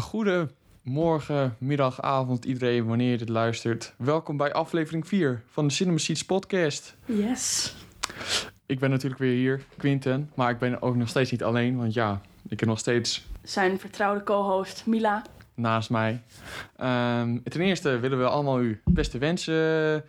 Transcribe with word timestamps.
Goedemorgen, 0.00 1.56
middag, 1.58 2.00
avond, 2.00 2.44
iedereen, 2.44 2.86
wanneer 2.86 3.10
je 3.10 3.18
dit 3.18 3.28
luistert. 3.28 3.94
Welkom 3.96 4.36
bij 4.36 4.52
aflevering 4.52 5.08
4 5.08 5.42
van 5.46 5.66
de 5.66 5.72
Cinema 5.72 5.98
Seats 5.98 6.24
podcast. 6.24 6.96
Yes. 7.04 7.74
Ik 8.66 8.78
ben 8.78 8.90
natuurlijk 8.90 9.20
weer 9.20 9.34
hier, 9.34 9.64
Quinten, 9.76 10.30
maar 10.34 10.50
ik 10.50 10.58
ben 10.58 10.82
ook 10.82 10.96
nog 10.96 11.08
steeds 11.08 11.30
niet 11.30 11.42
alleen, 11.42 11.76
want 11.76 11.94
ja, 11.94 12.20
ik 12.48 12.60
heb 12.60 12.68
nog 12.68 12.78
steeds 12.78 13.26
Zijn 13.42 13.78
vertrouwde 13.78 14.24
co-host 14.24 14.86
Mila. 14.86 15.22
naast 15.54 15.90
mij. 15.90 16.22
Ehm, 16.76 17.38
ten 17.42 17.60
eerste 17.60 17.98
willen 17.98 18.18
we 18.18 18.28
allemaal 18.28 18.60
u 18.60 18.80
beste 18.84 19.18
wensen, 19.18 20.04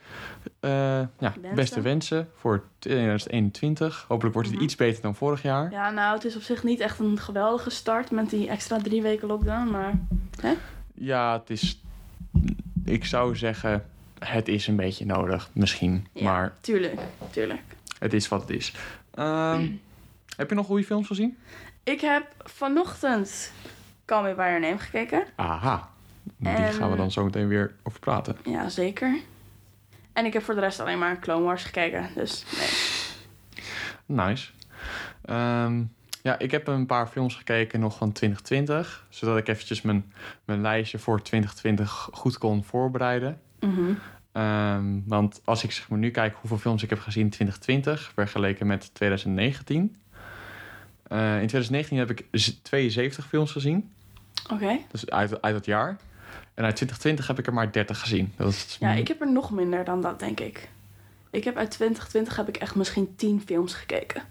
eh, 0.63 0.99
ja, 1.19 1.33
beste 1.55 1.81
wensen 1.81 2.29
voor 2.35 2.63
2021. 2.79 4.05
Hopelijk 4.07 4.33
wordt 4.33 4.47
het 4.49 4.57
Mhm. 4.57 4.65
iets 4.67 4.75
beter 4.75 5.01
dan 5.01 5.15
vorig 5.15 5.41
jaar. 5.41 5.71
Ja, 5.71 5.89
nou, 5.89 6.15
het 6.15 6.25
is 6.25 6.35
op 6.35 6.41
zich 6.41 6.63
niet 6.63 6.79
echt 6.79 6.99
een 6.99 7.17
geweldige 7.19 7.69
start 7.69 8.11
met 8.11 8.29
die 8.29 8.47
extra 8.49 8.77
drie 8.77 9.01
weken 9.01 9.27
lockdown, 9.27 9.69
maar 9.71 9.93
Ja, 10.93 11.33
het 11.39 11.49
is, 11.49 11.81
ik 12.85 13.05
zou 13.05 13.35
zeggen, 13.35 13.85
het 14.19 14.47
is 14.47 14.67
een 14.67 14.75
beetje 14.75 15.05
nodig, 15.05 15.49
misschien, 15.53 16.07
Ja. 16.13 16.23
maar 16.23 16.53
tuurlijk, 16.61 16.99
tuurlijk. 17.31 17.61
het 17.99 18.13
is 18.13 18.27
wat 18.27 18.41
het 18.41 18.49
is. 18.49 18.73
Ehm, 19.13 19.67
heb 20.37 20.49
je 20.49 20.55
nog 20.55 20.65
goede 20.65 20.83
films 20.83 21.07
gezien? 21.07 21.37
Ik 21.83 22.01
heb 22.01 22.25
vanochtend 22.43 23.51
Call 24.05 24.23
Me 24.23 24.33
By 24.35 24.41
Your 24.41 24.59
Name 24.59 24.77
gekeken. 24.77 25.23
Aha, 25.35 25.89
die 26.37 26.49
En- 26.49 26.73
gaan 26.73 26.91
we 26.91 26.97
dan 26.97 27.11
zo 27.11 27.23
meteen 27.23 27.47
weer 27.47 27.73
over 27.83 27.99
praten. 27.99 28.35
Ja, 28.45 28.69
zeker. 28.69 29.17
En 30.13 30.25
ik 30.25 30.33
heb 30.33 30.43
voor 30.43 30.53
de 30.53 30.59
rest 30.59 30.79
alleen 30.79 30.99
maar 30.99 31.19
Clone 31.19 31.43
Wars 31.45 31.63
gekeken, 31.63 32.09
dus 32.15 32.45
nee. 32.57 32.69
Nice. 34.27 34.51
Ehm, 35.25 35.83
ja, 36.21 36.39
ik 36.39 36.51
heb 36.51 36.67
een 36.67 36.85
paar 36.85 37.07
films 37.07 37.35
gekeken 37.35 37.79
nog 37.79 37.97
van 37.97 38.11
2020, 38.11 39.05
zodat 39.09 39.37
ik 39.37 39.47
eventjes 39.47 39.81
mijn, 39.81 40.13
mijn 40.45 40.61
lijstje 40.61 40.99
voor 40.99 41.21
2020 41.21 42.09
goed 42.11 42.37
kon 42.37 42.63
voorbereiden. 42.63 43.39
Mhm. 43.59 43.93
Ehm, 44.31 44.99
want 45.05 45.41
als 45.45 45.63
ik 45.63 45.71
zeg 45.71 45.89
maar, 45.89 45.99
nu 45.99 46.11
kijk 46.11 46.35
hoeveel 46.39 46.57
films 46.57 46.83
ik 46.83 46.89
heb 46.89 46.99
gezien 46.99 47.23
in 47.23 47.29
2020, 47.29 48.11
vergeleken 48.13 48.67
met 48.67 48.93
2019. 48.93 49.95
Eh, 51.07 51.19
in 51.41 51.47
2019 51.47 51.97
heb 51.97 52.09
ik 52.11 52.25
z- 52.31 52.59
72 52.61 53.27
films 53.27 53.51
gezien, 53.51 53.91
Oké. 54.51 54.77
dus 54.91 55.09
uit, 55.09 55.41
uit 55.41 55.55
het 55.55 55.65
jaar. 55.65 55.97
En 56.53 56.63
uit 56.63 56.75
2020 56.75 57.27
heb 57.27 57.39
ik 57.39 57.47
er 57.47 57.53
maar 57.53 57.71
30 57.71 57.99
gezien. 57.99 58.33
Dat 58.37 58.47
is 58.47 58.77
Ja, 58.79 58.91
ik 58.91 59.07
heb 59.07 59.21
er 59.21 59.31
nog 59.31 59.51
minder 59.51 59.83
dan 59.83 60.01
dat, 60.01 60.19
denk 60.19 60.39
ik. 60.39 60.69
Ik 61.29 61.43
heb 61.43 61.57
uit 61.57 61.71
2020 61.71 62.35
heb 62.35 62.47
ik 62.47 62.57
echt 62.57 62.75
misschien 62.75 63.15
10 63.15 63.41
films 63.45 63.73
gekeken. 63.73 64.23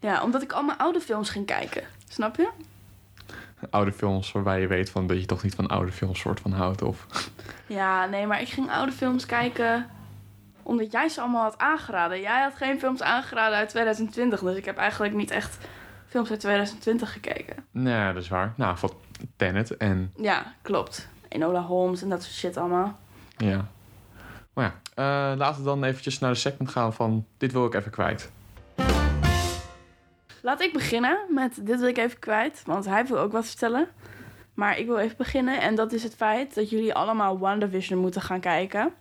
Ja, 0.00 0.22
omdat 0.22 0.42
ik 0.42 0.52
allemaal 0.52 0.76
oude 0.76 1.00
films 1.00 1.30
ging 1.30 1.46
kijken. 1.46 1.82
Snap 2.08 2.36
je? 2.36 2.50
oude 3.70 3.92
films 3.92 4.32
waarbij 4.32 4.60
je 4.60 4.66
weet 4.66 4.90
van, 4.90 5.06
dat 5.06 5.20
je 5.20 5.26
toch 5.26 5.42
niet 5.42 5.54
van 5.54 5.66
oude 5.66 5.92
films 5.92 6.20
soort 6.20 6.40
van 6.40 6.52
houdt. 6.52 6.82
Of... 6.82 7.06
Ja, 7.66 8.06
nee, 8.06 8.26
maar 8.26 8.40
ik 8.40 8.48
ging 8.48 8.70
oude 8.70 8.92
films 8.92 9.26
kijken 9.26 9.86
omdat 10.62 10.92
jij 10.92 11.08
ze 11.08 11.20
allemaal 11.20 11.42
had 11.42 11.58
aangeraden. 11.58 12.20
Jij 12.20 12.42
had 12.42 12.54
geen 12.54 12.78
films 12.78 13.02
aangeraden 13.02 13.58
uit 13.58 13.68
2020, 13.68 14.40
dus 14.40 14.56
ik 14.56 14.64
heb 14.64 14.76
eigenlijk 14.76 15.14
niet 15.14 15.30
echt 15.30 15.58
films 16.06 16.30
uit 16.30 16.40
2020 16.40 17.12
gekeken. 17.12 17.56
Nee, 17.70 18.12
dat 18.12 18.22
is 18.22 18.28
waar. 18.28 18.52
Nou, 18.56 18.78
van 18.78 18.92
Tenet 19.36 19.76
en 19.76 20.12
Ja, 20.16 20.54
klopt. 20.62 21.08
Enola 21.28 21.62
Holmes 21.62 22.02
en 22.02 22.08
dat 22.08 22.22
soort 22.22 22.34
shit 22.34 22.56
allemaal. 22.56 22.98
ja. 23.36 23.68
Maar 24.52 24.72
ja, 24.94 25.30
eh, 25.30 25.38
laten 25.38 25.60
we 25.60 25.68
dan 25.68 25.84
eventjes 25.84 26.18
naar 26.18 26.32
de 26.32 26.38
segment 26.38 26.70
gaan 26.70 26.92
van 26.92 27.26
dit 27.36 27.52
wil 27.52 27.66
ik 27.66 27.74
even 27.74 27.90
kwijt. 27.90 28.30
Laat 30.42 30.60
ik 30.60 30.72
beginnen 30.72 31.18
met 31.28 31.66
dit 31.66 31.78
wil 31.78 31.88
ik 31.88 31.98
even 31.98 32.18
kwijt, 32.18 32.62
want 32.66 32.84
hij 32.84 33.06
wil 33.06 33.18
ook 33.18 33.32
wat 33.32 33.46
vertellen. 33.46 33.88
Maar 34.54 34.78
ik 34.78 34.86
wil 34.86 34.98
even 34.98 35.16
beginnen 35.16 35.60
en 35.60 35.74
dat 35.74 35.92
is 35.92 36.02
het 36.02 36.14
feit 36.14 36.54
dat 36.54 36.70
jullie 36.70 36.94
allemaal 36.94 37.38
WandaVision 37.38 38.00
moeten 38.00 38.22
gaan 38.22 38.40
kijken. 38.40 38.92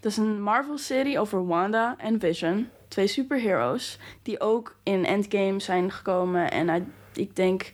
Dat 0.00 0.10
is 0.10 0.16
een 0.16 0.42
Marvel-serie 0.42 1.18
over 1.18 1.46
Wanda 1.46 1.94
en 1.98 2.20
Vision, 2.20 2.68
twee 2.88 3.06
superheroes, 3.06 3.98
die 4.22 4.40
ook 4.40 4.76
in 4.82 5.06
Endgame 5.06 5.60
zijn 5.60 5.90
gekomen. 5.90 6.50
En 6.50 6.92
ik 7.12 7.36
denk 7.36 7.72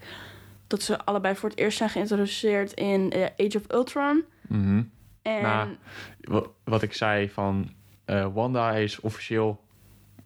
dat 0.67 0.83
ze 0.83 1.05
allebei 1.05 1.35
voor 1.37 1.49
het 1.49 1.59
eerst 1.59 1.79
zijn 1.79 1.91
geïntroduceerd 1.91 2.73
in 2.73 3.11
eh, 3.13 3.47
Age 3.47 3.59
of 3.59 3.73
Ultron. 3.75 4.25
Mhm. 4.49 4.83
En 5.23 5.43
Nou, 5.43 5.77
Wa- 6.21 6.47
Wat 6.65 6.83
ik 6.83 6.93
zei 6.93 7.31
van 7.31 7.71
eh, 8.05 8.27
Wanda 8.35 8.73
is 8.73 9.01
officieel, 9.01 9.61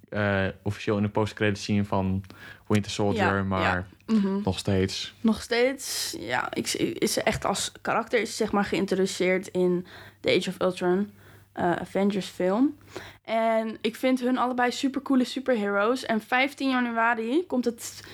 eh, 0.09 0.47
officieel 0.62 0.97
in 0.97 1.03
de 1.03 1.09
post-credit 1.09 1.59
scene 1.59 1.84
van 1.84 2.23
Winter 2.67 2.91
Soldier, 2.91 3.37
Ja, 3.37 3.43
maar 3.43 3.61
ja. 4.06 4.15
mhm. 4.17 4.41
nog 4.45 4.59
steeds. 4.59 5.15
nog 5.21 5.43
steeds, 5.43 6.17
ja, 6.19 6.55
ik, 6.55 6.73
is 6.73 7.12
ze 7.12 7.23
echt 7.23 7.45
als 7.45 7.73
karakter 7.83 8.21
is 8.21 8.31
ze 8.31 8.37
zeg 8.37 8.53
maar 8.53 8.65
geïntroduceerd 8.65 9.49
in 9.49 9.87
de 10.21 10.37
Age 10.37 10.49
of 10.49 10.61
Ultron 10.61 11.11
Avengers 11.53 12.27
film. 12.27 12.77
En 13.25 13.77
ik 13.81 13.97
vind 13.97 14.21
hun 14.21 14.39
allebei 14.39 14.71
super 14.73 15.03
coole 15.03 15.25
superheroes. 15.25 16.06
En 16.06 16.21
15 16.21 16.71
januari 16.71 17.47
komt 17.47 17.65
het 17.65 18.05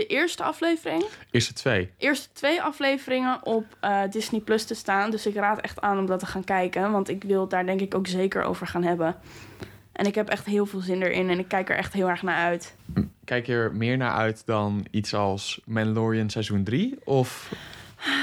de 0.00 0.06
eerste 0.06 0.42
aflevering, 0.42 1.04
Eerste 1.30 1.52
twee. 1.52 1.90
eerste 1.98 2.28
twee 2.32 2.62
afleveringen 2.62 3.46
op 3.46 3.64
eh, 3.80 4.02
Disney 4.10 4.40
Plus 4.40 4.64
te 4.64 4.74
staan. 4.74 5.10
Dus 5.10 5.26
ik 5.26 5.34
raad 5.34 5.60
echt 5.60 5.80
aan 5.80 5.98
om 5.98 6.06
dat 6.06 6.18
te 6.18 6.26
gaan 6.26 6.44
kijken, 6.44 6.92
want 6.92 7.08
ik 7.08 7.22
wil 7.24 7.40
het 7.40 7.50
daar 7.50 7.66
denk 7.66 7.80
ik 7.80 7.94
ook 7.94 8.06
zeker 8.06 8.42
over 8.42 8.66
gaan 8.66 8.82
hebben. 8.82 9.16
En 9.92 10.06
ik 10.06 10.14
heb 10.14 10.28
echt 10.28 10.46
heel 10.46 10.66
veel 10.66 10.80
zin 10.80 11.02
erin 11.02 11.30
en 11.30 11.38
ik 11.38 11.48
kijk 11.48 11.70
er 11.70 11.76
echt 11.76 11.92
heel 11.92 12.08
erg 12.08 12.22
naar 12.22 12.36
uit. 12.36 12.74
Kijk 13.24 13.46
je 13.46 13.52
er 13.52 13.76
meer 13.76 13.96
naar 13.96 14.12
uit 14.12 14.42
dan 14.46 14.86
iets 14.90 15.14
als 15.14 15.60
Mandalorian 15.64 16.30
seizoen 16.30 16.64
3? 16.64 16.98
Of, 17.04 17.52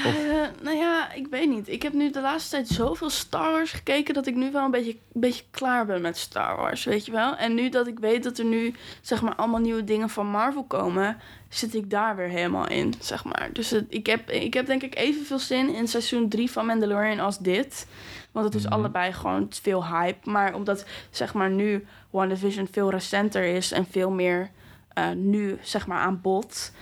of 0.06 0.14
Eh, 0.14 0.62
nou 0.62 0.76
ja, 0.76 1.12
ik 1.12 1.26
weet 1.30 1.48
niet. 1.48 1.68
Ik 1.68 1.82
heb 1.82 1.92
nu 1.92 2.10
de 2.10 2.20
laatste 2.20 2.50
tijd 2.50 2.68
zoveel 2.68 3.10
Star 3.10 3.50
Wars 3.52 3.70
gekeken 3.72 4.14
dat 4.14 4.26
ik 4.26 4.34
nu 4.34 4.50
wel 4.50 4.64
een 4.64 4.70
beetje, 4.70 4.90
een 4.92 5.20
beetje 5.20 5.44
klaar 5.50 5.86
ben 5.86 6.00
met 6.00 6.16
Star 6.16 6.56
Wars, 6.56 6.84
weet 6.84 7.06
je 7.06 7.12
wel. 7.12 7.36
En 7.36 7.54
nu 7.54 7.68
dat 7.68 7.86
ik 7.86 7.98
weet 7.98 8.22
dat 8.24 8.38
er 8.38 8.44
nu, 8.44 8.74
zeg 9.00 9.22
maar, 9.22 9.34
allemaal 9.34 9.60
nieuwe 9.60 9.84
dingen 9.84 10.08
van 10.10 10.26
Marvel 10.26 10.64
komen, 10.64 11.16
zit 11.48 11.74
ik 11.74 11.90
daar 11.90 12.16
weer 12.16 12.28
helemaal 12.28 12.68
in, 12.68 12.94
zeg 13.00 13.24
maar. 13.24 13.48
Dus 13.52 13.70
het- 13.70 13.86
ik, 13.88 14.06
heb, 14.06 14.30
ik 14.30 14.54
heb 14.54 14.66
denk 14.66 14.82
ik 14.82 14.94
evenveel 14.96 15.38
zin 15.38 15.74
in 15.74 15.88
seizoen 15.88 16.28
3 16.28 16.50
van 16.50 16.66
Mandalorian 16.66 17.20
als 17.20 17.38
dit. 17.38 17.86
Want 18.32 18.46
het 18.46 18.54
is 18.54 18.64
Mhm. 18.64 18.72
allebei 18.72 19.12
gewoon 19.12 19.46
veel 19.62 19.86
hype. 19.86 20.30
Maar 20.30 20.54
omdat, 20.54 20.84
zeg 21.10 21.34
maar, 21.34 21.50
nu 21.50 21.86
WandaVision 22.10 22.68
veel 22.72 22.90
recenter 22.90 23.44
is 23.44 23.72
en 23.72 23.86
veel 23.90 24.10
meer 24.10 24.50
eh, 24.92 25.10
nu, 25.10 25.58
zeg 25.62 25.86
maar, 25.86 25.98
aan 25.98 26.20
bod 26.20 26.72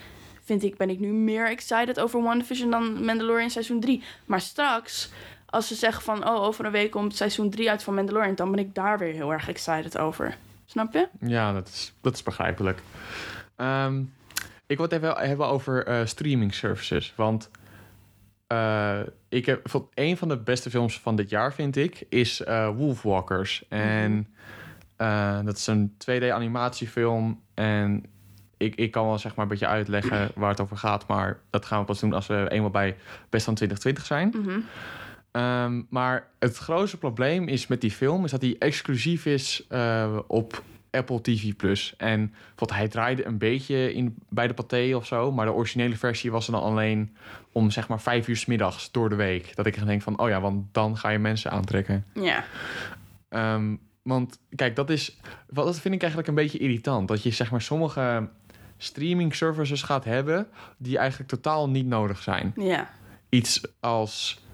vind 0.46 0.62
ik, 0.62 0.76
ben 0.76 0.90
ik 0.90 0.98
nu 0.98 1.12
meer 1.12 1.50
excited 1.50 2.00
over 2.00 2.22
WandaVision 2.22 2.70
dan 2.70 3.04
Mandalorian 3.04 3.50
seizoen 3.50 3.80
3. 3.80 4.02
Maar 4.24 4.40
straks, 4.40 5.10
als 5.46 5.68
ze 5.68 5.74
zeggen 5.74 6.02
van... 6.02 6.28
oh, 6.28 6.42
over 6.42 6.64
een 6.64 6.72
week 6.72 6.90
komt 6.90 7.16
seizoen 7.16 7.50
3 7.50 7.70
uit 7.70 7.82
van 7.82 7.94
Mandalorian... 7.94 8.34
dan 8.34 8.50
ben 8.50 8.60
ik 8.60 8.74
daar 8.74 8.98
weer 8.98 9.12
heel 9.12 9.32
erg 9.32 9.48
excited 9.48 9.98
over. 9.98 10.36
Snap 10.66 10.92
je? 10.92 11.08
ja, 11.20 11.52
dat 11.52 11.68
is, 11.68 11.92
dat 12.00 12.14
is 12.14 12.22
begrijpelijk. 12.22 12.82
Ehm, 13.56 14.02
ik 14.66 14.76
wil 14.76 14.86
het 14.86 14.92
even 14.92 15.16
hebben 15.16 15.46
over 15.46 15.86
eh, 15.86 16.06
streaming 16.06 16.54
services. 16.54 17.12
Want 17.16 17.50
eh, 18.46 19.00
ik 19.28 19.46
heb 19.46 19.88
een 19.94 20.16
van 20.16 20.28
de 20.28 20.38
beste 20.38 20.70
films 20.70 21.00
van 21.00 21.16
dit 21.16 21.30
jaar, 21.30 21.52
vind 21.54 21.76
ik, 21.76 22.06
is 22.08 22.42
eh 22.42 22.68
Wolfwalkers. 22.76 23.64
En 23.68 24.34
eh, 24.96 25.38
dat 25.44 25.56
is 25.56 25.66
een 25.66 25.96
2D 26.10 26.28
animatiefilm. 26.30 27.40
En 27.54 28.04
ik, 28.56 28.74
ik 28.74 28.90
kan 28.90 29.06
wel 29.06 29.18
zeg 29.18 29.34
maar 29.34 29.44
een 29.44 29.50
beetje 29.50 29.66
uitleggen 29.66 30.30
waar 30.34 30.50
het 30.50 30.60
over 30.60 30.76
gaat. 30.76 31.06
Maar 31.06 31.40
dat 31.50 31.64
gaan 31.64 31.80
we 31.80 31.84
pas 31.84 32.00
doen 32.00 32.12
als 32.12 32.26
we 32.26 32.46
eenmaal 32.50 32.70
bij 32.70 32.96
Best 33.30 33.44
van 33.44 33.54
2020 33.54 34.04
zijn. 34.06 34.34
Mhm. 34.36 34.60
Ehm, 35.30 35.82
maar 35.90 36.28
het 36.38 36.56
grootste 36.56 36.98
probleem 36.98 37.48
is 37.48 37.66
met 37.66 37.80
die 37.80 37.90
film 37.90 38.24
is 38.24 38.30
dat 38.30 38.40
hij 38.40 38.56
exclusief 38.58 39.26
is 39.26 39.64
eh, 39.68 40.18
op 40.26 40.62
Apple 40.90 41.20
TV 41.20 41.56
Plus. 41.56 41.94
En 41.96 42.34
wat 42.54 42.72
hij 42.72 42.88
draaide 42.88 43.26
een 43.26 43.38
beetje 43.38 43.94
in, 43.94 44.14
bij 44.28 44.46
de 44.46 44.54
paté 44.54 44.92
of 44.94 45.06
zo, 45.06 45.32
maar 45.32 45.46
de 45.46 45.52
originele 45.52 45.96
versie 45.96 46.30
was 46.30 46.46
er 46.46 46.52
dan 46.52 46.62
alleen 46.62 47.16
om 47.52 47.70
zeg 47.70 47.88
maar 47.88 48.00
vijf 48.00 48.28
uur 48.28 48.36
's 48.36 48.46
middags 48.46 48.90
door 48.90 49.08
de 49.08 49.14
week. 49.14 49.56
Dat 49.56 49.66
ik 49.66 49.76
echt 49.76 49.86
denk 49.86 50.02
van, 50.02 50.18
oh 50.18 50.28
ja, 50.28 50.40
want 50.40 50.74
dan 50.74 50.96
ga 50.96 51.08
je 51.08 51.18
mensen 51.18 51.50
aantrekken. 51.50 52.04
Ja. 52.14 52.44
Ehm, 53.28 53.76
want 54.02 54.38
kijk, 54.54 54.76
dat 54.76 54.90
is, 54.90 55.20
wat 55.48 55.64
dat 55.64 55.80
vind 55.80 55.94
ik 55.94 56.00
eigenlijk 56.00 56.28
een 56.28 56.34
beetje 56.34 56.58
irritant, 56.58 57.08
dat 57.08 57.22
je 57.22 57.30
zeg 57.30 57.50
maar 57.50 57.62
sommige 57.62 58.28
streaming 58.78 59.34
services 59.34 59.82
gaat 59.82 60.04
hebben 60.04 60.48
die 60.76 60.98
eigenlijk 60.98 61.30
totaal 61.30 61.68
niet 61.68 61.86
nodig 61.86 62.22
zijn. 62.22 62.52
Ja. 62.56 62.90
Iets 63.28 63.60
als 63.80 64.44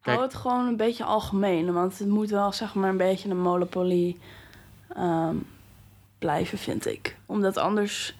Kijk- 0.00 0.16
Hou 0.16 0.28
het 0.28 0.34
gewoon 0.40 0.66
een 0.66 0.76
beetje 0.76 1.04
algemeen. 1.04 1.72
Want 1.72 1.98
het 1.98 2.08
moet 2.08 2.30
wel, 2.30 2.52
zeg 2.52 2.74
maar, 2.74 2.88
een 2.90 2.96
beetje 2.96 3.28
een 3.30 3.40
monopolie 3.40 4.18
ehm, 4.94 5.36
blijven, 6.18 6.58
vind 6.58 6.86
ik. 6.86 7.16
Omdat 7.26 7.56
anders 7.56 8.14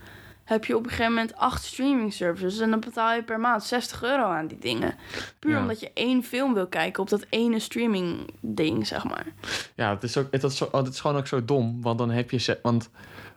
heb 0.45 0.65
je 0.65 0.77
op 0.77 0.83
een 0.85 0.91
gegeven 0.91 1.13
moment 1.13 1.37
acht 1.37 1.65
streaming 1.65 2.13
services... 2.13 2.59
en 2.59 2.71
dan 2.71 2.81
betaal 2.81 3.15
je 3.15 3.23
per 3.23 3.41
maand 3.41 3.65
60 3.65 4.03
euro 4.03 4.23
aan 4.25 4.47
die 4.47 4.59
dingen. 4.59 4.95
Puur 5.39 5.53
Ja. 5.53 5.61
omdat 5.61 5.81
je 5.81 5.91
één 5.95 6.25
film 6.25 6.55
wil 6.55 6.67
kijken 6.67 7.03
op 7.03 7.09
dat 7.09 7.27
ene 7.29 7.59
streaming 7.59 8.31
ding, 8.41 8.87
zeg 8.87 9.05
maar. 9.05 9.27
Ja, 9.75 9.91
het 9.91 10.03
is, 10.03 10.17
ook, 10.17 10.27
het, 10.31 10.43
is, 10.43 10.61
het 10.61 10.89
is 10.89 11.01
gewoon 11.01 11.17
ook 11.17 11.27
zo 11.27 11.45
dom. 11.45 11.83
Want 11.83 11.99
dan 11.99 12.11
heb 12.11 12.31
je... 12.31 12.59
Want 12.63 12.91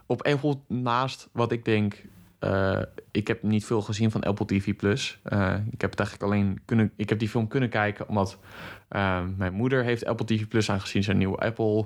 op 0.07 0.21
bijvoorbeeld 0.23 0.69
naast 0.69 1.29
wat 1.31 1.51
ik 1.51 1.65
denk... 1.65 2.03
eh, 2.39 2.81
ik 3.11 3.27
heb 3.27 3.43
niet 3.43 3.65
veel 3.65 3.81
gezien 3.81 4.11
van 4.11 4.23
Apple 4.23 4.45
TV 4.45 4.75
Plus. 4.75 5.19
Eh, 5.23 5.55
ik 5.71 5.81
heb 5.81 5.89
het 5.89 5.99
eigenlijk 5.99 6.31
alleen 6.31 6.61
kunnen. 6.65 6.91
Ik 6.95 7.09
heb 7.09 7.19
die 7.19 7.29
film 7.29 7.47
kunnen 7.47 7.69
kijken 7.69 8.07
omdat 8.07 8.39
eh, 8.87 9.23
mijn 9.37 9.53
moeder 9.53 9.83
heeft 9.83 10.05
Apple 10.05 10.25
TV 10.25 10.47
Plus 10.47 10.69
aangezien 10.71 11.03
ze 11.03 11.11
een 11.11 11.17
nieuwe 11.17 11.37
Apple, 11.37 11.85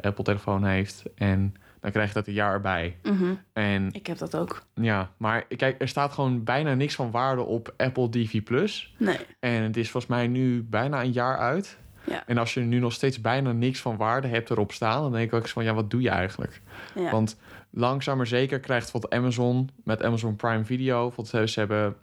Apple 0.00 0.24
telefoon 0.24 0.64
heeft. 0.64 1.02
En 1.14 1.54
dan 1.80 1.90
krijg 1.90 2.08
je 2.08 2.14
dat 2.14 2.26
een 2.26 2.32
jaar 2.32 2.52
erbij. 2.52 2.96
Mhm. 3.02 3.34
En 3.52 3.88
Ik 3.92 4.06
heb 4.06 4.18
dat 4.18 4.36
ook. 4.36 4.62
ja, 4.74 5.10
maar 5.16 5.42
kijk, 5.56 5.80
er 5.80 5.88
staat 5.88 6.12
gewoon 6.12 6.44
bijna 6.44 6.74
niks 6.74 6.94
van 6.94 7.10
waarde 7.10 7.42
op 7.42 7.74
Apple 7.76 8.08
TV 8.10 8.42
Plus. 8.42 8.94
Nee. 8.98 9.18
En 9.40 9.62
het 9.62 9.76
is 9.76 9.90
volgens 9.90 10.12
mij 10.12 10.26
nu 10.26 10.62
bijna 10.62 11.02
een 11.02 11.12
jaar 11.12 11.38
uit. 11.38 11.78
Ja. 12.06 12.22
En 12.26 12.38
als 12.38 12.54
je 12.54 12.60
nu 12.60 12.78
nog 12.78 12.92
steeds 12.92 13.20
bijna 13.20 13.52
niks 13.52 13.80
van 13.80 13.96
waarde 13.96 14.28
hebt 14.28 14.50
erop 14.50 14.72
staan, 14.72 15.02
dan 15.02 15.12
denk 15.12 15.24
ik 15.24 15.34
ook 15.34 15.42
eens 15.42 15.52
van 15.52 15.64
ja, 15.64 15.74
wat 15.74 15.90
doe 15.90 16.02
je 16.02 16.10
eigenlijk? 16.10 16.60
Ja. 16.94 17.10
Want 17.10 17.36
langzaam 17.70 18.16
maar 18.16 18.26
zeker 18.26 18.60
krijgt 18.60 18.90
wat 18.90 19.10
Amazon 19.10 19.70
met 19.84 20.02
Amazon 20.02 20.36
Prime 20.36 20.64
Video. 20.64 21.12
Want 21.16 21.28
ze 21.28 21.48
ze 21.48 21.58
hebben 21.58 21.96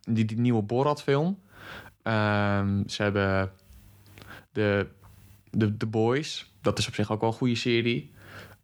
die, 0.00 0.24
die 0.24 0.38
nieuwe 0.38 0.62
Borat-film. 0.62 1.38
Ehm, 2.02 2.88
ze 2.88 3.02
hebben 3.02 3.52
de, 4.52 4.86
de, 5.50 5.76
de 5.76 5.86
Boys. 5.86 6.52
Dat 6.60 6.78
is 6.78 6.88
op 6.88 6.94
zich 6.94 7.12
ook 7.12 7.20
wel 7.20 7.30
een 7.30 7.36
goede 7.36 7.54
serie. 7.54 8.12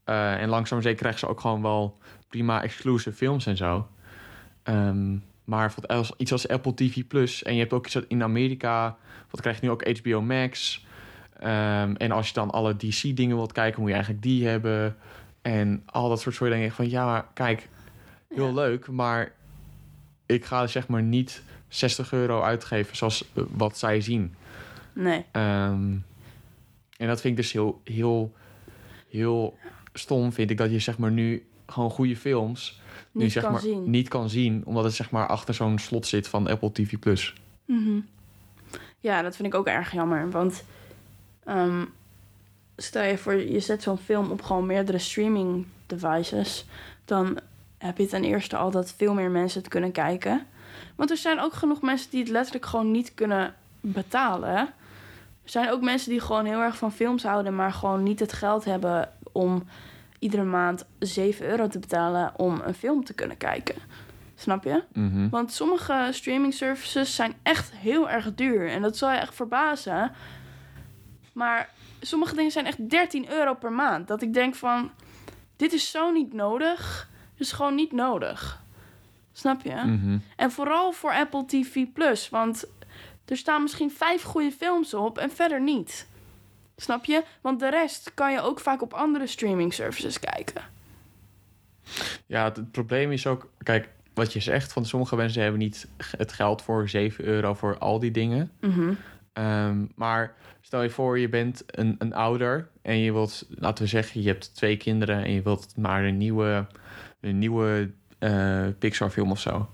Eh, 0.05 0.41
en 0.41 0.49
langzaam 0.49 0.75
maar 0.75 0.83
zeker 0.83 1.01
krijgen 1.01 1.21
ze 1.21 1.29
ook 1.29 1.41
gewoon 1.41 1.63
wel 1.63 1.99
prima 2.29 2.63
exclusive 2.63 3.17
films 3.17 3.47
en 3.47 3.57
zo. 3.57 3.89
Ehm, 4.63 5.17
maar 5.45 5.75
als, 5.87 6.13
iets 6.17 6.33
als 6.33 6.49
Apple 6.49 6.75
TV 6.75 7.07
Plus. 7.07 7.43
En 7.43 7.53
je 7.55 7.61
hebt 7.61 7.73
ook 7.73 7.87
iets 7.87 7.97
in 8.09 8.23
Amerika. 8.23 8.97
Wat 9.31 9.41
krijg 9.41 9.61
je 9.61 9.67
nu 9.67 9.71
ook 9.73 9.99
HBO 9.99 10.21
Max. 10.21 10.85
Ehm, 11.39 11.95
en 11.95 12.11
als 12.11 12.27
je 12.29 12.35
dan 12.35 12.51
alle 12.51 12.77
DC-dingen 12.77 13.37
wilt 13.37 13.53
kijken, 13.53 13.81
moet 13.81 13.89
je 13.89 13.95
eigenlijk 13.95 14.25
die 14.25 14.47
hebben. 14.47 14.97
En 15.43 15.83
al 15.87 16.09
dat 16.09 16.21
soort 16.21 16.35
soorten 16.35 16.57
dingen. 16.59 16.73
Van 16.73 16.91
ja, 16.91 17.05
maar 17.05 17.27
kijk, 17.35 17.69
heel 18.35 18.47
Ja. 18.47 18.53
leuk. 18.55 18.89
Maar 18.89 19.33
ik 20.27 20.45
ga 20.45 20.67
zeg 20.67 20.89
maar 20.89 21.03
niet 21.03 21.43
60 21.69 22.13
euro 22.13 22.43
uitgeven 22.43 22.97
zoals 22.97 23.25
eh, 23.35 23.43
wat 23.51 23.79
zij 23.79 24.01
zien. 24.01 24.35
Nee. 24.93 25.25
Ehm, 25.33 25.93
en 26.97 27.07
dat 27.07 27.21
vind 27.21 27.25
ik 27.25 27.37
dus 27.37 27.53
heel, 27.53 27.81
heel, 27.85 28.35
heel 29.11 29.59
stom, 29.93 30.33
vind 30.33 30.51
ik. 30.51 30.57
Dat 30.57 30.71
je 30.71 30.79
zeg 30.79 30.99
maar 30.99 31.11
nu 31.11 31.47
gewoon 31.67 31.91
goede 31.91 32.17
films 32.17 32.81
nu 33.12 33.23
Niet 33.23 33.32
zeg 33.32 33.43
kan 33.43 33.52
maar 33.52 33.61
zien. 33.61 33.91
niet 33.91 34.08
kan 34.08 34.29
zien. 34.31 34.62
Omdat 34.64 34.85
het 34.85 34.94
zeg 34.94 35.11
maar 35.11 35.26
achter 35.26 35.55
zo'n 35.55 35.79
slot 35.79 36.06
zit 36.06 36.29
van 36.29 36.49
Apple 36.49 36.73
TV+. 36.73 36.99
Plus. 36.99 37.35
Mhm. 37.64 38.00
Ja, 39.00 39.23
dat 39.23 39.37
vind 39.37 39.49
ik 39.49 39.55
ook 39.55 39.67
erg 39.67 39.93
jammer. 39.93 40.31
Want 40.31 40.64
ehm, 41.44 41.85
stel 42.76 43.02
je 43.02 43.19
voor, 43.19 43.35
je 43.35 43.61
zet 43.61 43.82
zo'n 43.82 43.99
film 43.99 44.31
op 44.31 44.43
gewoon 44.43 44.67
meerdere 44.67 44.99
streaming 44.99 45.67
devices. 45.87 46.67
Dan 47.05 47.38
heb 47.79 47.99
je 47.99 48.06
ten 48.06 48.25
eerste 48.25 48.56
al 48.56 48.70
dat 48.70 48.94
veel 48.97 49.14
meer 49.14 49.31
mensen 49.31 49.61
het 49.61 49.70
kunnen 49.70 49.93
kijken. 49.93 50.47
Want 50.97 51.11
er 51.11 51.17
zijn 51.17 51.41
ook 51.41 51.52
genoeg 51.52 51.82
mensen 51.82 52.11
die 52.11 52.20
het 52.20 52.29
letterlijk 52.29 52.67
gewoon 52.67 52.91
niet 52.91 53.14
kunnen 53.14 53.55
betalen. 53.81 54.56
Er 55.44 55.50
zijn 55.56 55.70
ook 55.70 55.81
mensen 55.82 56.11
die 56.11 56.20
gewoon 56.20 56.44
heel 56.44 56.61
erg 56.61 56.76
van 56.76 56.93
films 56.93 57.23
houden, 57.23 57.55
maar 57.55 57.73
gewoon 57.73 58.02
niet 58.02 58.20
het 58.20 58.32
geld 58.32 58.64
hebben 58.64 59.08
om 59.32 59.64
iedere 60.21 60.45
maand 60.45 60.87
7 60.99 61.47
euro 61.47 61.69
te 61.69 61.79
betalen 61.79 62.33
om 62.37 62.61
een 62.65 62.75
film 62.75 63.05
te 63.05 63.15
kunnen 63.15 63.37
kijken. 63.37 63.75
Snap 64.35 64.65
je? 64.65 64.83
Mhm. 64.93 65.29
Want 65.29 65.53
sommige 65.53 66.09
streaming 66.11 66.55
services 66.55 67.15
zijn 67.15 67.35
echt 67.43 67.73
heel 67.73 68.11
erg 68.11 68.35
duur. 68.35 68.69
En 68.69 68.83
dat 68.83 68.97
zal 68.97 69.11
je 69.11 69.17
echt 69.19 69.35
verbazen. 69.35 70.13
Maar 71.33 71.71
sommige 72.01 72.35
dingen 72.35 72.51
zijn 72.51 72.67
echt 72.67 72.91
13 72.91 73.31
euro 73.31 73.55
per 73.55 73.73
maand. 73.73 74.09
Dat 74.09 74.23
ik 74.23 74.35
denk 74.35 74.55
van, 74.55 74.91
dit 75.57 75.73
is 75.73 75.91
zo 75.91 76.11
niet 76.11 76.33
nodig. 76.33 77.09
Dit 77.37 77.47
is 77.47 77.53
gewoon 77.53 77.75
niet 77.75 77.93
nodig. 77.93 78.63
Snap 79.33 79.63
je? 79.63 79.75
Mhm. 79.75 80.19
En 80.37 80.51
vooral 80.51 80.93
voor 80.93 81.13
Apple 81.13 81.45
TV+. 81.45 81.87
Plus, 81.93 82.29
Want 82.29 82.65
er 83.25 83.37
staan 83.37 83.63
misschien 83.63 83.91
vijf 83.91 84.23
goede 84.23 84.53
films 84.53 84.95
op 84.95 85.19
en 85.19 85.31
verder 85.31 85.61
niet. 85.61 86.09
Snap 86.81 87.05
je? 87.05 87.23
Want 87.41 87.61
de 87.61 87.71
rest 87.71 88.15
kan 88.15 88.32
je 88.32 88.41
ook 88.41 88.61
vaak 88.61 88.82
op 88.82 88.94
andere 88.94 89.27
streaming 89.27 89.75
services 89.75 90.21
kijken. 90.21 90.62
Ja, 92.27 92.44
het, 92.44 92.56
het 92.56 92.71
probleem 92.71 93.12
is 93.12 93.27
ook... 93.27 93.50
Kijk, 93.62 93.88
wat 94.15 94.32
je 94.32 94.41
zegt, 94.41 94.73
van 94.73 94.85
sommige 94.85 95.17
mensen 95.17 95.43
hebben 95.43 95.61
niet 95.61 95.88
het 96.17 96.32
geld 96.32 96.62
voor 96.62 96.88
7 96.88 97.25
euro 97.25 97.55
voor 97.55 97.79
al 97.79 97.99
die 97.99 98.11
dingen. 98.11 98.50
Mhm. 98.61 98.93
Ehm, 99.32 99.85
maar 99.94 100.35
stel 100.61 100.82
je 100.82 100.91
voor, 100.91 101.19
je 101.19 101.29
bent 101.29 101.62
een, 101.67 101.94
een 101.99 102.15
ouder 102.15 102.69
en 102.83 102.99
je 102.99 103.12
wilt, 103.12 103.47
laten 103.49 103.85
we 103.85 103.91
zeggen, 103.91 104.23
je 104.23 104.29
hebt 104.29 104.55
twee 104.55 104.76
kinderen 104.76 105.25
en 105.25 105.33
je 105.33 105.43
wilt 105.43 105.76
maar 105.76 106.05
een 106.05 106.17
nieuwe, 106.17 106.67
een 107.21 107.38
nieuwe 107.38 107.91
eh, 108.19 108.67
Pixar 108.79 109.11
film 109.11 109.31
of 109.31 109.41
zo. 109.41 109.71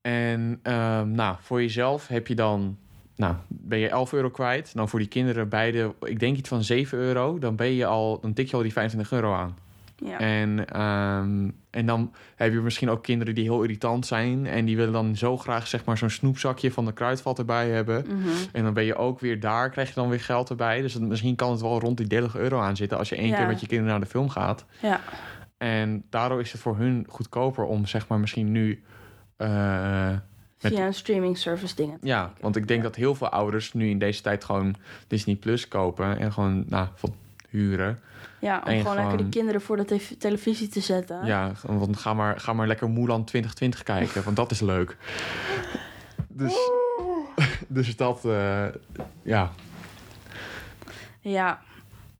En 0.00 0.60
ehm, 0.62 1.10
nou, 1.10 1.36
voor 1.40 1.60
jezelf 1.60 2.08
heb 2.08 2.26
je 2.26 2.34
dan, 2.34 2.78
nou, 3.16 3.34
ben 3.48 3.78
je 3.78 3.88
11 3.88 4.12
euro 4.12 4.30
kwijt. 4.30 4.74
Dan 4.74 4.88
voor 4.88 4.98
die 4.98 5.08
kinderen 5.08 5.48
beide, 5.48 5.94
ik 6.00 6.18
denk 6.20 6.36
iets 6.36 6.48
van 6.48 6.62
7 6.62 6.98
euro. 6.98 7.38
Dan 7.38 7.56
ben 7.56 7.72
je 7.72 7.86
al, 7.86 8.20
dan 8.20 8.32
tik 8.32 8.50
je 8.50 8.56
al 8.56 8.62
die 8.62 8.72
25 8.72 9.12
euro 9.12 9.34
aan. 9.34 9.56
Ja. 9.96 10.18
En, 10.18 10.66
ehm, 10.68 11.50
en 11.70 11.86
dan 11.86 12.12
heb 12.36 12.52
je 12.52 12.60
misschien 12.60 12.90
ook 12.90 13.02
kinderen 13.02 13.34
die 13.34 13.44
heel 13.44 13.62
irritant 13.62 14.06
zijn. 14.06 14.46
En 14.46 14.64
die 14.64 14.76
willen 14.76 14.92
dan 14.92 15.16
zo 15.16 15.36
graag 15.36 15.66
zeg 15.66 15.84
maar, 15.84 15.98
zo'n 15.98 16.10
snoepzakje 16.10 16.72
van 16.72 16.84
de 16.84 16.92
kruidvat 16.92 17.38
erbij 17.38 17.68
hebben. 17.70 18.04
Mhm. 18.08 18.28
En 18.52 18.64
dan 18.64 18.74
ben 18.74 18.84
je 18.84 18.94
ook 18.96 19.20
weer 19.20 19.40
daar, 19.40 19.70
krijg 19.70 19.88
je 19.88 19.94
dan 19.94 20.08
weer 20.08 20.20
geld 20.20 20.50
erbij. 20.50 20.80
Dus 20.80 20.98
misschien 20.98 21.36
kan 21.36 21.50
het 21.50 21.60
wel 21.60 21.80
rond 21.80 21.96
die 21.96 22.06
30 22.06 22.36
euro 22.36 22.60
aan 22.60 22.76
zitten 22.76 22.98
als 22.98 23.08
je 23.08 23.16
één 23.16 23.28
Ja. 23.28 23.36
keer 23.36 23.46
met 23.46 23.60
je 23.60 23.66
kinderen 23.66 23.90
naar 23.92 24.00
de 24.00 24.06
film 24.10 24.28
gaat. 24.28 24.64
ja. 24.80 25.00
En 25.58 26.04
daardoor 26.10 26.40
is 26.40 26.52
het 26.52 26.60
voor 26.60 26.76
hun 26.76 27.06
goedkoper 27.08 27.64
om 27.64 27.86
zeg 27.86 28.08
maar 28.08 28.18
misschien 28.20 28.52
nu. 28.52 28.82
eh, 29.36 30.10
Met- 30.64 30.72
Via 30.72 30.86
een 30.86 30.94
streaming 30.94 31.38
service 31.38 31.74
dingen 31.74 31.98
ja, 32.02 32.22
kijken. 32.24 32.42
want 32.42 32.56
ik 32.56 32.68
denk 32.68 32.82
dat 32.82 32.94
heel 32.96 33.14
veel 33.14 33.28
ouders 33.28 33.72
nu 33.72 33.88
in 33.88 33.98
deze 33.98 34.22
tijd 34.22 34.44
gewoon 34.44 34.74
Disney 35.06 35.34
Plus 35.34 35.68
kopen 35.68 36.18
en 36.18 36.32
gewoon 36.32 36.64
nou, 36.68 36.88
van 36.94 37.14
huren. 37.48 38.00
Ja, 38.40 38.60
om 38.64 38.72
en 38.72 38.80
gewoon, 38.80 38.96
lekker 38.96 39.16
de 39.16 39.28
kinderen 39.28 39.60
voor 39.60 39.76
de 39.76 40.00
televisie 40.18 40.68
te 40.68 40.80
zetten. 40.80 41.24
Ja, 41.26 41.52
want 41.62 41.96
ga 41.96 42.14
maar, 42.14 42.40
ga 42.40 42.52
maar 42.52 42.66
lekker 42.66 42.90
Mulan 42.90 43.24
2020 43.24 43.82
kijken, 43.82 44.24
want 44.24 44.36
dat 44.36 44.50
is 44.50 44.60
leuk. 44.60 44.96
Dus, 46.28 46.56
dus 47.68 47.96
dat, 47.96 48.24
eh, 48.24 48.66
ja, 49.22 49.52
Ja, 51.20 51.62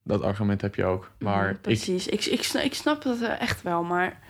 dat 0.03 0.23
argument 0.23 0.61
heb 0.61 0.75
je 0.75 0.85
ook. 0.85 1.11
Maar 1.19 1.55
precies. 1.55 2.07
Ik, 2.07 2.25
ik, 2.25 2.47
ik 2.47 2.75
snap 2.75 3.03
dat 3.03 3.21
eh, 3.21 3.41
echt 3.41 3.63
wel, 3.63 3.83
maar 3.83 4.21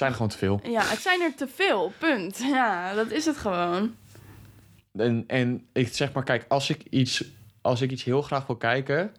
zijn 0.00 0.10
er 0.10 0.16
gewoon 0.16 0.30
te 0.30 0.38
veel. 0.38 0.60
ja, 0.62 0.82
het 0.82 0.98
zijn 0.98 1.20
er 1.20 1.34
te 1.34 1.48
veel, 1.54 1.92
punt. 1.98 2.38
Ja, 2.38 2.94
dat 2.94 3.10
is 3.10 3.24
het 3.24 3.36
gewoon. 3.36 3.94
En, 4.92 5.24
en 5.26 5.66
ik 5.72 5.94
zeg 5.94 6.12
maar, 6.12 6.24
kijk, 6.24 6.44
als 6.48 6.70
ik 6.70 6.82
iets, 6.90 7.24
als 7.60 7.80
ik 7.80 7.90
iets 7.90 8.04
heel 8.04 8.22
graag 8.22 8.46
wil 8.46 8.56
kijken, 8.56 9.12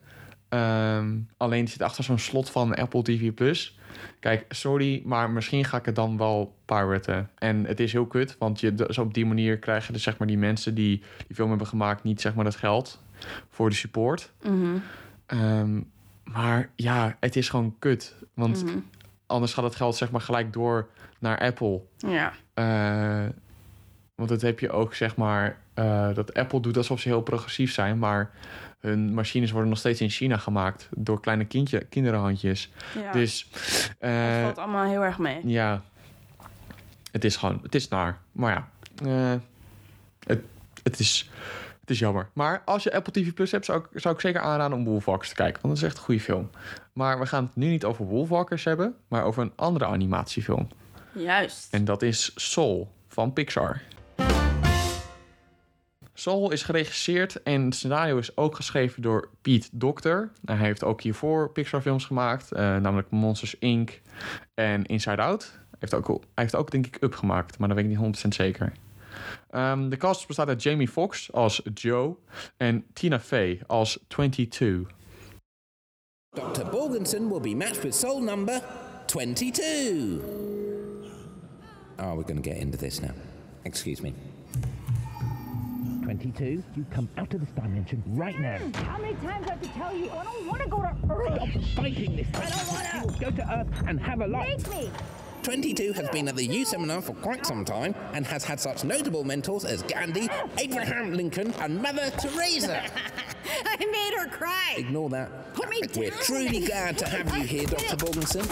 ehm, 0.49 1.17
alleen 1.37 1.61
het 1.61 1.69
zit 1.69 1.81
achter 1.81 2.03
zo'n 2.03 2.19
slot 2.19 2.49
van 2.49 2.75
Apple 2.75 3.01
TV 3.03 3.33
Plus. 3.33 3.79
Kijk, 4.19 4.45
sorry, 4.49 5.01
maar 5.05 5.29
misschien 5.29 5.65
ga 5.65 5.77
ik 5.77 5.85
het 5.85 5.95
dan 5.95 6.17
wel 6.17 6.55
piraten. 6.65 7.29
En 7.37 7.65
het 7.65 7.79
is 7.79 7.91
heel 7.91 8.05
kut, 8.05 8.35
want 8.39 8.59
je, 8.59 8.75
dus 8.75 8.97
op 8.97 9.13
die 9.13 9.25
manier 9.25 9.57
krijg 9.59 9.87
je 9.87 9.93
dus 9.93 10.03
zeg 10.03 10.17
maar 10.17 10.27
die 10.27 10.37
mensen 10.37 10.75
die 10.75 11.03
die 11.27 11.35
film 11.35 11.49
hebben 11.49 11.67
gemaakt 11.67 12.03
niet 12.03 12.21
zeg 12.21 12.33
maar 12.33 12.43
dat 12.43 12.55
geld 12.55 12.99
voor 13.49 13.69
de 13.69 13.75
support. 13.75 14.31
Mhm, 14.43 14.77
Ehm, 15.25 15.81
maar 16.23 16.69
ja, 16.75 17.17
het 17.19 17.35
is 17.35 17.49
gewoon 17.49 17.75
kut, 17.79 18.15
want 18.33 18.65
mhm. 18.65 18.77
Anders 19.31 19.53
gaat 19.53 19.63
het 19.63 19.75
geld 19.75 19.95
zeg 19.95 20.11
maar 20.11 20.21
gelijk 20.21 20.53
door 20.53 20.87
naar 21.19 21.39
Apple. 21.39 21.81
Ja, 21.97 22.33
Eh, 22.53 23.25
want 24.15 24.29
dat 24.29 24.41
heb 24.41 24.59
je 24.59 24.71
ook, 24.71 24.93
zeg 24.93 25.15
maar, 25.15 25.57
eh, 25.73 26.13
dat 26.13 26.33
Apple 26.33 26.59
doet 26.59 26.77
alsof 26.77 26.99
ze 26.99 27.07
heel 27.07 27.21
progressief 27.21 27.73
zijn, 27.73 27.99
maar 27.99 28.31
hun 28.79 29.13
machines 29.13 29.51
worden 29.51 29.69
nog 29.69 29.79
steeds 29.79 30.01
in 30.01 30.09
China 30.09 30.37
gemaakt 30.37 30.89
door 30.95 31.19
kleine 31.21 31.45
kindje, 31.45 31.79
kinderhandjes. 31.79 32.71
ja. 33.01 33.11
Dus 33.11 33.47
het 33.51 33.95
eh, 33.99 34.41
valt 34.41 34.57
allemaal 34.57 34.89
heel 34.89 35.03
erg 35.03 35.17
mee. 35.17 35.47
ja, 35.47 35.81
het 37.11 37.23
is 37.25 37.35
gewoon, 37.35 37.59
het 37.63 37.75
is 37.75 37.87
naar. 37.87 38.17
Maar 38.31 38.51
ja, 38.53 38.67
het, 40.25 40.41
het, 40.83 40.99
is, 40.99 41.29
is 41.91 41.99
jammer. 41.99 42.29
Maar 42.33 42.61
als 42.65 42.83
je 42.83 42.93
Apple 42.93 43.13
TV 43.13 43.33
Plus 43.33 43.51
hebt, 43.51 43.65
zou 43.65 43.79
ik, 43.79 43.99
zou 43.99 44.13
ik 44.15 44.21
zeker 44.21 44.41
aanraden 44.41 44.77
om 44.77 44.85
Wolfwalkers 44.85 45.29
te 45.29 45.35
kijken, 45.35 45.61
want 45.61 45.73
dat 45.73 45.83
is 45.83 45.89
echt 45.89 45.97
een 45.97 46.03
goede 46.03 46.21
film. 46.21 46.49
Maar 46.93 47.19
we 47.19 47.25
gaan 47.25 47.43
het 47.43 47.55
nu 47.55 47.69
niet 47.69 47.85
over 47.85 48.05
Wolfwalkers 48.05 48.63
hebben, 48.63 48.95
maar 49.07 49.23
over 49.23 49.41
een 49.41 49.53
andere 49.55 49.85
animatiefilm. 49.85 50.67
Juist. 51.13 51.73
En 51.73 51.85
dat 51.85 52.01
is 52.01 52.31
Soul 52.35 52.91
van 53.07 53.33
Pixar. 53.33 53.81
Soul 56.13 56.51
is 56.51 56.63
geregisseerd 56.63 57.43
en 57.43 57.65
het 57.65 57.75
scenario 57.75 58.17
is 58.17 58.37
ook 58.37 58.55
geschreven 58.55 59.01
door 59.01 59.29
Pete 59.41 59.67
Docter. 59.71 60.31
Hij 60.45 60.55
heeft 60.55 60.83
ook 60.83 61.01
hiervoor 61.01 61.51
Pixar-films 61.51 62.05
gemaakt, 62.05 62.51
eh, 62.51 62.59
namelijk 62.61 63.09
Monsters 63.09 63.59
Inc. 63.59 64.01
en 64.53 64.85
Inside 64.85 65.21
Out. 65.21 65.51
Hij 65.53 65.77
heeft 65.79 65.93
ook, 65.93 66.07
hij 66.07 66.43
heeft 66.43 66.55
ook 66.55 66.71
denk 66.71 66.85
ik 66.87 66.97
Up 67.03 67.15
gemaakt, 67.15 67.57
maar 67.57 67.67
dat 67.67 67.77
weet 67.77 67.85
ik 67.85 67.91
niet 67.91 68.25
100% 68.25 68.27
zeker. 68.35 68.71
Ehm, 69.51 69.89
de 69.89 69.97
cast 69.97 70.27
bestaat 70.27 70.47
uit 70.47 70.63
Jamie 70.63 70.89
Foxx 70.89 71.33
als 71.33 71.61
Joe 71.73 72.15
en 72.57 72.85
Tina 72.93 73.19
Fey 73.19 73.61
als 73.67 73.99
22. 74.07 74.87
Dr. 76.29 76.69
Borgensen 76.69 77.29
will 77.29 77.39
be 77.39 77.55
matched 77.55 77.83
with 77.83 77.95
soul 77.95 78.21
number 78.21 78.61
22. 79.05 80.21
Oh, 81.99 82.15
we're 82.15 82.23
going 82.23 82.41
to 82.41 82.49
get 82.49 82.57
into 82.57 82.77
this 82.77 82.99
now. 83.01 83.11
Excuse 83.63 84.01
me. 84.01 84.13
22, 86.03 86.63
you 86.75 86.85
come 86.89 87.09
out 87.17 87.33
of 87.33 87.41
this 87.41 87.49
dimension 87.53 88.01
right 88.07 88.39
now. 88.39 88.57
How 88.85 88.97
many 88.97 89.15
times 89.15 89.45
do 89.45 89.51
I 89.51 89.53
have 89.53 89.61
to 89.61 89.69
tell 89.69 89.95
you? 89.95 90.09
I 90.09 90.23
don't 90.23 90.47
want 90.47 90.61
to 90.61 90.69
go 90.69 90.81
to 90.81 91.13
Earth. 91.13 91.51
Stop 91.51 91.63
fighting 91.75 92.15
this. 92.15 92.27
I 92.33 92.49
don't 92.49 92.67
want 92.67 93.19
to. 93.19 93.19
Go 93.19 93.31
to 93.31 93.53
Earth 93.53 93.87
and 93.87 93.99
have 93.99 94.21
a 94.21 94.27
lot. 94.27 94.45
Take 94.45 94.69
me. 94.69 94.91
22 95.43 95.93
has 95.93 96.07
been 96.09 96.27
at 96.27 96.35
the 96.35 96.45
U 96.45 96.65
seminar 96.65 97.01
for 97.01 97.13
quite 97.13 97.45
some 97.45 97.65
time 97.65 97.95
and 98.13 98.25
has 98.27 98.43
had 98.43 98.59
such 98.59 98.83
notable 98.83 99.23
mentors 99.23 99.65
as 99.65 99.81
Gandhi, 99.83 100.29
Abraham 100.57 101.13
Lincoln, 101.13 101.53
and 101.59 101.81
Mother 101.81 102.11
Teresa. 102.11 102.83
I 103.65 103.85
made 103.85 104.13
her 104.19 104.27
cry. 104.29 104.75
Ignore 104.77 105.09
that. 105.09 105.53
Put 105.55 105.69
me 105.69 105.81
We're 105.95 106.09
down. 106.11 106.19
truly 106.23 106.59
glad 106.65 106.97
to 106.99 107.07
have 107.09 107.35
you 107.37 107.43
here, 107.43 107.65
Dr. 107.65 107.97
Borgenson. 107.97 108.47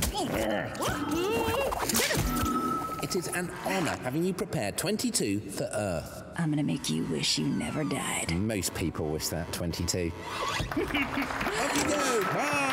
It 3.02 3.16
is 3.16 3.28
an 3.30 3.50
honour 3.66 3.98
having 4.04 4.24
you 4.24 4.34
prepare 4.36 4.72
22 4.72 5.40
for 5.40 5.64
Earth. 5.74 6.24
I'm 6.38 6.52
gonna 6.52 6.62
make 6.62 6.92
you 6.92 7.06
wish 7.06 7.40
you 7.40 7.48
never 7.48 7.84
died. 7.84 8.32
Most 8.38 8.76
people 8.76 9.08
wish 9.10 9.30
that 9.30 9.52
22. 9.52 10.12
Off 10.38 10.78
you 10.78 10.86
go. 10.86 12.22
Bye. 12.34 12.69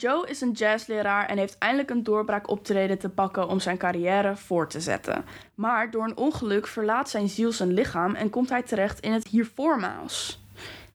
Joe 0.00 0.28
is 0.28 0.40
een 0.40 0.52
jazzleraar 0.52 1.26
en 1.26 1.38
heeft 1.38 1.58
eindelijk 1.58 1.90
een 1.90 2.02
doorbraak 2.02 2.50
optreden 2.50 2.98
te 2.98 3.08
pakken 3.08 3.48
om 3.48 3.60
zijn 3.60 3.78
carrière 3.78 4.36
voort 4.36 4.70
te 4.70 4.80
zetten. 4.80 5.24
Maar 5.54 5.90
door 5.90 6.04
een 6.04 6.16
ongeluk 6.16 6.66
verlaat 6.66 7.10
zijn 7.10 7.28
ziel 7.28 7.52
zijn 7.52 7.72
lichaam 7.72 8.14
en 8.14 8.30
komt 8.30 8.48
hij 8.48 8.62
terecht 8.62 9.00
in 9.00 9.12
het 9.12 9.28
hiervoormaals. 9.28 10.40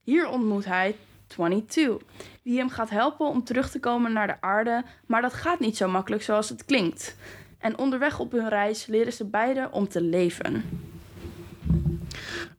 Hier 0.03 0.27
ontmoet 0.27 0.65
hij 0.65 0.95
22, 1.27 2.07
die 2.43 2.57
hem 2.57 2.69
gaat 2.69 2.89
helpen 2.89 3.27
om 3.27 3.43
terug 3.43 3.69
te 3.69 3.79
komen 3.79 4.13
naar 4.13 4.27
de 4.27 4.41
aarde, 4.41 4.83
maar 5.05 5.21
dat 5.21 5.33
gaat 5.33 5.59
niet 5.59 5.77
zo 5.77 5.88
makkelijk 5.88 6.24
zoals 6.24 6.50
het 6.50 6.65
klinkt. 6.65 7.17
En 7.57 7.77
onderweg 7.77 8.19
op 8.19 8.31
hun 8.31 8.50
reis 8.50 8.85
leren 8.85 9.13
ze 9.13 9.25
beiden 9.25 9.71
om 9.71 9.88
te 9.88 10.01
leven. 10.01 10.53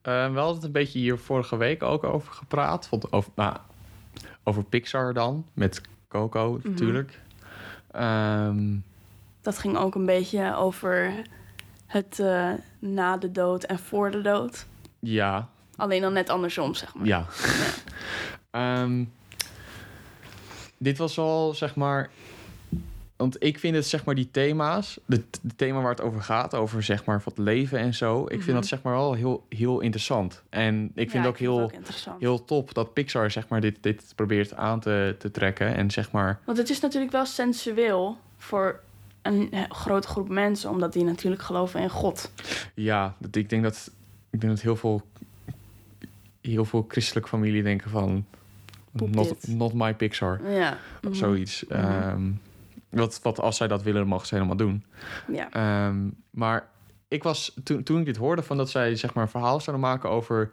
Eh, 0.01 0.31
we 0.31 0.37
hadden 0.37 0.55
het 0.55 0.63
een 0.63 0.71
beetje 0.71 0.99
hier 0.99 1.17
vorige 1.17 1.57
week 1.57 1.83
ook 1.83 2.03
over 2.03 2.33
gepraat. 2.33 2.89
Over, 3.09 3.31
nou, 3.35 3.57
over 4.43 4.63
Pixar 4.63 5.13
dan, 5.13 5.45
met 5.53 5.81
Coco 6.07 6.59
natuurlijk. 6.63 7.19
Ehm, 7.91 8.75
Dat 9.41 9.57
ging 9.57 9.77
ook 9.77 9.95
een 9.95 10.05
beetje 10.05 10.55
over 10.55 11.21
het 11.85 12.19
eh, 12.19 12.51
na 12.79 13.17
de 13.17 13.31
dood 13.31 13.63
en 13.63 13.79
voor 13.79 14.11
de 14.11 14.21
dood. 14.21 14.65
ja, 14.99 15.49
Alleen 15.75 16.01
dan 16.01 16.13
net 16.13 16.29
andersom, 16.29 16.73
zeg 16.73 16.93
maar. 16.95 17.05
ja. 17.05 17.25
Ehm, 18.51 19.03
dit 20.77 20.97
was 20.97 21.15
wel, 21.15 21.53
zeg 21.53 21.75
maar... 21.75 22.09
Want 23.17 23.43
ik 23.43 23.59
vind 23.59 23.75
het, 23.75 23.85
zeg 23.85 24.05
maar, 24.05 24.15
die 24.15 24.31
thema's... 24.31 24.99
De, 25.05 25.23
de 25.41 25.55
thema 25.55 25.81
waar 25.81 25.89
het 25.89 26.01
over 26.01 26.21
gaat, 26.21 26.55
over, 26.55 26.83
zeg 26.83 27.05
maar, 27.05 27.21
wat 27.23 27.37
leven 27.37 27.79
en 27.79 27.93
zo... 27.93 28.23
Ik 28.27 28.41
vind 28.43 28.55
dat, 28.57 28.65
zeg 28.67 28.81
maar, 28.81 28.93
wel 28.93 29.13
heel, 29.13 29.45
heel 29.49 29.79
interessant. 29.79 30.43
En 30.49 30.83
ik 30.85 30.91
vind 30.95 31.11
Ja, 31.11 31.19
het 31.19 31.27
ook 31.27 31.37
heel... 31.37 31.71
heel 32.19 32.45
top 32.45 32.73
dat 32.73 32.93
Pixar 32.93 33.31
zeg 33.31 33.47
maar, 33.47 33.61
dit, 33.61 33.77
dit 33.81 34.11
probeert 34.15 34.53
aan 34.53 34.79
te, 34.79 35.15
te 35.19 35.31
trekken. 35.31 35.75
En 35.75 35.91
zeg 35.91 36.11
maar, 36.11 36.39
Want 36.45 36.57
het 36.57 36.69
is 36.69 36.79
natuurlijk 36.79 37.11
wel 37.11 37.25
sensueel 37.25 38.17
voor 38.37 38.79
een 39.21 39.51
eh, 39.51 39.61
grote 39.69 40.07
groep 40.07 40.29
mensen, 40.29 40.69
omdat 40.69 40.93
die 40.93 41.03
natuurlijk 41.03 41.41
geloven 41.41 41.81
in 41.81 41.89
God. 41.89 42.31
ja, 42.73 43.15
dat, 43.17 43.35
ik, 43.35 43.49
denk 43.49 43.63
dat, 43.63 43.91
ik 44.29 44.41
denk 44.41 44.53
dat 44.53 44.61
heel 44.61 44.75
veel, 44.75 45.01
heel 46.41 46.65
veel 46.65 46.85
christelijke 46.87 47.29
familie 47.29 47.63
denken 47.63 47.89
van... 47.89 48.25
Not, 48.91 49.47
not 49.47 49.73
my 49.73 49.93
Pixar, 49.93 50.51
Ja. 50.51 50.77
of 51.03 51.09
Mhm. 51.09 51.13
zoiets. 51.13 51.67
Ehm, 51.67 52.29
wat, 52.89 53.19
wat 53.23 53.39
als 53.39 53.57
zij 53.57 53.67
dat 53.67 53.83
willen, 53.83 53.99
dan 53.99 54.09
mogen 54.09 54.27
ze 54.27 54.35
helemaal 54.35 54.55
doen. 54.57 54.83
Ja. 55.31 55.49
Ehm, 55.51 56.09
maar 56.29 56.67
ik 57.07 57.23
was, 57.23 57.53
toen, 57.63 57.83
toen 57.83 57.99
ik 57.99 58.05
dit 58.05 58.17
hoorde, 58.17 58.41
van 58.43 58.57
dat 58.57 58.69
zij 58.69 58.95
zeg 58.95 59.13
maar, 59.13 59.23
een 59.23 59.29
verhaal 59.29 59.59
zouden 59.59 59.85
maken 59.85 60.09
over 60.09 60.51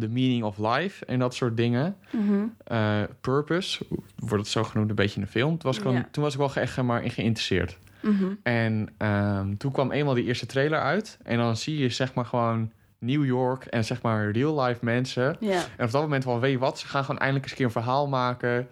the 0.00 0.08
meaning 0.08 0.42
of 0.44 0.58
life 0.58 1.04
en 1.04 1.18
dat 1.18 1.34
soort 1.34 1.56
dingen. 1.56 1.96
Mhm. 2.10 2.44
Eh, 2.64 3.02
purpose, 3.20 3.86
wordt 4.16 4.44
het 4.44 4.52
zo 4.52 4.64
genoemd 4.64 4.88
een 4.90 4.96
beetje 4.96 5.20
in 5.20 5.24
de 5.26 5.30
film. 5.30 5.58
Toen 5.58 5.70
was 5.72 5.78
ik, 5.78 5.84
Ja. 5.84 6.08
toen 6.10 6.22
was 6.22 6.32
ik 6.32 6.38
wel 6.38 6.54
echt 6.54 6.82
maar 6.82 7.02
in 7.04 7.10
geïnteresseerd. 7.10 7.78
Mhm. 8.00 8.24
En 8.42 8.88
ehm, 8.96 9.56
toen 9.56 9.72
kwam 9.72 9.90
eenmaal 9.92 10.14
die 10.14 10.24
eerste 10.24 10.46
trailer 10.46 10.80
uit. 10.80 11.18
En 11.22 11.38
dan 11.38 11.56
zie 11.56 11.78
je 11.78 11.88
zeg 11.88 12.14
maar 12.14 12.24
gewoon 12.26 12.72
New 12.98 13.24
York 13.24 13.64
en 13.64 13.84
zeg 13.84 14.02
maar 14.02 14.30
real 14.30 14.62
life 14.62 14.84
mensen. 14.84 15.40
En 15.76 15.84
op 15.84 15.90
dat 15.90 16.02
moment 16.02 16.24
van, 16.24 16.40
weet 16.40 16.52
je 16.52 16.58
wat, 16.58 16.78
ze 16.78 16.86
gaan 16.86 17.04
gewoon 17.04 17.20
eindelijk 17.20 17.42
eens 17.44 17.52
een 17.52 17.66
keer 17.66 17.76
een 17.76 17.82
verhaal 17.82 18.08
maken... 18.08 18.68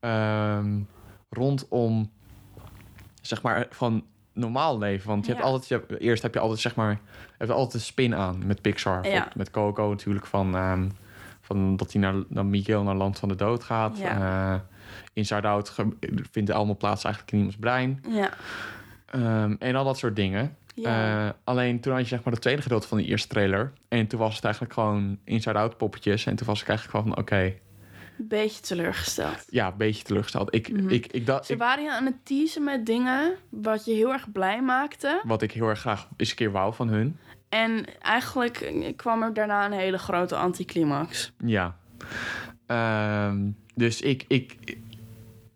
ehm, 0.00 0.78
rondom, 1.30 2.10
zeg 3.20 3.42
maar, 3.42 3.66
van 3.70 4.04
normaal 4.32 4.78
leven. 4.78 5.08
Want 5.08 5.26
je 5.26 5.32
hebt 5.32 5.44
altijd, 5.44 5.68
je 5.68 5.74
hebt- 5.74 6.00
eerst 6.02 6.22
heb 6.22 6.34
je 6.34 6.40
altijd, 6.40 6.60
zeg 6.60 6.74
maar, 6.74 6.90
je 6.90 7.34
hebt 7.38 7.50
altijd 7.50 7.74
een 7.74 7.80
spin 7.80 8.14
aan 8.14 8.46
met 8.46 8.60
Pixar. 8.62 9.08
Ja. 9.08 9.28
Met 9.34 9.50
Coco 9.50 9.88
natuurlijk, 9.88 10.26
van, 10.26 10.54
ehm, 10.56 10.88
van 11.40 11.76
dat 11.76 11.92
hij 11.92 12.00
naar, 12.02 12.14
naar 12.28 12.46
Miguel 12.46 12.82
naar 12.82 12.94
Land 12.94 13.18
van 13.18 13.28
de 13.28 13.34
Dood 13.34 13.64
gaat. 13.64 13.98
Ja. 13.98 14.52
Eh, 14.54 14.60
Inside 15.12 15.48
Out 15.48 15.74
vindt 16.30 16.50
allemaal 16.50 16.76
plaats 16.76 17.04
eigenlijk 17.04 17.32
in 17.32 17.38
iemands 17.38 17.58
brein. 17.60 18.04
Ja. 18.08 18.30
Ehm, 19.06 19.54
en 19.58 19.74
al 19.76 19.84
dat 19.84 19.98
soort 19.98 20.16
dingen. 20.16 20.56
Ja. 20.74 21.24
Eh, 21.26 21.30
alleen 21.44 21.80
toen 21.80 21.92
had 21.92 22.02
je 22.02 22.08
zeg 22.08 22.22
maar 22.24 22.32
het 22.32 22.42
tweede 22.42 22.62
gedeelte 22.62 22.88
van 22.88 22.98
de 22.98 23.04
eerste 23.04 23.28
trailer. 23.28 23.72
En 23.88 24.06
toen 24.06 24.18
was 24.20 24.34
het 24.34 24.44
eigenlijk 24.44 24.74
gewoon 24.74 25.18
inside-out 25.24 25.76
poppetjes. 25.76 26.26
En 26.26 26.36
toen 26.36 26.46
was 26.46 26.60
ik 26.62 26.68
eigenlijk 26.68 27.04
van, 27.04 27.16
oké, 27.18 27.54
beetje 28.28 28.60
teleurgesteld. 28.60 29.44
ja, 29.48 29.66
een 29.66 29.76
beetje 29.76 30.02
teleurgesteld. 30.04 30.54
Ik, 30.54 30.72
Mhm. 30.72 30.88
ik, 30.88 31.06
ik 31.06 31.26
dacht, 31.26 31.46
Ze 31.46 31.56
waren 31.56 31.84
je 31.84 31.92
aan 31.92 32.04
het 32.04 32.24
teasen 32.24 32.64
met 32.64 32.86
dingen 32.86 33.34
wat 33.48 33.84
je 33.84 33.92
heel 33.92 34.12
erg 34.12 34.32
blij 34.32 34.62
maakte. 34.62 35.20
wat 35.24 35.42
ik 35.42 35.52
heel 35.52 35.68
erg 35.68 35.80
graag 35.80 36.08
eens 36.16 36.30
een 36.30 36.36
keer 36.36 36.52
wou 36.52 36.74
van 36.74 36.88
hun. 36.88 37.18
En 37.48 37.84
eigenlijk 38.00 38.92
kwam 38.96 39.22
er 39.22 39.34
daarna 39.34 39.64
een 39.66 39.72
hele 39.72 39.98
grote 39.98 40.36
anticlimax. 40.36 41.32
Ja. 41.44 41.76
Ehm, 42.66 43.48
dus 43.74 44.00
ik, 44.00 44.24
ik, 44.28 44.76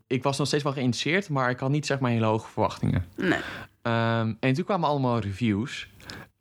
ik 0.07 0.23
was 0.23 0.39
nog 0.39 0.47
steeds 0.47 0.63
wel 0.63 0.73
geïnteresseerd, 0.73 1.29
maar 1.29 1.51
ik 1.51 1.59
had 1.59 1.71
niet 1.71 1.87
zeg 1.87 1.99
maar 2.01 2.11
hele 2.11 2.25
hoge 2.27 2.49
verwachtingen. 2.51 3.05
Nee. 3.17 3.41
Ehm, 3.83 4.35
en 4.41 4.53
toen 4.55 4.65
kwamen 4.65 4.89
allemaal 4.89 5.19
reviews. 5.19 5.89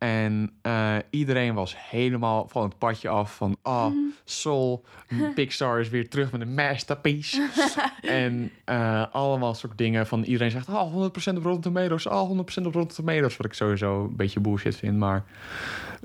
En 0.04 0.50
eh, 0.62 0.96
iedereen 1.10 1.54
was 1.54 1.88
helemaal 1.90 2.48
van 2.48 2.62
het 2.62 2.78
padje 2.78 3.08
af 3.08 3.36
van... 3.36 3.56
Oh, 3.62 3.86
Soul, 4.24 4.84
Pixar 5.34 5.80
is 5.80 5.88
weer 5.88 6.08
terug 6.08 6.32
met 6.32 6.40
een 6.40 6.54
masterpiece. 6.54 7.48
en 8.02 8.50
eh, 8.64 9.04
allemaal 9.12 9.54
soort 9.54 9.78
dingen 9.78 10.06
van... 10.06 10.22
Iedereen 10.22 10.50
zegt, 10.50 10.68
oh, 10.68 10.92
100% 10.92 11.36
op 11.36 11.44
Rotten 11.44 11.60
Tomatoes. 11.60 12.06
Oh, 12.06 12.30
100% 12.30 12.34
op 12.64 12.74
Rotten 12.74 12.96
Tomatoes. 12.96 13.36
Wat 13.36 13.46
ik 13.46 13.52
sowieso 13.52 14.04
een 14.04 14.16
beetje 14.16 14.40
bullshit 14.40 14.76
vind, 14.76 14.98
maar 14.98 15.24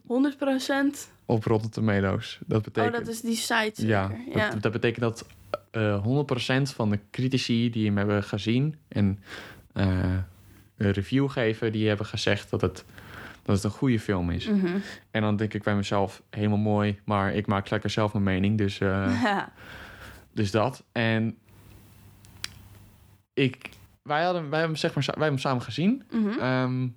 100%? 0.02 0.06
op 1.26 1.44
Rotten 1.44 1.72
Tomatoes. 1.72 2.40
Dat 2.46 2.64
betekent... 2.64 2.94
Oh, 2.94 3.00
dat 3.00 3.08
is 3.08 3.22
die 3.22 3.36
site 3.36 3.72
zeker. 3.74 3.88
Ja, 3.88 4.12
Ja. 4.34 4.56
Dat, 4.56 4.72
betekent 4.72 5.02
dat 5.02 5.26
eh 5.72 6.06
100% 6.60 6.62
van 6.62 6.90
de 6.90 7.00
critici 7.12 7.70
die 7.70 7.86
hem 7.86 7.98
hebben 7.98 8.24
gezien 8.24 8.76
en 8.88 9.20
eh, 9.74 10.18
een 10.78 10.92
review 10.92 11.30
geven, 11.30 11.72
die 11.72 11.88
hebben 11.88 12.06
gezegd 12.06 12.50
dat 12.50 12.62
het, 12.62 12.86
dat 13.56 13.64
het 13.64 13.72
een 13.74 13.80
goede 13.80 14.00
film 14.00 14.30
is. 14.30 14.48
Mhm. 14.48 14.78
En 15.12 15.22
dan 15.22 15.36
denk 15.36 15.54
ik 15.54 15.64
bij 15.64 15.76
mezelf, 15.76 16.22
helemaal 16.30 16.58
mooi, 16.58 17.00
maar 17.06 17.34
ik 17.34 17.48
maak 17.48 17.70
lekker 17.70 17.90
zelf 17.90 18.14
mijn 18.14 18.24
mening, 18.24 18.58
dus, 18.58 18.80
eh, 18.80 19.22
Ja. 19.24 19.52
dus 20.34 20.52
dat. 20.52 20.84
En 20.92 21.38
ik, 23.34 23.70
wij, 24.02 24.24
hadden, 24.24 24.50
wij, 24.50 24.60
hebben, 24.60 24.78
zeg 24.78 24.96
maar, 24.96 25.04
wij 25.04 25.14
hebben 25.14 25.30
hem 25.34 25.38
samen 25.50 25.62
gezien. 25.64 26.04
Mhm. 26.12 26.40
Ehm, 26.40 26.88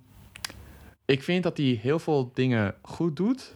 ik 1.05 1.23
vind 1.23 1.43
dat 1.43 1.57
hij 1.57 1.79
heel 1.81 1.99
veel 1.99 2.31
dingen 2.33 2.75
goed 2.81 3.15
doet, 3.15 3.55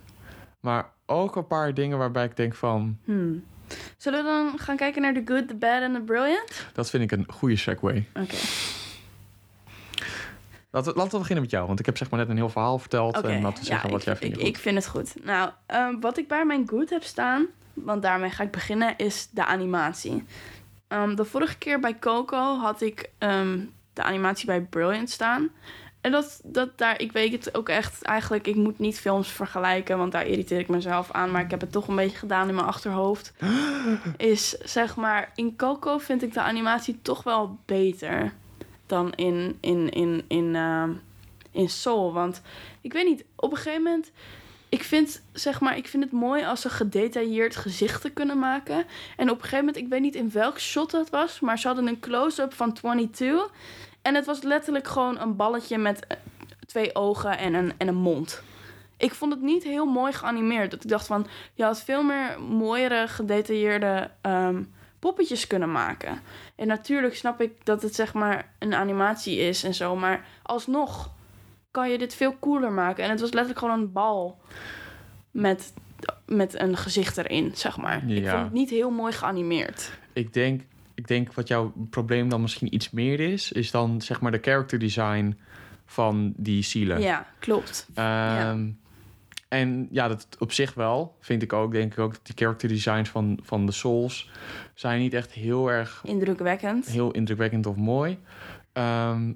maar 0.60 0.90
ook 1.06 1.36
een 1.36 1.48
paar 1.48 1.74
dingen 1.74 1.98
waarbij 1.98 2.26
ik 2.26 2.36
denk 2.36 2.56
van, 2.56 2.98
Hmm. 3.06 3.44
Zullen 3.98 4.24
we 4.24 4.30
dan 4.30 4.60
gaan 4.60 4.76
kijken 4.78 5.02
naar 5.02 5.14
The 5.14 5.22
Good, 5.26 5.48
The 5.48 5.56
Bad 5.56 5.82
and 5.82 5.94
The 5.96 6.02
Brilliant? 6.02 6.68
dat 6.74 6.90
vind 6.90 7.04
ik 7.04 7.12
een 7.12 7.26
goede 7.28 7.56
segue. 7.56 8.06
Oké. 8.14 8.36
Laten 10.72 10.92
we, 10.92 10.98
laten 10.98 11.12
we 11.12 11.18
beginnen 11.18 11.44
met 11.44 11.52
jou, 11.52 11.68
want 11.68 11.80
ik 11.80 11.86
heb 11.86 11.98
zeg 11.98 12.10
maar 12.10 12.20
net 12.20 12.30
een 12.30 12.36
heel 12.36 12.50
verhaal 12.50 12.80
verteld. 12.80 13.22
En 13.22 13.42
laten 13.42 13.64
we 13.64 13.70
ja, 13.70 13.74
zeggen 13.74 13.90
wat 13.90 14.00
ik, 14.00 14.06
jij 14.06 14.16
vindt. 14.16 14.40
Ik, 14.40 14.48
ik 14.48 14.58
vind 14.58 14.76
het 14.76 14.88
goed. 14.88 15.24
Nou, 15.24 15.52
ehm, 15.66 16.00
wat 16.00 16.18
ik 16.18 16.28
bij 16.28 16.46
mijn 16.46 16.68
good 16.70 16.90
heb 16.90 17.04
staan, 17.04 17.46
want 17.74 18.02
daarmee 18.02 18.30
ga 18.30 18.44
ik 18.44 18.52
beginnen, 18.52 18.98
is 18.98 19.30
de 19.32 19.46
animatie. 19.46 20.26
Ehm, 20.88 21.16
de 21.16 21.26
vorige 21.26 21.58
keer 21.58 21.80
bij 21.80 22.00
Coco 22.00 22.58
had 22.58 22.82
ik 22.82 23.10
ehm, 23.18 23.60
de 23.94 24.04
animatie 24.04 24.46
bij 24.46 24.62
Brilliant 24.62 25.10
staan. 25.10 25.50
En 26.02 26.12
dat, 26.12 26.42
dat 26.44 26.78
daar, 26.78 27.02
ik 27.02 27.12
weet 27.12 27.32
het 27.32 27.58
ook 27.58 27.70
echt, 27.70 28.02
eigenlijk, 28.02 28.48
ik 28.48 28.56
moet 28.56 28.80
niet 28.80 29.00
films 29.00 29.28
vergelijken, 29.28 29.98
want 29.98 30.12
daar 30.12 30.26
irriteer 30.26 30.60
ik 30.60 30.68
mezelf 30.68 31.12
aan. 31.12 31.32
Maar 31.32 31.42
ik 31.42 31.52
heb 31.52 31.62
het 31.62 31.72
toch 31.72 31.88
een 31.88 31.96
beetje 31.96 32.18
gedaan 32.18 32.50
in 32.50 32.56
mijn 32.56 32.68
achterhoofd. 32.68 33.34
Is 34.18 34.50
zeg 34.50 34.96
maar, 34.96 35.32
in 35.36 35.56
Coco 35.56 35.98
vind 35.98 36.24
ik 36.24 36.34
de 36.34 36.42
animatie 36.42 37.00
toch 37.02 37.24
wel 37.24 37.58
beter 37.66 38.34
dan 38.88 39.14
in, 39.14 39.58
in, 39.62 39.90
in, 39.90 40.26
in, 40.28 40.56
ehm, 40.56 40.92
in 41.52 41.70
Soul. 41.70 42.14
Want 42.14 42.42
ik 42.82 42.94
weet 42.94 43.06
niet, 43.06 43.26
op 43.36 43.52
een 43.52 43.58
gegeven 43.58 43.84
moment 43.84 44.12
ik 44.70 44.84
vind, 44.84 45.22
zeg 45.34 45.60
maar, 45.60 45.78
ik 45.78 45.88
vind 45.88 46.04
het 46.04 46.12
mooi 46.12 46.46
als 46.46 46.62
ze 46.62 46.70
gedetailleerd 46.70 47.56
gezichten 47.56 48.14
kunnen 48.14 48.40
maken. 48.40 48.86
En 49.18 49.30
op 49.30 49.36
een 49.36 49.44
gegeven 49.44 49.66
moment, 49.66 49.78
ik 49.78 49.88
weet 49.88 50.02
niet 50.02 50.16
in 50.16 50.32
welk 50.32 50.60
shot 50.60 50.92
dat 50.92 51.10
was, 51.10 51.40
maar 51.40 51.60
ze 51.60 51.68
hadden 51.68 51.88
een 51.88 52.00
close-up 52.00 52.54
van 52.54 52.74
22. 52.74 53.52
En 54.02 54.16
het 54.16 54.26
was 54.26 54.42
letterlijk 54.42 54.88
gewoon 54.88 55.20
een 55.20 55.36
balletje 55.36 55.78
met 55.78 56.08
eh, 56.08 56.18
twee 56.66 56.96
ogen 56.96 57.38
en 57.38 57.54
een, 57.54 57.74
en 57.78 57.88
een 57.88 57.96
mond. 57.96 58.44
Ik 58.98 59.14
vond 59.14 59.34
het 59.34 59.42
niet 59.42 59.64
heel 59.64 59.86
mooi 59.86 60.14
geanimeerd. 60.14 60.72
Dat 60.72 60.84
ik 60.84 60.90
dacht 60.90 61.08
van, 61.08 61.28
je 61.54 61.64
had 61.64 61.84
veel 61.84 62.04
meer 62.04 62.42
mooiere, 62.42 63.08
gedetailleerde 63.08 64.10
ehm, 64.22 64.64
poppetjes 65.00 65.48
kunnen 65.48 65.72
maken. 65.72 66.22
En 66.58 66.68
natuurlijk 66.68 67.16
snap 67.16 67.42
ik 67.42 67.52
dat 67.66 67.82
het 67.82 67.96
zeg 67.96 68.14
maar 68.14 68.54
een 68.60 68.74
animatie 68.74 69.38
is 69.38 69.64
en 69.64 69.74
zo. 69.74 69.96
Maar 69.96 70.26
alsnog 70.44 71.12
kan 71.72 71.90
je 71.90 71.98
dit 71.98 72.16
veel 72.16 72.36
cooler 72.40 72.72
maken. 72.72 73.04
En 73.04 73.10
het 73.10 73.20
was 73.20 73.32
letterlijk 73.32 73.60
gewoon 73.66 73.80
een 73.80 73.92
bal 73.92 74.40
met, 75.32 75.74
met 76.26 76.60
een 76.60 76.78
gezicht 76.78 77.18
erin, 77.18 77.52
zeg 77.56 77.78
maar. 77.78 78.10
Ik 78.10 78.24
Ja. 78.24 78.32
vond 78.32 78.44
het 78.44 78.54
niet 78.54 78.70
heel 78.70 78.90
mooi 78.90 79.14
geanimeerd. 79.14 79.92
Ik 80.14 80.34
denk, 80.34 80.62
ik 80.94 81.08
denk 81.08 81.34
wat 81.34 81.48
jouw 81.48 81.74
probleem 81.90 82.30
dan 82.30 82.42
misschien 82.42 82.74
iets 82.74 82.90
meer 82.92 83.20
is, 83.20 83.52
is 83.52 83.72
dan 83.72 84.02
zeg 84.02 84.22
maar 84.22 84.32
de 84.32 84.40
character 84.42 84.80
design 84.80 85.38
van 85.86 86.34
die 86.38 86.64
zielen. 86.64 87.02
Ja, 87.02 87.26
klopt. 87.40 87.88
Ehm, 87.94 88.70
En 89.48 89.88
ja, 89.92 90.08
dat 90.08 90.28
op 90.40 90.52
zich 90.52 90.74
wel. 90.74 91.16
Vind 91.20 91.42
ik 91.42 91.54
ook. 91.54 91.72
Denk 91.72 91.92
ik 91.94 92.00
ook 92.00 92.12
dat 92.14 92.26
die 92.26 92.36
character 92.38 92.70
designs 92.70 93.10
van, 93.10 93.40
van 93.44 93.66
de 93.66 93.72
Souls 93.72 94.30
zijn 94.74 95.00
niet 95.00 95.14
echt 95.14 95.32
heel 95.32 95.72
erg 95.72 96.02
Indrukwekkend. 96.06 96.86
heel 96.86 97.12
indrukwekkend 97.12 97.66
of 97.66 97.76
mooi. 97.76 98.18
Ehm, 98.74 99.32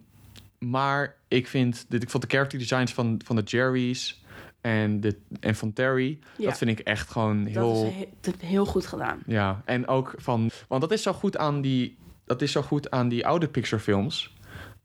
maar 0.60 1.16
ik 1.28 1.48
vind, 1.48 1.86
dit, 1.90 2.04
ik 2.04 2.10
vond 2.10 2.24
de 2.24 2.30
character 2.30 2.60
designs 2.60 2.94
van, 2.94 3.22
van 3.26 3.36
de 3.36 3.42
Jerry's 3.42 4.24
en, 4.62 5.00
de, 5.00 5.18
en 5.40 5.56
van 5.56 5.74
Terry, 5.74 6.20
Ja. 6.38 6.46
dat 6.46 6.58
vind 6.58 6.72
ik 6.72 6.80
echt 6.80 7.10
gewoon 7.10 7.44
Dat 7.44 7.54
heel. 7.54 7.86
is 7.86 7.94
he- 7.94 8.08
dat 8.22 8.34
is 8.40 8.48
heel 8.48 8.66
goed 8.66 8.86
gedaan. 8.86 9.20
Ja, 9.26 9.62
en 9.66 9.88
ook 9.88 10.14
van. 10.18 10.50
Want 10.68 10.82
dat 10.82 10.92
is 10.92 11.02
zo 11.02 11.14
goed 11.14 11.38
aan 11.38 11.62
die. 11.62 11.98
Dat 12.26 12.42
is 12.42 12.52
zo 12.52 12.62
goed 12.62 12.92
aan 12.92 13.10
die 13.10 13.28
oude 13.28 13.48
Pixar 13.48 13.80
films. 13.80 14.36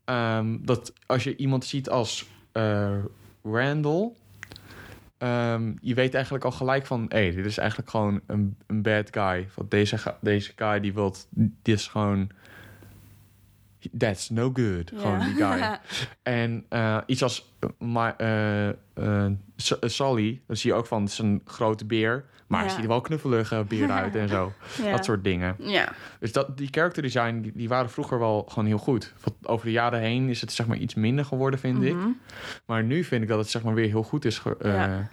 Ehm, 0.05 0.57
dat 0.61 0.93
als 1.05 1.23
je 1.23 1.35
iemand 1.35 1.65
ziet 1.65 1.89
als 1.89 2.27
eh, 2.51 2.97
Randall. 3.43 4.11
Ehm, 5.17 5.73
je 5.81 5.93
weet 5.93 6.13
eigenlijk 6.13 6.43
al 6.45 6.51
gelijk 6.51 6.85
van. 6.85 7.05
Hé, 7.09 7.17
hey, 7.17 7.31
dit 7.31 7.45
is 7.45 7.57
eigenlijk 7.57 7.89
gewoon 7.89 8.21
een, 8.27 8.57
een 8.67 8.81
bad 8.81 9.07
guy. 9.11 9.47
Want 9.55 9.71
deze, 9.71 10.15
deze 10.21 10.51
guy 10.55 10.79
die 10.79 10.93
wil. 10.93 11.15
Dit 11.29 11.75
is 11.75 11.87
gewoon. 11.87 12.29
That's 13.97 14.29
no 14.29 14.49
good. 14.53 14.91
Gewoon 14.95 15.19
die 15.19 15.35
guy. 15.35 15.79
En 16.23 16.65
eh, 16.69 16.97
iets 17.05 17.23
als 17.23 17.53
uh, 17.79 18.09
eh, 18.17 18.69
eh, 18.93 19.31
S- 19.55 19.79
eh, 19.79 19.89
Sally, 19.89 20.41
dan 20.47 20.55
zie 20.57 20.71
je 20.71 20.77
ook 20.77 20.85
van, 20.87 21.01
het 21.01 21.11
is 21.11 21.17
een 21.19 21.41
grote 21.45 21.85
beer. 21.85 22.25
Maar 22.47 22.59
hij 22.59 22.67
Ja. 22.67 22.73
ziet 22.75 22.83
er 22.83 22.89
wel 22.89 23.01
knuffelige 23.01 23.65
beer 23.67 23.91
uit 23.91 24.15
en 24.15 24.29
zo. 24.29 24.51
Ja. 24.83 24.91
Dat 24.91 25.05
soort 25.05 25.23
dingen. 25.23 25.55
Ja, 25.59 25.93
Dus 26.19 26.31
dat, 26.31 26.57
die 26.57 26.67
character 26.71 27.01
design, 27.01 27.39
die, 27.41 27.51
die 27.55 27.67
waren 27.69 27.89
vroeger 27.89 28.19
wel 28.19 28.45
gewoon 28.49 28.65
heel 28.65 28.77
goed. 28.77 29.13
Want 29.23 29.47
over 29.47 29.65
de 29.65 29.71
jaren 29.71 29.99
heen 29.99 30.29
is 30.29 30.41
het 30.41 30.51
zeg 30.51 30.67
maar 30.67 30.77
iets 30.77 30.93
minder 30.95 31.25
geworden, 31.25 31.59
vind 31.59 31.83
ik. 31.83 31.93
Mhm. 31.95 32.07
Maar 32.65 32.83
nu 32.83 33.03
vind 33.03 33.21
ik 33.21 33.27
dat 33.27 33.37
het 33.37 33.49
zeg 33.49 33.63
maar 33.63 33.73
weer 33.73 33.87
heel 33.89 34.03
goed 34.03 34.25
is. 34.25 34.39
ge- 34.39 34.57
eh, 34.59 34.73
Ja. 34.73 35.09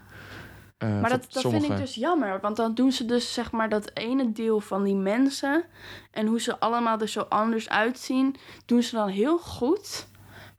eh, 0.79 0.89
Maar 0.89 1.01
voor 1.01 1.09
dat, 1.09 1.33
dat 1.33 1.43
vind 1.53 1.65
ik 1.65 1.77
dus 1.77 1.95
jammer. 1.95 2.41
Want 2.41 2.57
dan 2.57 2.75
doen 2.75 2.93
ze 2.93 3.05
dus 3.05 3.33
zeg 3.35 3.53
maar 3.53 3.69
dat 3.69 3.91
ene 3.95 4.33
deel 4.33 4.61
van 4.61 4.83
die 4.85 4.95
mensen. 4.97 5.65
En 6.11 6.27
hoe 6.27 6.41
ze 6.41 6.59
allemaal 6.61 7.01
er 7.01 7.09
zo 7.09 7.21
anders 7.21 7.69
uitzien. 7.69 8.37
Doen 8.67 8.83
ze 8.83 8.95
dan 8.97 9.09
heel 9.09 9.39
goed. 9.39 10.07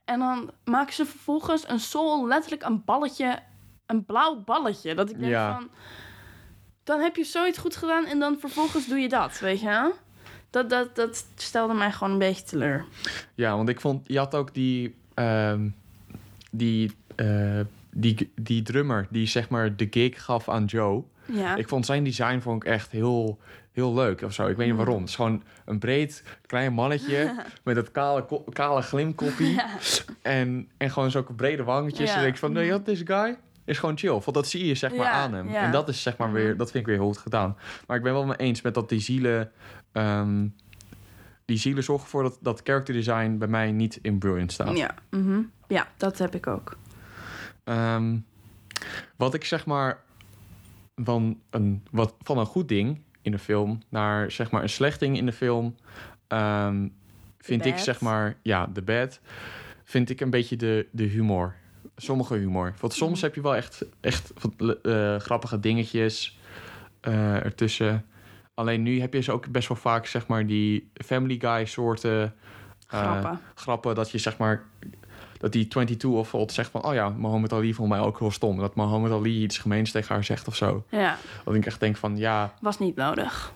En 0.04 0.18
dan 0.18 0.50
maken 0.64 0.94
ze 0.94 1.06
vervolgens 1.06 1.68
een 1.68 1.80
soul 1.80 2.26
letterlijk 2.26 2.62
een 2.62 2.82
balletje. 2.84 3.38
Een 3.86 4.04
blauw 4.04 4.42
balletje. 4.44 4.94
Dat 4.94 5.10
ik 5.10 5.18
denk 5.18 5.30
Ja. 5.32 5.52
van... 5.54 5.68
Dan 6.86 7.00
heb 7.00 7.16
je 7.16 7.24
zoiets 7.24 7.58
goed 7.58 7.76
gedaan 7.76 8.06
en 8.06 8.18
dan 8.18 8.36
vervolgens 8.40 8.88
doe 8.88 8.98
je 8.98 9.08
dat, 9.08 9.38
weet 9.38 9.60
je 9.60 9.66
wel? 9.66 9.92
Dat, 10.50 10.70
dat, 10.70 10.96
dat 10.96 11.26
stelde 11.34 11.74
mij 11.74 11.92
gewoon 11.92 12.12
een 12.12 12.18
beetje 12.18 12.44
teleur. 12.44 12.84
Ja, 13.34 13.56
want 13.56 13.68
ik 13.68 13.80
vond, 13.80 14.00
je 14.06 14.18
had 14.18 14.34
ook 14.34 14.54
die, 14.54 14.94
ehm, 15.14 15.68
die, 16.50 16.92
eh, 17.14 17.60
die, 17.90 18.32
die 18.34 18.62
drummer 18.62 19.06
die 19.10 19.26
zeg 19.26 19.48
maar 19.48 19.76
de 19.76 19.86
gig 19.90 20.24
gaf 20.24 20.48
aan 20.48 20.64
Joe. 20.64 21.02
Ja, 21.24 21.56
Ik 21.56 21.68
vond 21.68 21.86
zijn 21.86 22.04
design 22.04 22.38
vond 22.38 22.62
ik 22.62 22.68
echt 22.68 22.90
heel, 22.90 23.38
heel 23.72 23.94
leuk 23.94 24.22
of 24.22 24.32
zo. 24.32 24.46
Ik 24.46 24.56
weet 24.56 24.66
niet 24.66 24.76
waarom. 24.76 25.00
Het 25.00 25.08
is 25.08 25.14
gewoon 25.14 25.42
een 25.64 25.78
breed, 25.78 26.22
klein 26.46 26.72
mannetje 26.72 27.34
met 27.64 27.74
dat 27.74 27.90
kale, 27.90 28.26
kale 28.52 28.82
glimkoppie. 28.82 29.62
En, 30.22 30.68
en 30.76 30.90
gewoon 30.90 31.10
zulke 31.10 31.32
brede 31.32 31.64
wangetjes. 31.64 32.10
Ja. 32.10 32.20
En 32.20 32.26
ik 32.26 32.36
van, 32.36 32.52
nee, 32.52 32.70
wat 32.70 32.84
deze 32.84 33.06
guy 33.06 33.36
is 33.66 33.78
gewoon 33.78 33.98
chill. 33.98 34.10
Want 34.10 34.34
dat 34.34 34.46
zie 34.46 34.66
je 34.66 34.74
zeg 34.74 34.90
maar 34.90 35.06
Ja, 35.06 35.10
aan 35.12 35.32
hem. 35.32 35.50
ja. 35.50 35.62
En 35.62 35.70
dat 35.70 35.88
is 35.88 36.02
zeg 36.02 36.16
maar 36.16 36.32
weer, 36.32 36.56
dat 36.56 36.70
vind 36.70 36.82
ik 36.82 36.86
weer 36.90 36.98
heel 36.98 37.06
goed 37.06 37.18
gedaan. 37.18 37.56
Maar 37.86 37.96
ik 37.96 38.02
ben 38.02 38.12
wel 38.12 38.26
mee 38.26 38.36
eens 38.36 38.62
met 38.62 38.74
dat 38.74 38.88
die 38.88 39.00
zielen... 39.00 39.50
ehm, 39.92 40.46
die 41.44 41.58
zielen 41.58 41.82
zorgen 41.82 42.04
ervoor 42.04 42.22
dat 42.22 42.38
dat 42.40 42.60
character 42.64 42.94
design 42.94 43.36
bij 43.38 43.48
mij 43.48 43.72
niet 43.72 43.98
in 44.02 44.18
Brilliant 44.18 44.52
staat. 44.52 44.76
ja, 44.76 44.94
mhm. 45.10 45.40
ja, 45.68 45.88
dat 45.96 46.18
heb 46.18 46.34
ik 46.34 46.46
ook. 46.46 46.76
Ehm, 47.64 48.16
wat 49.16 49.34
ik 49.34 49.44
zeg 49.44 49.66
maar 49.66 50.02
van 50.96 51.40
een, 51.50 51.82
wat, 51.90 52.14
van 52.22 52.38
een 52.38 52.46
goed 52.46 52.68
ding 52.68 53.00
in 53.22 53.32
de 53.32 53.38
film 53.38 53.78
naar 53.88 54.30
zeg 54.30 54.50
maar 54.50 54.62
een 54.62 54.68
slecht 54.68 55.00
ding 55.00 55.16
in 55.16 55.26
de 55.26 55.32
film, 55.32 55.76
ehm, 56.26 56.88
vind 57.38 57.64
ik 57.64 57.78
zeg 57.78 58.00
maar, 58.00 58.36
ja, 58.42 58.66
de 58.66 58.82
bad, 58.82 59.20
vind 59.84 60.10
ik 60.10 60.20
een 60.20 60.30
beetje 60.30 60.56
de, 60.56 60.86
de 60.90 61.04
humor. 61.04 61.54
Sommige 61.96 62.34
humor. 62.34 62.74
Want 62.80 62.92
soms 62.92 63.20
heb 63.20 63.34
je 63.34 63.40
wel 63.40 63.56
echt, 63.56 63.84
echt 64.00 64.32
eh, 64.82 65.16
grappige 65.16 65.60
dingetjes 65.60 66.38
eh, 67.00 67.44
ertussen. 67.44 68.06
Alleen 68.54 68.82
nu 68.82 69.00
heb 69.00 69.12
je 69.12 69.20
ze 69.20 69.32
ook 69.32 69.48
best 69.48 69.68
wel 69.68 69.76
vaak, 69.76 70.06
zeg 70.06 70.26
maar, 70.26 70.46
die 70.46 70.90
Family 71.04 71.38
Guy 71.40 71.64
soorten 71.64 72.34
eh, 72.88 72.98
Grappen. 73.00 73.40
grappen. 73.54 73.94
Dat 73.94 74.10
je 74.10 74.18
zeg 74.18 74.36
maar 74.38 74.64
dat 75.38 75.52
die 75.52 75.68
22 75.68 76.10
of 76.10 76.30
wat 76.32 76.52
zegt 76.52 76.70
van... 76.70 76.84
oh 76.84 76.94
ja, 76.94 77.08
Mohammed 77.08 77.52
Ali 77.52 77.74
vond 77.74 77.88
mij 77.88 77.98
ook 78.00 78.18
heel 78.18 78.30
stom. 78.30 78.58
Dat 78.58 78.74
Mohammed 78.74 79.12
Ali 79.12 79.42
iets 79.42 79.58
gemeens 79.58 79.90
tegen 79.90 80.14
haar 80.14 80.24
zegt 80.24 80.48
of 80.48 80.56
zo. 80.56 80.84
Ja, 80.90 81.18
Dat 81.44 81.54
ik 81.54 81.66
echt 81.66 81.80
denk 81.80 81.96
van 81.96 82.16
ja... 82.16 82.54
was 82.60 82.78
niet 82.78 82.96
nodig. 82.96 83.52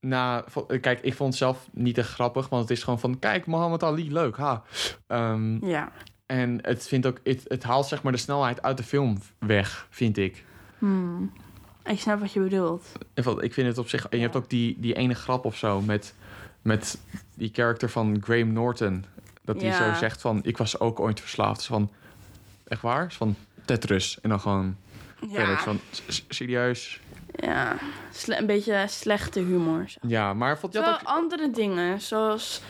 Nou, 0.00 0.44
kijk, 0.80 1.00
ik 1.00 1.14
vond 1.14 1.28
het 1.28 1.38
zelf 1.38 1.68
niet 1.72 1.98
echt 1.98 2.08
grappig. 2.12 2.48
Want 2.48 2.62
het 2.62 2.70
is 2.70 2.82
gewoon 2.84 3.00
van... 3.00 3.18
kijk, 3.18 3.46
Mohammed 3.46 3.82
Ali, 3.82 4.12
leuk, 4.12 4.36
ha. 4.36 4.62
Ehm, 5.06 5.66
Ja. 5.66 5.92
En 6.38 6.58
het, 6.62 6.86
vindt 6.88 7.06
ook, 7.06 7.20
het, 7.24 7.44
het 7.48 7.62
haalt 7.62 7.86
zeg 7.86 8.02
maar 8.02 8.12
de 8.12 8.18
snelheid 8.18 8.62
uit 8.62 8.76
de 8.76 8.82
film 8.82 9.18
weg, 9.38 9.86
vind 9.90 10.16
ik. 10.16 10.44
Hmm. 10.78 11.32
Ik 11.84 12.00
snap 12.00 12.20
wat 12.20 12.32
je 12.32 12.40
bedoelt. 12.40 12.86
Ik 13.40 13.54
vind 13.54 13.66
het 13.66 13.78
op 13.78 13.88
zich... 13.88 14.08
En 14.08 14.16
je 14.18 14.22
hebt 14.24 14.36
ook 14.36 14.50
die, 14.50 14.76
die 14.78 14.94
ene 14.94 15.14
grap 15.14 15.44
of 15.44 15.56
zo 15.56 15.80
met, 15.80 16.14
met 16.62 16.98
die 17.34 17.50
character 17.52 17.90
van 17.90 18.22
Graham 18.22 18.52
Norton. 18.52 19.04
Dat 19.42 19.60
hij 19.60 19.70
Ja. 19.70 19.92
zo 19.92 19.98
zegt 19.98 20.20
van... 20.20 20.40
ik 20.42 20.56
was 20.56 20.80
ook 20.80 21.00
ooit 21.00 21.20
verslaafd. 21.20 21.56
Dus 21.56 21.66
van... 21.66 21.90
Echt 22.64 22.82
waar? 22.82 23.06
Is 23.06 23.14
van 23.16 23.36
Tetris. 23.64 24.18
En 24.20 24.28
dan 24.28 24.40
gewoon... 24.40 24.76
Ja, 25.30 25.56
van, 25.58 25.80
serieus? 26.28 27.00
ja. 27.34 27.76
Sle- 28.12 28.36
een 28.38 28.46
beetje 28.46 28.84
slechte 28.88 29.40
humor. 29.40 29.84
zeg. 29.88 30.02
Ja, 30.10 30.34
maar 30.34 30.58
vond 30.58 30.72
je 30.72 30.80
dat 30.80 30.88
ook... 31.00 31.02
andere 31.08 31.50
dingen, 31.50 32.00
zoals 32.00 32.62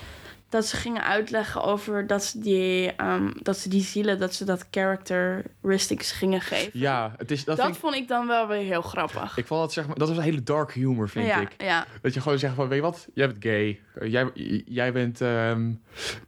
dat 0.54 0.66
ze 0.66 0.76
gingen 0.76 1.04
uitleggen 1.04 1.62
over 1.62 2.06
dat 2.06 2.24
ze 2.24 2.38
die, 2.38 2.92
ehm, 2.92 3.30
dat 3.42 3.56
ze 3.58 3.68
die 3.68 3.82
zielen, 3.82 4.18
dat 4.18 4.34
ze 4.34 4.44
dat 4.44 4.66
characteristics 4.70 6.12
gingen 6.12 6.40
geven. 6.40 6.70
Ja, 6.80 7.14
het 7.16 7.30
is... 7.30 7.44
Dat, 7.44 7.56
dat 7.56 7.68
ik, 7.68 7.74
vond 7.74 7.94
ik 7.94 8.08
dan 8.08 8.26
wel 8.26 8.46
weer 8.46 8.60
heel 8.60 8.82
grappig. 8.82 9.36
ik 9.36 9.46
vond 9.46 9.60
dat 9.60 9.72
zeg 9.72 9.86
maar... 9.86 9.96
Dat 9.98 10.08
was 10.08 10.16
een 10.16 10.22
hele 10.22 10.42
dark 10.42 10.72
humor, 10.72 11.08
vind 11.08 11.26
ja, 11.26 11.40
ik. 11.40 11.54
ja. 11.58 11.86
Dat 12.02 12.14
je 12.14 12.20
gewoon 12.20 12.38
zegt 12.38 12.54
van... 12.54 12.68
Weet 12.68 12.76
je 12.76 12.82
wat? 12.84 13.06
Jij 13.14 13.26
bent 13.26 13.42
gay. 13.42 13.80
Eh, 13.94 14.10
Jij, 14.10 14.30
jij 14.66 14.92
bent... 14.92 15.20
ehm, 15.20 15.70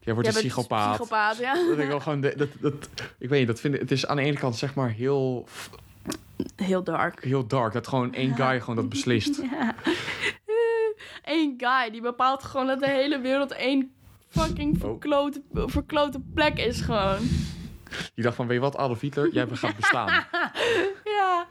jij 0.00 0.14
wordt 0.14 0.28
Jij 0.32 0.42
een 0.42 0.48
psychopaat. 0.48 0.90
psychopaat, 0.90 1.38
ja. 1.38 1.54
Dat 1.68 1.78
ik 1.78 1.88
wel 1.88 2.00
gewoon... 2.00 2.20
de- 2.20 2.34
Dat, 2.36 2.48
dat, 2.60 2.88
ik 3.18 3.28
weet 3.28 3.38
niet, 3.38 3.48
dat 3.48 3.60
vind 3.60 3.74
ik... 3.74 3.80
Het 3.80 3.90
is 3.90 4.06
aan 4.06 4.16
de 4.16 4.22
ene 4.22 4.38
kant 4.38 4.56
zeg 4.56 4.74
maar 4.74 4.90
heel... 4.90 5.48
Heel 6.56 6.82
dark. 6.84 7.24
Heel 7.24 7.46
dark. 7.46 7.72
Dat 7.72 7.88
gewoon 7.88 8.14
één 8.14 8.34
guy 8.34 8.60
gewoon 8.60 8.76
dat 8.76 8.88
beslist. 8.88 9.40
Eén 11.24 11.54
guy 11.56 11.90
die 11.90 12.00
bepaalt 12.00 12.42
gewoon 12.42 12.66
dat 12.66 12.80
de 12.80 12.88
hele 12.90 13.20
wereld 13.20 13.52
één 13.52 13.94
fucking 14.28 14.78
verklote, 14.78 15.42
verklote 15.52 16.20
plek 16.34 16.58
is 16.58 16.80
gewoon. 16.80 17.18
Die 18.14 18.24
dacht 18.24 18.36
van... 18.36 18.46
Weet 18.46 18.56
je 18.56 18.62
wat, 18.62 18.76
Adolf 18.76 19.00
Hitler? 19.00 19.32
Jij 19.32 19.46
gaat 19.50 19.76
bestaan. 19.76 20.24
Ja. 21.04 21.46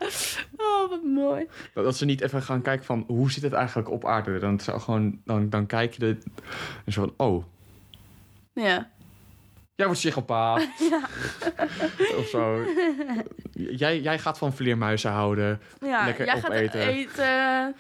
Oh, 0.58 0.90
wat 0.90 1.04
mooi. 1.04 1.48
Dat, 1.74 1.96
ze 1.98 2.06
niet 2.06 2.22
even 2.22 2.42
gaan 2.42 2.62
kijken 2.62 2.86
van... 2.86 3.04
Hoe 3.08 3.32
zit 3.32 3.44
het 3.44 3.54
eigenlijk 3.54 3.90
op 3.90 4.06
aarde? 4.06 4.40
Dan, 4.40 4.60
zou 4.60 4.80
gewoon, 4.80 5.22
dan, 5.26 5.50
dan 5.50 5.66
kijk 5.66 5.94
je 5.94 6.00
de... 6.00 6.18
En 6.86 6.94
zo 6.94 7.02
van... 7.02 7.28
Oh, 7.28 7.44
Ja. 8.54 8.90
Jij 9.76 9.86
wordt 9.86 10.02
psychopaat. 10.02 10.62
of 12.20 12.28
zo. 12.28 12.66
Jij, 13.52 14.02
jij 14.02 14.20
gaat 14.20 14.38
van 14.38 14.54
vleermuizen 14.54 15.12
houden. 15.12 15.62
Ja, 15.82 16.06
Lekker 16.06 16.26
jij 16.26 16.40
gaat 16.40 16.52
opeten. 16.52 16.88
eten. 16.88 17.76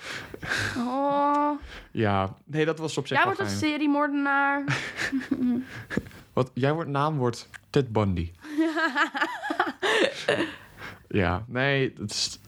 Oh. 0.77 1.51
Ja, 1.91 2.35
nee, 2.45 2.65
dat 2.65 2.79
was 2.79 2.97
op 2.97 3.07
zich 3.07 3.17
Jij 3.17 3.25
wordt 3.25 3.39
een 3.39 3.49
seriemoordenaar. 3.49 4.63
Wat, 6.33 6.51
jij 6.53 6.73
wordt 6.73 6.89
naam 6.89 7.17
wordt 7.17 7.49
Ted 7.69 7.91
Bundy. 7.91 8.31
Ja, 11.07 11.45
nee, 11.47 11.93
dat, 11.93 12.09
is, 12.09 12.39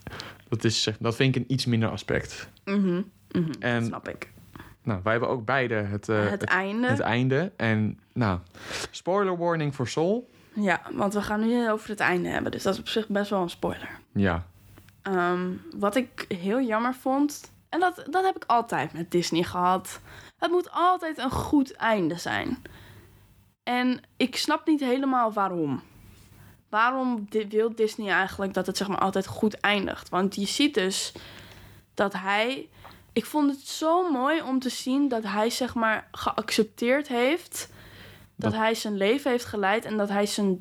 dat, 0.50 0.64
is, 0.64 0.90
dat 1.00 1.16
vind 1.16 1.36
ik 1.36 1.42
een 1.42 1.54
iets 1.54 1.66
minder 1.66 1.90
aspect. 1.90 2.50
Mhm, 2.66 3.02
mhm, 3.32 3.52
En- 3.60 3.86
snap 3.86 4.08
ik. 4.10 4.30
Nou, 4.88 5.00
wij 5.04 5.12
hebben 5.12 5.30
ook 5.30 5.46
beide 5.46 5.76
het, 5.76 6.10
eh, 6.10 6.20
het 6.20 6.30
het, 6.30 6.44
einde. 6.44 6.88
het 6.88 7.00
einde. 7.00 7.52
En 7.56 8.00
nou, 8.14 8.40
spoiler 8.92 9.38
warning 9.38 9.76
voor 9.76 9.88
Soul. 9.88 10.30
Ja, 10.54 10.82
want 10.92 11.14
we 11.14 11.22
gaan 11.22 11.48
nu 11.48 11.72
over 11.72 11.90
het 11.90 12.00
einde 12.00 12.30
hebben. 12.30 12.52
Dus 12.52 12.64
dat 12.64 12.74
is 12.74 12.80
op 12.80 12.88
zich 12.88 13.08
best 13.08 13.30
wel 13.30 13.42
een 13.42 13.50
spoiler. 13.50 14.00
Ja, 14.12 14.46
Ehm, 15.14 15.52
wat 15.76 15.96
ik 15.96 16.26
heel 16.28 16.62
jammer 16.62 16.94
vond... 16.94 17.56
En 17.70 17.80
dat, 17.80 18.04
dat 18.10 18.26
heb 18.26 18.36
ik 18.36 18.44
altijd 18.48 18.94
met 18.94 19.12
Disney 19.12 19.44
gehad. 19.44 20.00
Het 20.38 20.52
moet 20.52 20.72
altijd 20.72 21.18
een 21.18 21.32
goed 21.32 21.72
einde 21.72 22.16
zijn. 22.16 22.58
En 23.64 24.00
ik 24.18 24.36
snap 24.36 24.68
niet 24.68 24.80
helemaal 24.80 25.34
waarom. 25.34 25.82
Waarom 26.70 27.28
wil 27.50 27.76
Disney 27.76 28.12
eigenlijk 28.12 28.54
dat 28.54 28.66
het 28.66 28.78
zeg 28.78 28.88
maar 28.88 28.98
altijd 28.98 29.28
goed 29.28 29.60
eindigt? 29.60 30.10
Want 30.10 30.36
je 30.36 30.46
ziet 30.46 30.74
dus 30.74 31.14
dat 31.94 32.14
hij... 32.14 32.70
Ik 33.18 33.26
vond 33.26 33.52
het 33.52 33.68
zo 33.68 34.12
mooi 34.12 34.42
om 34.42 34.60
te 34.60 34.70
zien 34.70 35.08
dat 35.08 35.24
hij 35.24 35.50
zeg 35.50 35.76
maar 35.76 36.08
geaccepteerd 36.12 37.08
heeft... 37.08 37.70
dat, 38.36 38.52
Dat- 38.52 38.60
hij 38.60 38.74
zijn 38.76 38.98
leven 38.98 39.32
heeft 39.32 39.46
geleid 39.46 39.86
en 39.86 39.98
dat 39.98 40.10
hij 40.10 40.26
zijn, 40.26 40.58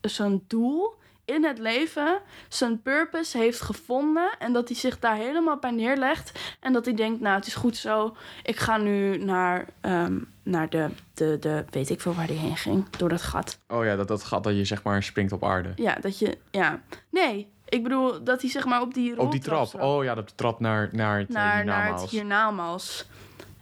zijn 0.00 0.44
doel 0.46 0.94
in 1.24 1.44
het 1.44 1.58
leven, 1.58 2.20
zijn 2.48 2.82
purpose 2.82 3.38
heeft 3.38 3.60
gevonden... 3.60 4.30
en 4.38 4.52
dat 4.52 4.68
hij 4.68 4.76
zich 4.76 4.98
daar 4.98 5.16
helemaal 5.16 5.56
bij 5.58 5.70
neerlegt... 5.70 6.56
en 6.60 6.72
dat 6.72 6.84
hij 6.84 6.94
denkt, 6.94 7.20
nou, 7.20 7.36
het 7.36 7.46
is 7.46 7.54
goed 7.54 7.76
zo... 7.76 8.16
ik 8.42 8.56
ga 8.56 8.76
nu 8.76 9.16
naar, 9.24 9.66
ehm, 9.80 10.18
naar 10.42 10.68
de, 10.68 10.88
de, 11.14 11.36
de... 11.40 11.64
weet 11.70 11.90
ik 11.90 12.00
veel 12.00 12.14
waar 12.14 12.26
hij 12.26 12.36
heen 12.36 12.56
ging, 12.56 12.90
door 12.90 13.08
dat 13.08 13.22
gat. 13.22 13.58
oh 13.68 13.84
ja, 13.84 13.96
dat, 13.96 14.08
dat 14.08 14.22
gat 14.24 14.44
dat 14.44 14.56
je 14.56 14.64
zeg 14.64 14.82
maar 14.82 15.02
springt 15.02 15.32
op 15.32 15.44
aarde. 15.44 15.72
Ja, 15.76 15.94
dat 15.94 16.18
je... 16.18 16.38
Ja. 16.50 16.80
Nee, 17.10 17.48
ik 17.68 17.82
bedoel 17.82 18.24
dat 18.24 18.40
hij 18.40 18.50
zeg 18.50 18.64
maar 18.64 18.80
op 18.80 18.94
die 18.94 19.18
Op 19.18 19.32
die 19.32 19.40
roltrap 19.44 19.68
trap. 19.68 19.82
Oh 19.82 20.04
ja, 20.04 20.14
dat 20.14 20.36
trap 20.36 20.60
naar, 20.60 20.88
naar 20.92 21.18
het 21.18 21.28
naar, 21.28 21.64
naar, 21.64 21.64
naar 21.64 22.00
het 22.00 22.10
hiernamaals. 22.10 23.06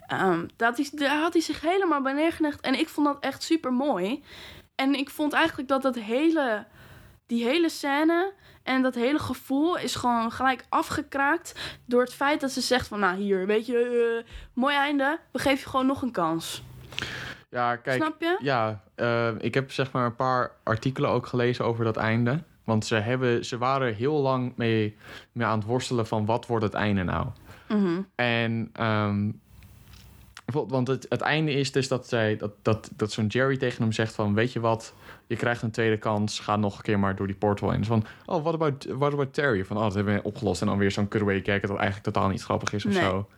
Ehm, 0.06 0.46
dat 0.56 0.78
is, 0.78 0.90
daar 0.90 1.20
had 1.20 1.32
hij 1.32 1.42
zich 1.42 1.60
helemaal 1.60 2.02
bij 2.02 2.12
neergelegd. 2.12 2.60
En 2.60 2.78
ik 2.78 2.88
vond 2.88 3.06
dat 3.06 3.16
echt 3.20 3.42
super 3.42 3.72
mooi. 3.72 4.24
En 4.74 4.94
ik 4.94 5.10
vond 5.10 5.32
eigenlijk 5.32 5.68
dat 5.68 5.82
dat 5.82 5.94
hele, 5.94 6.64
die 7.26 7.44
hele 7.44 7.68
scène 7.68 8.32
en 8.62 8.82
dat 8.82 8.94
hele 8.94 9.18
gevoel 9.18 9.78
is 9.78 9.94
gewoon 9.94 10.32
gelijk 10.32 10.64
afgekraakt 10.68 11.78
door 11.84 12.00
het 12.00 12.14
feit 12.14 12.40
dat 12.40 12.50
ze 12.50 12.60
zegt 12.60 12.88
van, 12.88 13.00
nou 13.00 13.16
hier, 13.16 13.46
weet 13.46 13.66
je, 13.66 14.22
eh, 14.24 14.32
mooi 14.52 14.76
einde, 14.76 15.18
we 15.32 15.38
geven 15.38 15.58
je 15.58 15.68
gewoon 15.68 15.86
nog 15.86 16.02
een 16.02 16.12
kans. 16.12 16.62
Ja, 17.50 17.76
kijk. 17.76 18.02
Snap 18.02 18.20
je? 18.20 18.36
Ja, 18.40 18.82
eh, 18.94 19.28
ik 19.38 19.54
heb 19.54 19.72
zeg 19.72 19.92
maar 19.92 20.04
een 20.04 20.16
paar 20.16 20.52
artikelen 20.62 21.10
ook 21.10 21.26
gelezen 21.26 21.64
over 21.64 21.84
dat 21.84 21.96
einde. 21.96 22.42
Want 22.66 22.84
ze, 22.84 22.94
hebben, 22.94 23.44
ze 23.44 23.58
waren 23.58 23.94
heel 23.94 24.20
lang 24.20 24.52
mee, 24.56 24.96
mee 25.32 25.46
aan 25.46 25.58
het 25.58 25.66
worstelen 25.66 26.06
van 26.06 26.26
wat 26.26 26.46
wordt 26.46 26.64
het 26.64 26.74
einde 26.74 27.02
nou. 27.02 27.26
Mhm. 27.68 28.00
En 28.14 28.70
bijvoorbeeld, 30.44 30.70
want 30.70 30.88
het, 30.88 31.06
het 31.08 31.20
einde 31.20 31.52
is 31.52 31.72
dus 31.72 31.88
dat, 31.88 32.08
zij, 32.08 32.36
dat, 32.36 32.52
dat, 32.62 32.90
dat 32.96 33.12
zo'n 33.12 33.26
Jerry 33.26 33.56
tegen 33.56 33.82
hem 33.82 33.92
zegt 33.92 34.14
van... 34.14 34.34
weet 34.34 34.52
je 34.52 34.60
wat, 34.60 34.94
je 35.26 35.36
krijgt 35.36 35.62
een 35.62 35.70
tweede 35.70 35.98
kans, 35.98 36.40
ga 36.40 36.56
nog 36.56 36.76
een 36.76 36.82
keer 36.82 36.98
maar 36.98 37.16
door 37.16 37.26
die 37.26 37.36
portal 37.36 37.72
in. 37.72 37.78
Dus 37.78 37.86
van, 37.86 38.04
oh, 38.26 38.42
what 38.42 38.54
about, 38.54 38.84
what 38.84 39.12
about 39.12 39.34
Terry? 39.34 39.64
Van, 39.64 39.76
oh, 39.76 39.82
dat 39.82 39.94
hebben 39.94 40.14
we 40.14 40.22
opgelost. 40.22 40.60
En 40.60 40.66
dan 40.66 40.78
weer 40.78 40.90
zo'n 40.90 41.08
cutaway 41.08 41.40
kijken 41.40 41.68
dat 41.68 41.78
eigenlijk 41.78 42.06
totaal 42.14 42.28
niet 42.28 42.42
grappig 42.42 42.72
is 42.72 42.84
of 42.84 42.92
Nee. 42.92 43.02
zo. 43.02 43.28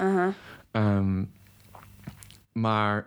Ehm, 0.71 1.25
maar 2.53 3.07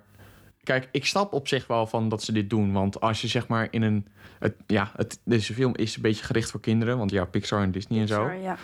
kijk, 0.63 0.89
ik 0.91 1.05
snap 1.05 1.33
op 1.33 1.47
zich 1.47 1.67
wel 1.67 1.87
van 1.87 2.09
dat 2.09 2.23
ze 2.23 2.31
dit 2.31 2.49
doen. 2.49 2.71
Want 2.71 3.01
als 3.01 3.21
je 3.21 3.27
zeg 3.27 3.47
maar 3.47 3.67
in 3.71 3.81
een... 3.81 4.07
Het, 4.39 4.55
ja, 4.67 4.91
het, 4.95 5.19
deze 5.23 5.53
film 5.53 5.75
is 5.75 5.95
een 5.95 6.01
beetje 6.01 6.23
gericht 6.25 6.51
voor 6.51 6.59
kinderen. 6.59 6.97
Want 6.97 7.11
ja, 7.11 7.25
Pixar 7.25 7.61
en 7.61 7.71
Disney 7.71 7.99
en 8.01 8.07
zo. 8.07 8.29
Ja. 8.29 8.57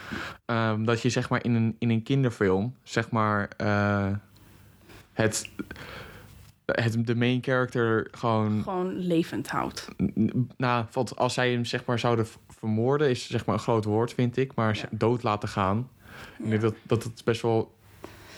Ehm, 0.45 0.83
dat 0.83 1.01
je 1.01 1.10
zeg 1.10 1.29
maar 1.29 1.43
in 1.43 1.53
een, 1.53 1.75
in 1.79 1.89
een 1.89 2.03
kinderfilm, 2.03 2.75
zeg 2.83 3.10
maar, 3.10 3.49
eh, 3.57 4.12
het, 5.13 5.49
het, 6.65 7.07
de 7.07 7.15
main 7.15 7.43
character 7.43 8.07
gewoon, 8.12 8.62
Gewoon 8.63 8.95
levend 8.97 9.47
houdt. 9.49 9.88
nou, 10.57 10.86
want 10.91 11.15
als 11.17 11.33
zij 11.33 11.51
hem 11.51 11.65
zeg 11.65 11.86
maar 11.86 11.99
zouden 11.99 12.27
vermoorden, 12.49 13.10
is 13.10 13.27
zeg 13.27 13.45
maar 13.45 13.55
een 13.55 13.62
groot 13.62 13.86
woord, 13.86 14.13
vind 14.13 14.38
ik, 14.38 14.55
maar 14.55 14.75
Ja. 14.75 14.88
dood 14.91 15.23
laten 15.23 15.49
gaan. 15.49 15.89
Ik 16.39 16.49
denk 16.49 16.62
dat, 16.62 16.75
dat 16.83 17.03
het 17.03 17.21
best 17.25 17.41
wel, 17.41 17.75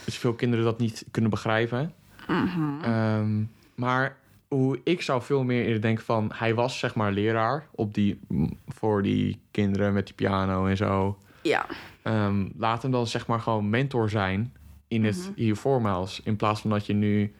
veel 0.05 0.33
kinderen 0.33 0.65
dat 0.65 0.79
niet 0.79 1.05
kunnen 1.11 1.29
begrijpen. 1.31 1.93
Mhm. 2.33 2.81
Ehm, 2.83 3.43
maar 3.75 4.17
hoe 4.47 4.79
ik 4.83 5.01
zou 5.01 5.21
veel 5.21 5.43
meer 5.43 5.63
eerder 5.65 5.81
denken 5.81 6.05
van, 6.05 6.31
hij 6.33 6.55
was 6.55 6.79
zeg 6.79 6.95
maar 6.95 7.11
leraar 7.11 7.67
op 7.71 7.93
die, 7.93 8.19
voor 8.67 9.01
die 9.03 9.39
kinderen 9.51 9.93
met 9.93 10.05
die 10.05 10.15
piano 10.15 10.65
en 10.65 10.77
zo. 10.77 11.17
Ja. 11.41 11.65
Ehm, 12.01 12.47
laat 12.57 12.81
hem 12.81 12.91
dan 12.91 13.07
zeg 13.07 13.27
maar 13.27 13.39
gewoon 13.39 13.69
mentor 13.69 14.09
zijn 14.09 14.53
in 14.87 15.05
het 15.05 15.17
Mhm. 15.17 15.31
hiervoormaals. 15.35 16.21
In 16.23 16.35
plaats 16.35 16.61
van 16.61 16.69
dat 16.69 16.85
je 16.85 16.93
nu 16.93 17.33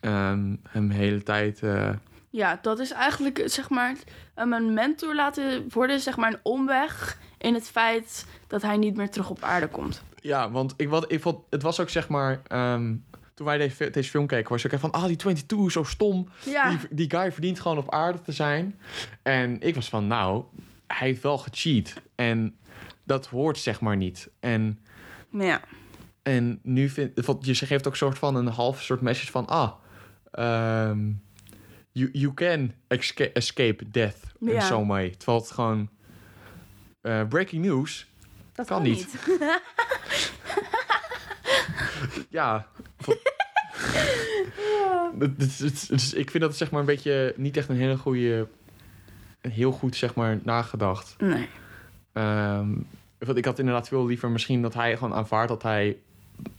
ehm, 0.00 0.54
hem 0.68 0.88
de 0.88 0.94
hele 0.94 1.22
tijd... 1.22 1.62
eh, 1.62 1.90
Ja, 2.30 2.58
dat 2.62 2.78
is 2.78 2.92
eigenlijk 2.92 3.42
zeg 3.44 3.70
maar 3.70 3.96
een 4.34 4.74
mentor 4.74 5.14
laten 5.14 5.64
worden, 5.72 6.00
zeg 6.00 6.16
maar 6.16 6.32
een 6.32 6.38
omweg 6.42 7.18
in 7.38 7.54
het 7.54 7.68
feit 7.70 8.26
dat 8.46 8.62
hij 8.62 8.76
niet 8.76 8.96
meer 8.96 9.10
terug 9.10 9.30
op 9.30 9.42
aarde 9.42 9.68
komt. 9.68 10.02
Ja, 10.20 10.50
want 10.50 10.74
ik, 10.76 10.88
wat, 10.88 11.12
ik 11.12 11.20
vond, 11.20 11.38
het 11.50 11.62
was 11.62 11.80
ook 11.80 11.88
zeg 11.88 12.08
maar... 12.08 12.40
toen 13.42 13.50
wij 13.50 13.68
deze, 13.68 13.90
deze 13.90 14.10
film 14.10 14.26
keken, 14.26 14.50
was 14.50 14.64
ik 14.64 14.78
van... 14.78 14.90
Ah, 14.90 15.04
die 15.06 15.16
22 15.16 15.66
is 15.66 15.72
zo 15.72 15.82
stom. 15.82 16.28
Ja, 16.44 16.68
Die, 16.70 16.78
die 16.90 17.10
guy 17.10 17.32
verdient 17.32 17.60
gewoon 17.60 17.78
op 17.78 17.90
aarde 17.94 18.20
te 18.22 18.32
zijn. 18.32 18.78
En 19.22 19.60
ik 19.60 19.74
was 19.74 19.88
van, 19.88 20.06
nou, 20.06 20.44
hij 20.86 21.06
heeft 21.06 21.22
wel 21.22 21.38
gecheat. 21.38 21.94
En 22.14 22.56
dat 23.04 23.26
hoort 23.26 23.58
zeg 23.58 23.80
maar 23.80 23.96
niet. 23.96 24.30
En 24.40 24.78
ja. 25.30 25.60
En 26.22 26.58
nu 26.62 26.88
vind 26.88 27.24
want 27.26 27.46
je 27.46 27.54
geeft 27.54 27.86
ook 27.86 27.96
soort 27.96 28.18
van 28.18 28.34
een 28.36 28.46
half 28.46 28.82
soort 28.82 29.00
message 29.00 29.30
van 29.30 29.46
ah, 29.46 29.72
ehm, 30.30 31.10
you, 31.92 32.08
you 32.12 32.34
can 32.34 32.72
esca- 32.88 33.32
escape 33.32 33.90
death 33.90 34.16
Ja. 34.40 34.52
in 34.52 34.62
some 34.62 34.86
way. 34.86 35.10
Terwijl 35.10 35.38
het 35.38 35.50
gewoon 35.50 35.88
eh, 37.00 37.28
breaking 37.28 37.64
news. 37.64 38.06
dat 38.52 38.66
Kan 38.66 38.82
niet. 38.82 39.08
Ja. 42.30 42.66
het- 45.18 46.12
ik 46.16 46.30
vind 46.30 46.42
dat 46.42 46.56
zeg 46.56 46.70
maar 46.70 46.80
een 46.80 46.86
beetje 46.86 47.34
niet 47.36 47.56
echt 47.56 47.68
een 47.68 47.76
hele 47.76 47.96
goede, 47.96 48.48
heel 49.40 49.72
goed 49.72 49.96
zeg 49.96 50.14
maar 50.14 50.38
nagedacht. 50.42 51.14
Nee. 51.18 51.48
Ehm, 52.12 52.68
want 53.18 53.36
ik 53.38 53.44
had 53.44 53.58
inderdaad 53.58 53.88
veel 53.88 54.06
liever 54.06 54.30
misschien 54.30 54.62
dat 54.62 54.74
hij 54.74 54.96
gewoon 54.96 55.14
aanvaardt 55.14 55.48
dat 55.48 55.62
hij 55.62 55.96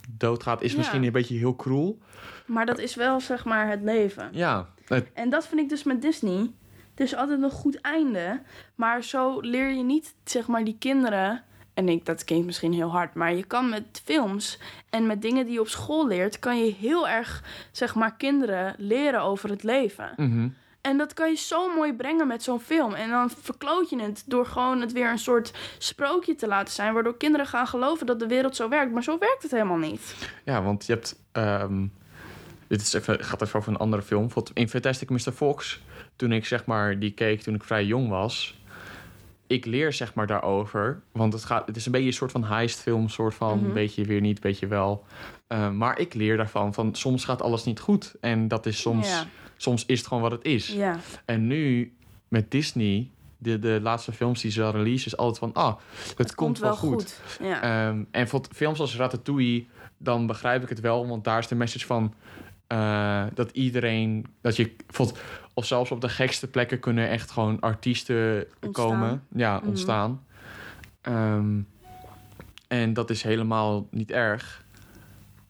doodgaat. 0.09 0.62
Is 0.62 0.71
Ja. 0.71 0.77
misschien 0.77 1.03
een 1.03 1.12
beetje 1.12 1.38
heel 1.38 1.55
cruel. 1.55 1.97
Maar 2.45 2.65
dat 2.65 2.79
is 2.79 2.95
wel 2.95 3.19
zeg 3.19 3.45
maar 3.45 3.69
het 3.69 3.81
leven. 3.81 4.29
Ja, 4.31 4.69
het- 4.88 5.09
En 5.13 5.29
dat 5.29 5.47
vind 5.47 5.62
ik 5.62 5.69
dus 5.69 5.83
met 5.83 6.01
Disney. 6.01 6.51
Het 6.95 6.99
is 7.07 7.15
altijd 7.15 7.41
een 7.41 7.49
goed 7.49 7.81
einde. 7.81 8.41
Maar 8.75 9.03
zo 9.03 9.39
leer 9.39 9.71
je 9.73 9.83
niet, 9.83 10.13
zeg 10.23 10.47
maar, 10.47 10.63
die 10.63 10.75
kinderen. 10.79 11.43
En 11.73 11.89
ik, 11.89 12.05
dat 12.05 12.23
klinkt 12.23 12.45
misschien 12.45 12.73
heel 12.73 12.91
hard. 12.91 13.13
Maar 13.13 13.33
je 13.33 13.43
kan 13.43 13.69
met 13.69 14.01
films 14.03 14.59
en 14.89 15.07
met 15.07 15.21
dingen 15.21 15.45
die 15.45 15.53
je 15.53 15.59
op 15.59 15.67
school 15.67 16.07
leert. 16.07 16.39
kan 16.39 16.65
je 16.65 16.73
heel 16.73 17.07
erg, 17.07 17.43
zeg 17.71 17.95
maar, 17.95 18.15
kinderen 18.15 18.75
leren 18.77 19.21
over 19.21 19.49
het 19.49 19.63
leven. 19.63 20.13
mhm. 20.17 20.47
En 20.81 20.97
dat 20.97 21.13
kan 21.13 21.29
je 21.29 21.36
zo 21.36 21.73
mooi 21.75 21.93
brengen 21.93 22.27
met 22.27 22.43
zo'n 22.43 22.59
film. 22.59 22.93
En 22.93 23.09
dan 23.09 23.29
verkloot 23.41 23.89
je 23.89 24.01
het 24.01 24.23
door 24.25 24.45
gewoon 24.45 24.81
het 24.81 24.91
weer 24.91 25.09
een 25.09 25.19
soort 25.19 25.53
sprookje 25.77 26.36
te 26.36 26.47
laten 26.47 26.73
zijn. 26.73 26.93
Waardoor 26.93 27.17
kinderen 27.17 27.47
gaan 27.47 27.67
geloven 27.67 28.05
dat 28.05 28.19
de 28.19 28.27
wereld 28.27 28.55
zo 28.55 28.69
werkt. 28.69 28.91
Maar 28.91 29.03
zo 29.03 29.17
werkt 29.17 29.43
het 29.43 29.51
helemaal 29.51 29.77
niet. 29.77 30.15
ja, 30.43 30.63
want 30.63 30.86
je 30.86 30.93
hebt. 30.93 31.19
ehm, 31.31 31.86
dit 32.67 32.81
is 32.81 32.93
even, 32.93 33.23
gaat 33.23 33.41
even 33.41 33.59
over 33.59 33.71
een 33.71 33.77
andere 33.77 34.01
film. 34.01 34.29
In 34.53 34.69
Fantastic 34.69 35.09
Mr. 35.09 35.31
Fox. 35.31 35.81
Toen 36.15 36.31
ik 36.31 36.45
zeg 36.45 36.65
maar 36.65 36.99
die 36.99 37.12
keek 37.12 37.41
toen 37.41 37.55
ik 37.55 37.63
vrij 37.63 37.86
jong 37.86 38.09
was. 38.09 38.62
Ik 39.47 39.65
leer 39.65 39.93
zeg 39.93 40.13
maar 40.13 40.27
daarover. 40.27 41.01
Want 41.12 41.34
het, 41.34 41.43
gaat, 41.45 41.67
het 41.67 41.75
is 41.75 41.86
een 41.86 41.91
beetje 41.91 42.08
een 42.08 42.13
soort 42.13 42.32
van 42.32 42.43
heistfilm. 42.43 43.10
soort 43.10 43.34
van 43.34 43.63
Mhm. 43.63 43.73
beetje 43.73 44.06
weer 44.06 44.21
niet, 44.21 44.39
beetje 44.41 44.67
wel. 44.67 45.06
Eh, 45.47 45.69
maar 45.69 45.99
ik 45.99 46.13
leer 46.13 46.38
daarvan 46.38 46.73
van 46.73 46.95
soms 46.95 47.25
gaat 47.25 47.41
alles 47.41 47.63
niet 47.63 47.79
goed. 47.79 48.15
En 48.21 48.47
dat 48.47 48.65
is 48.65 48.82
soms, 48.82 49.10
Ja. 49.10 49.25
soms 49.58 49.86
is 49.86 49.97
het 49.97 50.08
gewoon 50.08 50.23
wat 50.23 50.32
het 50.32 50.45
is. 50.45 50.67
Ja. 50.67 50.99
En 51.25 51.47
nu 51.47 51.93
met 52.27 52.51
Disney, 52.51 53.10
de, 53.38 53.60
de 53.60 53.79
laatste 53.82 54.12
films 54.12 54.41
die 54.41 54.51
ze 54.51 54.69
release, 54.69 55.06
is 55.06 55.17
altijd 55.17 55.38
van, 55.39 55.53
ah, 55.53 55.75
het, 56.17 56.36
komt, 56.36 56.60
wel 56.60 56.75
goed. 56.75 57.19
Ja. 57.41 57.62
Ehm, 57.88 58.03
en 58.12 58.27
voor 58.27 58.41
films 58.51 58.79
als 58.79 58.95
Ratatouille, 58.97 59.65
dan 59.97 60.27
begrijp 60.27 60.63
ik 60.63 60.69
het 60.69 60.79
wel, 60.79 61.08
want 61.08 61.23
daar 61.23 61.39
is 61.39 61.47
de 61.47 61.56
message 61.56 61.86
van 61.86 62.13
eh, 62.67 63.23
dat 63.34 63.51
iedereen, 63.51 64.25
dat 64.41 64.56
je, 64.56 64.71
bijvoorbeeld, 64.86 65.19
of 65.53 65.65
zelfs 65.65 65.91
op 65.91 66.01
de 66.01 66.09
gekste 66.09 66.47
plekken 66.47 66.79
kunnen 66.79 67.09
echt 67.09 67.31
gewoon 67.31 67.59
artiesten 67.59 68.45
Ontstaan. 68.61 68.89
komen, 68.89 69.23
ja, 69.35 69.57
Mhm. 69.57 69.67
ontstaan. 69.67 70.25
Ehm, 71.01 71.59
en 72.67 72.93
dat 72.93 73.09
is 73.09 73.23
helemaal 73.23 73.87
niet 73.91 74.11
erg. 74.11 74.61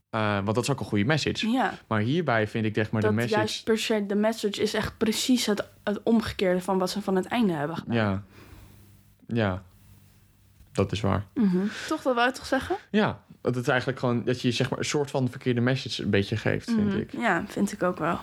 Eh, 0.10 0.34
want 0.36 0.56
dat 0.56 0.64
is 0.64 0.70
ook 0.70 0.80
een 0.80 0.86
goede 0.86 1.06
message. 1.06 1.48
ja. 1.50 1.74
Maar 1.88 2.00
hierbij 2.00 2.48
vind 2.48 2.66
ik 2.66 2.76
zeg 2.76 2.92
maar 2.92 3.02
dat 3.02 3.10
de 3.10 3.16
message. 3.16 3.38
juist 3.38 3.64
per 3.64 3.78
se, 3.80 4.06
de 4.06 4.16
message 4.16 4.62
is 4.62 4.74
echt 4.74 4.98
precies 4.98 5.46
het, 5.46 5.68
het 5.84 6.04
omgekeerde 6.04 6.62
van 6.62 6.78
wat 6.78 6.90
ze 6.90 7.02
van 7.02 7.16
het 7.16 7.26
einde 7.26 7.54
hebben 7.54 7.78
gedaan. 7.78 7.96
Ja. 7.96 8.24
Ja, 9.28 9.64
dat 10.72 10.92
is 10.92 11.02
waar. 11.02 11.26
Toch, 11.88 12.02
dat 12.02 12.16
wou 12.16 12.28
je 12.28 12.34
toch 12.34 12.46
zeggen? 12.46 12.76
Ja, 12.92 13.22
dat 13.42 13.56
het 13.56 13.68
eigenlijk 13.68 14.00
gewoon 14.00 14.24
dat 14.24 14.42
je 14.42 14.52
zeg 14.52 14.70
maar 14.70 14.80
een 14.80 14.86
soort 14.86 15.12
van 15.12 15.30
verkeerde 15.30 15.62
message 15.62 16.04
een 16.04 16.10
beetje 16.10 16.38
geeft, 16.38 16.66
vind 16.72 16.88
Mhm. 16.88 16.98
ik. 16.98 17.12
Ja, 17.12 17.44
vind 17.48 17.72
ik 17.72 17.84
ook 17.84 17.98
wel. 17.98 18.20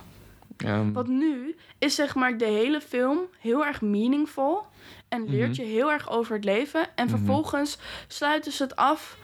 Ehm, 0.64 0.92
Want 0.92 1.08
nu 1.08 1.56
is 1.78 1.94
zeg 1.94 2.14
maar 2.14 2.38
de 2.38 2.44
hele 2.44 2.80
film 2.80 3.18
heel 3.38 3.66
erg 3.66 3.80
meaningful. 3.80 4.66
En 5.08 5.28
leert 5.30 5.50
Mhm. 5.50 5.60
je 5.60 5.66
heel 5.66 5.90
erg 5.92 6.10
over 6.10 6.34
het 6.34 6.44
leven. 6.44 6.86
En 6.94 7.08
vervolgens 7.08 7.78
sluiten 8.08 8.52
ze 8.52 8.62
het 8.62 8.76
af. 8.76 9.18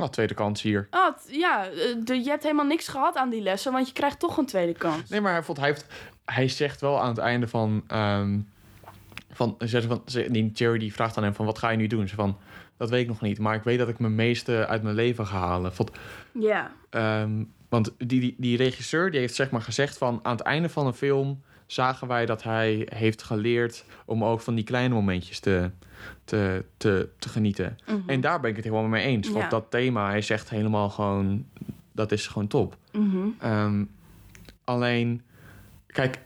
oh, 0.00 0.06
tweede 0.08 0.34
kans 0.34 0.62
hier. 0.62 0.88
Oh, 0.90 1.06
ja, 1.28 1.64
eh, 1.68 1.96
de, 2.04 2.14
je 2.22 2.28
hebt 2.30 2.42
helemaal 2.42 2.64
niks 2.66 2.88
gehad 2.88 3.16
aan 3.16 3.30
die 3.30 3.42
lessen. 3.42 3.72
Want 3.72 3.86
je 3.86 3.92
krijgt 3.92 4.18
toch 4.18 4.36
een 4.36 4.46
tweede 4.46 4.72
kans. 4.72 5.08
Nee, 5.10 5.20
maar 5.20 5.32
hij, 5.32 5.42
vond, 5.42 5.58
hij, 5.58 5.66
heeft, 5.66 5.86
hij 6.24 6.48
zegt 6.48 6.80
wel 6.80 7.00
aan 7.00 7.08
het 7.08 7.18
einde 7.18 7.48
van... 7.48 7.84
ehm 7.86 8.38
van, 9.32 9.56
van 9.58 10.02
die 10.28 10.50
Jerry 10.52 10.78
die 10.78 10.92
vraagt 10.92 11.16
aan 11.16 11.22
hem 11.22 11.34
van... 11.34 11.46
wat 11.46 11.58
ga 11.58 11.68
je 11.70 11.76
nu 11.76 11.86
doen? 11.86 12.08
Ze 12.08 12.14
van, 12.14 12.38
dat 12.76 12.90
weet 12.90 13.02
ik 13.02 13.08
nog 13.08 13.20
niet. 13.20 13.38
Maar 13.38 13.54
ik 13.54 13.62
weet 13.62 13.78
dat 13.78 13.88
ik 13.88 13.98
mijn 13.98 14.14
meeste 14.14 14.66
uit 14.66 14.82
mijn 14.82 14.94
leven 14.94 15.26
ga 15.26 15.38
halen. 15.38 15.72
Ja. 16.32 16.70
ehm, 16.90 17.44
want 17.70 17.94
die, 17.98 18.20
die, 18.20 18.34
die 18.38 18.56
regisseur 18.56 19.10
die 19.10 19.20
heeft 19.20 19.34
zeg 19.34 19.50
maar 19.50 19.62
gezegd 19.62 19.98
van... 19.98 20.20
aan 20.22 20.32
het 20.36 20.40
einde 20.40 20.68
van 20.68 20.86
een 20.86 20.94
film 20.94 21.42
zagen 21.66 22.08
wij 22.08 22.26
dat 22.26 22.42
hij 22.42 22.86
heeft 22.94 23.22
geleerd... 23.22 23.84
om 24.04 24.24
ook 24.24 24.40
van 24.40 24.54
die 24.54 24.64
kleine 24.64 24.94
momentjes 24.94 25.38
te, 25.40 25.70
te, 26.24 26.64
te, 26.76 27.08
te 27.18 27.28
genieten. 27.28 27.78
En 28.06 28.20
daar 28.20 28.40
ben 28.40 28.50
ik 28.50 28.56
het 28.56 28.64
helemaal 28.64 28.86
mee 28.88 29.04
eens. 29.04 29.26
Want 29.26 29.34
Mhm. 29.38 29.44
Ja. 29.44 29.50
dat 29.60 29.70
thema, 29.70 30.08
hij 30.08 30.22
zegt 30.22 30.50
helemaal 30.50 30.90
gewoon... 30.90 31.46
dat 31.92 32.12
is 32.12 32.26
gewoon 32.26 32.48
top. 32.48 32.76
Mhm. 32.92 33.28
Ehm, 33.38 33.84
alleen, 34.64 35.22
kijk, 35.86 36.18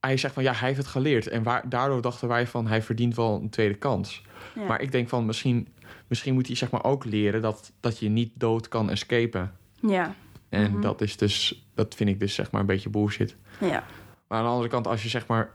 hij 0.00 0.16
zegt 0.16 0.34
van 0.34 0.42
ja, 0.42 0.52
hij 0.52 0.66
heeft 0.66 0.78
het 0.80 0.88
geleerd. 0.88 1.26
En 1.26 1.42
waar, 1.42 1.68
daardoor 1.68 2.02
dachten 2.02 2.28
wij 2.28 2.46
van 2.46 2.66
hij 2.66 2.82
verdient 2.82 3.14
wel 3.16 3.40
een 3.42 3.50
tweede 3.50 3.74
kans. 3.74 4.22
Ja. 4.54 4.62
Maar 4.64 4.80
ik 4.80 4.92
denk 4.92 5.08
van 5.08 5.26
misschien, 5.26 5.68
misschien 6.06 6.34
moet 6.34 6.46
hij 6.46 6.56
zeg 6.56 6.70
maar 6.70 6.84
ook 6.84 7.04
leren 7.04 7.42
dat, 7.42 7.72
dat 7.80 7.98
je 7.98 8.08
niet 8.08 8.30
dood 8.34 8.68
kan 8.68 8.90
escapen. 8.90 9.52
Ja. 9.80 10.14
En 10.50 10.70
Mhm. 10.72 10.80
dat 10.80 11.00
is 11.00 11.16
dus, 11.16 11.64
dat 11.74 11.94
vind 11.94 12.10
ik 12.10 12.20
dus 12.20 12.34
zeg 12.34 12.50
maar 12.50 12.60
een 12.60 12.66
beetje 12.66 12.90
bullshit. 12.90 13.36
Ja. 13.60 13.84
Maar 14.28 14.38
aan 14.38 14.44
de 14.44 14.50
andere 14.50 14.68
kant, 14.68 14.86
als 14.86 15.02
je 15.02 15.08
zeg 15.08 15.26
maar, 15.26 15.50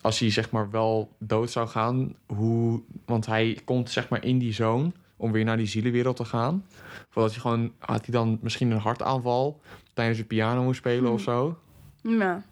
als 0.00 0.18
hij 0.18 0.30
zeg 0.30 0.50
maar 0.50 0.70
wel 0.70 1.10
dood 1.18 1.50
zou 1.50 1.68
gaan, 1.68 2.14
hoe, 2.26 2.80
want 3.06 3.26
hij 3.26 3.60
komt 3.64 3.90
zeg 3.90 4.08
maar 4.08 4.24
in 4.24 4.38
die 4.38 4.52
zone 4.52 4.92
om 5.16 5.32
weer 5.32 5.44
naar 5.44 5.56
die 5.56 5.66
zielenwereld 5.66 6.16
te 6.16 6.24
gaan. 6.24 6.64
Voordat 7.10 7.32
hij 7.32 7.40
gewoon, 7.40 7.72
had 7.78 8.04
hij 8.06 8.14
dan 8.14 8.38
misschien 8.40 8.70
een 8.70 8.78
hartaanval 8.78 9.60
tijdens 9.94 10.18
het 10.18 10.26
piano 10.26 10.62
moest 10.62 10.78
spelen 10.78 11.02
Mhm. 11.04 11.12
of 11.12 11.20
zo? 11.20 11.58
Ja. 12.02 12.42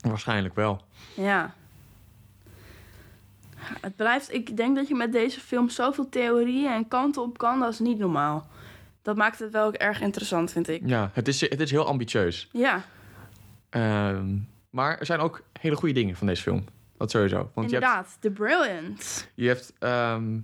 Waarschijnlijk 0.00 0.54
wel. 0.54 0.80
Ja. 1.14 1.54
Het 3.80 3.96
blijft, 3.96 4.32
ik 4.34 4.56
denk 4.56 4.76
dat 4.76 4.88
je 4.88 4.94
met 4.94 5.12
deze 5.12 5.40
film 5.40 5.68
zoveel 5.68 6.08
theorieën 6.08 6.70
en 6.72 6.88
kanten 6.88 7.22
op 7.22 7.38
kan, 7.38 7.60
dat 7.60 7.72
is 7.72 7.78
niet 7.78 7.98
normaal. 7.98 8.46
Dat 9.02 9.16
maakt 9.16 9.38
het 9.38 9.52
wel 9.52 9.66
ook 9.66 9.74
erg 9.74 10.00
interessant, 10.00 10.52
vind 10.52 10.68
ik. 10.68 10.82
Ja, 10.84 11.10
het 11.12 11.28
is, 11.28 11.40
het 11.40 11.60
is 11.60 11.70
heel 11.70 11.86
ambitieus. 11.86 12.48
Ja, 12.52 12.84
Ehm, 13.70 14.36
maar 14.70 14.98
er 14.98 15.06
zijn 15.06 15.20
ook 15.20 15.42
hele 15.60 15.76
goede 15.76 15.94
dingen 15.94 16.16
van 16.16 16.26
deze 16.26 16.42
film. 16.42 16.64
Dat 16.98 17.10
sowieso. 17.10 17.50
Want 17.54 17.70
je 17.70 17.76
hebt, 17.76 17.86
inderdaad. 17.86 18.16
The 18.20 18.30
Brilliant. 18.30 19.28
je, 19.34 19.46
hebt, 19.46 19.72
ehm, 19.78 20.34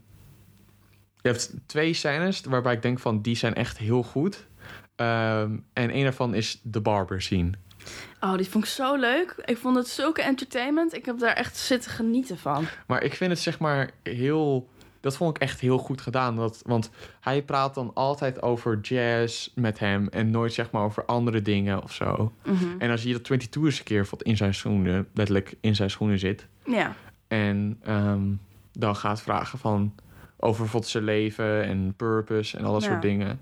je 1.21 1.29
hebt 1.29 1.55
twee 1.67 1.93
scènes 1.93 2.41
waarbij 2.41 2.73
ik 2.73 2.83
denk 2.83 2.99
van 2.99 3.23
die 3.23 3.37
zijn 3.37 3.55
echt 3.55 3.79
heel 3.79 4.03
goed. 4.03 4.47
Ehm, 4.97 5.57
en 5.73 5.97
een 5.97 6.03
daarvan 6.03 6.35
is 6.35 6.61
de 6.63 6.81
barber 6.81 7.23
scene. 7.23 7.51
Oh, 8.21 8.37
die 8.37 8.49
vond 8.49 8.65
ik 8.65 8.71
zo 8.71 8.95
leuk. 8.97 9.35
Ik 9.45 9.57
vond 9.57 9.77
het 9.77 9.89
zulke 9.89 10.23
entertainment. 10.23 10.95
Ik 10.95 11.05
heb 11.05 11.19
daar 11.19 11.35
echt 11.35 11.57
zitten 11.57 11.91
genieten 11.91 12.39
van. 12.39 12.67
Maar 12.87 13.03
ik 13.03 13.15
vind 13.15 13.31
het 13.31 13.41
zeg 13.41 13.59
maar 13.59 13.91
heel... 14.03 14.69
Dat 15.07 15.17
vond 15.17 15.37
ik 15.37 15.43
echt 15.43 15.61
heel 15.61 15.79
goed 15.79 16.01
gedaan. 16.01 16.37
Dat, 16.37 16.63
want 16.65 16.91
hij 17.21 17.43
praat 17.43 17.75
dan 17.75 17.91
altijd 17.95 18.43
over 18.43 18.81
jazz 18.81 19.49
met 19.55 19.79
hem... 19.79 20.09
en 20.09 20.31
nooit 20.31 20.53
zeg 20.53 20.71
maar 20.71 20.83
over 20.83 21.05
andere 21.05 21.43
dingen 21.43 21.83
of 21.83 21.93
zo. 21.93 22.33
Mhm. 22.45 22.65
En 22.79 22.89
dan 22.89 22.99
zie 22.99 23.09
je 23.09 23.15
dat 23.15 23.25
22 23.25 23.63
eens 23.65 23.79
een 23.79 23.85
keer 23.85 24.07
wat 24.11 24.23
in 24.23 24.37
zijn 24.37 24.55
schoenen... 24.55 25.09
letterlijk 25.15 25.55
in 25.61 25.75
zijn 25.75 25.91
schoenen 25.91 26.19
zit. 26.19 26.47
Ja, 26.65 26.95
En 27.29 27.79
ehm, 27.83 28.23
dan 28.73 28.97
gaat 28.97 29.23
vragen 29.23 29.59
van... 29.59 29.95
over 30.37 30.85
zijn 30.85 31.05
leven 31.05 31.65
en 31.65 31.95
purpose 31.97 32.59
en 32.59 32.65
al 32.65 32.73
dat 32.73 32.83
Ja. 32.83 32.89
soort 32.89 33.03
dingen. 33.03 33.41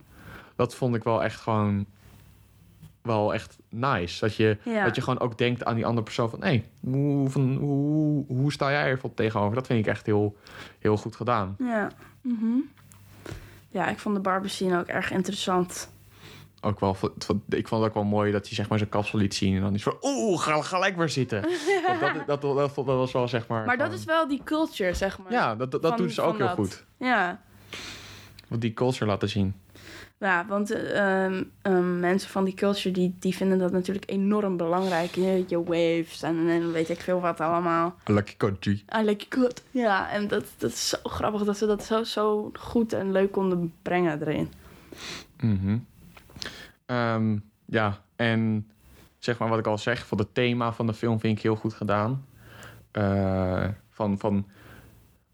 Dat 0.57 0.75
vond 0.75 0.95
ik 0.95 1.05
wel 1.05 1.23
echt 1.23 1.41
gewoon... 1.41 1.87
wel 3.05 3.35
echt 3.35 3.57
nice. 3.69 4.21
Dat 4.21 4.37
je, 4.37 4.57
Ja. 4.63 4.85
dat 4.85 4.95
je 4.95 5.01
gewoon 5.03 5.21
ook 5.21 5.39
denkt 5.39 5.65
aan 5.65 5.75
die 5.75 5.87
andere 5.87 6.05
persoon 6.05 6.31
van... 6.31 6.43
hé, 6.43 6.65
hoe, 6.81 7.31
van, 7.31 7.55
hoe, 7.55 8.25
hoe 8.27 8.53
sta 8.53 8.71
jij 8.71 8.79
er 8.81 8.85
bijvoorbeeld 8.85 9.17
tegenover? 9.17 9.55
Dat 9.55 9.67
vind 9.67 9.79
ik 9.79 9.87
echt 9.87 10.07
heel, 10.07 10.37
heel 10.79 10.97
goed 10.97 11.17
gedaan. 11.17 11.57
ja. 11.59 11.89
Mhm. 12.21 12.57
Ja, 13.69 13.89
ik 13.89 13.99
vond 13.99 14.15
de 14.15 14.21
barber 14.21 14.51
scene 14.51 14.79
ook 14.79 14.87
erg 14.87 15.11
interessant. 15.11 15.91
Ook 16.61 16.81
wel, 16.81 16.97
ik 17.49 17.69
vond 17.69 17.81
het 17.83 17.91
ook 17.91 17.95
wel 17.95 18.05
mooi 18.05 18.33
dat 18.33 18.47
hij 18.47 18.55
zeg 18.55 18.69
maar 18.69 18.79
zijn 18.79 18.91
kapsel 18.91 19.19
liet 19.19 19.35
zien... 19.35 19.55
en 19.57 19.61
dan 19.61 19.75
is 19.75 19.83
van, 19.83 19.97
oeh, 20.03 20.41
ga 20.41 20.63
gelijk 20.63 20.97
maar 20.97 21.09
zitten. 21.09 21.41
Want 21.87 22.01
dat, 22.01 22.15
dat, 22.27 22.27
dat, 22.43 22.55
dat, 22.57 22.75
dat 22.75 22.85
was 22.87 23.13
wel 23.13 23.29
zeg 23.29 23.47
maar... 23.47 23.65
Maar 23.65 23.79
dat 23.79 23.93
is 23.93 24.05
wel 24.05 24.29
die 24.29 24.41
culture, 24.45 24.95
zeg 24.95 25.19
maar. 25.19 25.33
Ja, 25.33 25.55
dat, 25.55 25.71
dat, 25.73 25.83
van- 25.87 25.97
doen 25.97 26.11
ze 26.11 26.23
ook 26.23 26.37
heel 26.37 26.47
dat. 26.47 26.55
goed. 26.55 26.85
Ja, 26.97 27.41
Want 28.49 28.61
die 28.61 28.73
culture 28.75 29.07
laten 29.07 29.29
zien. 29.29 29.55
Ja 30.19 30.47
want 30.47 30.71
eh, 30.71 31.25
ehm, 31.25 31.43
ehm, 31.63 32.01
mensen 32.01 32.31
van 32.31 32.45
die 32.45 32.55
culture 32.55 32.91
die, 32.91 33.17
die 33.19 33.37
vinden 33.37 33.59
dat 33.59 33.73
natuurlijk 33.73 34.11
enorm 34.11 34.57
belangrijk. 34.57 35.15
Je, 35.15 35.45
je 35.47 35.63
waves 35.63 36.23
en, 36.23 36.49
en 36.49 36.73
weet 36.73 36.89
ik 36.89 37.01
veel 37.01 37.21
wat 37.21 37.41
allemaal. 37.41 37.95
Lucky 38.05 38.37
country. 38.37 38.85
I 38.99 39.03
like 39.05 39.27
good. 39.29 39.63
Ja, 39.71 40.11
en 40.11 40.29
dat, 40.29 40.45
dat 40.59 40.71
is 40.71 40.89
zo 40.89 40.97
grappig 41.03 41.45
dat 41.45 41.59
ze 41.59 41.67
dat 41.67 41.85
zo, 41.85 42.05
zo 42.05 42.51
goed 42.59 42.93
en 42.93 43.13
leuk 43.13 43.33
konden 43.33 43.73
brengen 43.83 44.21
erin. 44.21 44.53
Mhm. 45.41 45.79
Ehm, 46.87 47.39
ja, 47.65 48.01
en 48.17 48.69
zeg 49.19 49.39
maar 49.39 49.49
wat 49.49 49.59
ik 49.59 49.67
al 49.67 49.79
zeg, 49.79 50.07
van 50.07 50.19
het 50.19 50.35
thema 50.35 50.73
van 50.73 50.87
de 50.87 50.95
film 50.95 51.21
vind 51.21 51.37
ik 51.37 51.43
heel 51.43 51.57
goed 51.57 51.75
gedaan. 51.75 52.25
Eh, 52.91 53.69
van, 53.91 54.19
van, 54.19 54.47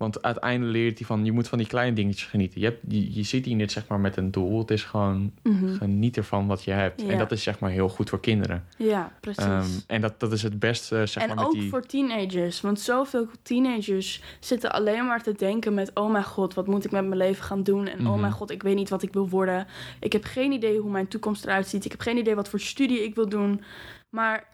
want 0.00 0.22
uiteindelijk 0.22 0.72
leert 0.72 0.98
hij 0.98 1.06
van, 1.06 1.24
je 1.24 1.32
moet 1.32 1.48
van 1.48 1.58
die 1.58 1.66
kleine 1.66 1.96
dingetjes 1.96 2.26
genieten. 2.28 2.60
Je, 2.60 2.66
hebt, 2.66 2.80
je, 2.88 3.14
je 3.14 3.22
zit 3.22 3.44
hier 3.44 3.54
niet 3.56 3.72
zeg 3.72 3.88
maar 3.88 4.00
met 4.00 4.16
een 4.16 4.30
doel, 4.30 4.58
het 4.58 4.70
is 4.70 4.84
gewoon 4.84 5.32
geniet 5.78 6.16
ervan 6.16 6.46
wat 6.46 6.64
je 6.64 6.70
hebt. 6.70 7.00
Ja. 7.00 7.08
En 7.08 7.18
dat 7.18 7.32
is 7.32 7.42
zeg 7.42 7.58
maar 7.58 7.70
heel 7.70 7.88
goed 7.88 8.08
voor 8.08 8.20
kinderen. 8.20 8.64
Ja, 8.76 9.12
precies. 9.20 9.44
Ehm, 9.44 9.66
en 9.86 10.00
dat, 10.00 10.20
dat 10.20 10.32
is 10.32 10.42
het 10.42 10.58
beste 10.58 11.06
zeg 11.06 11.22
en 11.22 11.28
maar 11.28 11.36
met 11.36 11.44
ook 11.46 11.52
die... 11.52 11.68
voor 11.68 11.86
teenagers. 11.86 12.60
Want 12.60 12.80
zoveel 12.80 13.26
teenagers 13.42 14.22
zitten 14.40 14.72
alleen 14.72 15.06
maar 15.06 15.22
te 15.22 15.32
denken 15.32 15.74
met... 15.74 15.90
oh 15.94 16.10
mijn 16.12 16.24
god, 16.24 16.54
wat 16.54 16.66
moet 16.66 16.84
ik 16.84 16.90
met 16.90 17.04
mijn 17.06 17.16
leven 17.20 17.44
gaan 17.44 17.62
doen? 17.62 17.86
En 17.88 17.98
oh 17.98 18.10
Mhm. 18.10 18.20
mijn 18.20 18.32
god, 18.32 18.50
ik 18.50 18.62
weet 18.62 18.76
niet 18.76 18.88
wat 18.90 19.02
ik 19.02 19.12
wil 19.12 19.28
worden. 19.28 19.66
Ik 20.00 20.12
heb 20.12 20.24
geen 20.24 20.52
idee 20.52 20.78
hoe 20.78 20.90
mijn 20.90 21.08
toekomst 21.08 21.44
eruit 21.44 21.68
ziet. 21.68 21.84
Ik 21.84 21.90
heb 21.90 22.00
geen 22.00 22.16
idee 22.16 22.34
wat 22.34 22.48
voor 22.48 22.60
studie 22.60 23.04
ik 23.04 23.14
wil 23.14 23.28
doen. 23.28 23.60
Maar 24.10 24.44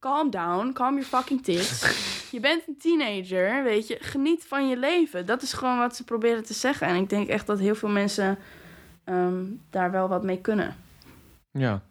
calm 0.00 0.30
down, 0.30 0.72
calm 0.72 0.94
your 0.94 1.04
fucking 1.04 1.42
tits. 1.42 1.80
je 2.32 2.40
bent 2.40 2.62
een 2.66 2.76
teenager, 2.78 3.64
weet 3.64 3.86
je. 3.86 3.96
Geniet 4.00 4.44
van 4.48 4.68
je 4.68 4.76
leven. 4.76 5.26
Dat 5.26 5.42
is 5.42 5.52
gewoon 5.52 5.78
wat 5.78 5.96
ze 5.96 6.04
proberen 6.04 6.44
te 6.44 6.54
zeggen. 6.54 6.86
En 6.86 6.96
ik 6.96 7.08
denk 7.08 7.28
echt 7.28 7.46
dat 7.46 7.58
heel 7.58 7.74
veel 7.74 7.88
mensen 7.88 8.38
ehm, 9.04 9.44
daar 9.70 9.90
wel 9.90 10.08
wat 10.08 10.22
mee 10.22 10.40
kunnen. 10.40 10.76
Ja. 11.50 11.82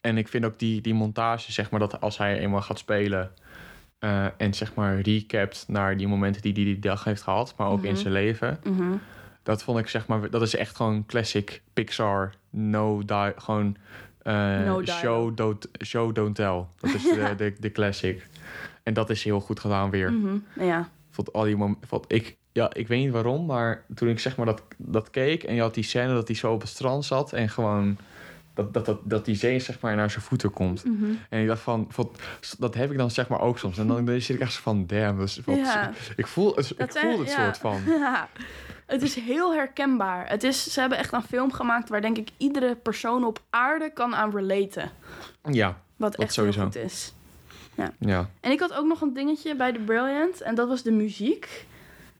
En 0.00 0.18
ik 0.18 0.28
vind 0.28 0.44
ook 0.44 0.58
die, 0.58 0.80
die 0.80 0.94
montage, 0.94 1.52
zeg 1.52 1.70
maar, 1.70 1.80
dat 1.80 2.00
als 2.00 2.18
hij 2.18 2.38
eenmaal 2.38 2.62
gaat 2.62 2.78
spelen... 2.78 3.30
eh, 3.98 4.26
en 4.36 4.54
zeg 4.54 4.74
maar 4.74 5.00
recapt 5.00 5.64
naar 5.68 5.96
die 5.96 6.08
momenten 6.08 6.42
die 6.42 6.52
hij 6.52 6.64
die 6.64 6.78
dag 6.78 7.04
heeft 7.04 7.22
gehad... 7.22 7.54
maar 7.56 7.68
ook 7.68 7.84
in 7.84 7.96
zijn 7.96 8.12
leven... 8.12 8.60
Mhm. 8.64 8.92
Dat 9.42 9.62
vond 9.62 9.78
ik 9.78 9.88
zeg 9.88 10.06
maar, 10.06 10.30
dat 10.30 10.42
is 10.42 10.56
echt 10.56 10.76
gewoon 10.76 11.06
classic 11.06 11.62
Pixar, 11.72 12.34
no 12.50 13.04
die, 13.04 13.32
gewoon 13.36 13.76
No 14.32 14.64
dialogue. 14.64 14.86
show, 14.86 15.36
don't, 15.36 15.68
show 15.84 16.14
don't 16.14 16.34
tell. 16.34 16.64
Dat 16.80 16.94
is 16.94 17.02
de, 17.02 17.34
de, 17.36 17.54
de 17.60 17.72
classic. 17.72 18.26
En 18.82 18.94
dat 18.94 19.10
is 19.10 19.24
heel 19.24 19.40
goed 19.40 19.60
gedaan 19.60 19.90
weer. 19.90 20.12
Mhm. 20.12 20.36
Ja. 20.64 20.88
Vond 21.10 21.32
al 21.32 21.42
die 21.44 21.56
mom- 21.56 21.78
vond 21.86 22.04
ik, 22.12 22.36
ja, 22.52 22.70
ik 22.74 22.88
weet 22.88 23.00
niet 23.04 23.12
waarom, 23.12 23.46
maar 23.46 23.84
toen 23.94 24.08
ik 24.08 24.18
zeg 24.20 24.36
maar 24.36 24.46
dat, 24.46 24.62
dat 24.76 25.10
keek 25.10 25.42
en 25.42 25.54
je 25.54 25.60
had 25.60 25.74
die 25.74 25.84
scène 25.84 26.12
dat 26.14 26.28
hij 26.28 26.36
zo 26.36 26.52
op 26.52 26.60
het 26.60 26.70
strand 26.70 27.04
zat 27.04 27.32
en 27.32 27.48
gewoon 27.48 27.96
dat, 28.54 28.74
dat, 28.74 28.86
dat, 28.86 28.98
dat 29.04 29.24
die 29.24 29.34
zee 29.34 29.58
zeg 29.58 29.80
maar 29.80 29.96
naar 29.96 30.10
zijn 30.10 30.24
voeten 30.24 30.50
komt. 30.50 30.84
Mhm. 30.84 31.04
En 31.28 31.40
ik 31.40 31.46
dacht 31.46 31.60
van, 31.60 31.88
dat 32.58 32.74
heb 32.74 32.90
ik 32.90 32.96
dan 32.98 33.10
zeg 33.10 33.28
maar 33.28 33.40
ook 33.40 33.58
soms. 33.58 33.78
En 33.78 33.86
dan 33.86 34.06
zit 34.20 34.28
ik 34.28 34.40
echt 34.40 34.54
van, 34.54 34.86
damn, 34.86 35.18
dus 35.18 35.40
wat, 35.44 35.56
Ja. 35.56 35.92
ik 36.16 36.26
voel, 36.26 36.54
het- 36.56 36.70
ik 36.70 36.78
Dat 36.78 36.92
zijn- 36.92 37.10
voel 37.10 37.18
het 37.24 37.28
ja. 37.32 37.44
soort 37.44 37.58
van. 37.58 37.80
Ja, 37.98 38.28
het 38.88 39.02
is 39.02 39.14
heel 39.14 39.54
herkenbaar. 39.54 40.28
Het 40.28 40.42
is, 40.44 40.72
ze 40.72 40.80
hebben 40.80 40.98
echt 40.98 41.12
een 41.12 41.22
film 41.22 41.52
gemaakt 41.52 41.88
waar 41.88 42.00
denk 42.00 42.16
ik 42.18 42.28
iedere 42.36 42.74
persoon 42.76 43.24
op 43.24 43.42
aarde 43.50 43.90
kan 43.92 44.14
aan 44.14 44.30
relaten. 44.30 44.90
Ja, 45.50 45.80
Wat 45.96 46.12
Dat 46.12 46.20
echt 46.20 46.32
sowieso. 46.32 46.58
heel 46.60 46.68
goed 46.68 46.76
is. 46.76 47.12
ja. 47.98 48.28
En 48.40 48.50
ik 48.50 48.60
had 48.60 48.72
ook 48.74 48.86
nog 48.86 49.00
een 49.00 49.12
dingetje 49.12 49.54
bij 49.56 49.72
The 49.72 49.78
Brilliant 49.80 50.40
en 50.40 50.54
dat 50.54 50.68
was 50.68 50.82
de 50.82 50.90
muziek. 50.92 51.66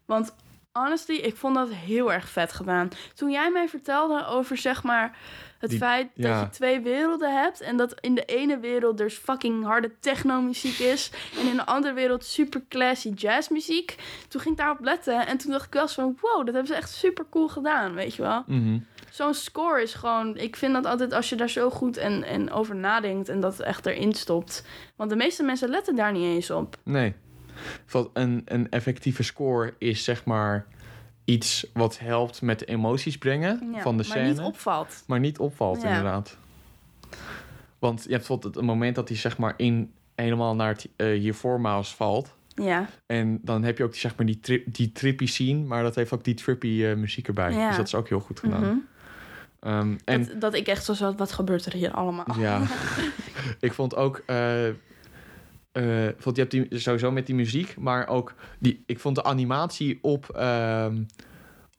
Want 0.05 0.35
honestly, 0.73 1.15
ik 1.17 1.37
vond 1.37 1.55
dat 1.55 1.69
heel 1.71 2.13
erg 2.13 2.29
vet 2.29 2.53
gedaan. 2.53 2.89
Toen 3.15 3.31
jij 3.31 3.51
mij 3.51 3.69
vertelde 3.69 4.27
over, 4.27 4.57
zeg 4.57 4.83
maar, 4.83 5.17
het 5.59 5.71
Die- 5.71 5.79
feit 5.79 6.09
ja. 6.15 6.33
dat 6.33 6.41
je 6.41 6.57
twee 6.59 6.81
werelden 6.81 7.43
hebt... 7.43 7.61
en 7.61 7.77
dat 7.77 7.95
in 8.01 8.15
de 8.15 8.25
ene 8.25 8.59
wereld 8.59 8.99
dus 8.99 9.15
fucking 9.15 9.65
harde 9.65 9.91
techno-muziek 10.01 10.79
is... 10.79 11.11
en 11.41 11.47
in 11.47 11.57
de 11.57 11.67
andere 11.67 11.95
wereld 11.95 12.25
super 12.25 12.63
classy 12.69 13.09
jazzmuziek... 13.09 13.97
toen 14.29 14.41
ging 14.41 14.55
ik 14.55 14.61
daarop 14.61 14.85
letten 14.85 15.27
en 15.27 15.39
toen 15.39 15.51
dacht 15.51 15.67
ik 15.67 15.73
wel 15.73 15.83
eens 15.83 15.95
van... 15.95 16.19
wow, 16.21 16.37
dat 16.37 16.55
hebben 16.55 16.67
ze 16.67 16.75
echt 16.75 16.91
super 16.91 17.25
cool 17.31 17.49
gedaan, 17.49 17.95
weet 17.95 18.15
je 18.15 18.23
wel. 18.23 18.43
Mhm. 18.47 18.79
Zo'n 19.11 19.35
score 19.35 19.83
is 19.83 19.95
gewoon... 19.95 20.37
Ik 20.37 20.57
vind 20.57 20.73
dat 20.75 20.87
altijd 20.87 21.13
als 21.13 21.29
je 21.29 21.37
daar 21.37 21.49
zo 21.49 21.71
goed 21.71 21.97
en, 21.97 22.25
en 22.25 22.51
over 22.51 22.77
nadenkt... 22.77 23.29
en 23.29 23.41
dat 23.41 23.61
echt 23.61 23.87
erin 23.87 24.13
stopt. 24.13 24.65
Want 24.97 25.11
de 25.11 25.17
meeste 25.17 25.43
mensen 25.43 25.69
letten 25.69 25.95
daar 25.97 26.13
niet 26.13 26.35
eens 26.35 26.51
op. 26.51 26.77
Nee. 26.83 27.15
Een, 28.13 28.43
een 28.45 28.71
effectieve 28.71 29.23
score 29.23 29.75
is 29.79 30.05
zeg 30.05 30.25
maar 30.25 30.67
iets 31.29 31.67
wat 31.73 31.99
helpt 31.99 32.43
met 32.43 32.59
de 32.59 32.65
emoties 32.65 33.19
brengen 33.19 33.71
Ja, 33.75 33.81
van 33.81 33.97
de 33.97 34.03
maar 34.09 34.17
scène. 34.17 34.29
niet 34.29 34.39
opvalt. 34.41 35.03
Maar 35.07 35.21
niet 35.21 35.39
opvalt, 35.39 35.83
Ja. 35.83 35.89
inderdaad. 35.89 36.37
Want 37.79 37.97
je 38.03 38.09
hebt 38.09 38.19
bijvoorbeeld 38.19 38.55
het 38.55 38.65
moment 38.65 38.95
dat 38.95 39.09
hij 39.09 39.17
zeg 39.17 39.39
maar 39.39 39.55
in 39.57 39.93
helemaal 40.15 40.55
naar 40.55 40.69
het 40.69 40.89
uh, 40.97 41.19
hiervoormaals 41.21 41.95
valt. 41.95 42.35
Ja, 42.55 42.89
En 43.07 43.39
dan 43.43 43.63
heb 43.65 43.79
je 43.79 43.85
ook 43.85 43.91
die, 43.91 44.01
zeg 44.01 44.17
maar, 44.17 44.27
die, 44.27 44.41
tri 44.41 44.63
die 44.67 44.93
trippy 44.93 45.27
scene, 45.27 45.63
maar 45.65 45.83
dat 45.83 45.95
heeft 45.95 46.13
ook 46.13 46.25
die 46.25 46.35
trippy 46.35 46.85
eh, 46.85 46.95
muziek 46.97 47.27
erbij. 47.29 47.53
Ja. 47.53 47.69
Dus 47.69 47.77
dat 47.77 47.87
is 47.87 47.95
ook 47.95 48.09
heel 48.09 48.21
goed 48.21 48.41
gedaan. 48.41 48.61
mhm. 48.63 48.77
Ehm, 49.61 49.97
en 50.05 50.25
dat, 50.27 50.41
dat 50.41 50.55
ik 50.55 50.67
echt 50.67 50.85
zo 50.85 50.93
zat, 50.95 51.19
wat 51.19 51.33
gebeurt 51.33 51.67
er 51.67 51.73
hier 51.73 51.91
allemaal? 51.93 52.27
ja, 52.39 52.63
ik 53.61 53.73
vond 53.73 53.97
ook. 53.97 54.23
eh, 54.27 54.65
vond, 56.19 56.37
je 56.37 56.43
hebt 56.43 56.51
die, 56.55 56.67
sowieso 56.79 57.11
met 57.11 57.27
die 57.27 57.35
muziek, 57.35 57.75
maar 57.79 58.09
ook 58.09 58.35
die, 58.59 58.83
ik 58.87 58.99
vond 59.01 59.15
de 59.15 59.25
animatie 59.25 59.99
op, 60.03 60.29
ehm, 60.37 60.97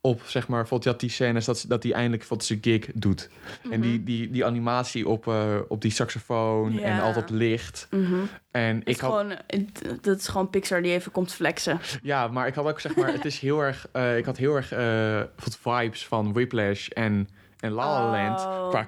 op 0.01 0.21
zeg 0.25 0.47
maar, 0.47 0.67
vond 0.67 0.83
je 0.83 0.89
had 0.89 0.99
die 0.99 1.09
scènes 1.09 1.45
dat, 1.45 1.65
dat 1.67 1.81
die 1.81 1.93
eindelijk 1.93 2.25
wat 2.25 2.43
zijn 2.43 2.59
gig 2.61 2.85
doet. 2.93 3.29
En 3.71 3.81
die, 3.81 4.03
die, 4.03 4.29
die 4.29 4.45
animatie 4.45 5.07
op, 5.07 5.27
eh, 5.27 5.55
op 5.67 5.81
die 5.81 5.91
saxofoon 5.91 6.71
en 6.79 6.95
Ja. 6.95 7.01
altijd 7.01 7.29
licht. 7.29 7.87
Mhm. 7.91 8.15
En 8.51 8.75
Het 8.75 8.87
ik 8.89 8.99
had, 8.99 9.11
gewoon, 9.11 9.33
dat 10.01 10.17
is 10.17 10.27
gewoon 10.27 10.49
Pixar 10.49 10.81
die 10.81 10.91
even 10.91 11.11
komt 11.11 11.33
flexen. 11.33 11.79
ja, 12.01 12.27
maar 12.27 12.47
ik 12.47 12.53
had 12.53 12.65
ook 12.65 12.79
zeg 12.79 12.95
maar, 12.95 13.11
het 13.13 13.25
is 13.25 13.39
heel 13.39 13.59
erg, 13.61 13.87
eh, 13.91 14.17
ik 14.17 14.25
had 14.25 14.37
heel 14.37 14.55
erg 14.55 14.69
wat 15.43 15.57
vibes 15.61 16.05
van 16.07 16.33
Whiplash 16.33 16.87
en, 16.87 17.27
en 17.59 17.71
La 17.71 17.85
La 17.85 18.11
Land 18.11 18.39
Oh. 18.39 18.69
qua 18.69 18.83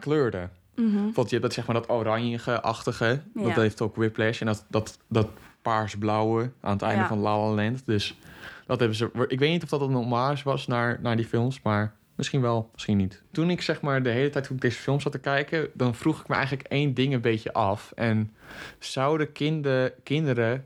Mhm. 0.87 1.11
Want 1.13 1.29
je 1.29 1.35
hebt 1.35 1.41
dat 1.41 1.53
zeg 1.53 1.65
maar 1.65 1.75
dat 1.75 1.89
oranje-achtige. 1.89 3.21
Dat 3.33 3.55
heeft 3.55 3.81
ook 3.81 3.95
Whiplash. 3.95 4.39
En 4.39 4.45
dat, 4.45 4.65
dat, 4.67 4.99
dat 5.07 5.27
paars-blauwe 5.61 6.51
aan 6.61 6.73
het 6.73 6.81
einde 6.81 7.01
Ja. 7.01 7.07
van 7.07 7.19
La 7.19 7.37
La 7.39 7.53
Land. 7.53 7.85
Dus 7.85 8.17
dat 8.65 8.79
hebben 8.79 8.97
ze... 8.97 9.09
Ik 9.27 9.39
weet 9.39 9.51
niet 9.51 9.63
of 9.63 9.69
dat 9.69 9.81
een 9.81 9.93
hommage 9.93 10.43
was 10.43 10.67
naar, 10.67 10.99
naar 11.01 11.15
die 11.15 11.25
films. 11.25 11.61
Maar 11.61 11.93
misschien 12.15 12.41
wel, 12.41 12.69
misschien 12.73 12.97
niet. 12.97 13.21
Toen 13.31 13.49
ik 13.49 13.61
zeg 13.61 13.81
maar 13.81 14.03
de 14.03 14.09
hele 14.09 14.29
tijd 14.29 14.45
toen 14.45 14.55
ik 14.55 14.61
deze 14.61 14.79
film 14.79 14.99
zat 14.99 15.11
te 15.11 15.19
kijken... 15.19 15.69
dan 15.73 15.95
vroeg 15.95 16.21
ik 16.21 16.27
me 16.27 16.35
eigenlijk 16.35 16.67
één 16.67 16.93
ding 16.93 17.13
een 17.13 17.21
beetje 17.21 17.53
af. 17.53 17.91
En 17.95 18.33
zouden 18.79 19.31
kinder, 19.31 19.93
kinderen 20.03 20.65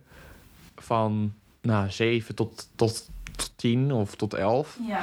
van 0.76 1.34
nou, 1.62 1.90
7 1.92 2.36
tot, 2.36 2.70
tot, 2.76 3.10
tot 3.36 3.54
10 3.56 3.92
of 3.92 4.16
tot 4.16 4.34
11... 4.34 4.78
Ja. 4.88 5.02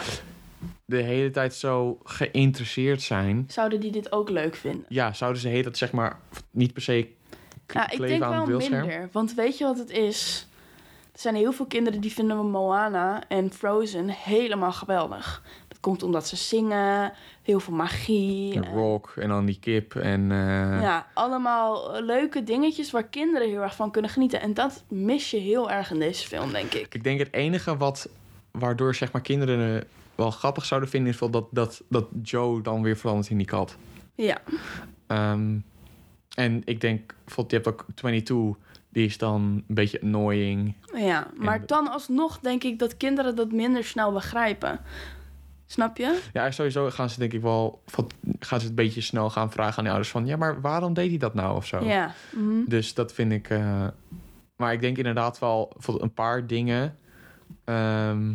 De 0.85 1.03
hele 1.03 1.31
tijd 1.31 1.55
zo 1.55 1.98
geïnteresseerd 2.05 3.03
zijn... 3.03 3.44
Zouden 3.48 3.81
die 3.81 3.90
dit 3.92 4.12
ook 4.12 4.29
leuk 4.31 4.55
vinden? 4.55 4.85
Ja, 4.88 5.12
zouden 5.12 5.40
ze 5.42 5.61
dat 5.62 5.77
zeg 5.77 5.92
maar 5.92 6.18
niet 6.51 6.72
per 6.72 6.83
se 6.83 7.09
k- 7.66 7.75
Nou, 7.75 7.87
ik 7.90 7.98
denk 7.98 8.20
wel 8.20 8.46
het 8.46 8.70
minder. 8.70 9.09
Want 9.12 9.35
weet 9.35 9.59
je 9.59 9.64
wat 9.64 9.79
het 9.79 9.90
is? 9.90 10.46
Er 11.12 11.20
zijn 11.20 11.35
heel 11.35 11.53
veel 11.53 11.66
kinderen 11.66 12.01
die 12.01 12.12
vinden 12.12 12.51
Moana 12.51 13.22
en 13.29 13.53
Frozen 13.53 14.09
helemaal 14.09 14.72
geweldig. 14.72 15.42
Dat 15.68 15.81
komt 15.81 16.03
omdat 16.03 16.27
ze 16.29 16.37
zingen, 16.37 17.12
heel 17.42 17.61
veel 17.61 17.75
magie. 17.75 18.55
En- 18.55 18.72
rock 18.75 19.12
en 19.16 19.29
dan 19.29 19.44
die 19.44 19.59
kip 19.61 19.94
en 19.94 20.31
eh, 20.33 20.38
Ja, 20.83 21.07
allemaal 21.14 21.94
eh, 21.96 22.05
leuke 22.05 22.42
dingetjes 22.44 22.90
waar 22.90 23.05
kinderen 23.05 23.48
heel 23.48 23.61
erg 23.62 23.75
van 23.75 23.90
kunnen 23.90 24.11
genieten. 24.11 24.40
En 24.40 24.55
dat 24.55 24.85
mis 24.88 25.31
je 25.31 25.37
heel 25.38 25.70
erg 25.70 25.90
in 25.90 25.98
deze 25.98 26.27
film, 26.27 26.53
denk 26.53 26.72
ik. 26.72 26.94
ik 26.94 27.05
denk 27.05 27.18
het 27.18 27.33
enige 27.33 27.77
wat 27.77 28.09
waardoor 28.51 28.94
zeg 28.94 29.12
maar 29.12 29.22
kinderen 29.22 29.77
eh, 29.77 29.83
wel 30.14 30.31
grappig 30.31 30.64
zouden 30.64 30.88
vinden 30.90 31.12
is 31.12 31.18
wel 31.18 31.31
dat, 31.31 31.46
dat, 31.51 31.83
dat 31.88 32.07
Joe 32.22 32.62
dan 32.62 32.83
weer 32.83 32.96
verandert 32.96 33.31
in 33.31 33.37
die 33.37 33.46
kat. 33.46 33.77
Ja, 34.14 34.40
Ehm, 35.07 35.57
en 36.35 36.62
ik 36.64 36.81
denk, 36.81 37.14
je 37.37 37.44
hebt 37.48 37.68
ook 37.68 37.87
22, 37.94 38.57
die 38.88 39.05
is 39.07 39.18
dan 39.18 39.42
een 39.42 39.75
beetje 39.75 40.01
annoying. 40.03 40.75
ja. 40.94 41.27
maar 41.37 41.61
En- 41.61 41.66
dan 41.66 41.90
alsnog 41.90 42.38
denk 42.38 42.64
ik 42.64 42.79
dat 42.79 42.96
kinderen 42.96 43.37
dat 43.37 43.53
minder 43.53 43.85
snel 43.85 44.12
begrijpen. 44.12 44.81
Snap 45.66 45.96
je? 45.96 46.20
Ja, 46.33 46.51
sowieso 46.51 46.90
gaan 46.90 47.11
ze 47.11 47.18
denk 47.18 47.33
ik 47.33 47.40
wel, 47.42 47.83
gaan 48.38 48.61
ze 48.61 48.66
het 48.66 48.68
een 48.68 48.75
beetje 48.75 49.01
snel 49.01 49.31
gaan 49.31 49.51
vragen 49.53 49.77
aan 49.77 49.83
die 49.83 49.92
ouders 49.92 50.11
van, 50.12 50.27
ja, 50.27 50.37
maar 50.37 50.61
waarom 50.61 50.94
deed 50.94 51.09
hij 51.09 51.18
dat 51.18 51.35
nou 51.35 51.57
of 51.57 51.66
zo? 51.66 51.85
Ja. 51.85 52.14
mhm. 52.37 52.64
Dus 52.66 52.94
dat 52.94 53.12
vind 53.12 53.33
ik. 53.33 53.48
eh, 53.48 53.87
maar 54.57 54.72
ik 54.72 54.81
denk 54.81 54.96
inderdaad 54.96 55.38
wel 55.38 55.70
bijvoorbeeld 55.72 56.07
een 56.09 56.14
paar 56.14 56.46
dingen. 56.46 56.96
Ehm, 57.64 58.33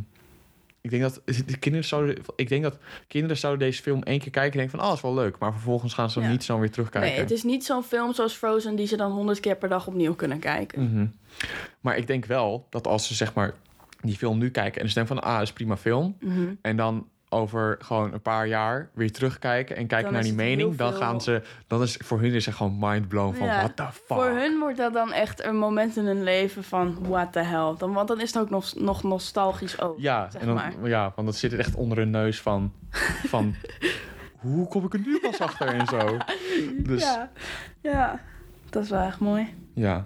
ik 0.81 0.89
denk 0.89 1.01
dat 1.01 1.21
de 1.47 1.57
kinderen 1.57 1.87
zouden. 1.87 2.17
Ik 2.35 2.49
denk 2.49 2.63
dat 2.63 2.77
kinderen 3.07 3.37
zouden 3.37 3.67
deze 3.67 3.81
film 3.81 4.03
één 4.03 4.19
keer 4.19 4.31
kijken 4.31 4.51
en 4.51 4.57
denken 4.57 4.71
van, 4.71 4.79
oh, 4.79 4.87
dat 4.87 4.95
is 4.95 5.01
wel 5.03 5.13
leuk. 5.23 5.37
Maar 5.37 5.51
vervolgens 5.51 5.93
gaan 5.93 6.09
ze 6.09 6.19
Ja. 6.21 6.29
niet 6.29 6.43
zo 6.43 6.59
weer 6.59 6.71
terugkijken. 6.71 7.11
Nee, 7.11 7.19
het 7.19 7.31
is 7.31 7.43
niet 7.43 7.65
zo'n 7.65 7.83
film 7.83 8.13
zoals 8.13 8.33
Frozen 8.33 8.75
die 8.75 8.87
ze 8.87 8.97
dan 8.97 9.11
honderd 9.11 9.39
keer 9.39 9.55
per 9.55 9.69
dag 9.69 9.87
opnieuw 9.87 10.15
kunnen 10.15 10.39
kijken. 10.39 10.83
Mhm. 10.83 11.05
Maar 11.81 11.97
ik 11.97 12.07
denk 12.07 12.25
wel 12.25 12.67
dat 12.69 12.87
als 12.87 13.07
ze 13.07 13.13
zeg 13.13 13.33
maar 13.33 13.53
die 14.01 14.15
film 14.17 14.37
nu 14.37 14.49
kijken 14.51 14.81
en 14.81 14.87
ze 14.87 14.93
denken 14.93 15.15
van, 15.15 15.23
ah, 15.23 15.41
is 15.41 15.53
prima 15.53 15.77
film. 15.77 16.17
Mhm. 16.19 16.53
En 16.61 16.77
dan 16.77 17.07
over 17.29 17.77
gewoon 17.81 18.13
een 18.13 18.21
paar 18.21 18.47
jaar 18.47 18.89
weer 18.93 19.11
terugkijken 19.11 19.75
en 19.75 19.87
kijken 19.87 20.05
Dan 20.05 20.13
naar 20.13 20.23
die 20.23 20.33
mening, 20.33 20.75
dan 20.75 20.93
gaan 20.93 21.21
ze, 21.21 21.41
dan 21.67 21.81
is 21.81 21.97
voor 22.03 22.19
hun 22.19 22.33
is 22.33 22.45
het 22.45 22.55
gewoon 22.55 22.77
mind 22.79 23.07
blown 23.07 23.35
van, 23.35 23.45
Ja, 23.45 23.57
what 23.57 23.75
the 23.75 23.83
fuck. 23.83 24.17
Voor 24.17 24.29
hun 24.29 24.59
wordt 24.59 24.77
dat 24.77 24.93
dan 24.93 25.13
echt 25.13 25.43
een 25.43 25.57
moment 25.57 25.97
in 25.97 26.05
hun 26.05 26.23
leven 26.23 26.63
van 26.63 26.97
what 27.01 27.31
the 27.31 27.39
hell. 27.39 27.73
Dan, 27.77 27.93
want 27.93 28.07
dan 28.07 28.21
is 28.21 28.33
het 28.33 28.43
ook 28.43 28.49
nog, 28.49 28.75
nog 28.75 29.03
nostalgisch 29.03 29.81
ook. 29.81 29.99
Ja, 29.99 30.31
zeg 30.31 30.41
en 30.41 30.47
dan, 30.47 30.55
maar. 30.55 30.73
ja, 30.83 31.11
want 31.15 31.27
dat 31.27 31.35
zit 31.35 31.51
er 31.51 31.59
echt 31.59 31.75
onder 31.75 31.97
hun 31.97 32.09
neus 32.09 32.41
van... 32.41 32.73
van 33.27 33.55
hoe 34.39 34.67
kom 34.67 34.85
ik 34.85 34.93
er 34.93 34.99
nu 34.99 35.19
pas 35.19 35.39
achter 35.39 35.67
en 35.67 35.85
zo. 35.85 36.17
Dus 36.77 37.01
ja. 37.01 37.29
Ja, 37.81 37.91
ja, 37.91 38.21
dat 38.69 38.83
is 38.83 38.89
wel 38.89 39.01
echt 39.01 39.19
mooi. 39.19 39.53
Ja, 39.73 40.05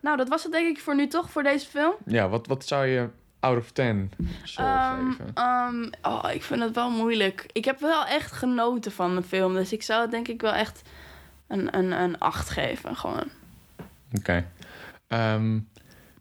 Nou, 0.00 0.16
dat 0.16 0.28
was 0.28 0.42
het 0.42 0.52
denk 0.52 0.76
ik 0.76 0.82
voor 0.82 0.94
nu 0.96 1.06
toch, 1.06 1.30
voor 1.30 1.42
deze 1.42 1.66
film. 1.66 1.94
wat, 2.30 2.46
wat 2.46 2.66
zou 2.66 2.86
je 2.86 3.08
out 3.40 3.58
of 3.58 3.70
10 3.70 4.12
soul 4.42 4.66
Ehm, 4.68 5.10
geven? 5.10 5.30
ehm, 5.34 5.88
oh, 6.02 6.24
ik 6.32 6.42
vind 6.42 6.60
het 6.62 6.74
wel 6.74 6.90
moeilijk. 6.90 7.46
Ik 7.52 7.64
heb 7.64 7.80
wel 7.80 8.06
echt 8.06 8.32
genoten 8.32 8.92
van 8.92 9.14
de 9.16 9.22
film. 9.22 9.54
Dus 9.54 9.72
ik 9.72 9.82
zou 9.82 10.00
het 10.00 10.10
denk 10.10 10.28
ik 10.28 10.40
wel 10.40 10.52
echt 10.52 10.82
een, 11.46 11.76
een, 11.78 11.92
een 11.92 12.18
8 12.18 12.50
geven. 12.50 12.96
Gewoon. 12.96 13.24
Oké. 14.18 14.46
Ehm, 15.06 15.58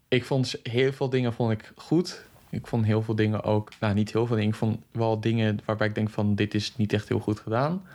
ik 0.08 0.25
vond 0.25 0.56
heel 0.63 0.93
veel 0.93 1.10
dingen 1.10 1.34
vond 1.34 1.51
ik 1.51 1.71
goed. 1.75 2.25
Ik 2.49 2.67
vond 2.67 2.86
heel 2.86 3.01
veel 3.01 3.15
dingen 3.15 3.43
ook... 3.43 3.71
Nou, 3.80 3.93
niet 3.93 4.12
heel 4.12 4.25
veel 4.27 4.36
dingen. 4.36 4.51
Ik 4.51 4.58
vond 4.58 4.80
wel 4.91 5.19
dingen 5.19 5.60
waarbij 5.65 5.88
ik 5.88 5.95
denk 5.95 6.10
van... 6.10 6.36
dit 6.36 6.53
is 6.53 6.75
niet 6.75 6.93
echt 6.93 7.08
heel 7.10 7.19
goed 7.19 7.39
gedaan. 7.39 7.88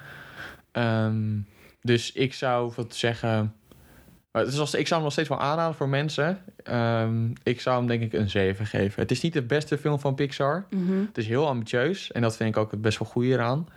Ehm, 0.73 1.39
dus 1.83 2.13
ik 2.13 2.35
zou 2.35 2.73
wat 2.77 2.95
zeggen... 2.95 3.55
Het 4.33 4.49
is 4.49 4.59
als, 4.59 4.75
ik 4.75 4.87
zou 4.87 4.95
hem 4.95 5.03
nog 5.03 5.13
steeds 5.13 5.29
wel 5.29 5.41
aanraden 5.41 5.75
voor 5.75 5.89
mensen. 5.89 6.39
Ehm, 6.63 7.31
ik 7.43 7.61
zou 7.61 7.77
hem 7.77 7.87
denk 7.87 8.03
ik 8.03 8.13
een 8.13 8.31
7 8.31 8.67
geven. 8.67 9.03
Het 9.03 9.11
is 9.11 9.21
niet 9.21 9.33
de 9.33 9.43
beste 9.43 9.79
film 9.79 10.01
van 10.01 10.15
Pixar. 10.15 10.67
Mhm. 10.71 10.99
Het 10.99 11.19
is 11.19 11.27
heel 11.27 11.49
ambitieus. 11.49 12.13
En 12.13 12.23
dat 12.23 12.37
vind 12.37 12.49
ik 12.49 12.57
ook 12.57 12.71
het 12.71 12.81
best 12.83 12.99
wel 12.99 13.09
goed 13.09 13.25
eraan. 13.25 13.69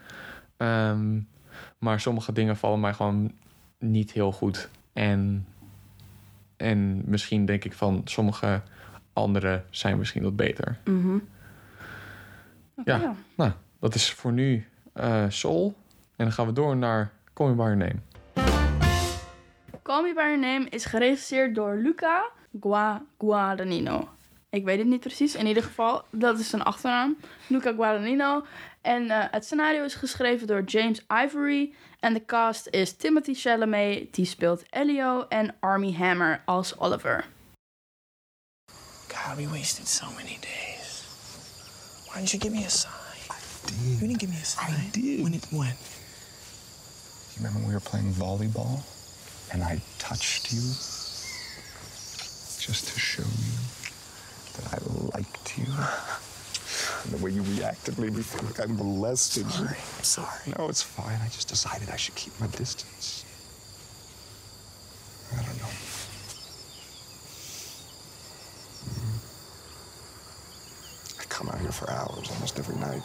Ehm, 0.57 1.19
maar 1.77 1.99
sommige 1.99 2.31
dingen 2.31 2.57
vallen 2.57 2.79
mij 2.79 2.93
gewoon 2.93 3.31
niet 3.79 4.11
heel 4.11 4.31
goed. 4.31 4.69
En, 4.93 5.47
en 6.57 7.01
misschien 7.05 7.45
denk 7.45 7.63
ik 7.63 7.73
van 7.73 8.01
sommige 8.05 8.61
andere 9.13 9.63
zijn 9.69 9.97
misschien 9.97 10.23
wat 10.23 10.35
beter. 10.35 10.77
Mhm. 10.83 11.17
Ja. 12.85 12.97
ja. 12.97 13.15
Nou, 13.35 13.51
dat 13.79 13.95
is 13.95 14.11
voor 14.11 14.31
nu 14.31 14.67
eh 14.93 15.23
Soul. 15.29 15.75
En 16.15 16.25
dan 16.25 16.31
gaan 16.31 16.45
we 16.45 16.53
door 16.53 16.77
naar 16.77 17.11
Call 17.33 17.47
Me 17.47 17.53
By 17.53 17.61
Your 17.61 17.77
Name. 17.77 17.95
Call 19.85 20.01
Me 20.01 20.13
By 20.13 20.21
Your 20.21 20.39
Name 20.39 20.69
is 20.69 20.85
geregisseerd 20.85 21.55
door 21.55 21.75
Luca 21.75 22.31
Gua 22.59 23.05
Guadagnino. 23.17 24.09
Ik 24.49 24.63
weet 24.63 24.77
het 24.77 24.87
niet 24.87 24.99
precies. 24.99 25.35
In 25.35 25.45
ieder 25.45 25.63
geval, 25.63 26.03
dat 26.11 26.39
is 26.39 26.49
zijn 26.49 26.61
achternaam. 26.61 27.17
Luca 27.47 27.73
Guadagnino. 27.73 28.45
En 28.81 29.09
eh, 29.09 29.25
het 29.31 29.45
scenario 29.45 29.83
is 29.83 29.95
geschreven 29.95 30.47
door 30.47 30.63
James 30.63 31.01
Ivory. 31.25 31.73
En 31.99 32.13
de 32.13 32.25
cast 32.25 32.67
is 32.67 32.95
Timothy 32.95 33.33
Chalamet, 33.33 34.13
die 34.13 34.25
speelt 34.25 34.63
Elio. 34.69 35.25
En 35.27 35.55
Army 35.59 35.93
Hammer 35.93 36.41
als 36.45 36.77
Oliver. 36.77 37.25
God, 39.07 39.37
we 39.37 39.49
wasted 39.49 39.87
so 39.87 40.05
many 40.05 40.37
days. 40.41 41.03
Why 42.05 42.13
didn't 42.13 42.31
you 42.31 42.41
give 42.41 42.55
me 42.55 42.65
a 42.65 42.69
sign? 42.69 42.91
I 43.29 43.37
did. 43.65 43.99
You 43.99 44.07
didn't 44.07 44.19
give 44.19 44.31
me 44.31 44.39
a 44.41 44.45
sign. 44.45 44.75
I 44.75 44.89
did. 44.91 45.21
When? 45.21 45.33
It, 45.33 45.45
when? 45.51 45.75
You 47.33 47.37
remember 47.37 47.59
when 47.59 47.67
we 47.67 47.73
were 47.73 47.89
playing 47.89 48.13
volleyball 48.13 48.94
and 49.55 49.63
I 49.63 49.81
touched 49.99 50.51
you 50.51 50.59
just 52.59 52.93
to 52.93 52.99
show 52.99 53.23
you 53.23 53.55
that 54.57 54.73
I 54.73 55.17
liked 55.17 55.57
you? 55.57 55.63
And 57.03 57.13
the 57.13 57.23
way 57.23 57.31
you 57.31 57.41
reacted 57.41 57.97
made 57.97 58.13
me 58.13 58.21
feel 58.21 58.45
like 58.45 58.59
I'm 58.59 58.75
molested. 58.75 59.49
Sorry, 59.49 59.69
I'm 59.69 60.03
sorry. 60.03 60.53
No, 60.57 60.67
it's 60.67 60.81
fine. 60.81 61.17
I 61.23 61.27
just 61.27 61.47
decided 61.47 61.89
I 61.89 61.95
should 61.95 62.15
keep 62.15 62.37
my 62.41 62.47
distance. 62.47 63.23
I 65.31 65.37
don't 65.37 65.57
know. 65.57 65.69
I 71.17 71.23
come 71.29 71.47
out 71.47 71.61
here 71.61 71.71
for 71.71 71.89
hours 71.89 72.29
almost 72.29 72.59
every 72.59 72.75
night. 72.75 73.03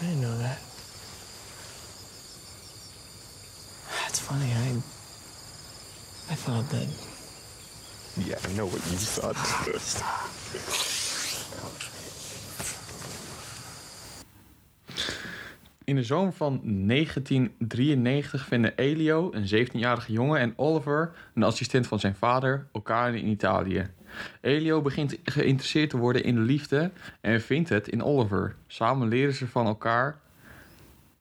I 0.00 0.04
didn't 0.06 0.20
know 0.20 0.36
that. 0.38 0.58
Funny. 4.26 4.50
I 4.52 4.70
I 6.32 6.36
thought 6.36 6.70
that 6.70 6.88
Yeah, 8.16 8.38
I 8.48 8.54
know 8.54 8.70
what 8.70 8.80
you 8.90 8.96
thought. 8.96 9.36
In 15.84 15.94
de 15.94 16.02
zomer 16.02 16.32
van 16.32 16.60
1993 16.62 18.44
vinden 18.46 18.72
Elio, 18.76 19.32
een 19.32 19.68
17-jarige 19.68 20.12
jongen, 20.12 20.40
en 20.40 20.52
Oliver, 20.56 21.12
een 21.34 21.42
assistent 21.42 21.86
van 21.86 22.00
zijn 22.00 22.14
vader, 22.14 22.66
elkaar 22.72 23.14
in 23.14 23.28
Italië. 23.28 23.86
Elio 24.40 24.82
begint 24.82 25.16
geïnteresseerd 25.24 25.90
te 25.90 25.96
worden 25.96 26.24
in 26.24 26.34
de 26.34 26.40
liefde 26.40 26.90
en 27.20 27.40
vindt 27.40 27.68
het 27.68 27.88
in 27.88 28.02
Oliver. 28.02 28.56
Samen 28.66 29.08
leren 29.08 29.34
ze 29.34 29.46
van 29.46 29.66
elkaar 29.66 30.18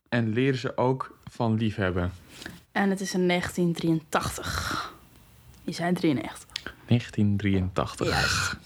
en 0.10 0.34
leren 0.34 0.60
ze 0.60 0.78
ook 0.78 1.18
van 1.30 1.58
liefhebben. 1.58 2.12
En 2.74 2.90
het 2.90 3.02
is 3.02 3.14
in 3.14 3.28
1983. 3.28 4.94
Je 5.64 5.72
zei 5.72 5.94
93. 5.94 6.76
1983. 6.86 8.08
Juist. 8.08 8.58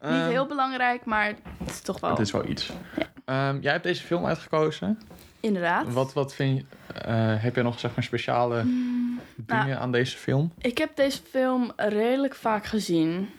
Niet 0.00 0.32
heel 0.32 0.46
belangrijk, 0.46 1.04
maar 1.04 1.26
het 1.58 1.70
is 1.70 1.80
toch 1.80 2.00
wel... 2.00 2.10
Het 2.10 2.18
is 2.18 2.30
wel 2.30 2.48
iets. 2.48 2.72
Ehm, 3.24 3.58
jij 3.60 3.72
hebt 3.72 3.84
deze 3.84 4.02
film 4.02 4.26
uitgekozen. 4.26 4.98
Inderdaad. 5.40 5.92
Wat, 5.92 6.12
wat 6.12 6.34
vind 6.34 6.58
je, 6.58 6.94
eh, 6.94 7.42
heb 7.42 7.56
je 7.56 7.62
nog 7.62 7.78
zeg 7.78 7.94
maar 7.94 8.04
speciale 8.04 8.62
dingen 9.36 9.66
nou- 9.66 9.72
aan 9.72 9.92
deze 9.92 10.16
film? 10.16 10.52
Ik 10.58 10.78
heb 10.78 10.96
deze 10.96 11.20
film 11.30 11.72
redelijk 11.76 12.34
vaak 12.34 12.64
gezien. 12.66 13.30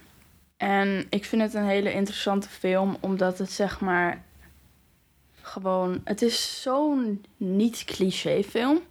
En 0.57 1.05
ik 1.09 1.25
vind 1.25 1.41
het 1.41 1.53
een 1.53 1.67
hele 1.67 1.93
interessante 1.93 2.49
film, 2.49 2.97
omdat 2.99 3.37
het 3.37 3.51
zeg 3.51 3.79
maar 3.79 4.23
gewoon. 5.41 6.01
Het 6.03 6.21
is 6.21 6.61
zo'n 6.61 7.25
niet 7.37 7.83
cliché 7.85 8.43
film. 8.43 8.81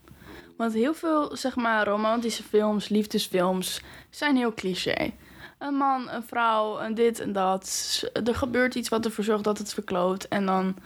Want 0.58 0.72
heel 0.72 0.94
veel 0.94 1.36
zeg 1.36 1.56
maar 1.56 1.86
romantische 1.86 2.42
films, 2.42 2.88
liefdesfilms 2.88 3.80
zijn 4.10 4.36
heel 4.36 4.54
cliché. 4.54 5.12
Een 5.58 5.74
man, 5.74 6.10
een 6.10 6.22
vrouw, 6.22 6.80
een 6.80 6.94
dit 6.94 7.20
en 7.20 7.32
dat. 7.32 8.02
Er 8.24 8.34
gebeurt 8.34 8.74
iets 8.74 8.88
wat 8.88 9.04
ervoor 9.04 9.24
zorgt 9.24 9.44
dat 9.44 9.58
het 9.58 9.74
verkloot. 9.74 10.24
En 10.24 10.46
dan 10.46 10.76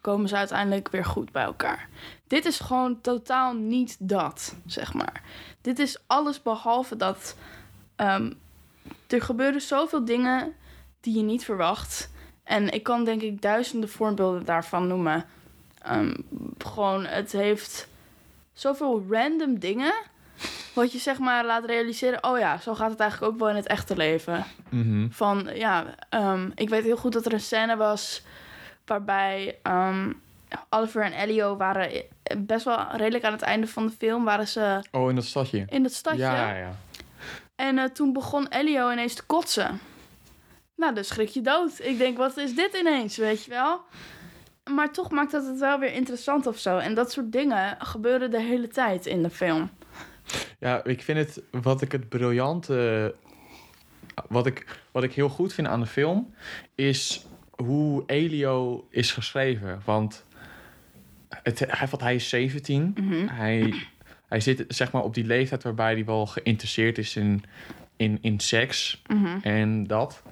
komen 0.00 0.28
ze 0.28 0.36
uiteindelijk 0.36 0.88
weer 0.88 1.04
goed 1.04 1.32
bij 1.32 1.42
elkaar. 1.42 1.88
Dit 2.26 2.44
is 2.44 2.60
gewoon 2.60 3.00
totaal 3.00 3.54
niet 3.54 3.96
dat, 3.98 4.54
zeg 4.66 4.94
maar. 4.94 5.22
Dit 5.60 5.78
is 5.78 5.98
alles 6.06 6.42
behalve 6.42 6.96
dat. 6.96 7.36
ehm, 7.96 8.32
er 9.06 9.22
gebeuren 9.22 9.60
zoveel 9.60 10.04
dingen 10.04 10.54
die 11.00 11.16
je 11.16 11.22
niet 11.22 11.44
verwacht. 11.44 12.10
En 12.44 12.70
ik 12.70 12.82
kan 12.82 13.04
denk 13.04 13.22
ik 13.22 13.42
duizenden 13.42 13.88
voorbeelden 13.88 14.44
daarvan 14.44 14.86
noemen. 14.86 15.24
Ehm, 15.82 16.14
gewoon, 16.58 17.04
het 17.04 17.32
heeft 17.32 17.88
zoveel 18.56 19.04
random 19.10 19.58
dingen. 19.58 19.94
Wat 20.74 20.92
je 20.92 20.98
zeg 20.98 21.18
maar 21.18 21.44
laat 21.44 21.64
realiseren. 21.64 22.24
Oh 22.24 22.38
ja, 22.38 22.58
zo 22.58 22.74
gaat 22.74 22.90
het 22.90 23.00
eigenlijk 23.00 23.32
ook 23.32 23.38
wel 23.38 23.48
in 23.48 23.56
het 23.56 23.66
echte 23.66 23.96
leven. 23.96 24.44
Mhm. 24.68 25.08
Van 25.10 25.48
ja, 25.54 25.84
ehm, 26.08 26.50
ik 26.54 26.68
weet 26.68 26.84
heel 26.84 26.96
goed 26.96 27.12
dat 27.12 27.26
er 27.26 27.32
een 27.32 27.40
scène 27.40 27.76
was. 27.76 28.22
waarbij 28.86 29.58
ehm, 29.62 30.12
Oliver 30.70 31.02
en 31.02 31.12
Elio 31.12 31.56
waren 31.56 31.90
best 32.38 32.64
wel 32.64 32.86
redelijk 32.96 33.24
aan 33.24 33.32
het 33.32 33.42
einde 33.42 33.66
van 33.66 33.86
de 33.86 33.92
film. 33.98 34.24
waren 34.24 34.48
ze 34.48 34.84
Oh, 34.92 35.08
in 35.08 35.14
dat 35.14 35.24
stadje. 35.24 35.64
in 35.68 35.84
het 35.84 35.94
stadje. 35.94 36.20
Ja, 36.20 36.54
ja. 36.56 36.76
En 37.56 37.78
eh, 37.78 37.84
toen 37.84 38.12
begon 38.12 38.46
Elio 38.48 38.90
ineens 38.90 39.14
te 39.14 39.22
kotsen. 39.22 39.80
Nou, 40.76 40.94
dan 40.94 41.04
schrik 41.04 41.28
je 41.28 41.40
dood. 41.40 41.72
Ik 41.82 41.98
denk, 41.98 42.16
wat 42.16 42.36
is 42.36 42.54
dit 42.54 42.74
ineens, 42.74 43.16
weet 43.16 43.44
je 43.44 43.50
wel? 43.50 43.80
Maar 44.74 44.92
toch 44.92 45.10
maakt 45.10 45.30
dat 45.30 45.46
het 45.46 45.58
wel 45.58 45.78
weer 45.78 45.92
interessant 45.92 46.46
of 46.46 46.58
zo. 46.58 46.78
En 46.78 46.94
dat 46.94 47.12
soort 47.12 47.32
dingen 47.32 47.76
gebeuren 47.78 48.30
de 48.30 48.40
hele 48.40 48.68
tijd 48.68 49.06
in 49.06 49.22
de 49.22 49.30
film. 49.30 49.70
Ja, 50.58 50.84
ik 50.84 51.02
vind 51.02 51.18
het, 51.18 51.42
wat 51.50 51.82
ik 51.82 51.92
het 51.92 52.08
briljante, 52.08 53.14
wat 54.28 54.46
ik, 54.46 54.80
wat 54.92 55.02
ik 55.02 55.12
heel 55.12 55.28
goed 55.28 55.54
vind 55.54 55.66
aan 55.66 55.80
de 55.80 55.86
film, 55.86 56.34
is 56.74 57.26
hoe 57.50 58.02
Elio 58.06 58.86
is 58.90 59.12
geschreven. 59.12 59.80
Want 59.84 60.24
het, 61.28 61.58
hij, 61.58 61.88
want 61.88 62.02
hij 62.02 62.14
is 62.14 62.28
17, 62.28 62.94
hij, 63.30 63.74
hij 64.28 64.40
zit 64.40 64.64
zeg 64.68 64.92
maar 64.92 65.02
op 65.02 65.14
die 65.14 65.24
leeftijd 65.24 65.62
waarbij 65.62 65.92
hij 65.92 66.04
wel 66.04 66.26
geïnteresseerd 66.26 66.98
is 66.98 67.16
in, 67.16 67.44
in, 67.96 68.18
in 68.20 68.40
seks 68.40 69.02
en 69.42 69.86
dat. 69.86 70.22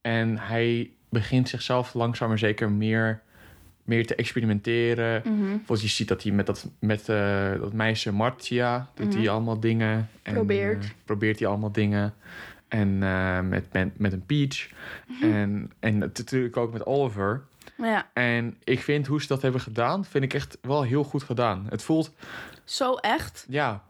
En 0.00 0.38
hij 0.38 0.90
begint 1.08 1.48
zichzelf 1.48 1.94
langzaam 1.94 2.28
maar 2.28 2.38
zeker 2.38 2.70
meer, 2.70 3.22
meer 3.84 4.06
te 4.06 4.14
experimenteren. 4.14 5.22
Bijvoorbeeld 5.22 5.80
je 5.80 5.88
ziet 5.88 6.08
dat 6.08 6.22
hij 6.22 6.32
met 6.32 6.46
dat, 6.46 6.68
met, 6.78 7.08
eh, 7.08 7.50
dat 7.60 7.72
meisje 7.72 8.12
Martia... 8.12 8.88
doet 8.94 9.14
hij 9.14 9.28
allemaal 9.28 9.60
dingen. 9.60 10.08
En, 10.22 10.32
Probeert. 10.34 10.84
eh, 10.84 10.90
probeert 11.04 11.38
hij 11.38 11.48
allemaal 11.48 11.72
dingen. 11.72 12.14
En 12.68 13.02
eh, 13.02 13.40
met, 13.40 13.72
met, 13.72 13.98
met 13.98 14.12
een 14.12 14.26
Peach. 14.26 14.68
En, 15.22 15.70
en 15.80 15.98
natuurlijk 15.98 16.56
ook 16.56 16.72
met 16.72 16.86
Oliver. 16.86 17.42
Ja, 17.76 18.06
En 18.12 18.56
ik 18.64 18.80
vind 18.80 19.06
hoe 19.06 19.20
ze 19.20 19.26
dat 19.26 19.42
hebben 19.42 19.60
gedaan... 19.60 20.04
vind 20.04 20.24
ik 20.24 20.34
echt 20.34 20.58
wel 20.60 20.82
heel 20.82 21.04
goed 21.04 21.22
gedaan. 21.22 21.66
Het 21.68 21.82
voelt... 21.82 22.12
zo 22.64 22.94
echt. 22.94 23.46
Ja, 23.48 23.82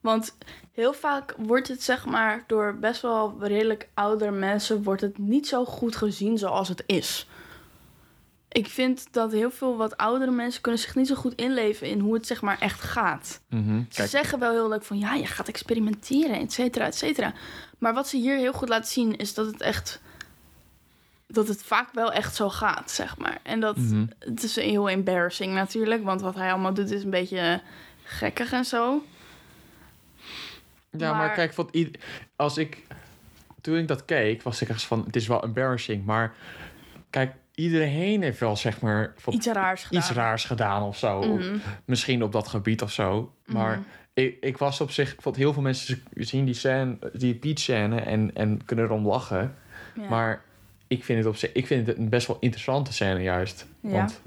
Want 0.00 0.36
heel 0.72 0.92
vaak 0.92 1.34
wordt 1.38 1.68
het 1.68 1.82
zeg 1.82 2.06
maar 2.06 2.44
door 2.46 2.76
best 2.80 3.02
wel 3.02 3.36
redelijk 3.40 3.88
oudere 3.94 4.30
mensen... 4.30 4.82
wordt 4.82 5.00
het 5.00 5.18
niet 5.18 5.46
zo 5.48 5.64
goed 5.64 5.96
gezien 5.96 6.38
zoals 6.38 6.68
het 6.68 6.82
is. 6.86 7.28
Ik 8.48 8.66
vind 8.66 9.06
dat 9.12 9.32
heel 9.32 9.50
veel 9.50 9.76
wat 9.76 9.96
oudere 9.96 10.30
mensen 10.30 10.62
kunnen 10.62 10.80
zich 10.80 10.94
niet 10.94 11.06
zo 11.06 11.14
goed 11.14 11.34
inleven 11.34 11.86
in 11.88 12.00
hoe 12.00 12.14
het 12.14 12.26
zeg 12.26 12.42
maar 12.42 12.58
echt 12.58 12.80
gaat. 12.80 13.40
mhm. 13.48 13.82
Ze 13.88 14.06
zeggen 14.06 14.38
wel 14.38 14.52
heel 14.52 14.68
leuk 14.68 14.82
van 14.84 14.98
ja, 14.98 15.14
je 15.14 15.26
gaat 15.26 15.48
experimenteren, 15.48 16.38
et 16.40 16.52
cetera, 16.52 16.84
et 16.86 16.94
cetera. 16.94 17.32
Maar 17.78 17.94
wat 17.94 18.08
ze 18.08 18.16
hier 18.16 18.36
heel 18.36 18.52
goed 18.52 18.68
laten 18.68 18.90
zien 18.90 19.16
is 19.16 19.34
dat 19.34 19.46
het 19.46 19.60
echt. 19.60 20.00
dat 21.26 21.48
het 21.48 21.62
vaak 21.62 21.88
wel 21.92 22.12
echt 22.12 22.34
zo 22.34 22.48
gaat, 22.50 22.90
zeg 22.90 23.16
maar. 23.18 23.38
En 23.42 23.60
dat. 23.60 23.76
Mhm. 23.76 24.06
Het 24.18 24.42
is 24.42 24.56
heel 24.56 24.88
embarrassing 24.90 25.52
natuurlijk, 25.54 26.04
want 26.04 26.20
wat 26.20 26.34
hij 26.34 26.50
allemaal 26.52 26.74
doet 26.74 26.90
is 26.90 27.02
een 27.04 27.10
beetje 27.10 27.60
gekkig 28.02 28.52
en 28.52 28.64
zo. 28.64 29.02
Ja, 30.90 31.10
maar, 31.10 31.16
Maar- 31.26 31.34
kijk, 31.34 31.54
wat 31.54 31.70
als 32.36 32.58
ik 32.58 32.82
toen 33.60 33.76
ik 33.76 33.88
dat 33.88 34.04
keek, 34.04 34.42
was 34.42 34.62
ik 34.62 34.68
echt 34.68 34.82
van, 34.84 35.04
het 35.06 35.16
is 35.16 35.26
wel 35.26 35.42
embarrassing, 35.42 36.04
maar 36.04 36.34
kijk, 37.10 37.34
iedereen 37.56 38.22
heeft 38.22 38.40
wel 38.40 38.56
zeg 38.56 38.80
maar 38.80 39.12
van, 39.16 39.32
Iets 39.34 39.46
raars 39.46 39.84
gedaan. 39.84 40.00
iets 40.02 40.10
raars 40.10 40.44
gedaan 40.44 40.82
of 40.82 40.98
zo, 40.98 41.22
Mhm. 41.22 41.56
misschien 41.84 42.22
op 42.22 42.32
dat 42.32 42.48
gebied 42.48 42.82
of 42.82 42.92
zo, 42.92 43.32
maar 43.46 43.82
ik, 44.14 44.36
ik 44.40 44.58
was 44.58 44.80
op 44.80 44.90
zich, 44.90 45.16
want 45.22 45.36
heel 45.36 45.52
veel 45.52 45.62
mensen 45.62 46.02
zien 46.14 46.44
die 46.44 46.54
scène, 46.54 46.96
die 47.12 47.34
Peach 47.34 47.58
scène 47.58 48.00
en 48.00 48.30
en 48.34 48.64
kunnen 48.64 48.84
erom 48.84 49.06
lachen, 49.06 49.54
Ja. 49.94 50.08
maar 50.08 50.42
ik 50.86 51.04
vind 51.04 51.18
het 51.18 51.28
op 51.28 51.36
zich, 51.36 51.52
ik 51.52 51.66
vind 51.66 51.86
het 51.86 51.98
een 51.98 52.08
best 52.08 52.26
wel 52.26 52.36
interessante 52.40 52.92
scène 52.92 53.22
juist, 53.22 53.66
Ja. 53.80 53.90
want 53.90 54.20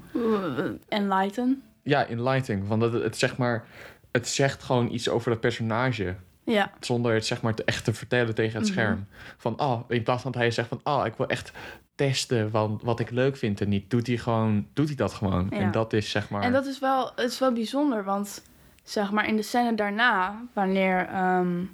Enlighten. 0.88 1.62
ja, 1.82 2.04
in 2.06 2.22
lighting, 2.22 2.66
want 2.68 2.82
het, 2.82 2.92
het 2.92 3.16
zeg 3.18 3.36
maar, 3.36 3.64
het 4.12 4.28
zegt 4.28 4.62
gewoon 4.62 4.92
iets 4.92 5.08
over 5.08 5.30
dat 5.30 5.40
personage. 5.40 6.14
Ja, 6.44 6.70
Zonder 6.80 7.14
het 7.14 7.26
zeg 7.26 7.42
maar 7.42 7.54
te 7.54 7.64
echt 7.64 7.84
te 7.84 7.92
vertellen 7.94 8.34
tegen 8.34 8.58
het 8.58 8.68
Mhm. 8.68 8.72
scherm. 8.78 9.06
Van, 9.36 9.60
oh, 9.60 9.80
in 9.88 10.02
plaats 10.02 10.22
van 10.22 10.32
dat 10.32 10.40
hij 10.40 10.50
zegt 10.50 10.68
van, 10.68 10.80
oh, 10.84 11.06
ik 11.06 11.14
wil 11.16 11.26
echt 11.26 11.52
testen 11.94 12.50
van 12.50 12.80
wat 12.82 13.00
ik 13.00 13.10
leuk 13.10 13.36
vind 13.36 13.60
en 13.60 13.68
niet. 13.68 13.90
Doet 13.90 14.06
hij 14.06 14.16
gewoon, 14.16 14.66
doet 14.72 14.86
hij 14.86 14.96
dat 14.96 15.12
gewoon. 15.12 15.46
Ja. 15.50 15.56
En 15.56 15.70
dat 15.70 15.92
is 15.92 16.10
zeg 16.10 16.30
maar... 16.30 16.42
en 16.42 16.52
dat 16.52 16.66
is 16.66 16.78
wel, 16.78 17.06
het 17.16 17.30
is 17.30 17.38
wel 17.38 17.52
bijzonder, 17.52 18.04
want 18.04 18.42
zeg 18.82 19.10
maar 19.10 19.26
in 19.28 19.36
de 19.36 19.42
scène 19.42 19.74
daarna, 19.74 20.42
wanneer 20.52 21.06
ehm, 21.06 21.64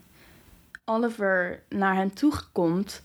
Oliver 0.84 1.62
naar 1.68 1.94
hen 1.94 2.12
toe 2.14 2.32
komt, 2.52 3.02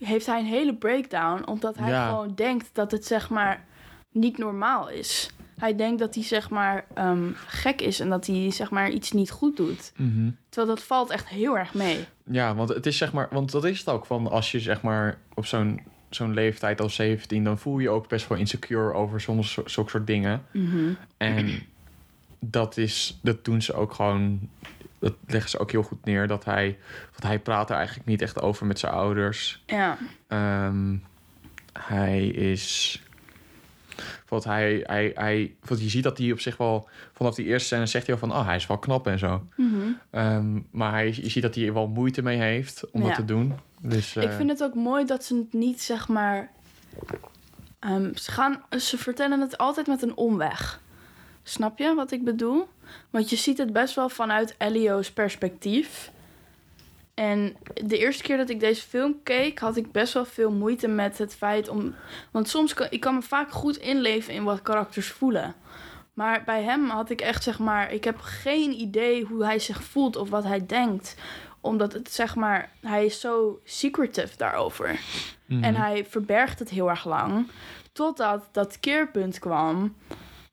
heeft 0.00 0.26
hij 0.26 0.38
een 0.38 0.46
hele 0.46 0.74
breakdown, 0.74 1.46
omdat 1.46 1.76
hij 1.76 1.90
Ja. 1.90 2.08
gewoon 2.08 2.34
denkt 2.34 2.70
dat 2.72 2.90
het 2.90 3.06
zeg 3.06 3.30
maar 3.30 3.64
niet 4.12 4.38
normaal 4.38 4.88
is. 4.90 5.30
Hij 5.56 5.76
denkt 5.76 5.98
dat 5.98 6.14
hij 6.14 6.24
zeg 6.24 6.50
maar 6.50 6.84
ehm, 6.94 7.30
gek 7.46 7.80
is 7.80 8.00
en 8.00 8.08
dat 8.08 8.26
hij 8.26 8.50
zeg 8.50 8.70
maar 8.70 8.90
iets 8.90 9.12
niet 9.12 9.30
goed 9.30 9.56
doet. 9.56 9.92
Mhm. 9.96 10.30
Terwijl 10.48 10.74
dat 10.76 10.84
valt 10.84 11.10
echt 11.10 11.28
heel 11.28 11.58
erg 11.58 11.74
mee. 11.74 12.04
Ja, 12.30 12.54
want 12.54 12.68
het 12.68 12.86
is 12.86 12.96
zeg 12.96 13.12
maar, 13.12 13.28
want 13.30 13.50
dat 13.52 13.64
is 13.64 13.78
het 13.78 13.88
ook 13.88 14.06
van 14.06 14.30
als 14.30 14.52
je 14.52 14.60
zeg 14.60 14.82
maar 14.82 15.18
op 15.34 15.46
zo'n 15.46 15.80
zo'n 16.10 16.34
leeftijd 16.34 16.80
als 16.80 16.94
17, 16.94 17.44
dan 17.44 17.58
voel 17.58 17.76
je 17.78 17.82
je 17.82 17.90
ook 17.90 18.08
best 18.08 18.28
wel 18.28 18.38
insecure 18.38 18.92
over 18.92 19.20
soms 19.20 19.52
zo- 19.52 19.62
zulke 19.66 19.90
soort 19.90 20.06
dingen. 20.06 20.42
En 21.16 21.62
dat 22.40 22.76
is, 22.76 23.18
dat 23.22 23.44
doen 23.44 23.62
ze 23.62 23.72
ook 23.74 23.92
gewoon, 23.92 24.48
dat 24.98 25.14
leggen 25.26 25.50
ze 25.50 25.58
ook 25.58 25.70
heel 25.70 25.82
goed 25.82 26.04
neer. 26.04 26.26
Dat 26.26 26.44
hij, 26.44 26.78
want 27.10 27.22
hij 27.22 27.38
praat 27.38 27.70
er 27.70 27.76
eigenlijk 27.76 28.08
niet 28.08 28.22
echt 28.22 28.40
over 28.40 28.66
met 28.66 28.78
zijn 28.78 28.92
ouders. 28.92 29.62
Ja, 29.66 29.98
Ehm, 30.28 30.96
hij 31.72 32.26
is... 32.26 33.00
Want 34.28 34.44
hij, 34.44 34.80
hij, 34.86 35.10
hij, 35.14 35.54
want 35.64 35.80
je 35.82 35.88
ziet 35.88 36.02
dat 36.02 36.18
hij 36.18 36.32
op 36.32 36.40
zich 36.40 36.56
wel... 36.56 36.88
Vanaf 37.12 37.34
die 37.34 37.46
eerste 37.46 37.66
scène 37.66 37.86
zegt 37.86 38.06
hij 38.06 38.14
al 38.14 38.20
van... 38.20 38.32
Oh, 38.32 38.46
hij 38.46 38.56
is 38.56 38.66
wel 38.66 38.78
knap 38.78 39.06
en 39.06 39.18
zo. 39.18 39.46
Mhm. 39.56 39.76
Ehm, 40.10 40.60
maar 40.70 40.90
hij, 40.92 41.06
je 41.06 41.28
ziet 41.30 41.42
dat 41.42 41.54
hij 41.54 41.66
er 41.66 41.72
wel 41.74 41.86
moeite 41.88 42.22
mee 42.22 42.38
heeft 42.38 42.90
om 42.90 43.00
Ja. 43.00 43.06
dat 43.06 43.16
te 43.16 43.24
doen. 43.24 43.54
Dus, 43.80 44.16
Ik 44.16 44.22
eh, 44.22 44.36
vind 44.36 44.50
het 44.50 44.62
ook 44.62 44.74
mooi 44.74 45.04
dat 45.04 45.24
ze 45.24 45.36
het 45.36 45.52
niet, 45.52 45.82
zeg 45.82 46.08
maar... 46.08 46.50
ehm, 47.78 48.14
ze, 48.14 48.30
gaan, 48.30 48.62
ze 48.78 48.98
vertellen 48.98 49.40
het 49.40 49.58
altijd 49.58 49.86
met 49.86 50.02
een 50.02 50.16
omweg. 50.16 50.80
Snap 51.42 51.78
je 51.78 51.94
wat 51.94 52.10
ik 52.12 52.24
bedoel? 52.24 52.68
Want 53.10 53.30
je 53.30 53.36
ziet 53.36 53.58
het 53.58 53.72
best 53.72 53.94
wel 53.94 54.08
vanuit 54.08 54.54
Elio's 54.58 55.10
perspectief. 55.12 56.10
En 57.16 57.56
de 57.84 57.98
eerste 57.98 58.22
keer 58.22 58.36
dat 58.36 58.50
ik 58.50 58.60
deze 58.60 58.82
film 58.82 59.22
keek, 59.22 59.58
had 59.58 59.76
ik 59.76 59.92
best 59.92 60.12
wel 60.12 60.24
veel 60.24 60.50
moeite 60.52 60.88
met 60.88 61.18
het 61.18 61.34
feit 61.34 61.68
om. 61.68 61.94
Want 62.30 62.48
soms 62.48 62.74
kan 62.74 62.86
ik 62.90 63.00
kan 63.00 63.14
me 63.14 63.22
vaak 63.22 63.50
goed 63.50 63.76
inleven 63.76 64.34
in 64.34 64.44
wat 64.44 64.62
karakters 64.62 65.08
voelen. 65.08 65.54
Maar 66.14 66.42
bij 66.44 66.62
hem 66.62 66.88
had 66.88 67.10
ik 67.10 67.20
echt 67.20 67.42
zeg 67.42 67.58
maar, 67.58 67.92
ik 67.92 68.04
heb 68.04 68.20
geen 68.20 68.72
idee 68.72 69.24
hoe 69.24 69.44
hij 69.44 69.58
zich 69.58 69.82
voelt 69.82 70.16
of 70.16 70.30
wat 70.30 70.44
hij 70.44 70.66
denkt, 70.66 71.16
omdat 71.60 71.92
het 71.92 72.12
zeg 72.12 72.34
maar, 72.34 72.72
hij 72.80 73.04
is 73.04 73.20
zo 73.20 73.60
secretive 73.64 74.36
daarover. 74.36 75.00
mhm. 75.46 75.64
En 75.64 75.74
hij 75.74 76.06
verbergt 76.08 76.58
het 76.58 76.70
heel 76.70 76.88
erg 76.88 77.04
lang, 77.04 77.46
totdat 77.92 78.48
dat 78.52 78.80
keerpunt 78.80 79.38
kwam 79.38 79.94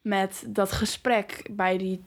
met 0.03 0.43
dat 0.47 0.71
gesprek 0.71 1.47
bij 1.51 1.77
die 1.77 2.03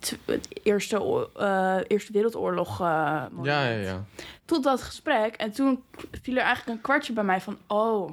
eerste, 0.62 1.28
eh, 1.36 1.76
eerste 1.86 2.12
Wereldoorlog. 2.12 2.78
moment 2.78 3.44
ja, 3.44 3.68
ja, 3.68 3.80
ja. 3.80 4.04
tot 4.44 4.62
dat 4.62 4.82
gesprek. 4.82 5.34
En 5.34 5.52
toen 5.52 5.82
viel 6.22 6.36
er 6.36 6.42
eigenlijk 6.42 6.76
een 6.76 6.82
kwartje 6.82 7.12
bij 7.12 7.24
mij 7.24 7.40
van... 7.40 7.58
oh, 7.66 8.10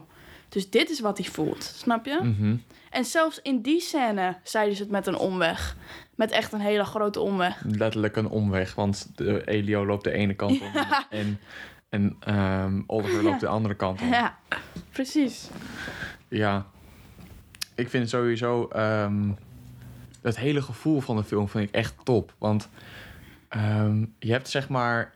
dus 0.50 0.70
dit 0.70 0.90
is 0.90 1.00
wat 1.00 1.18
hij 1.18 1.28
voelt. 1.28 1.64
Snap 1.64 2.06
je? 2.06 2.20
Mhm. 2.24 2.56
En 2.90 3.06
zelfs 3.06 3.40
in 3.42 3.62
die 3.62 3.80
scène 3.80 4.38
zeiden 4.44 4.76
ze 4.76 4.82
het 4.82 4.92
met 4.92 5.08
een 5.08 5.18
omweg. 5.18 5.76
Met 6.16 6.32
echt 6.32 6.52
een 6.54 6.60
hele 6.60 6.86
grote 6.86 7.20
omweg. 7.20 7.64
Letterlijk 7.66 8.16
een 8.16 8.30
omweg, 8.30 8.76
want 8.76 9.12
de 9.16 9.42
Elio 9.46 9.86
loopt 9.86 10.04
de 10.04 10.12
ene 10.12 10.34
kant 10.34 10.62
op 10.62 10.68
en, 11.10 11.40
en 11.90 12.16
ehm, 12.20 12.82
Oliver 12.88 13.24
loopt 13.24 13.40
de 13.40 13.48
andere 13.48 13.76
kant 13.76 14.02
op. 14.02 14.08
Ja, 14.08 14.38
precies. 14.92 15.50
Ja, 16.28 16.66
ik 17.76 17.90
vind 17.90 18.10
sowieso 18.10 18.68
ehm 18.68 19.32
het 20.24 20.38
hele 20.38 20.62
gevoel 20.62 21.02
van 21.02 21.16
de 21.16 21.24
film 21.24 21.50
vind 21.50 21.68
ik 21.68 21.76
echt 21.76 21.96
top. 22.04 22.34
Want 22.38 22.70
ehm, 23.50 24.06
je 24.20 24.32
hebt 24.32 24.50
zeg 24.50 24.70
maar... 24.70 25.14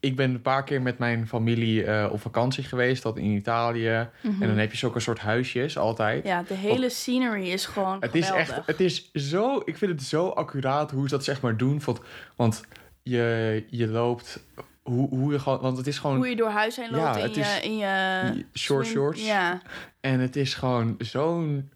Ik 0.00 0.16
ben 0.16 0.30
een 0.30 0.42
paar 0.42 0.64
keer 0.64 0.82
met 0.82 0.98
mijn 0.98 1.28
familie 1.28 1.84
eh, 1.84 2.12
op 2.12 2.20
vakantie 2.20 2.64
geweest, 2.64 3.02
dat 3.02 3.16
in 3.16 3.24
Italië. 3.24 4.08
En 4.22 4.38
dan 4.38 4.56
heb 4.56 4.70
je 4.70 4.76
zulke 4.76 5.00
soort 5.00 5.18
huisjes 5.18 5.78
altijd. 5.78 6.24
Ja, 6.24 6.42
de 6.42 6.54
hele 6.54 6.88
scenery 6.90 7.48
is 7.48 7.66
gewoon 7.66 7.96
Het 8.00 8.14
is 8.14 8.30
echt, 8.30 8.60
het 8.66 8.80
is 8.80 9.10
zo, 9.12 9.62
ik 9.64 9.78
vind 9.78 9.90
het 9.90 10.02
zo 10.02 10.28
accuraat 10.28 10.90
hoe 10.90 11.08
ze 11.08 11.14
dat 11.14 11.24
zeg 11.24 11.40
maar 11.40 11.56
doen. 11.56 11.80
Want, 11.84 12.00
want 12.36 12.62
je, 13.02 13.64
je 13.70 13.88
loopt, 13.88 14.40
hoe, 14.82 15.08
hoe 15.08 15.32
je 15.32 15.38
gewoon, 15.38 15.60
want 15.60 15.76
het 15.76 15.86
is 15.86 15.98
gewoon, 15.98 16.16
Hoe 16.16 16.28
je 16.28 16.36
door 16.36 16.50
huis 16.50 16.76
heen 16.76 16.90
loopt 16.90 17.16
Ja, 17.16 17.24
in, 17.24 17.32
je, 17.34 17.60
in 17.62 17.76
je... 17.76 18.44
short 18.54 18.86
shorts. 18.86 19.26
Ja, 19.26 19.62
En 20.00 20.20
het 20.20 20.36
is 20.36 20.54
gewoon 20.54 20.94
zo'n, 20.98 21.70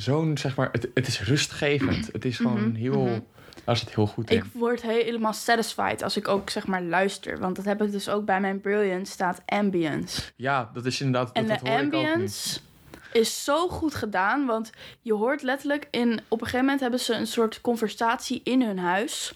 zo'n 0.00 0.38
zeg 0.38 0.56
maar, 0.56 0.68
het, 0.72 0.88
het 0.94 1.06
is 1.06 1.20
rustgevend. 1.20 2.08
Het 2.12 2.24
is 2.24 2.36
gewoon 2.36 2.74
heel, 2.74 3.26
daar 3.64 3.76
zit 3.76 3.94
heel 3.94 4.06
goed 4.06 4.30
in. 4.30 4.36
Mhm, 4.36 4.46
ik 4.46 4.52
word 4.52 4.82
helemaal 4.82 5.32
satisfied 5.32 6.02
als 6.02 6.16
ik 6.16 6.28
ook 6.28 6.50
zeg 6.50 6.66
maar 6.66 6.82
luister. 6.82 7.38
Want 7.38 7.56
dat 7.56 7.64
heb 7.64 7.82
ik 7.82 7.90
dus 7.90 8.08
ook 8.08 8.24
bij 8.24 8.40
mijn 8.40 8.60
Brilliant 8.60 9.08
staat 9.08 9.42
ambience. 9.46 10.22
Ja, 10.36 10.70
dat 10.74 10.86
is 10.86 11.00
inderdaad, 11.00 11.32
En 11.32 11.46
dat, 11.46 11.60
de 11.60 11.70
ambience 11.70 12.60
is 13.12 13.44
zo 13.44 13.68
goed 13.68 13.94
gedaan. 13.94 14.46
Want 14.46 14.70
je 15.00 15.14
hoort 15.14 15.42
letterlijk 15.42 15.88
in... 15.90 16.20
Op 16.28 16.40
een 16.40 16.46
gegeven 16.46 16.64
moment 16.64 16.80
hebben 16.80 17.00
ze 17.00 17.14
een 17.14 17.26
soort 17.26 17.60
conversatie 17.60 18.40
in 18.44 18.62
hun 18.62 18.78
huis. 18.78 19.34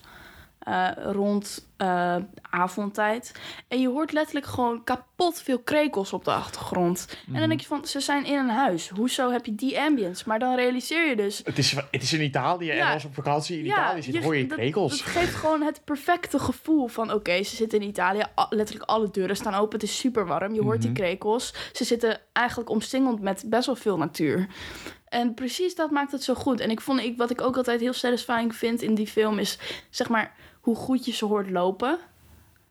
Eh, 0.64 0.88
rond 0.96 1.70
eh, 1.76 2.16
avondtijd. 2.50 3.32
En 3.68 3.80
je 3.80 3.88
hoort 3.88 4.12
letterlijk 4.12 4.46
gewoon 4.46 4.84
kapot 4.84 5.40
veel 5.40 5.58
krekels 5.58 6.12
op 6.12 6.24
de 6.24 6.32
achtergrond. 6.32 7.06
En 7.10 7.16
Mhm. 7.30 7.38
dan 7.40 7.48
denk 7.48 7.60
je 7.60 7.66
van, 7.66 7.86
ze 7.86 8.00
zijn 8.00 8.24
in 8.24 8.38
een 8.38 8.48
huis. 8.48 8.88
Hoezo 8.88 9.30
heb 9.30 9.46
je 9.46 9.54
die 9.54 9.78
ambience? 9.80 10.24
Maar 10.26 10.38
dan 10.38 10.54
realiseer 10.54 11.08
je 11.08 11.16
dus... 11.16 11.40
Het 11.44 11.58
is, 11.58 11.72
het 11.90 12.02
is 12.02 12.12
in 12.12 12.22
Italië 12.22 12.70
en 12.70 12.86
als 12.92 13.04
op 13.04 13.14
vakantie 13.14 13.58
in 13.58 13.66
Italië 13.66 14.02
zit, 14.02 14.22
hoor 14.22 14.36
je 14.36 14.46
krekels. 14.46 14.90
Dat 14.98 15.06
geeft 15.06 15.34
gewoon 15.34 15.62
het 15.62 15.84
perfecte 15.84 16.38
gevoel 16.38 16.86
van... 16.88 17.12
oké, 17.12 17.42
ze 17.42 17.56
zitten 17.56 17.80
in 17.80 17.88
Italië, 17.88 18.22
letterlijk 18.50 18.90
alle 18.90 19.10
deuren 19.10 19.36
staan 19.36 19.54
open... 19.54 19.72
het 19.80 19.88
is 19.88 19.98
super 19.98 20.26
warm, 20.26 20.54
je 20.54 20.62
hoort 20.62 20.78
Mhm. 20.78 20.86
die 20.86 20.92
krekels. 21.04 21.54
Ze 21.72 21.84
zitten 21.84 22.20
eigenlijk 22.32 22.70
omsingeld 22.70 23.20
met 23.20 23.44
best 23.46 23.66
wel 23.66 23.76
veel 23.76 23.96
natuur. 23.96 24.46
En 25.08 25.34
precies 25.34 25.74
dat 25.74 25.90
maakt 25.90 26.12
het 26.12 26.22
zo 26.22 26.34
goed. 26.34 26.60
En 26.60 26.70
ik 26.70 26.80
vond, 26.80 27.00
ik, 27.00 27.16
wat 27.16 27.30
ik 27.30 27.40
ook 27.40 27.56
altijd 27.56 27.80
heel 27.80 27.92
satisfying 27.92 28.54
vind 28.54 28.82
in 28.82 28.94
die 28.94 29.06
film... 29.06 29.38
is 29.38 29.58
zeg 29.90 30.08
maar 30.08 30.34
hoe 30.62 30.76
goed 30.76 31.04
je 31.04 31.12
ze 31.12 31.24
hoort 31.24 31.50
lopen. 31.50 31.98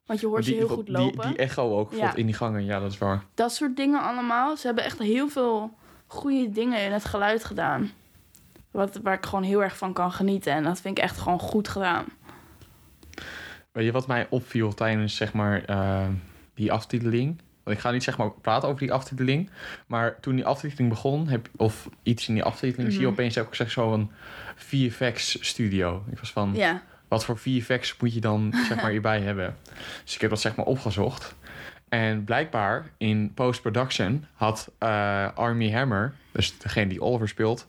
Want 0.06 0.20
je 0.20 0.28
hoort 0.28 0.44
die, 0.44 0.54
ze 0.54 0.60
heel 0.60 0.68
goed 0.76 0.86
die, 0.86 0.96
lopen. 0.98 1.28
Die 1.28 1.38
echo 1.38 1.78
ook 1.78 1.94
Ja. 1.94 2.16
in 2.16 2.26
die 2.26 2.36
gangen, 2.36 2.66
ja, 2.66 2.80
dat 2.80 2.92
is 2.92 2.98
waar. 2.98 3.24
Dat 3.34 3.54
soort 3.54 3.76
dingen 3.76 4.02
allemaal. 4.02 4.58
Ze 4.58 4.66
hebben 4.66 4.84
echt 4.84 5.00
heel 5.00 5.30
veel 5.30 5.78
goede 6.08 6.50
dingen 6.52 6.84
in 6.86 6.92
het 6.92 7.06
geluid 7.06 7.44
gedaan. 7.44 7.92
Wat, 8.72 9.00
waar 9.04 9.14
ik 9.14 9.26
gewoon 9.26 9.44
heel 9.44 9.64
erg 9.64 9.78
van 9.78 9.94
kan 9.94 10.12
genieten. 10.12 10.54
En 10.54 10.64
dat 10.64 10.82
vind 10.82 10.98
ik 10.98 11.04
echt 11.04 11.18
gewoon 11.18 11.40
goed 11.40 11.68
gedaan. 11.68 12.06
Weet 13.72 13.86
je 13.86 13.92
wat 13.92 14.08
mij 14.08 14.28
opviel 14.30 14.74
tijdens 14.74 15.16
zeg 15.16 15.34
maar 15.34 15.64
eh, 15.66 16.08
die 16.54 16.72
aftiteling? 16.72 17.42
Want 17.64 17.76
ik 17.78 17.82
ga 17.84 17.92
niet 17.92 18.04
zeg 18.04 18.18
maar 18.18 18.32
praten 18.32 18.68
over 18.68 18.80
die 18.82 18.94
aftiteling. 18.94 19.50
Maar 19.88 20.20
toen 20.20 20.36
die 20.36 20.46
aftiteling 20.46 20.90
begon, 20.90 21.28
heb, 21.28 21.50
of 21.58 21.90
iets 22.04 22.28
in 22.28 22.34
die 22.34 22.44
aftiteling, 22.44 22.92
zie 22.92 23.02
je 23.02 23.06
Mhm. 23.08 23.16
opeens 23.16 23.38
ook 23.38 23.56
zeg, 23.56 23.72
zo'n 23.72 24.12
VFX 24.56 25.48
studio. 25.48 26.04
Ik 26.12 26.20
was 26.20 26.32
van, 26.32 26.52
Ja. 26.56 26.82
Wat 27.12 27.26
voor 27.26 27.38
VFX 27.38 27.96
moet 28.00 28.14
je 28.14 28.20
dan 28.20 28.54
zeg 28.68 28.82
maar 28.82 28.92
hierbij 28.92 29.22
hebben? 29.22 29.56
Dus 30.04 30.16
ik 30.16 30.22
heb 30.22 30.30
dat 30.30 30.42
zeg 30.42 30.56
maar 30.56 30.66
opgezocht. 30.66 31.36
En 31.90 32.24
blijkbaar 32.24 32.92
in 32.98 33.32
post-production 33.34 34.26
had 34.34 34.72
eh, 34.78 35.28
Army 35.36 35.72
Hammer, 35.72 36.14
dus 36.32 36.58
degene 36.58 36.88
die 36.88 37.02
Oliver 37.02 37.28
speelt, 37.28 37.68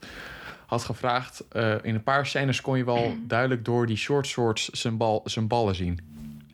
had 0.66 0.84
gevraagd... 0.84 1.45
eh, 1.49 1.74
in 1.82 1.95
een 1.95 2.03
paar 2.03 2.26
scènes 2.26 2.61
kon 2.61 2.76
je 2.78 2.84
wel 2.84 3.16
duidelijk 3.26 3.64
door 3.64 3.86
die 3.86 3.97
short 3.97 4.26
shorts 4.26 4.68
zijn, 4.68 4.97
bal, 4.97 5.20
zijn 5.24 5.47
ballen 5.49 5.74
zien. 5.74 6.01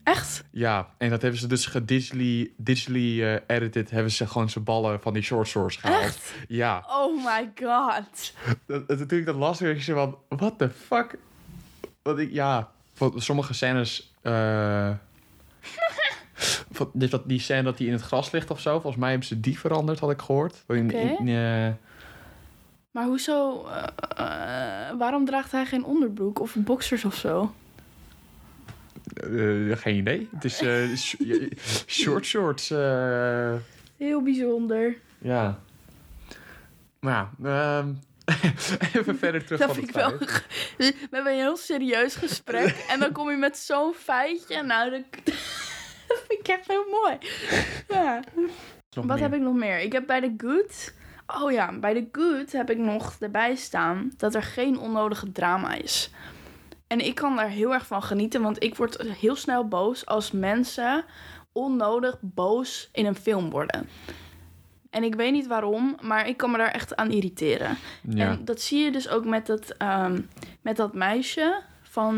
Echt? 0.05 0.45
Ja, 0.51 0.89
en 0.99 1.11
dat 1.11 1.23
hebben 1.23 1.41
ze 1.41 1.47
dus 1.47 1.67
gedigitally 1.67 2.51
digitally, 2.57 3.23
eh, 3.25 3.57
edited, 3.57 3.91
hebben 3.91 4.13
ze 4.13 4.27
gewoon 4.27 4.51
zijn 4.51 4.65
ballen 4.65 5.01
van 5.01 5.13
die 5.13 5.23
short 5.23 5.49
shorts 5.49 5.77
gehaald. 5.77 6.03
Echt? 6.03 6.33
Ja, 6.49 6.85
Oh 6.89 7.25
my 7.25 7.51
god. 7.65 8.33
dat, 8.67 8.89
dat- 8.89 9.09
toen 9.09 9.19
ik 9.19 9.27
dat 9.27 9.35
las, 9.37 9.61
werd 9.61 9.77
ik 9.77 9.83
zo 9.83 9.95
van, 9.95 10.39
what 10.39 10.59
the 10.59 10.71
fuck? 10.71 11.19
Want 12.03 12.19
ik, 12.19 12.33
ja, 12.33 12.71
sommige 13.17 13.55
scènes, 13.55 14.13
dat, 16.93 17.23
die 17.25 17.41
scène 17.41 17.63
dat 17.63 17.79
hij 17.79 17.87
in 17.87 17.93
het 17.93 18.03
gras 18.03 18.31
ligt 18.31 18.51
of 18.51 18.61
zo, 18.61 18.73
volgens 18.81 18.97
mij 18.97 19.09
hebben 19.11 19.29
ze 19.29 19.41
die 19.41 19.59
veranderd, 19.59 19.99
had 19.99 20.11
ik 20.11 20.21
gehoord. 20.21 20.65
In, 20.67 20.91
eh, 21.29 21.69
Maar 22.91 23.05
hoezo... 23.05 23.67
eh, 23.67 24.25
waarom 24.99 25.25
draagt 25.25 25.53
hij 25.53 25.67
geen 25.67 25.85
onderbroek 25.85 26.41
of 26.41 26.55
boxers 26.59 27.05
of 27.05 27.15
zo? 27.15 27.55
geen 29.71 29.97
idee. 29.97 30.29
Het 30.33 30.45
is 30.45 30.57
sh- 31.05 31.15
short 31.87 32.25
shorts. 32.25 32.69
Heel 33.97 34.23
bijzonder. 34.23 34.97
ja. 35.19 35.59
Maar 37.01 37.29
ja, 37.43 37.49
ehm, 37.79 37.93
even 38.95 39.19
verder 39.19 39.45
terug 39.45 39.59
Dat 39.61 39.69
van 39.69 39.77
vind 39.77 39.95
het 39.95 39.97
ik 39.97 40.03
wel... 40.03 40.19
We 40.79 41.09
hebben 41.11 41.33
een 41.33 41.39
heel 41.39 41.57
serieus 41.57 42.15
gesprek. 42.15 42.77
en 42.91 43.01
dan 43.01 43.13
kom 43.13 43.31
je 43.31 43.37
met 43.37 43.59
zo'n 43.59 43.95
feitje. 43.95 44.63
Nou, 44.63 44.91
dat, 44.91 45.03
dat 45.25 46.23
vind 46.29 46.41
ik 46.41 46.49
echt 46.49 46.69
heel 46.69 46.87
mooi. 46.91 47.19
Ja. 47.89 48.23
Wat 48.91 49.05
meer. 49.05 49.19
heb 49.19 49.35
ik 49.35 49.41
nog 49.41 49.55
meer? 49.55 49.79
Ik 49.79 49.93
heb 49.93 50.07
bij 50.07 50.21
de 50.21 50.35
Good... 50.37 50.97
Oh 51.43 51.53
ja, 51.53 51.79
bij 51.79 51.95
de 51.95 52.09
Good 52.13 52.53
heb 52.53 52.71
ik 52.71 52.79
nog 52.79 53.17
erbij 53.21 53.55
staan... 53.55 54.13
dat 54.17 54.35
er 54.35 54.43
geen 54.43 54.79
onnodige 54.79 55.33
drama 55.33 55.75
is. 55.75 56.11
En 56.87 57.01
ik 57.01 57.15
kan 57.15 57.37
daar 57.37 57.49
heel 57.49 57.75
erg 57.75 57.87
van 57.87 58.03
genieten... 58.03 58.43
want 58.43 58.63
ik 58.63 58.77
word 58.77 59.03
heel 59.03 59.37
snel 59.37 59.69
boos 59.69 60.07
als 60.07 60.31
mensen... 60.31 61.05
onnodig 61.53 62.19
boos 62.21 62.89
in 62.93 63.07
een 63.07 63.17
film 63.17 63.51
worden. 63.51 63.89
En 64.91 65.03
ik 65.03 65.15
weet 65.15 65.33
niet 65.33 65.47
waarom, 65.47 65.97
maar 66.03 66.29
ik 66.29 66.37
kan 66.37 66.51
me 66.51 66.57
daar 66.59 66.71
echt 66.71 66.97
aan 66.97 67.11
irriteren. 67.11 67.77
Ja. 68.03 68.27
En 68.31 68.45
dat 68.45 68.61
zie 68.61 68.85
je 68.85 68.91
dus 68.93 69.09
ook 69.09 69.25
met 69.25 69.47
dat, 69.47 69.71
ehm, 69.79 70.21
met 70.61 70.77
dat 70.77 70.95
meisje 70.95 71.61
van 71.83 72.17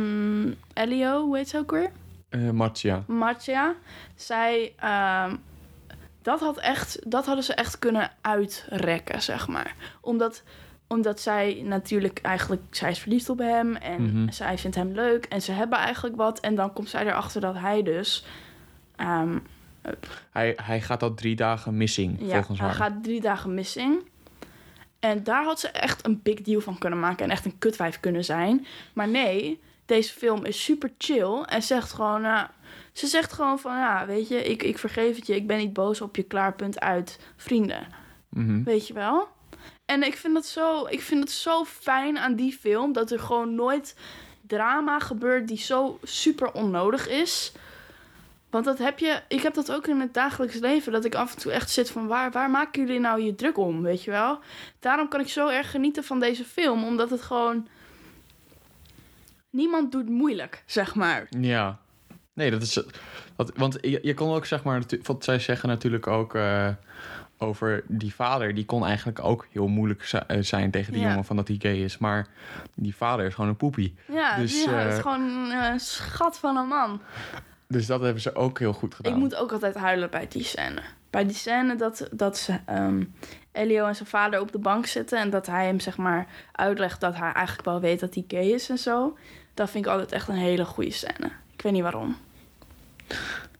Elio, 0.74 1.24
hoe 1.24 1.36
heet 1.36 1.48
ze 1.48 1.58
ook 1.58 1.70
weer? 1.70 1.90
Eh, 2.28 2.50
Matja. 2.50 3.02
Matja. 3.06 3.74
Zij, 4.14 4.72
ehm, 4.76 5.36
dat, 6.22 6.40
had 6.40 6.58
echt, 6.58 7.10
dat 7.10 7.26
hadden 7.26 7.44
ze 7.44 7.54
echt 7.54 7.78
kunnen 7.78 8.10
uitrekken, 8.20 9.22
zeg 9.22 9.48
maar. 9.48 9.74
Omdat, 10.00 10.42
omdat 10.86 11.20
zij 11.20 11.62
natuurlijk 11.64 12.18
eigenlijk, 12.22 12.62
zij 12.70 12.90
is 12.90 12.98
verliefd 12.98 13.28
op 13.28 13.38
hem 13.38 13.76
en 13.76 14.02
Mhm. 14.02 14.30
zij 14.32 14.58
vindt 14.58 14.76
hem 14.76 14.92
leuk 14.92 15.24
en 15.24 15.42
ze 15.42 15.52
hebben 15.52 15.78
eigenlijk 15.78 16.16
wat. 16.16 16.40
En 16.40 16.54
dan 16.54 16.72
komt 16.72 16.88
zij 16.88 17.06
erachter 17.06 17.40
dat 17.40 17.54
hij 17.58 17.82
dus 17.82 18.24
ehm, 18.96 19.38
Hij, 20.30 20.56
hij 20.62 20.80
gaat 20.80 21.02
al 21.02 21.14
drie 21.14 21.36
dagen 21.36 21.76
missing, 21.76 22.16
Ja, 22.20 22.34
volgens 22.34 22.58
hij 22.58 22.68
haar. 22.68 22.76
gaat 22.76 23.02
drie 23.04 23.20
dagen 23.20 23.54
missing. 23.54 24.08
En 24.98 25.24
daar 25.24 25.44
had 25.44 25.60
ze 25.60 25.68
echt 25.68 26.06
een 26.06 26.20
big 26.22 26.42
deal 26.42 26.60
van 26.60 26.78
kunnen 26.78 27.00
maken 27.00 27.24
en 27.24 27.30
echt 27.30 27.44
een 27.44 27.58
kutwijf 27.58 28.00
kunnen 28.00 28.24
zijn. 28.24 28.66
Maar 28.92 29.08
nee, 29.08 29.60
deze 29.86 30.12
film 30.12 30.44
is 30.44 30.64
super 30.64 30.92
chill 30.98 31.42
en 31.42 31.62
zegt 31.62 31.92
gewoon, 31.92 32.20
nou, 32.20 32.46
ze 32.92 33.06
zegt 33.06 33.32
gewoon 33.32 33.58
van, 33.58 33.76
ja, 33.76 34.06
weet 34.06 34.28
je, 34.28 34.44
ik, 34.44 34.62
ik 34.62 34.78
vergeef 34.78 35.16
het 35.16 35.26
je, 35.26 35.34
ik 35.34 35.46
ben 35.46 35.58
niet 35.58 35.72
boos 35.72 36.00
op 36.00 36.16
je, 36.16 36.22
klaarpunt 36.22 36.80
uit, 36.80 37.18
vrienden. 37.36 37.86
Mhm. 38.28 38.62
Weet 38.62 38.86
je 38.86 38.94
wel? 38.94 39.28
En 39.84 40.02
ik 40.02 40.16
vind, 40.16 40.36
het 40.36 40.46
zo, 40.46 40.86
ik 40.86 41.00
vind 41.00 41.20
het 41.20 41.30
zo 41.32 41.64
fijn 41.64 42.18
aan 42.18 42.34
die 42.34 42.52
film 42.52 42.92
dat 42.92 43.10
er 43.10 43.18
gewoon 43.20 43.54
nooit 43.54 43.96
drama 44.46 44.98
gebeurt 44.98 45.48
die 45.48 45.58
zo 45.58 45.98
super 46.02 46.52
onnodig 46.52 47.08
is. 47.08 47.52
Want 48.50 48.64
dat 48.64 48.78
heb 48.78 48.98
je, 48.98 49.22
ik 49.28 49.42
heb 49.42 49.54
dat 49.54 49.72
ook 49.72 49.86
in 49.86 50.00
het 50.00 50.14
dagelijks 50.14 50.58
leven, 50.58 50.92
dat 50.92 51.04
ik 51.04 51.14
af 51.14 51.34
en 51.34 51.40
toe 51.40 51.52
echt 51.52 51.70
zit 51.70 51.90
van 51.90 52.06
waar, 52.06 52.30
waar 52.30 52.50
maken 52.50 52.82
jullie 52.86 53.00
nou 53.00 53.22
je 53.22 53.34
druk 53.34 53.58
om, 53.58 53.82
weet 53.82 54.04
je 54.04 54.10
wel? 54.10 54.38
Daarom 54.78 55.08
kan 55.08 55.20
ik 55.20 55.28
zo 55.28 55.48
erg 55.48 55.70
genieten 55.70 56.04
van 56.04 56.20
deze 56.20 56.44
film, 56.44 56.84
omdat 56.84 57.10
het 57.10 57.22
gewoon. 57.22 57.68
Niemand 59.50 59.92
doet 59.92 60.08
moeilijk, 60.08 60.62
zeg 60.66 60.94
maar. 60.94 61.26
Ja. 61.30 61.78
Nee, 62.32 62.50
dat 62.50 62.62
is... 62.62 62.82
Dat, 63.36 63.52
want 63.56 63.78
je, 63.80 63.98
je 64.02 64.14
kon 64.14 64.34
ook, 64.34 64.46
zeg 64.46 64.62
maar... 64.62 64.82
Want 65.02 65.24
zij 65.24 65.38
zeggen 65.38 65.68
natuurlijk 65.68 66.06
ook 66.06 66.34
eh, 66.34 66.68
over 67.38 67.84
die 67.88 68.14
vader... 68.14 68.54
Die 68.54 68.64
kon 68.64 68.86
eigenlijk 68.86 69.24
ook 69.24 69.46
heel 69.50 69.66
moeilijk 69.68 70.10
eh, 70.26 70.38
zijn 70.40 70.70
tegen 70.70 70.92
die 70.92 71.02
Ja. 71.02 71.08
jongen 71.08 71.24
van 71.24 71.36
dat 71.36 71.48
hij 71.48 71.56
gay 71.58 71.76
is. 71.76 71.98
Maar 71.98 72.26
die 72.74 72.96
vader 72.96 73.26
is 73.26 73.34
gewoon 73.34 73.50
een 73.50 73.56
poepie. 73.56 73.94
Ja, 74.12 74.36
Dus, 74.36 74.64
ja 74.64 74.70
het 74.70 74.88
eh, 74.90 74.96
is 74.96 75.02
gewoon 75.02 75.50
een 75.50 75.80
schat 75.80 76.38
van 76.38 76.56
een 76.56 76.68
man. 76.68 77.00
Dus 77.70 77.86
dat 77.86 78.00
hebben 78.00 78.22
ze 78.22 78.34
ook 78.34 78.58
heel 78.58 78.72
goed 78.72 78.94
gedaan. 78.94 79.12
Ik 79.12 79.18
moet 79.18 79.34
ook 79.34 79.52
altijd 79.52 79.74
huilen 79.74 80.10
bij 80.10 80.28
die 80.28 80.44
scène. 80.44 80.80
Bij 81.10 81.24
die 81.26 81.34
scène 81.34 81.76
dat, 81.76 82.08
dat 82.12 82.38
ze, 82.38 82.58
ehm, 82.66 83.04
Elio 83.52 83.86
en 83.86 83.94
zijn 83.96 84.08
vader 84.08 84.40
op 84.40 84.52
de 84.52 84.58
bank 84.58 84.86
zitten... 84.86 85.18
en 85.18 85.30
dat 85.30 85.46
hij 85.46 85.66
hem 85.66 85.80
zeg 85.80 85.96
maar 85.96 86.26
uitlegt 86.52 87.00
dat 87.00 87.16
hij 87.16 87.32
eigenlijk 87.32 87.66
wel 87.66 87.80
weet 87.80 88.00
dat 88.00 88.14
hij 88.14 88.24
gay 88.28 88.46
is 88.46 88.68
en 88.68 88.78
zo. 88.78 89.16
Dat 89.54 89.70
vind 89.70 89.84
ik 89.84 89.90
altijd 89.90 90.12
echt 90.12 90.28
een 90.28 90.34
hele 90.34 90.64
goede 90.64 90.90
scène. 90.90 91.30
Ik 91.52 91.62
weet 91.62 91.72
niet 91.72 91.82
waarom. 91.82 92.16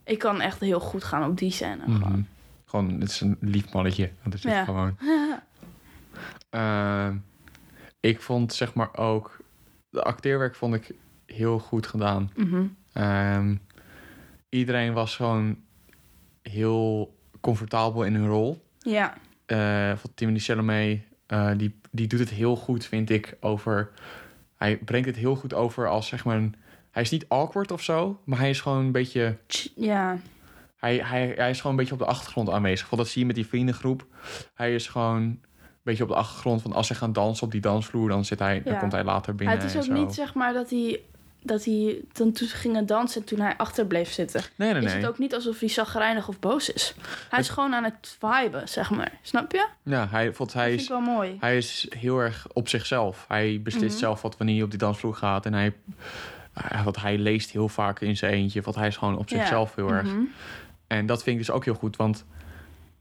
Ik 0.04 0.18
kan 0.18 0.40
echt 0.40 0.61
heel 0.61 0.80
goed 0.80 1.04
gaan 1.04 1.30
op 1.30 1.38
die 1.38 1.50
scène. 1.52 1.82
Mhm. 1.86 1.96
Gewoon. 2.02 2.26
Gewoon, 2.64 3.00
het 3.00 3.11
is 3.11 3.20
een 3.20 3.36
lief 3.40 3.72
mannetje. 3.72 4.11
Dat 4.24 4.34
is 4.34 4.42
het 4.42 4.52
Ja. 4.52 4.64
gewoon. 4.64 4.96
Ehm, 6.50 7.16
ik 8.00 8.20
vond 8.20 8.52
zeg 8.54 8.74
maar 8.74 8.96
ook... 8.96 9.36
De 9.90 10.02
acteerwerk 10.02 10.54
vond 10.54 10.74
ik 10.74 10.90
heel 11.26 11.58
goed 11.58 11.86
gedaan. 11.86 12.30
Ehm, 12.92 13.56
iedereen 14.51 14.92
was 14.92 15.16
gewoon 15.16 15.59
heel 16.42 17.14
comfortabel 17.40 18.05
in 18.05 18.14
hun 18.14 18.28
rol. 18.28 18.64
Ja, 18.78 19.14
Eh 19.46 19.92
van 19.96 20.11
Timothée 20.14 20.42
Chalamet, 20.42 21.01
eh, 21.26 21.51
die, 21.57 21.74
die 21.90 22.07
doet 22.07 22.18
het 22.18 22.30
heel 22.30 22.57
goed, 22.57 22.84
vind 22.84 23.11
ik, 23.11 23.36
over... 23.40 23.90
Hij 24.57 24.76
brengt 24.76 25.07
het 25.07 25.16
heel 25.16 25.36
goed 25.36 25.55
over 25.55 25.88
als, 25.88 26.07
zeg 26.07 26.24
maar... 26.24 26.36
Een, 26.36 26.55
hij 26.90 27.03
is 27.03 27.11
niet 27.11 27.28
awkward 27.28 27.70
of 27.70 27.82
zo, 27.82 28.20
maar 28.24 28.38
hij 28.38 28.51
is 28.51 28.61
gewoon 28.61 28.78
een 28.78 28.92
beetje... 28.92 29.36
Ja, 29.76 30.18
Hij, 30.76 30.96
hij, 30.96 31.32
hij 31.36 31.51
is 31.51 31.57
gewoon 31.57 31.72
een 31.72 31.78
beetje 31.78 31.92
op 31.92 31.98
de 31.98 32.07
achtergrond 32.07 32.51
aanwezig. 32.51 32.90
Want 32.90 33.03
dat 33.03 33.11
zie 33.11 33.20
je 33.20 33.26
met 33.26 33.36
die 33.36 33.46
vriendengroep. 33.46 34.07
Hij 34.55 34.74
is 34.74 34.88
gewoon 34.88 35.22
een 35.22 35.40
beetje 35.82 36.03
op 36.03 36.09
de 36.09 36.14
achtergrond 36.14 36.62
van... 36.62 36.72
als 36.72 36.86
ze 36.86 36.94
gaan 36.94 37.12
dansen 37.12 37.46
op 37.46 37.53
die 37.53 37.61
dansvloer, 37.61 38.09
dan, 38.09 38.24
zit 38.24 38.38
hij, 38.38 38.62
dan 38.62 38.78
komt 38.78 38.92
hij 38.92 39.05
later 39.05 39.34
binnen 39.34 39.59
het 39.59 39.74
is 39.74 39.76
ook 39.76 39.96
niet 39.96 40.14
zeg 40.14 40.34
maar 40.34 40.53
dat 40.53 40.70
hij... 40.70 41.01
Dat 41.43 41.64
hij 41.64 42.01
toen, 42.12 42.32
toen 42.32 42.49
ze 42.49 42.57
gingen 42.57 42.86
dansen, 42.86 43.24
toen 43.24 43.41
hij 43.41 43.55
achter 43.57 43.86
bleef 43.86 44.12
zitten... 44.12 44.43
Nee, 44.57 44.72
nee, 44.72 44.82
is 44.82 44.93
nee. 44.93 45.01
het 45.01 45.11
ook 45.11 45.18
niet 45.18 45.34
alsof 45.34 45.59
hij 45.61 45.68
zagrijnig 45.68 46.28
of 46.28 46.38
boos 46.38 46.72
is. 46.72 46.95
Hij 47.30 47.38
is 47.41 47.49
gewoon 47.49 47.74
aan 47.74 47.84
het 47.84 48.16
viben, 48.20 48.68
zeg 48.68 48.91
maar. 48.91 49.12
Snap 49.22 49.53
je? 49.53 49.66
Ja, 49.82 50.09
hij, 50.11 50.32
vond, 50.34 50.53
hij 50.53 50.70
Dat 50.70 50.80
is... 50.80 50.88
wel 50.88 51.01
mooi. 51.01 51.36
Hij 51.41 51.57
is 51.57 51.86
heel 51.97 52.18
erg 52.18 52.47
op 52.53 52.68
zichzelf. 52.68 53.24
Hij 53.28 53.61
beslist 53.62 53.91
Mhm. 53.95 53.99
zelf 53.99 54.22
wat 54.22 54.36
wanneer 54.36 54.55
hij 54.55 54.64
op 54.64 54.70
die 54.70 54.78
dansvloer 54.78 55.14
gaat. 55.14 55.47
En 55.47 55.53
hij, 55.53 55.72
eh, 56.53 56.84
wat 56.84 56.97
hij 57.01 57.18
leest 57.18 57.51
heel 57.51 57.68
vaak 57.68 58.01
in 58.01 58.16
zijn 58.16 58.32
eentje. 58.32 58.61
Want 58.62 58.76
hij 58.76 58.86
is 58.86 58.97
gewoon 58.97 59.18
op 59.18 59.28
Ja. 59.28 59.36
zichzelf 59.38 59.74
heel 59.74 59.91
erg. 59.93 60.07
Mhm. 60.07 60.20
En 60.86 61.07
dat 61.07 61.22
vind 61.22 61.38
ik 61.41 61.47
dus 61.47 61.55
ook 61.55 61.64
heel 61.64 61.74
goed. 61.74 61.97
Want 61.97 62.24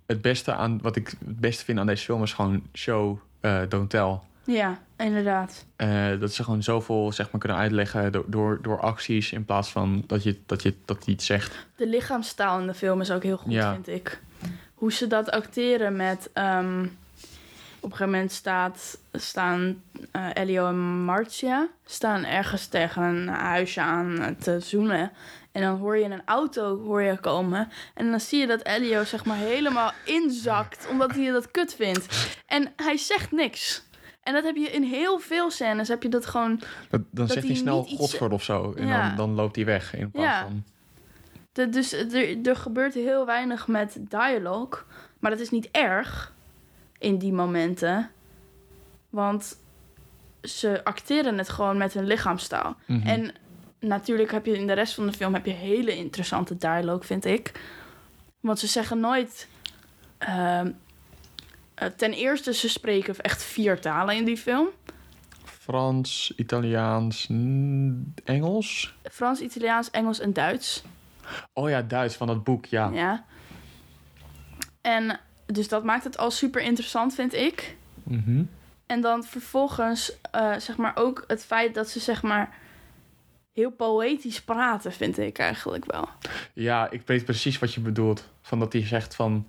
het 0.05 0.21
beste 0.21 0.53
aan 0.53 0.79
wat 0.81 0.95
ik 0.95 1.07
het 1.07 1.39
beste 1.39 1.63
vind 1.63 1.79
aan 1.79 1.85
deze 1.87 2.03
film 2.03 2.23
is 2.23 2.33
gewoon 2.33 2.63
show, 2.73 3.17
eh, 3.39 3.61
don't 3.69 3.89
tell. 3.89 4.19
Ja, 4.43 4.79
inderdaad. 4.97 5.65
Eh, 5.75 6.19
dat 6.19 6.33
ze 6.33 6.43
gewoon 6.43 6.63
zoveel 6.63 7.11
zeg 7.11 7.31
maar, 7.31 7.39
kunnen 7.39 7.57
uitleggen 7.57 8.11
door, 8.11 8.23
door, 8.27 8.59
door 8.61 8.79
acties. 8.79 9.31
In 9.31 9.45
plaats 9.45 9.69
van 9.69 10.03
dat 10.07 10.23
je, 10.23 10.39
dat 10.45 10.63
je 10.63 10.73
dat 10.85 11.07
iets 11.07 11.25
zegt. 11.25 11.67
De 11.75 11.87
lichaamstaal 11.87 12.59
in 12.59 12.67
de 12.67 12.73
film 12.73 13.01
is 13.01 13.11
ook 13.11 13.23
heel 13.23 13.37
goed, 13.37 13.51
Ja. 13.51 13.71
vind 13.73 13.87
ik. 13.87 14.19
Hoe 14.73 14.91
ze 14.93 15.07
dat 15.07 15.31
acteren 15.31 15.95
met... 15.95 16.29
ehm, 16.33 16.83
op 17.81 17.91
een 17.91 17.97
gegeven 17.97 18.11
moment 18.13 18.31
staat, 18.31 18.97
staan 19.11 19.83
eh, 20.11 20.27
Elio 20.33 20.67
en 20.67 21.03
Marcia... 21.03 21.67
staan 21.85 22.25
ergens 22.25 22.67
tegen 22.67 23.03
een 23.03 23.27
huisje 23.27 23.81
aan 23.81 24.35
te 24.39 24.59
zoenen. 24.59 25.11
En 25.51 25.61
dan 25.61 25.77
hoor 25.77 25.97
je 25.97 26.03
een 26.05 26.21
auto 26.25 26.83
hoor 26.83 27.01
je 27.01 27.17
komen. 27.19 27.69
En 27.93 28.09
dan 28.09 28.19
zie 28.19 28.39
je 28.39 28.47
dat 28.47 28.65
Elio 28.65 29.03
zeg 29.03 29.25
maar 29.25 29.37
helemaal 29.37 29.91
inzakt... 30.05 30.87
omdat 30.91 31.11
hij 31.15 31.31
dat 31.31 31.51
kut 31.51 31.73
vindt. 31.73 32.37
En 32.45 32.73
hij 32.75 32.97
zegt 32.97 33.31
niks. 33.31 33.83
En 34.23 34.33
dat 34.33 34.43
heb 34.43 34.55
je 34.55 34.69
in 34.69 34.83
heel 34.83 35.19
veel 35.19 35.51
scènes. 35.51 35.87
Heb 35.87 36.03
je 36.03 36.09
dat 36.09 36.25
gewoon... 36.25 36.61
Dat, 36.89 37.01
dan 37.11 37.27
zegt 37.27 37.47
hij 37.47 37.55
snel 37.55 37.83
Godford 37.83 38.31
of 38.33 38.43
zo. 38.43 38.73
En 38.77 38.87
Ja. 38.87 39.07
dan, 39.07 39.15
dan 39.15 39.35
loopt 39.35 39.55
hij 39.55 39.65
weg. 39.65 39.95
In 39.95 40.11
plaats 40.11 40.27
Ja. 40.27 40.41
van... 40.43 40.63
De, 41.51 41.69
dus 41.69 41.93
er, 41.93 42.37
er 42.43 42.55
gebeurt 42.55 42.93
heel 42.93 43.25
weinig 43.25 43.67
met 43.67 43.97
dialoog. 43.99 44.85
Maar 45.19 45.31
dat 45.31 45.39
is 45.39 45.49
niet 45.49 45.67
erg 45.71 46.33
in 46.97 47.17
die 47.17 47.33
momenten. 47.33 48.11
Want 49.09 49.57
ze 50.41 50.83
acteren 50.83 51.37
het 51.37 51.49
gewoon 51.49 51.77
met 51.77 51.93
hun 51.93 52.05
lichaamstaal. 52.05 52.75
Mhm. 52.85 53.07
En 53.07 53.33
natuurlijk 53.79 54.31
heb 54.31 54.45
je 54.45 54.57
in 54.57 54.67
de 54.67 54.73
rest 54.73 54.93
van 54.93 55.05
de 55.05 55.13
film 55.13 55.33
heb 55.33 55.45
je 55.45 55.51
hele 55.51 55.95
interessante 55.97 56.57
dialoog, 56.57 57.05
vind 57.05 57.25
ik. 57.25 57.51
Want 58.39 58.59
ze 58.59 58.67
zeggen 58.67 58.99
nooit. 58.99 59.47
ehm, 60.17 60.65
eh, 60.65 60.71
ten 61.95 62.13
eerste, 62.13 62.53
ze 62.53 62.69
spreken 62.69 63.17
echt 63.17 63.43
vier 63.43 63.81
talen 63.81 64.15
in 64.15 64.25
die 64.25 64.37
film: 64.37 64.67
Frans, 65.43 66.33
Italiaans, 66.35 67.27
Engels. 68.23 68.95
Frans, 69.11 69.41
Italiaans, 69.41 69.91
Engels 69.91 70.19
en 70.19 70.33
Duits. 70.33 70.83
Oh 71.53 71.69
ja, 71.69 71.81
Duits 71.81 72.15
van 72.15 72.27
dat 72.27 72.43
boek, 72.43 72.65
ja. 72.65 72.89
Ja. 72.93 73.25
En 74.81 75.19
dus 75.45 75.67
dat 75.67 75.83
maakt 75.83 76.03
het 76.03 76.17
al 76.17 76.31
super 76.31 76.61
interessant, 76.61 77.13
vind 77.15 77.33
ik. 77.33 77.75
Mhm. 78.03 78.43
En 78.85 79.01
dan 79.01 79.23
vervolgens, 79.23 80.13
eh, 80.31 80.55
zeg 80.57 80.77
maar, 80.77 80.91
ook 80.95 81.23
het 81.27 81.45
feit 81.45 81.73
dat 81.73 81.89
ze, 81.89 81.99
zeg 81.99 82.21
maar, 82.23 82.57
heel 83.53 83.71
poëtisch 83.71 84.41
praten, 84.41 84.91
vind 84.91 85.17
ik 85.17 85.37
eigenlijk 85.37 85.91
wel. 85.91 86.09
Ja, 86.53 86.89
ik 86.89 87.01
weet 87.05 87.25
precies 87.25 87.59
wat 87.59 87.73
je 87.73 87.79
bedoelt. 87.79 88.29
Van 88.41 88.59
dat 88.59 88.73
hij 88.73 88.85
zegt 88.85 89.15
van... 89.15 89.47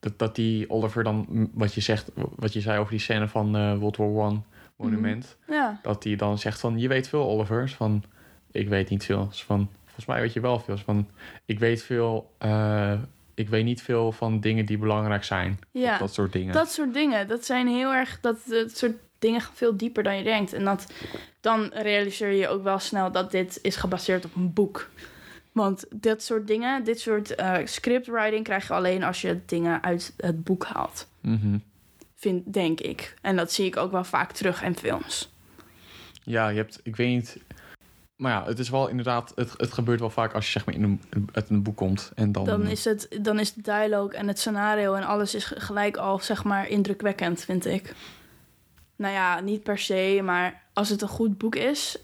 Dat, 0.00 0.18
dat 0.18 0.34
die 0.34 0.70
Oliver 0.70 1.04
dan, 1.04 1.48
wat 1.52 1.74
je 1.74 1.80
zegt, 1.80 2.10
wat 2.14 2.52
je 2.52 2.60
zei 2.60 2.78
over 2.78 2.90
die 2.90 3.00
scène 3.00 3.28
van 3.28 3.56
eh 3.56 3.78
World 3.78 3.96
War 3.96 4.08
One 4.08 4.40
monument. 4.76 5.36
Ja, 5.48 5.80
Dat 5.82 6.04
hij 6.04 6.16
dan 6.16 6.38
zegt 6.38 6.60
van, 6.60 6.78
je 6.78 6.88
weet 6.88 7.08
veel 7.08 7.28
Oliver. 7.28 7.68
Van, 7.68 8.02
ik 8.52 8.68
weet 8.68 8.90
niet 8.90 9.04
veel. 9.04 9.28
Van, 9.32 9.68
volgens 9.84 10.06
mij 10.06 10.20
weet 10.20 10.32
je 10.32 10.40
wel 10.40 10.58
veel. 10.58 10.76
Van, 10.76 11.08
ik 11.44 11.58
weet 11.58 11.82
veel, 11.82 12.30
eh, 12.38 12.92
ik 13.34 13.48
weet 13.48 13.64
niet 13.64 13.82
veel 13.82 14.12
van 14.12 14.40
dingen 14.40 14.66
die 14.66 14.78
belangrijk 14.78 15.24
zijn. 15.24 15.58
Ja, 15.70 15.98
dat 15.98 16.14
soort 16.14 16.32
dingen. 16.32 16.52
dat 16.52 16.70
soort 16.72 16.94
dingen. 16.94 17.28
Dat 17.28 17.44
zijn 17.44 17.68
heel 17.68 17.92
erg, 17.92 18.20
dat, 18.20 18.36
dat 18.46 18.76
soort 18.76 18.96
dingen 19.18 19.40
gaan 19.40 19.54
veel 19.54 19.76
dieper 19.76 20.02
dan 20.02 20.16
je 20.16 20.22
denkt. 20.22 20.52
En 20.52 20.64
dat, 20.64 20.92
dan 21.40 21.70
realiseer 21.72 22.30
je 22.32 22.48
ook 22.48 22.62
wel 22.62 22.78
snel 22.78 23.12
dat 23.12 23.30
dit 23.30 23.58
is 23.62 23.76
gebaseerd 23.76 24.24
op 24.24 24.34
een 24.34 24.52
boek. 24.52 24.88
Want 25.56 25.84
dit 25.94 26.22
soort 26.22 26.46
dingen, 26.46 26.84
dit 26.84 27.00
soort 27.00 27.34
eh, 27.34 27.56
scriptwriting 27.64 28.44
krijg 28.44 28.66
je 28.66 28.72
alleen 28.72 29.02
als 29.02 29.20
je 29.20 29.40
dingen 29.46 29.82
uit 29.82 30.14
het 30.16 30.44
boek 30.44 30.64
haalt. 30.64 31.08
Mhm. 31.20 31.58
Vind, 32.14 32.52
denk 32.52 32.80
ik. 32.80 33.14
En 33.22 33.36
dat 33.36 33.52
zie 33.52 33.66
ik 33.66 33.76
ook 33.76 33.90
wel 33.90 34.04
vaak 34.04 34.32
terug 34.32 34.62
in 34.62 34.76
films. 34.76 35.32
Ja, 36.22 36.48
je 36.48 36.56
hebt, 36.56 36.80
ik 36.82 36.96
weet 36.96 37.08
niet... 37.08 37.38
Maar 38.16 38.32
ja, 38.32 38.44
het 38.44 38.58
is 38.58 38.68
wel 38.68 38.88
inderdaad, 38.88 39.32
het, 39.34 39.54
het 39.56 39.72
gebeurt 39.72 40.00
wel 40.00 40.10
vaak 40.10 40.32
als 40.32 40.44
je 40.44 40.50
zeg 40.50 40.66
maar 40.66 40.74
in 40.74 40.82
een, 40.82 41.28
uit 41.32 41.50
een 41.50 41.62
boek 41.62 41.76
komt. 41.76 42.12
En 42.14 42.32
dan, 42.32 42.44
Dan 42.44 42.66
is, 42.66 42.84
het, 42.84 43.18
dan 43.20 43.38
is 43.38 43.52
de 43.52 43.62
dialoog 43.62 44.12
en 44.12 44.28
het 44.28 44.38
scenario 44.38 44.94
en 44.94 45.04
alles 45.04 45.34
is 45.34 45.44
gelijk 45.44 45.96
al, 45.96 46.18
zeg 46.18 46.44
maar, 46.44 46.68
indrukwekkend, 46.68 47.44
vind 47.44 47.66
ik. 47.66 47.94
Nou 48.96 49.12
ja, 49.12 49.40
niet 49.40 49.62
per 49.62 49.78
se, 49.78 50.20
maar 50.24 50.62
als 50.72 50.88
het 50.88 51.02
een 51.02 51.08
goed 51.08 51.38
boek 51.38 51.54
is 51.54 51.98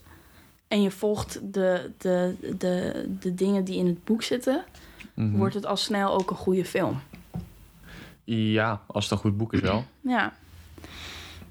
en 0.67 0.81
je 0.81 0.91
volgt 0.91 1.53
de, 1.53 1.91
de, 1.97 2.35
de, 2.57 3.05
de 3.19 3.33
dingen 3.35 3.63
die 3.63 3.77
in 3.77 3.85
het 3.85 4.03
boek 4.03 4.23
zitten, 4.23 4.63
Mhm. 5.13 5.37
wordt 5.37 5.53
het 5.53 5.65
al 5.65 5.77
snel 5.77 6.13
ook 6.13 6.29
een 6.29 6.35
goede 6.37 6.65
film. 6.65 7.01
Ja, 8.23 8.81
als 8.87 9.03
het 9.03 9.13
een 9.13 9.17
goed 9.19 9.37
boek 9.37 9.53
is 9.53 9.59
wel. 9.59 9.85
Ja. 10.01 10.33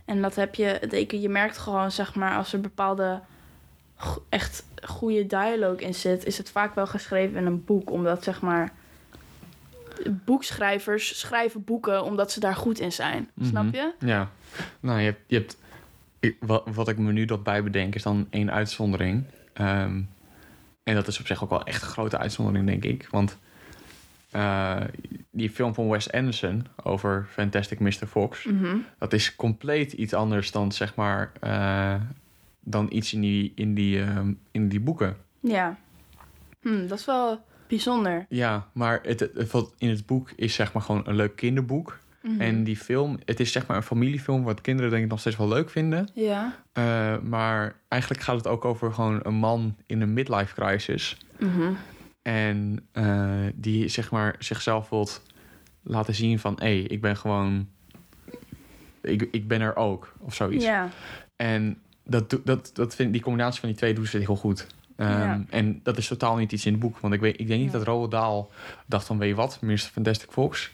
En 0.05 0.23
dat 0.23 0.35
heb 0.35 0.55
je, 0.55 0.79
ik- 0.79 1.13
je 1.13 1.29
merkt 1.29 1.59
gewoon, 1.59 1.91
zeg 1.93 2.15
maar, 2.15 2.37
als 2.37 2.53
er 2.53 2.61
bepaalde 2.61 3.21
echt 4.29 4.65
goede 4.85 5.27
dialoog 5.27 5.79
in 5.79 5.95
zit, 5.95 6.25
is 6.25 6.39
het 6.39 6.51
vaak 6.51 6.75
wel 6.75 6.87
geschreven 6.87 7.37
in 7.37 7.47
een 7.47 7.65
boek, 7.65 7.91
omdat 7.91 8.25
zeg 8.25 8.41
maar 8.41 8.73
boekschrijvers 10.11 11.19
schrijven 11.19 11.65
boeken 11.65 12.05
omdat 12.05 12.33
ze 12.33 12.41
daar 12.41 12.57
goed 12.57 12.79
in 12.79 12.93
zijn. 12.93 13.31
Snap 13.43 13.73
je? 13.75 13.93
Ja. 13.99 14.31
Nou, 14.81 14.99
je 14.99 15.05
hebt... 15.05 15.21
Je 15.27 15.37
hebt 15.37 15.57
ik- 16.23 16.37
wat, 16.41 16.63
wat 16.75 16.89
ik 16.89 16.99
me 16.99 17.13
nu 17.13 17.25
dat 17.25 17.43
bij 17.43 17.63
bedenk 17.63 17.95
is 17.95 18.03
dan 18.03 18.27
één 18.31 18.51
uitzondering. 18.53 19.25
Ehm, 19.53 20.01
en 20.83 20.95
dat 20.95 21.07
is 21.07 21.21
op 21.21 21.27
zich 21.27 21.43
ook 21.45 21.51
wel 21.51 21.65
echt 21.65 21.83
een 21.83 21.89
grote 21.89 22.19
uitzondering, 22.19 22.67
denk 22.67 22.85
ik. 22.85 23.09
Want 23.11 23.39
eh, 24.31 24.81
die 25.31 25.51
film 25.51 25.75
van 25.75 25.89
Wes 25.89 26.13
Anderson 26.13 26.67
over 26.83 27.27
Fantastic 27.31 27.81
Mr. 27.81 28.07
Fox... 28.09 28.45
Mhm. 28.45 28.77
dat 28.99 29.13
is 29.13 29.37
compleet 29.37 29.93
iets 29.93 30.15
anders 30.15 30.51
dan, 30.51 30.73
zeg 30.73 30.95
maar... 30.95 31.33
eh, 31.41 31.95
dan 32.65 32.87
iets 32.93 33.13
in 33.13 33.21
die, 33.21 33.53
in 33.55 33.75
die, 33.75 34.01
ehm, 34.03 34.33
in 34.51 34.69
die 34.69 34.81
boeken. 34.81 35.17
Ja. 35.41 35.77
Hm, 36.61 36.87
dat 36.87 36.99
is 36.99 37.05
wel 37.05 37.45
bijzonder. 37.69 38.27
Ja, 38.29 38.67
maar 38.73 39.01
het, 39.03 39.21
het, 39.21 39.51
wat 39.51 39.75
in 39.79 39.89
het 39.89 40.07
boek 40.07 40.31
is 40.37 40.55
zeg 40.55 40.73
maar 40.73 40.83
gewoon 40.83 41.03
een 41.07 41.15
leuk 41.17 41.37
kinderboek. 41.37 41.99
Mhm. 42.23 42.41
En 42.41 42.65
die 42.65 42.77
film, 42.77 43.19
het 43.25 43.41
is 43.41 43.53
zeg 43.53 43.67
maar 43.67 43.77
een 43.77 43.83
familiefilm... 43.83 44.43
wat 44.43 44.61
kinderen 44.61 44.91
denk 44.91 45.05
ik 45.05 45.11
nog 45.11 45.21
steeds 45.21 45.37
wel 45.37 45.49
leuk 45.49 45.71
vinden. 45.71 46.09
Ja. 46.15 46.57
Uh, 46.79 47.19
maar 47.19 47.75
eigenlijk 47.89 48.23
gaat 48.23 48.37
het 48.37 48.47
ook 48.47 48.65
over 48.65 48.93
gewoon 48.93 49.21
een 49.23 49.35
man 49.35 49.77
in 49.87 50.01
een 50.01 50.13
midlife 50.13 50.55
crisis. 50.55 51.17
Mhm. 51.39 51.73
En 52.23 52.87
uh, 52.93 53.31
die 53.55 53.89
zeg 53.89 54.11
maar 54.11 54.37
zichzelf 54.39 54.89
wilt 54.89 55.23
laten 55.83 56.15
zien 56.15 56.39
van... 56.39 56.55
hé, 56.59 56.67
hey, 56.67 56.81
ik 56.81 57.01
ben 57.01 57.17
gewoon... 57.17 57.69
Ik, 59.03 59.29
ik 59.31 59.49
ben 59.49 59.61
er 59.61 59.77
ook, 59.77 60.15
of 60.19 60.35
zoiets. 60.35 60.65
Ja. 60.65 60.89
En 61.37 61.79
dat, 62.05 62.39
dat, 62.45 62.71
dat 62.75 62.95
vind, 62.95 63.13
die 63.13 63.23
combinatie 63.23 63.61
van 63.61 63.69
die 63.69 63.79
twee 63.79 63.95
doen 63.95 64.07
ze 64.07 64.19
heel 64.19 64.37
goed. 64.37 64.67
Um, 64.97 65.07
Ja. 65.09 65.45
En 65.51 65.81
dat 65.83 65.99
is 65.99 66.07
totaal 66.07 66.37
niet 66.37 66.53
iets 66.53 66.67
in 66.67 66.73
het 66.73 66.81
boek. 66.81 66.99
Want 66.99 67.15
ik, 67.15 67.21
weet, 67.21 67.41
ik 67.41 67.47
denk 67.47 67.61
niet 67.61 67.73
Ja. 67.73 67.79
dat 67.79 67.87
Roald 67.87 68.11
Dahl 68.11 68.51
dacht 68.87 69.07
van... 69.07 69.19
weet 69.19 69.29
je 69.29 69.35
wat, 69.35 69.59
Mr. 69.61 69.77
Fantastic 69.77 70.31
Fox... 70.31 70.73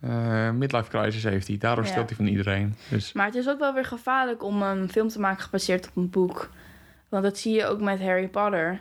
Uh, 0.00 0.50
midlife 0.50 0.90
crisis 0.90 1.22
heeft 1.24 1.46
hij. 1.48 1.56
Daardoor 1.58 1.84
Ja. 1.84 1.90
stelt 1.90 2.08
hij 2.08 2.16
van 2.16 2.26
iedereen. 2.26 2.74
Dus 2.90 3.12
Maar 3.12 3.26
het 3.26 3.34
is 3.34 3.48
ook 3.48 3.58
wel 3.58 3.74
weer 3.74 3.84
gevaarlijk 3.84 4.42
om 4.42 4.62
een 4.62 4.88
film 4.90 5.08
te 5.08 5.20
maken 5.20 5.42
gebaseerd 5.42 5.88
op 5.88 5.96
een 5.96 6.10
boek. 6.10 6.50
Want 7.08 7.22
dat 7.24 7.38
zie 7.38 7.54
je 7.54 7.66
ook 7.66 7.80
met 7.80 8.00
Harry 8.00 8.28
Potter. 8.28 8.80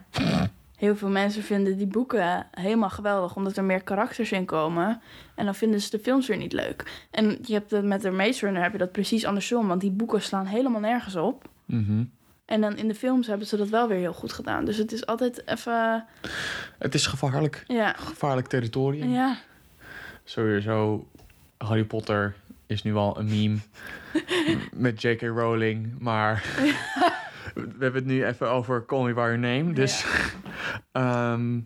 Heel 0.77 0.95
veel 0.95 1.09
mensen 1.09 1.43
vinden 1.43 1.77
die 1.77 1.87
boeken 1.87 2.45
helemaal 2.51 2.89
geweldig, 2.89 3.35
omdat 3.35 3.57
er 3.57 3.63
meer 3.63 3.83
karakters 3.83 4.31
in 4.31 4.45
komen. 4.45 5.01
En 5.35 5.45
dan 5.45 5.55
vinden 5.55 5.81
ze 5.81 5.89
de 5.89 5.99
films 5.99 6.27
weer 6.27 6.37
niet 6.37 6.53
leuk. 6.53 7.05
En 7.11 7.37
je 7.43 7.53
hebt 7.53 7.71
het 7.71 7.85
met 7.85 8.01
de 8.01 8.11
Maze 8.11 8.45
Runner 8.45 8.61
heb 8.63 8.71
je 8.71 8.77
dat 8.77 8.91
precies 8.91 9.25
andersom, 9.25 9.67
want 9.67 9.81
die 9.81 9.91
boeken 9.91 10.21
slaan 10.21 10.45
helemaal 10.45 10.81
nergens 10.81 11.15
op. 11.15 11.49
mhm. 11.65 12.03
En 12.45 12.61
dan 12.61 12.75
in 12.77 12.87
de 12.87 12.95
films 12.95 13.27
hebben 13.27 13.47
ze 13.47 13.57
dat 13.57 13.69
wel 13.69 13.87
weer 13.87 13.97
heel 13.97 14.13
goed 14.13 14.33
gedaan. 14.33 14.65
Dus 14.65 14.77
het 14.77 14.91
is 14.91 15.05
altijd 15.05 15.47
even. 15.47 16.05
het 16.79 16.93
is 16.93 17.07
gevaarlijk. 17.07 17.63
Ja. 17.67 17.93
Gevaarlijk 17.97 18.47
territorium. 18.47 19.09
Ja. 19.11 19.35
Sowieso, 20.23 21.07
Harry 21.57 21.85
Potter 21.85 22.35
is 22.67 22.83
nu 22.83 22.95
al 22.95 23.19
een 23.19 23.25
meme 23.25 23.57
met 24.85 25.01
J.K. 25.01 25.21
Rowling. 25.21 25.95
Maar 25.99 26.43
we 27.53 27.61
hebben 27.79 27.93
het 27.93 28.05
nu 28.05 28.25
even 28.25 28.49
over 28.49 28.85
Call 28.85 29.03
Me 29.03 29.13
By 29.13 29.19
Your 29.19 29.39
Name. 29.39 29.73
Dus 29.73 30.05
ehm, 30.91 31.59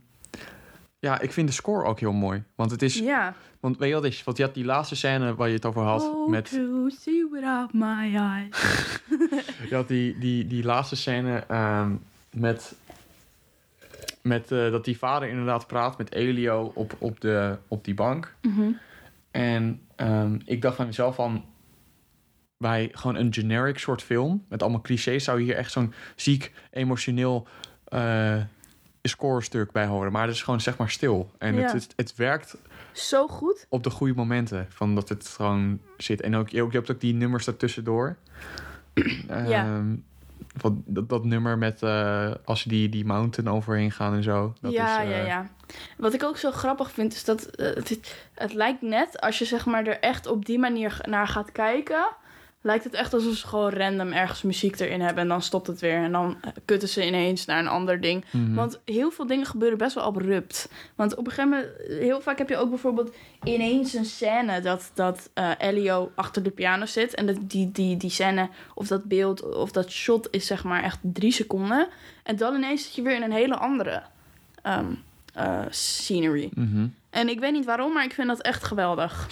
ja, 1.00 1.20
ik 1.20 1.32
vind 1.32 1.48
de 1.48 1.54
score 1.54 1.86
ook 1.86 2.00
heel 2.00 2.14
mooi. 2.14 2.44
Want 2.56 2.72
het 2.72 2.82
is... 2.82 3.00
Ja. 3.00 3.36
Want 3.60 3.78
weet 3.78 3.90
je 3.90 3.96
wat 3.96 4.04
is? 4.04 4.24
Want 4.24 4.38
je 4.38 4.44
had 4.44 4.54
die 4.54 4.66
laatste 4.66 4.96
scène 4.96 5.36
waar 5.36 5.48
je 5.48 5.54
het 5.54 5.66
over 5.66 5.82
had. 5.82 6.02
Oh, 6.02 6.30
met, 6.30 6.50
to 6.50 6.90
see 6.90 7.28
without 7.32 7.74
my 7.74 8.16
eyes. 8.16 8.58
je 9.70 9.76
had 9.76 9.88
die, 9.88 10.18
die, 10.20 10.48
die 10.48 10.64
laatste 10.64 10.96
scène 10.96 11.44
ehm, 11.48 11.92
met... 12.32 12.76
Met 14.28 14.52
eh, 14.52 14.72
dat 14.72 14.86
die 14.86 14.98
vader 14.98 15.30
inderdaad 15.30 15.68
praat 15.68 15.98
met 15.98 16.14
Elio 16.14 16.72
op, 16.76 16.96
op, 16.98 17.22
de, 17.22 17.58
op 17.68 17.84
die 17.84 17.94
bank. 17.94 18.36
Mhm. 18.42 18.72
En 19.32 19.82
ehm, 19.96 20.40
ik 20.46 20.62
dacht 20.62 20.76
van 20.76 20.86
mezelf 20.86 21.16
van... 21.16 21.46
Bij 22.58 22.90
gewoon 22.92 23.16
een 23.16 23.34
generic 23.34 23.78
soort 23.78 24.02
film... 24.04 24.46
met 24.50 24.62
allemaal 24.62 24.82
clichés... 24.82 25.24
zou 25.24 25.42
hier 25.42 25.56
echt 25.56 25.72
zo'n 25.72 25.94
ziek, 26.16 26.54
emotioneel... 26.72 27.48
eh 27.84 28.42
scorestuk 29.08 29.72
bij 29.72 29.86
horen. 29.86 30.12
Maar 30.12 30.26
het 30.26 30.36
is 30.36 30.44
gewoon 30.44 30.62
zeg 30.62 30.78
maar 30.78 30.90
stil. 30.90 31.32
En 31.38 31.56
Ja. 31.56 31.62
het, 31.62 31.72
het, 31.72 31.94
het 31.96 32.16
werkt 32.16 32.58
Zo 32.92 33.28
goed. 33.28 33.66
op 33.70 33.84
de 33.84 33.90
goede 33.90 34.14
momenten. 34.14 34.66
Van 34.70 34.96
dat 34.96 35.10
het 35.10 35.28
gewoon 35.28 35.80
zit. 35.98 36.22
En 36.22 36.36
ook, 36.36 36.50
je 36.50 36.58
je 36.64 36.70
hebt 36.72 36.92
ook 36.92 37.00
die 37.00 37.14
nummers 37.14 37.48
ertussendoor. 37.48 38.18
Ja. 39.28 39.66
Ehm, 39.66 39.96
van 40.60 40.84
dat, 40.86 41.10
dat 41.10 41.24
nummer 41.24 41.58
met... 41.58 41.84
eh, 41.84 42.32
als 42.46 42.62
ze 42.62 42.70
die, 42.70 42.90
die 42.90 43.06
mountain 43.06 43.56
overheen 43.56 43.92
gaan 43.92 44.14
en 44.14 44.24
zo. 44.24 44.54
Dat 44.62 44.72
ja, 44.72 45.02
is, 45.02 45.10
ja, 45.10 45.16
eh, 45.16 45.28
ja. 45.28 45.50
Wat 45.98 46.14
ik 46.14 46.24
ook 46.24 46.38
zo 46.38 46.52
grappig 46.52 46.92
vind, 46.92 47.14
is 47.14 47.24
dat 47.24 47.46
eh, 47.46 47.76
het, 47.76 48.18
het 48.34 48.54
lijkt 48.54 48.82
net 48.82 49.22
als 49.22 49.40
je 49.40 49.46
zeg 49.46 49.66
maar 49.66 49.86
er 49.86 50.00
echt 50.00 50.28
op 50.28 50.46
die 50.46 50.60
manier 50.60 51.00
naar 51.06 51.28
gaat 51.28 51.52
kijken. 51.52 52.08
Lijkt 52.62 52.84
het 52.84 52.94
echt 52.94 53.14
alsof 53.14 53.36
ze 53.36 53.48
gewoon 53.48 53.70
random 53.70 54.12
ergens 54.12 54.42
muziek 54.42 54.80
erin 54.80 55.02
hebben 55.02 55.24
en 55.24 55.30
dan 55.30 55.42
stopt 55.42 55.68
het 55.68 55.80
weer. 55.80 56.04
En 56.04 56.12
dan 56.12 56.38
eh, 56.42 56.52
kutten 56.66 56.90
ze 56.90 57.06
ineens 57.06 57.46
naar 57.46 57.60
een 57.60 57.68
ander 57.68 58.02
ding. 58.02 58.26
mhm. 58.32 58.54
Want 58.54 58.80
heel 58.86 59.12
veel 59.12 59.28
dingen 59.28 59.46
gebeuren 59.46 59.78
best 59.78 59.96
wel 59.96 60.04
abrupt. 60.04 60.70
Want 60.96 61.16
op 61.16 61.26
een 61.26 61.32
gegeven 61.32 61.50
moment, 61.50 62.02
heel 62.02 62.22
vaak 62.22 62.38
heb 62.38 62.50
je 62.50 62.58
ook 62.58 62.70
bijvoorbeeld 62.70 63.16
ineens 63.44 63.94
een 63.94 64.06
scène 64.06 64.62
dat, 64.62 64.92
dat 64.94 65.30
eh, 65.34 65.52
Elio 65.58 66.12
achter 66.16 66.44
de 66.44 66.50
piano 66.50 66.86
zit. 66.86 67.16
En 67.16 67.26
dat 67.26 67.38
die, 67.42 67.72
die, 67.72 67.98
die 67.98 68.10
scène 68.10 68.50
of 68.74 68.88
dat 68.88 69.04
beeld 69.04 69.56
of 69.56 69.72
dat 69.72 69.92
shot 69.92 70.28
is 70.32 70.46
zeg 70.46 70.64
maar 70.64 70.84
echt 70.84 71.00
drie 71.02 71.32
seconden. 71.32 71.88
En 72.24 72.36
dan 72.36 72.56
ineens 72.56 72.84
zit 72.84 72.96
je 72.96 73.02
weer 73.02 73.16
in 73.16 73.24
een 73.24 73.32
hele 73.32 73.58
andere 73.58 74.02
ehm, 74.62 74.94
eh, 75.34 75.60
scenery. 75.70 76.50
Mhm. 76.54 76.88
En 77.10 77.30
ik 77.30 77.40
weet 77.40 77.52
niet 77.52 77.66
waarom, 77.66 77.94
maar 77.94 78.04
ik 78.04 78.14
vind 78.14 78.28
dat 78.28 78.42
echt 78.42 78.64
geweldig. 78.64 79.28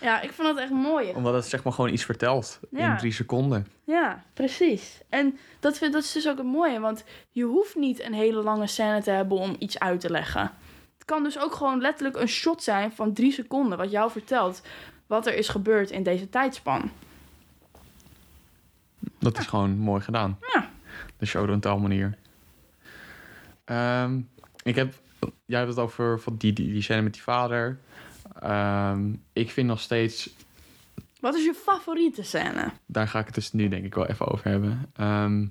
Ja, 0.00 0.20
ik 0.20 0.32
vind 0.32 0.48
dat 0.48 0.58
echt 0.58 0.70
mooi. 0.70 1.12
Omdat 1.14 1.34
het 1.34 1.44
zeg 1.46 1.62
maar 1.64 1.72
gewoon 1.72 1.92
iets 1.92 2.04
vertelt 2.04 2.60
Ja. 2.70 2.90
in 2.90 2.96
drie 2.96 3.12
seconden. 3.12 3.66
Ja, 3.84 4.22
precies. 4.34 5.00
En 5.08 5.38
dat, 5.60 5.78
vind, 5.78 5.92
dat 5.92 6.02
is 6.02 6.12
dus 6.12 6.28
ook 6.28 6.36
het 6.36 6.46
mooie, 6.46 6.80
want 6.80 7.04
je 7.30 7.44
hoeft 7.44 7.74
niet 7.76 8.02
een 8.02 8.14
hele 8.14 8.42
lange 8.42 8.66
scène 8.66 9.02
te 9.02 9.10
hebben 9.10 9.38
om 9.38 9.56
iets 9.58 9.78
uit 9.78 10.00
te 10.00 10.10
leggen. 10.10 10.50
Het 10.94 11.04
kan 11.04 11.22
dus 11.22 11.38
ook 11.38 11.54
gewoon 11.54 11.80
letterlijk 11.80 12.16
een 12.16 12.28
shot 12.28 12.62
zijn 12.62 12.92
van 12.92 13.12
drie 13.12 13.32
seconden, 13.32 13.78
wat 13.78 13.90
jou 13.90 14.10
vertelt 14.10 14.62
wat 15.06 15.26
er 15.26 15.34
is 15.36 15.48
gebeurd 15.48 15.90
in 15.90 16.02
deze 16.02 16.28
tijdspan. 16.28 16.90
Dat 19.18 19.38
is 19.38 19.46
gewoon 19.46 19.78
mooi 19.78 20.00
gedaan. 20.00 20.38
Ja. 20.52 20.70
De 21.16 21.26
show 21.26 21.60
tell 21.60 21.76
manier. 21.76 22.18
Ehm, 23.64 24.20
ik 24.62 24.74
heb... 24.74 24.94
Jij 25.44 25.58
hebt 25.58 25.70
het 25.70 25.78
over 25.80 26.20
van 26.20 26.36
die, 26.36 26.52
die, 26.52 26.72
die 26.72 26.82
scène 26.82 27.02
met 27.02 27.12
die 27.12 27.22
vader. 27.22 27.78
Ehm, 28.42 29.12
ik 29.32 29.50
vind 29.50 29.66
nog 29.68 29.80
steeds... 29.80 30.30
Wat 31.20 31.34
is 31.34 31.44
je 31.44 31.54
favoriete 31.64 32.22
scène? 32.22 32.70
Daar 32.86 33.08
ga 33.08 33.18
ik 33.18 33.26
het 33.26 33.34
dus 33.34 33.52
nu 33.52 33.68
denk 33.68 33.84
ik 33.84 33.94
wel 33.94 34.06
even 34.06 34.26
over 34.26 34.48
hebben. 34.50 34.90
Ehm 34.96 35.46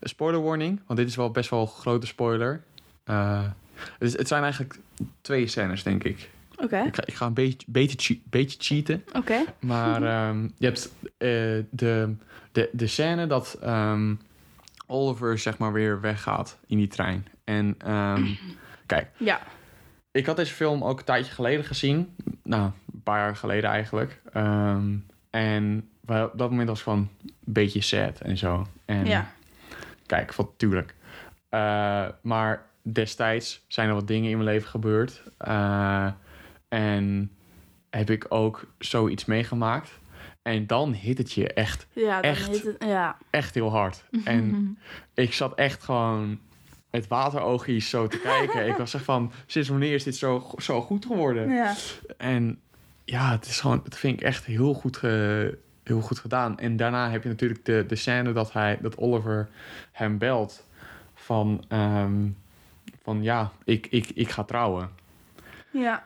spoiler 0.00 0.42
warning, 0.42 0.80
want 0.86 0.98
dit 0.98 1.08
is 1.08 1.16
wel 1.16 1.30
best 1.30 1.50
wel 1.50 1.60
een 1.60 1.66
grote 1.66 2.06
spoiler. 2.06 2.62
Eh, 3.04 3.42
het, 3.76 4.08
is- 4.08 4.16
het 4.18 4.28
zijn 4.28 4.42
eigenlijk 4.42 4.78
twee 5.20 5.46
scènes, 5.46 5.82
denk 5.82 6.04
ik. 6.04 6.30
Oké, 6.56 6.78
Ik 6.78 6.94
ga, 6.96 7.02
ik 7.06 7.14
ga 7.14 7.26
een 7.26 7.34
beetje, 7.34 7.66
beetje, 7.70 8.18
beetje 8.24 8.56
cheaten. 8.60 9.04
oké. 9.12 9.44
Maar 9.60 10.02
ehm, 10.28 10.42
je 10.58 10.66
hebt 10.66 10.92
eh, 11.02 11.28
de, 11.70 12.14
de, 12.52 12.68
de 12.72 12.86
scène 12.86 13.26
dat 13.26 13.58
Oliver 14.86 15.38
zeg 15.38 15.58
maar 15.58 15.72
weer 15.72 16.00
weggaat 16.00 16.58
in 16.66 16.76
die 16.78 16.88
trein. 16.88 17.26
En 17.44 17.76
kijk, 18.86 19.08
Ja, 19.16 19.40
ik 20.14 20.26
had 20.26 20.36
deze 20.36 20.54
film 20.54 20.84
ook 20.84 20.98
een 20.98 21.04
tijdje 21.04 21.32
geleden 21.32 21.64
gezien. 21.64 22.14
Nou, 22.42 22.70
een 22.92 23.02
paar 23.02 23.18
jaar 23.18 23.36
geleden 23.36 23.70
eigenlijk. 23.70 24.20
Ehm, 24.32 24.96
en 25.30 25.88
op 26.06 26.32
dat 26.34 26.50
moment 26.50 26.68
was 26.68 26.78
ik 26.78 26.84
gewoon 26.84 27.08
een 27.20 27.32
beetje 27.44 27.80
sad 27.80 28.20
en 28.20 28.36
zo. 28.36 28.66
En 28.84 29.06
ja, 29.06 29.32
kijk, 30.06 30.32
van 30.32 30.50
tuurlijk. 30.56 30.94
Eh, 31.48 32.06
maar 32.22 32.66
destijds 32.82 33.64
zijn 33.68 33.88
er 33.88 33.94
wat 33.94 34.06
dingen 34.06 34.30
in 34.30 34.36
mijn 34.36 34.48
leven 34.48 34.68
gebeurd. 34.68 35.22
Eh, 35.38 36.10
en 36.68 37.30
heb 37.90 38.10
ik 38.10 38.26
ook 38.28 38.66
zoiets 38.78 39.24
meegemaakt. 39.24 39.90
En 40.42 40.66
dan 40.66 40.92
hit 40.92 41.18
het 41.18 41.32
je 41.32 41.52
echt, 41.52 41.86
ja. 41.92 42.22
Echt? 42.22 42.62
Het, 42.62 42.76
ja. 42.78 43.16
echt 43.30 43.54
heel 43.54 43.70
hard. 43.70 44.04
En 44.24 44.78
ik 45.14 45.32
zat 45.32 45.54
echt 45.54 45.82
gewoon 45.82 46.38
met 46.94 47.08
wateroogjes 47.08 47.88
zo 47.88 48.06
te 48.06 48.18
kijken. 48.18 48.66
ik 48.70 48.76
was 48.76 48.94
echt 48.94 49.04
van, 49.04 49.32
sinds 49.46 49.68
wanneer 49.68 49.94
is 49.94 50.02
dit 50.04 50.16
zo, 50.16 50.50
zo 50.58 50.80
goed 50.80 51.06
geworden? 51.06 51.48
ja. 51.50 51.74
En 52.16 52.60
ja, 53.04 53.30
het 53.30 53.46
is 53.46 53.60
gewoon, 53.60 53.80
dat 53.84 53.96
vind 53.98 54.20
ik 54.20 54.26
echt 54.26 54.44
heel 54.44 54.74
goed, 54.74 54.96
ge- 54.96 55.58
heel 55.82 56.00
goed 56.00 56.18
gedaan. 56.18 56.58
En 56.58 56.76
daarna 56.76 57.10
heb 57.10 57.22
je 57.22 57.28
natuurlijk 57.28 57.64
de, 57.64 57.84
de 57.88 57.94
scène 57.96 58.32
dat, 58.32 58.52
hij, 58.52 58.78
dat 58.82 58.96
Oliver 58.96 59.48
hem 59.92 60.18
belt 60.18 60.66
van, 61.14 61.64
ehm, 61.68 62.14
van 63.02 63.22
ja, 63.22 63.52
ik, 63.64 63.86
ik, 63.90 64.10
ik 64.14 64.30
ga 64.30 64.42
trouwen. 64.44 64.90
Ja, 65.70 66.02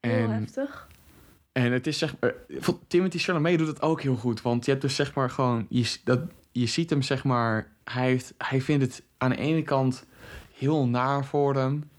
heel 0.00 0.12
En, 0.12 0.30
heftig. 0.30 0.88
en 1.52 1.72
het 1.72 1.86
is 1.86 1.98
zeg 1.98 2.14
maar, 2.20 2.34
van 2.58 2.78
Timothy 2.86 3.18
Chalamet 3.18 3.58
doet 3.58 3.66
het 3.66 3.82
ook 3.82 4.02
heel 4.02 4.16
goed. 4.16 4.42
Want 4.42 4.64
je 4.64 4.70
hebt 4.70 4.82
dus 4.82 4.94
zeg 4.94 5.14
maar 5.14 5.30
gewoon, 5.30 5.66
je, 5.68 5.96
dat, 6.04 6.20
je 6.52 6.66
ziet 6.66 6.90
hem 6.90 7.02
zeg 7.02 7.24
maar, 7.24 7.68
hij, 7.84 8.06
heeft, 8.06 8.34
hij 8.38 8.60
vindt 8.60 8.84
het 8.84 9.02
aan 9.18 9.30
de 9.30 9.36
ene 9.36 9.62
kant 9.62 10.06
heel 10.60 10.86
naar 10.86 11.24
voor 11.24 11.54
hem. 11.56 11.90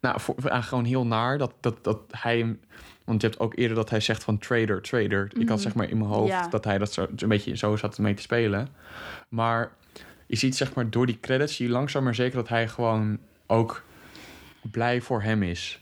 Nou, 0.00 0.20
voor, 0.20 0.34
gewoon 0.50 0.84
heel 0.84 1.06
naar 1.06 1.38
dat, 1.38 1.52
dat, 1.60 1.84
dat 1.84 2.00
hij 2.10 2.38
hem... 2.38 2.60
Want 3.04 3.20
je 3.22 3.28
hebt 3.28 3.40
ook 3.40 3.56
eerder 3.56 3.76
dat 3.76 3.90
hij 3.90 4.00
zegt 4.00 4.24
van 4.24 4.38
trader, 4.38 4.82
trader. 4.82 5.30
Ik 5.38 5.48
had 5.48 5.60
zeg 5.60 5.74
maar 5.74 5.88
in 5.88 5.98
mijn 5.98 6.10
hoofd 6.10 6.30
Ja. 6.30 6.48
dat 6.48 6.64
hij 6.64 6.78
dat 6.78 6.92
zo, 6.92 7.06
een 7.16 7.28
beetje 7.28 7.56
zo 7.56 7.76
zat 7.76 7.98
mee 7.98 8.14
te 8.14 8.22
spelen. 8.22 8.68
Maar 9.28 9.70
je 10.26 10.36
ziet 10.36 10.56
zeg 10.56 10.74
maar 10.74 10.90
door 10.90 11.06
die 11.06 11.20
credits... 11.20 11.56
zie 11.56 11.66
je 11.66 11.72
langzaam 11.72 12.04
maar 12.04 12.14
zeker 12.14 12.36
dat 12.36 12.48
hij 12.48 12.68
gewoon 12.68 13.18
ook 13.46 13.82
blij 14.70 15.00
voor 15.00 15.22
hem 15.22 15.42
is. 15.42 15.80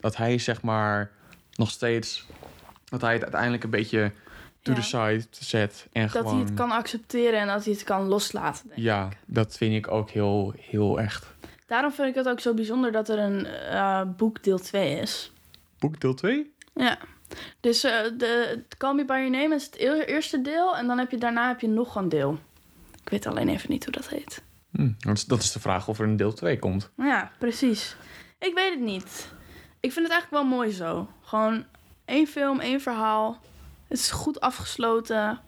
Dat 0.00 0.16
hij 0.16 0.38
zeg 0.38 0.62
maar 0.62 1.10
nog 1.54 1.70
steeds... 1.70 2.26
Dat 2.84 3.00
hij 3.00 3.12
het 3.12 3.22
uiteindelijk 3.22 3.64
een 3.64 3.70
beetje 3.70 4.12
to 4.62 4.72
Ja. 4.72 4.78
the 4.78 4.84
side 4.84 5.24
zet. 5.30 5.86
En 5.92 6.02
Dat 6.02 6.10
gewoon... 6.10 6.34
hij 6.34 6.44
het 6.44 6.54
kan 6.54 6.70
accepteren 6.70 7.40
en 7.40 7.46
dat 7.46 7.64
hij 7.64 7.72
het 7.72 7.84
kan 7.84 8.02
loslaten. 8.08 8.62
denk 8.66 8.78
ik. 8.78 8.84
Ja, 8.84 9.08
dat 9.26 9.56
vind 9.56 9.74
ik 9.74 9.90
ook 9.90 10.10
heel, 10.10 10.54
heel 10.58 11.00
echt. 11.00 11.26
Daarom 11.66 11.92
vind 11.92 12.08
ik 12.08 12.14
het 12.14 12.28
ook 12.28 12.40
zo 12.40 12.54
bijzonder 12.54 12.92
dat 12.92 13.08
er 13.08 13.18
een 13.18 13.46
eh, 13.46 14.02
boek 14.16 14.42
deel 14.44 14.58
2 14.58 14.98
is. 15.00 15.32
Boek 15.78 16.00
deel 16.00 16.14
2? 16.14 16.52
Ja. 16.74 16.98
Dus 17.60 17.84
eh, 17.84 17.92
de 18.18 18.62
Call 18.78 18.94
Me 18.94 19.04
By 19.04 19.12
Your 19.12 19.30
Name 19.30 19.54
is 19.54 19.64
het 19.64 19.80
eer- 19.80 20.08
eerste 20.08 20.40
deel. 20.42 20.76
En 20.76 20.86
dan 20.86 20.98
heb 20.98 21.10
je 21.10 21.18
daarna 21.18 21.48
heb 21.48 21.60
je 21.60 21.68
nog 21.68 21.94
een 21.96 22.08
deel. 22.08 22.38
Ik 23.02 23.08
weet 23.08 23.26
alleen 23.26 23.48
even 23.48 23.70
niet 23.70 23.84
hoe 23.84 23.92
dat 23.92 24.08
heet. 24.08 24.42
Hm, 24.72 24.90
dat 25.26 25.42
is 25.42 25.52
de 25.52 25.60
vraag 25.60 25.88
of 25.88 25.98
er 25.98 26.04
een 26.04 26.16
deel 26.16 26.32
2 26.32 26.58
komt. 26.58 26.90
Ja, 26.96 27.30
precies. 27.38 27.96
Ik 28.38 28.54
weet 28.54 28.70
het 28.70 28.80
niet. 28.80 29.32
Ik 29.80 29.92
vind 29.92 30.06
het 30.06 30.14
eigenlijk 30.14 30.42
wel 30.42 30.56
mooi 30.56 30.70
zo. 30.70 31.08
Gewoon 31.22 31.64
één 32.04 32.26
film, 32.26 32.60
één 32.60 32.80
verhaal. 32.80 33.40
Het 33.90 33.98
is 33.98 34.10
goed 34.10 34.40
afgesloten. 34.40 35.38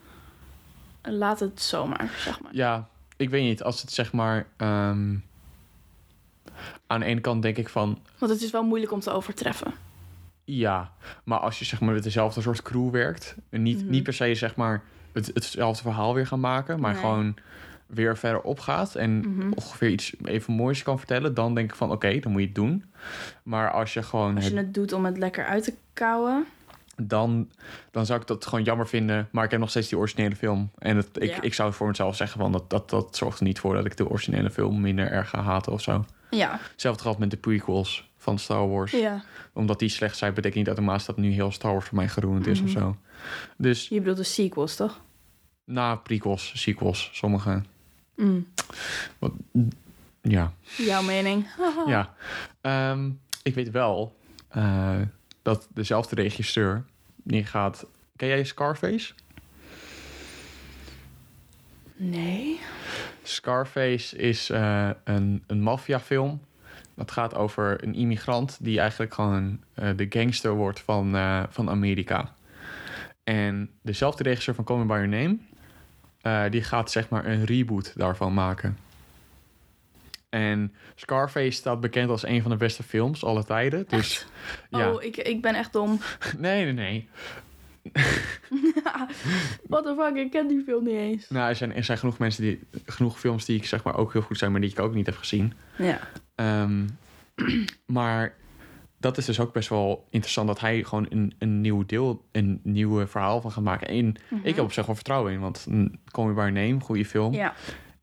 En 1.01 1.15
Laat 1.17 1.41
het 1.41 1.61
zomaar, 1.63 2.11
zeg 2.19 2.41
maar. 2.41 2.55
Ja, 2.55 2.89
ik 3.17 3.31
weet 3.31 3.43
niet. 3.43 3.63
Als 3.63 3.81
het 3.83 3.93
zeg 3.93 4.13
maar... 4.13 4.47
ehm, 4.57 5.15
aan 6.87 7.01
de 7.01 7.07
ene 7.07 7.21
kant 7.21 7.43
denk 7.43 7.57
ik 7.57 7.69
van... 7.69 7.99
Want 8.19 8.33
het 8.33 8.43
is 8.43 8.51
wel 8.51 8.63
moeilijk 8.65 8.93
om 8.93 9.01
te 9.01 9.11
overtreffen. 9.11 9.75
Ja, 10.45 10.93
maar 11.25 11.39
als 11.39 11.59
je 11.59 11.65
zeg 11.65 11.81
maar 11.81 11.95
met 11.95 12.03
dezelfde 12.03 12.41
soort 12.41 12.63
crew 12.63 12.91
werkt... 12.91 13.35
en 13.51 13.63
niet, 13.63 13.89
niet 13.89 14.03
per 14.03 14.15
se 14.15 14.35
zeg 14.35 14.57
maar 14.57 14.83
het, 15.13 15.31
hetzelfde 15.35 15.83
verhaal 15.83 16.15
weer 16.15 16.27
gaan 16.27 16.41
maken... 16.41 16.81
maar 16.81 16.93
Nee. 16.93 17.01
gewoon 17.01 17.37
weer 17.87 18.17
verder 18.19 18.41
opgaat... 18.41 18.95
en 18.95 19.25
ongeveer 19.57 19.91
iets 19.91 20.13
even 20.25 20.53
moois 20.55 20.83
kan 20.83 20.99
vertellen... 20.99 21.35
dan 21.35 21.55
denk 21.55 21.71
ik 21.71 21.77
van 21.77 21.91
oké, 21.91 22.19
dan 22.19 22.33
moet 22.33 22.41
je 22.41 22.47
het 22.47 22.57
doen. 22.57 22.85
Maar 23.43 23.71
als 23.71 23.95
je 23.95 24.03
gewoon... 24.03 24.35
Als 24.37 24.45
je 24.49 24.51
het- 24.57 24.65
het 24.65 24.75
doet 24.75 24.93
om 24.93 25.05
het 25.05 25.19
lekker 25.19 25.45
uit 25.47 25.65
te 25.65 25.75
kouwen. 25.93 26.47
Dan, 27.07 27.51
dan 27.91 28.07
zou 28.07 28.21
ik 28.21 28.27
dat 28.27 28.47
gewoon 28.47 28.65
jammer 28.65 28.89
vinden. 28.89 29.29
Maar 29.31 29.45
ik 29.45 29.51
heb 29.51 29.61
nog 29.61 29.71
steeds 29.71 29.89
die 29.89 29.99
originele 29.99 30.37
film. 30.37 30.71
En 30.79 30.97
het, 30.97 31.09
ik, 31.13 31.31
Ja. 31.31 31.41
ik 31.43 31.55
zou 31.55 31.73
voor 31.73 31.87
mezelf 31.87 32.17
zeggen... 32.17 32.41
Van 32.41 32.53
dat, 32.53 32.71
dat, 32.71 32.91
dat 32.91 33.17
zorgt 33.17 33.39
er 33.39 33.45
niet 33.45 33.59
voor 33.59 33.75
dat 33.75 33.85
ik 33.85 33.97
de 33.97 34.09
originele 34.09 34.51
film 34.51 34.81
minder 34.81 35.11
erg 35.11 35.29
ga 35.29 35.43
haten 35.43 35.73
of 35.73 35.83
zo. 35.83 36.05
Ja. 36.31 36.59
Hetzelfde 36.71 37.03
geldt 37.03 37.19
met 37.19 37.31
de 37.31 37.37
prequels 37.37 38.11
van 38.17 38.39
Star 38.39 38.69
Wars. 38.69 38.91
ja. 38.93 39.23
Omdat 39.53 39.79
die 39.79 39.89
slecht 39.89 40.17
zijn, 40.17 40.35
betekent 40.35 40.59
niet 40.59 40.67
automatisch 40.67 41.07
dat 41.07 41.17
nu 41.17 41.31
heel 41.31 41.53
Star 41.53 41.73
Wars 41.73 41.85
voor 41.87 41.97
mij 41.97 42.09
geroend 42.09 42.47
is 42.47 42.61
of 42.61 42.71
zo. 42.71 42.97
Dus 43.57 43.89
Je 43.89 43.99
bedoelt 43.99 44.17
de 44.17 44.23
sequels, 44.23 44.77
toch? 44.77 45.01
na 45.65 45.95
prequels, 45.97 46.53
sequels, 46.55 47.11
sommige. 47.13 47.63
Mm. 48.17 48.47
Wat, 49.19 49.33
ja, 50.23 50.53
Jouw 50.77 51.03
mening. 51.03 51.47
ja. 51.87 52.15
Ehm, 52.61 53.11
ik 53.43 53.55
weet 53.55 53.71
wel 53.71 54.17
eh, 54.49 54.97
dat 55.43 55.69
dezelfde 55.75 56.15
regisseur... 56.15 56.85
die 57.23 57.45
gaat... 57.45 57.87
Ken 58.17 58.29
jij 58.29 58.45
Scarface? 58.45 59.13
Nee. 61.97 62.61
Scarface 63.23 64.17
is 64.17 64.51
eh, 64.51 64.91
een, 65.05 65.43
een 65.47 65.61
maffiafilm. 65.61 66.41
Dat 66.95 67.11
gaat 67.11 67.35
over 67.35 67.85
een 67.85 67.95
immigrant 67.95 68.59
die 68.61 68.81
eigenlijk 68.81 69.15
gewoon 69.15 69.61
eh, 69.75 69.89
de 69.97 70.07
gangster 70.09 70.51
wordt 70.51 70.81
van, 70.81 71.17
eh, 71.17 71.43
van 71.49 71.71
Amerika. 71.71 72.35
En 73.25 73.71
dezelfde 73.83 74.23
regisseur 74.23 74.55
van 74.55 74.65
Call 74.65 74.79
Me 74.79 74.85
By 74.85 75.07
Your 75.07 75.09
Name... 75.09 76.51
die 76.51 76.63
gaat 76.63 76.91
zeg 76.91 77.09
maar 77.09 77.27
een 77.27 77.45
reboot 77.45 77.93
daarvan 77.97 78.35
maken. 78.35 78.79
En 80.33 80.75
Scarface 80.95 81.51
staat 81.51 81.81
bekend 81.81 82.11
als 82.11 82.27
een 82.27 82.43
van 82.43 82.51
de 82.51 82.57
beste 82.57 82.83
films 82.83 83.25
aller 83.25 83.45
tijden. 83.45 83.85
Dus 83.89 84.27
ja, 84.71 84.93
Oh, 84.93 85.03
ik, 85.03 85.17
ik 85.17 85.43
ben 85.43 85.55
echt 85.55 85.73
dom. 85.73 86.01
nee, 86.39 86.65
nee, 86.65 86.73
nee. 86.73 87.09
What 89.69 89.85
the 89.85 89.95
fuck, 89.99 90.17
ik 90.17 90.31
ken 90.31 90.49
die 90.49 90.63
film 90.67 90.85
niet 90.85 90.95
eens. 90.95 91.29
Nou, 91.29 91.49
er 91.49 91.57
zijn, 91.57 91.75
er 91.75 91.85
zijn 91.85 91.99
genoeg 91.99 92.19
mensen 92.19 92.43
die 92.43 92.61
genoeg 92.87 93.21
films 93.21 93.45
die 93.45 93.57
ik 93.57 93.67
zeg 93.67 93.85
maar 93.85 93.97
ook 93.97 94.13
heel 94.13 94.23
goed 94.23 94.39
zijn, 94.39 94.53
maar 94.53 94.61
die 94.61 94.71
ik 94.71 94.81
ook 94.81 94.95
niet 94.95 95.07
heb 95.07 95.17
gezien. 95.17 95.53
Ja. 95.79 95.99
Ehm, 96.35 96.87
maar 97.87 98.35
dat 98.99 99.19
is 99.19 99.25
dus 99.25 99.41
ook 99.41 99.53
best 99.53 99.69
wel 99.69 100.07
interessant 100.11 100.47
dat 100.47 100.61
hij 100.61 100.85
gewoon 100.85 101.07
een, 101.09 101.35
een 101.39 101.61
nieuw 101.61 101.87
deel, 101.87 102.25
een 102.33 102.61
nieuwe 102.63 103.07
verhaal 103.07 103.41
van 103.41 103.53
gaat 103.53 103.65
maken. 103.65 103.87
En 103.89 104.15
ik 104.43 104.55
heb 104.55 104.65
op 104.65 104.73
zich 104.73 104.87
wel 104.87 104.95
vertrouwen 104.95 105.33
in, 105.33 105.41
want 105.41 105.67
Call 106.11 106.25
Me 106.27 106.33
By 106.33 106.51
Name, 106.55 106.81
goede 106.81 107.05
film. 107.05 107.33
Ja. 107.33 107.55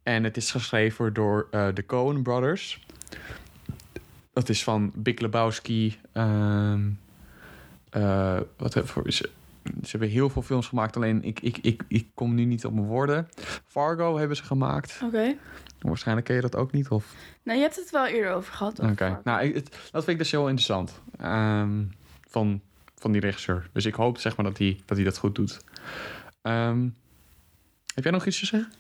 En 0.04 0.24
het 0.24 0.38
is 0.38 0.52
geschreven 0.52 1.14
door 1.14 1.48
eh, 1.52 1.68
de 1.74 1.86
Coen 1.86 2.24
Brothers. 2.24 2.86
Dat 4.34 4.50
is 4.50 4.64
van 4.64 4.92
Big 4.96 5.20
Lebowski. 5.20 6.00
ehm, 6.12 6.90
eh, 7.90 8.40
wat 8.58 8.82
voor, 8.84 9.12
ze, 9.12 9.30
ze 9.84 9.90
hebben 9.90 10.10
heel 10.10 10.30
veel 10.30 10.42
films 10.42 10.68
gemaakt, 10.68 10.96
alleen 10.96 11.24
ik, 11.24 11.40
ik, 11.40 11.58
ik, 11.58 11.84
ik 11.88 12.08
kom 12.14 12.36
nu 12.36 12.46
niet 12.46 12.66
op 12.66 12.74
mijn 12.74 12.86
woorden. 12.86 13.28
Fargo 13.68 14.18
hebben 14.18 14.38
ze 14.38 14.44
gemaakt. 14.44 15.00
Oké. 15.04 15.36
Waarschijnlijk 15.80 16.28
ken 16.28 16.36
je 16.36 16.42
dat 16.42 16.56
ook 16.56 16.72
niet, 16.72 16.88
of... 16.90 17.14
Nou, 17.44 17.58
je 17.58 17.64
hebt 17.64 17.76
het 17.76 17.90
wel 17.92 18.08
eerder 18.08 18.32
over 18.34 18.54
gehad. 18.54 18.80
Oké, 18.80 19.20
nou, 19.24 19.42
ik- 19.44 19.56
het, 19.56 19.70
dat 19.70 20.04
vind 20.04 20.08
ik 20.08 20.18
dus 20.18 20.32
heel 20.32 20.42
interessant. 20.48 21.02
ehm, 21.18 21.84
van, 22.30 22.62
van 22.96 23.12
die 23.12 23.22
regisseur. 23.22 23.70
Dus 23.74 23.86
ik 23.86 23.94
hoop 23.96 24.18
zeg 24.18 24.36
maar 24.38 24.46
dat 24.46 24.58
hij 24.58 24.80
dat, 24.86 24.98
hij 24.98 25.06
dat 25.06 25.18
goed 25.18 25.36
doet. 25.36 25.60
Ehm, 26.42 26.88
heb 27.94 28.04
jij 28.04 28.12
nog 28.14 28.26
iets 28.26 28.40
te 28.40 28.46
zeggen? 28.46 28.72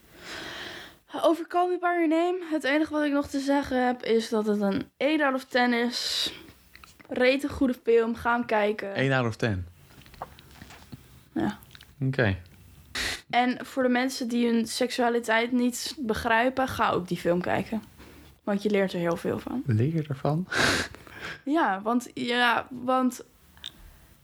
Over 1.13 1.47
Call 1.47 1.67
Me 1.69 1.77
By 1.79 1.85
Your 1.85 2.07
Name. 2.07 2.37
Het 2.51 2.63
enige 2.63 2.93
wat 2.93 3.03
ik 3.03 3.11
nog 3.11 3.27
te 3.27 3.39
zeggen 3.39 3.85
heb 3.85 4.03
is 4.03 4.29
dat 4.29 4.45
het 4.45 4.61
een 4.61 4.89
8 4.97 5.21
out 5.21 5.33
of 5.35 5.43
10 5.45 5.73
is. 5.73 6.33
Rete 7.09 7.49
goede 7.49 7.75
film. 7.83 8.15
Ga 8.15 8.33
hem 8.33 8.45
kijken. 8.45 8.93
1 8.95 9.11
out 9.11 9.27
of 9.27 9.35
10. 9.35 9.65
Ja. 11.33 11.57
Oké. 12.01 12.37
En 13.29 13.65
voor 13.65 13.83
de 13.83 13.89
mensen 13.89 14.27
die 14.27 14.47
hun 14.47 14.67
seksualiteit 14.67 15.51
niet 15.51 15.95
begrijpen, 15.99 16.67
ga 16.67 16.89
ook 16.89 17.07
die 17.07 17.17
film 17.17 17.41
kijken. 17.41 17.83
Want 18.43 18.63
je 18.63 18.69
leert 18.69 18.93
er 18.93 18.99
heel 18.99 19.17
veel 19.17 19.39
van. 19.39 19.63
Leer 19.65 20.09
ervan? 20.09 20.47
Ja, 21.43 21.81
want, 21.81 22.07
ja, 22.13 22.67
want 22.69 23.21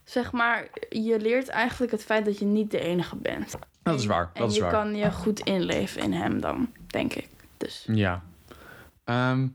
zeg 0.04 0.32
maar, 0.32 0.68
je 0.88 1.20
leert 1.20 1.48
eigenlijk 1.48 1.92
het 1.92 2.04
feit 2.04 2.24
dat 2.24 2.38
je 2.38 2.44
niet 2.44 2.70
de 2.70 2.80
enige 2.80 3.16
bent. 3.16 3.54
Dat 3.82 3.98
is 3.98 4.06
waar, 4.06 4.30
En 4.32 4.40
dat 4.40 4.50
is 4.50 4.56
je 4.56 4.62
waar. 4.62 4.70
kan 4.70 4.94
je 4.96 5.12
goed 5.12 5.40
inleven 5.40 6.02
in 6.02 6.12
hem 6.12 6.40
dan, 6.40 6.72
denk 6.86 7.14
ik. 7.14 7.28
Dus 7.56 7.84
Ja. 7.86 8.22
Ehm, 9.04 9.46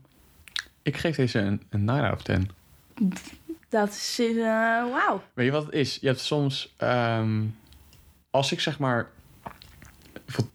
ik 0.82 0.96
geef 0.96 1.16
deze 1.16 1.38
een, 1.38 1.62
een 1.70 1.84
9 1.84 2.04
out 2.04 2.14
of 2.14 2.22
10. 2.22 2.50
dat 3.68 3.88
is, 3.88 4.18
eh, 4.18 4.36
wauw. 4.90 5.22
Weet 5.34 5.46
je 5.46 5.52
wat 5.52 5.64
het 5.64 5.74
is? 5.74 5.98
Je 6.00 6.06
hebt 6.06 6.20
soms... 6.20 6.74
ehm, 6.76 7.42
als 8.30 8.52
ik 8.52 8.60
zeg 8.60 8.78
maar... 8.78 9.08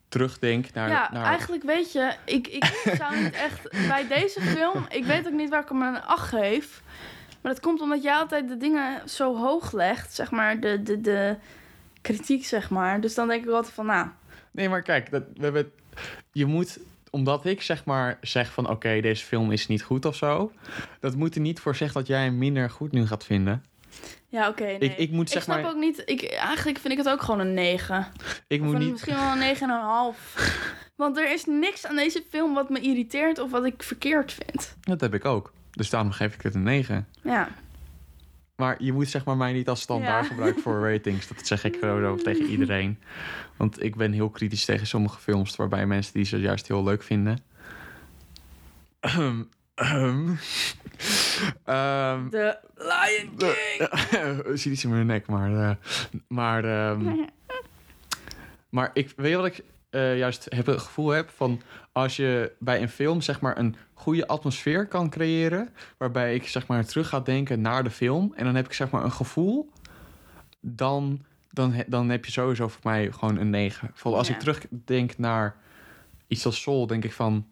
Terugdenk 0.10 0.74
naar... 0.74 0.90
Ja, 0.90 1.10
naar 1.12 1.26
eigenlijk 1.26 1.64
weet 1.64 1.92
je, 1.92 2.16
ik, 2.26 2.48
ik 2.48 2.64
zou 3.00 3.24
niet 3.24 3.34
echt 3.34 3.72
bij 3.88 4.08
deze 4.08 4.42
film, 4.42 4.86
ik 4.90 5.06
weet 5.06 5.28
ook 5.28 5.34
niet 5.34 5.50
waar 5.50 5.62
ik 5.62 5.70
hem 5.70 5.82
een 5.82 6.02
8 6.02 6.28
geef. 6.30 6.82
Maar 7.42 7.52
dat 7.54 7.62
komt 7.62 7.82
omdat 7.82 8.04
jij 8.04 8.16
altijd 8.16 8.48
de 8.48 8.58
dingen 8.58 9.10
zo 9.10 9.38
hoog 9.38 9.72
legt, 9.72 10.14
zeg 10.14 10.32
maar, 10.32 10.60
de, 10.60 10.84
de, 10.84 11.02
de 11.02 11.36
kritiek, 12.02 12.46
zeg 12.46 12.70
maar. 12.70 13.02
Dus 13.02 13.16
dan 13.16 13.28
denk 13.28 13.44
ik 13.44 13.50
altijd 13.50 13.74
van, 13.74 13.86
nou, 13.86 14.08
Nee, 14.58 14.70
maar 14.70 14.82
kijk, 14.82 15.10
dat, 15.12 15.24
we 15.36 15.44
hebben, 15.44 15.72
je 16.32 16.46
moet, 16.46 16.80
omdat 17.10 17.46
ik 17.46 17.62
zeg 17.62 17.86
maar 17.86 18.18
zeg 18.22 18.52
van 18.52 18.70
oké, 18.70 19.02
deze 19.02 19.26
film 19.26 19.52
is 19.52 19.68
niet 19.68 19.84
goed 19.84 20.06
of 20.06 20.16
zo, 20.16 20.52
dat 21.00 21.16
moet 21.16 21.36
er 21.36 21.42
niet 21.42 21.60
voor 21.60 21.76
zeggen 21.76 21.98
dat 22.00 22.08
jij 22.08 22.24
hem 22.24 22.38
minder 22.38 22.70
goed 22.70 22.92
nu 22.92 23.08
gaat 23.08 23.26
vinden. 23.26 23.64
ja, 24.28 24.48
oké. 24.48 24.64
nee. 24.64 24.78
Ik- 24.80 24.98
ik 24.98 25.12
moet 25.12 25.30
zeg 25.30 25.44
snap 25.44 25.62
maar- 25.62 25.72
ook 25.72 25.78
niet, 25.80 26.02
ik, 26.06 26.24
eigenlijk 26.24 26.78
vind 26.80 26.94
ik 26.94 26.98
het 27.00 27.10
ook 27.10 27.22
gewoon 27.22 27.40
een 27.40 27.54
9. 27.54 28.08
Ik 28.48 28.62
Of 28.62 28.68
moet 28.68 28.78
niet. 28.78 28.92
misschien 28.92 29.16
wel 29.16 29.32
een 29.32 29.40
9,5. 29.40 30.94
Want 30.96 31.18
er 31.18 31.32
is 31.32 31.46
niks 31.46 31.86
aan 31.86 31.96
deze 31.96 32.24
film 32.30 32.54
wat 32.54 32.70
me 32.70 32.80
irriteert 32.80 33.40
of 33.40 33.52
wat 33.52 33.66
ik 33.66 33.84
verkeerd 33.84 34.32
vind. 34.34 34.76
Dat 34.82 35.02
heb 35.02 35.14
ik 35.14 35.26
ook. 35.26 35.54
Dus 35.72 35.90
daarom 35.90 36.12
geef 36.12 36.34
ik 36.34 36.42
het 36.42 36.56
een 36.56 36.64
9. 36.64 37.08
Ja, 37.24 37.50
Maar 38.58 38.84
je 38.84 38.94
moet 38.94 39.10
zeg 39.10 39.26
maar 39.26 39.38
mij 39.38 39.54
niet 39.54 39.70
als 39.70 39.82
standaard 39.82 40.24
Ja. 40.24 40.30
gebruiken 40.30 40.62
voor 40.62 40.92
ratings. 40.92 41.28
Dat 41.28 41.48
zeg 41.48 41.64
ik 41.64 41.78
sowieso 41.82 42.16
tegen 42.16 42.46
iedereen. 42.56 43.00
Want 43.58 43.84
ik 43.84 43.96
ben 43.96 44.12
heel 44.12 44.30
kritisch 44.30 44.66
tegen 44.66 44.88
sommige 44.88 45.20
films 45.20 45.56
waarbij 45.56 45.86
mensen 45.86 46.14
die 46.14 46.24
ze 46.26 46.38
juist 46.40 46.68
heel 46.68 46.84
leuk 46.84 47.04
vinden. 47.04 47.40
Ehm, 49.00 49.42
ehm. 49.76 50.30
Ehm, 51.66 52.30
de 52.30 52.58
Lion 52.76 53.36
King. 53.38 53.90
Zie 54.60 54.72
iets 54.72 54.84
in 54.84 54.90
mijn 54.90 55.06
nek, 55.06 55.28
maar... 55.28 55.70
eh, 55.70 55.76
maar, 56.28 56.64
ehm, 56.64 57.16
maar 58.70 58.90
ik 58.94 59.14
weet 59.16 59.30
je 59.32 59.36
wat 59.38 59.46
ik... 59.46 59.64
eh, 59.90 60.18
juist 60.18 60.46
heb, 60.50 60.66
het 60.66 60.80
gevoel 60.80 61.10
heb 61.10 61.30
van 61.30 61.62
als 61.92 62.16
je 62.16 62.52
bij 62.60 62.82
een 62.82 62.90
film 62.90 63.22
zeg 63.22 63.42
maar 63.42 63.58
een 63.58 63.76
goede 63.94 64.28
atmosfeer 64.28 64.88
kan 64.88 65.10
creëren, 65.10 65.70
waarbij 65.98 66.36
ik 66.36 66.48
zeg 66.48 66.68
maar 66.68 66.86
terug 66.86 67.10
ga 67.10 67.20
denken 67.20 67.62
naar 67.62 67.84
de 67.84 67.90
film 67.90 68.34
en 68.36 68.46
dan 68.46 68.56
heb 68.56 68.66
ik 68.66 68.74
zeg 68.74 68.90
maar 68.90 69.04
een 69.04 69.12
gevoel, 69.12 69.70
dan, 70.60 71.26
dan, 71.52 71.84
dan 71.88 72.10
heb 72.10 72.26
je 72.26 72.32
sowieso 72.32 72.68
voor 72.68 72.82
mij 72.84 73.12
gewoon 73.12 73.38
een 73.38 73.50
9. 73.50 73.92
Vooral 73.94 74.20
als 74.20 74.28
Ja. 74.28 74.34
ik 74.34 74.40
terugdenk 74.40 75.18
naar 75.18 75.56
iets 76.28 76.46
als 76.46 76.62
Soul, 76.62 76.88
denk 76.88 77.04
ik 77.04 77.14
van 77.14 77.48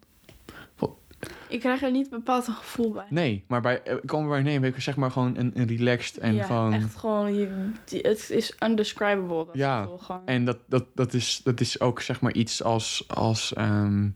Ik 1.48 1.60
krijg 1.60 1.82
er 1.82 1.90
niet 1.90 2.10
bepaald 2.10 2.46
een 2.46 2.54
gevoel 2.54 2.92
bij. 2.92 3.06
nee, 3.08 3.44
maar 3.46 3.60
bij 3.60 3.82
eh, 3.82 3.96
Come 4.06 4.28
By 4.28 4.42
Name 4.48 4.64
heb 4.66 4.74
ik 4.74 4.80
zeg 4.82 4.96
maar 4.96 5.10
gewoon 5.10 5.36
een, 5.36 5.50
een 5.54 5.66
relaxed 5.66 6.18
en 6.18 6.34
ja, 6.34 6.44
gewoon 6.44 6.72
echt 6.72 6.96
gewoon, 6.96 7.34
je, 7.34 7.68
het 8.02 8.30
is 8.30 8.56
undescribable. 8.64 9.44
Dat 9.46 9.54
Ja, 9.54 9.80
gevoel 9.82 9.98
gewoon. 9.98 10.22
En 10.24 10.44
dat, 10.44 10.58
dat, 10.66 10.84
dat, 10.94 11.14
is, 11.14 11.40
dat 11.44 11.60
is 11.60 11.80
ook 11.80 12.00
zeg 12.00 12.20
maar 12.20 12.32
iets 12.32 12.62
als. 12.62 13.04
als 13.08 13.54
ehm, 13.54 14.06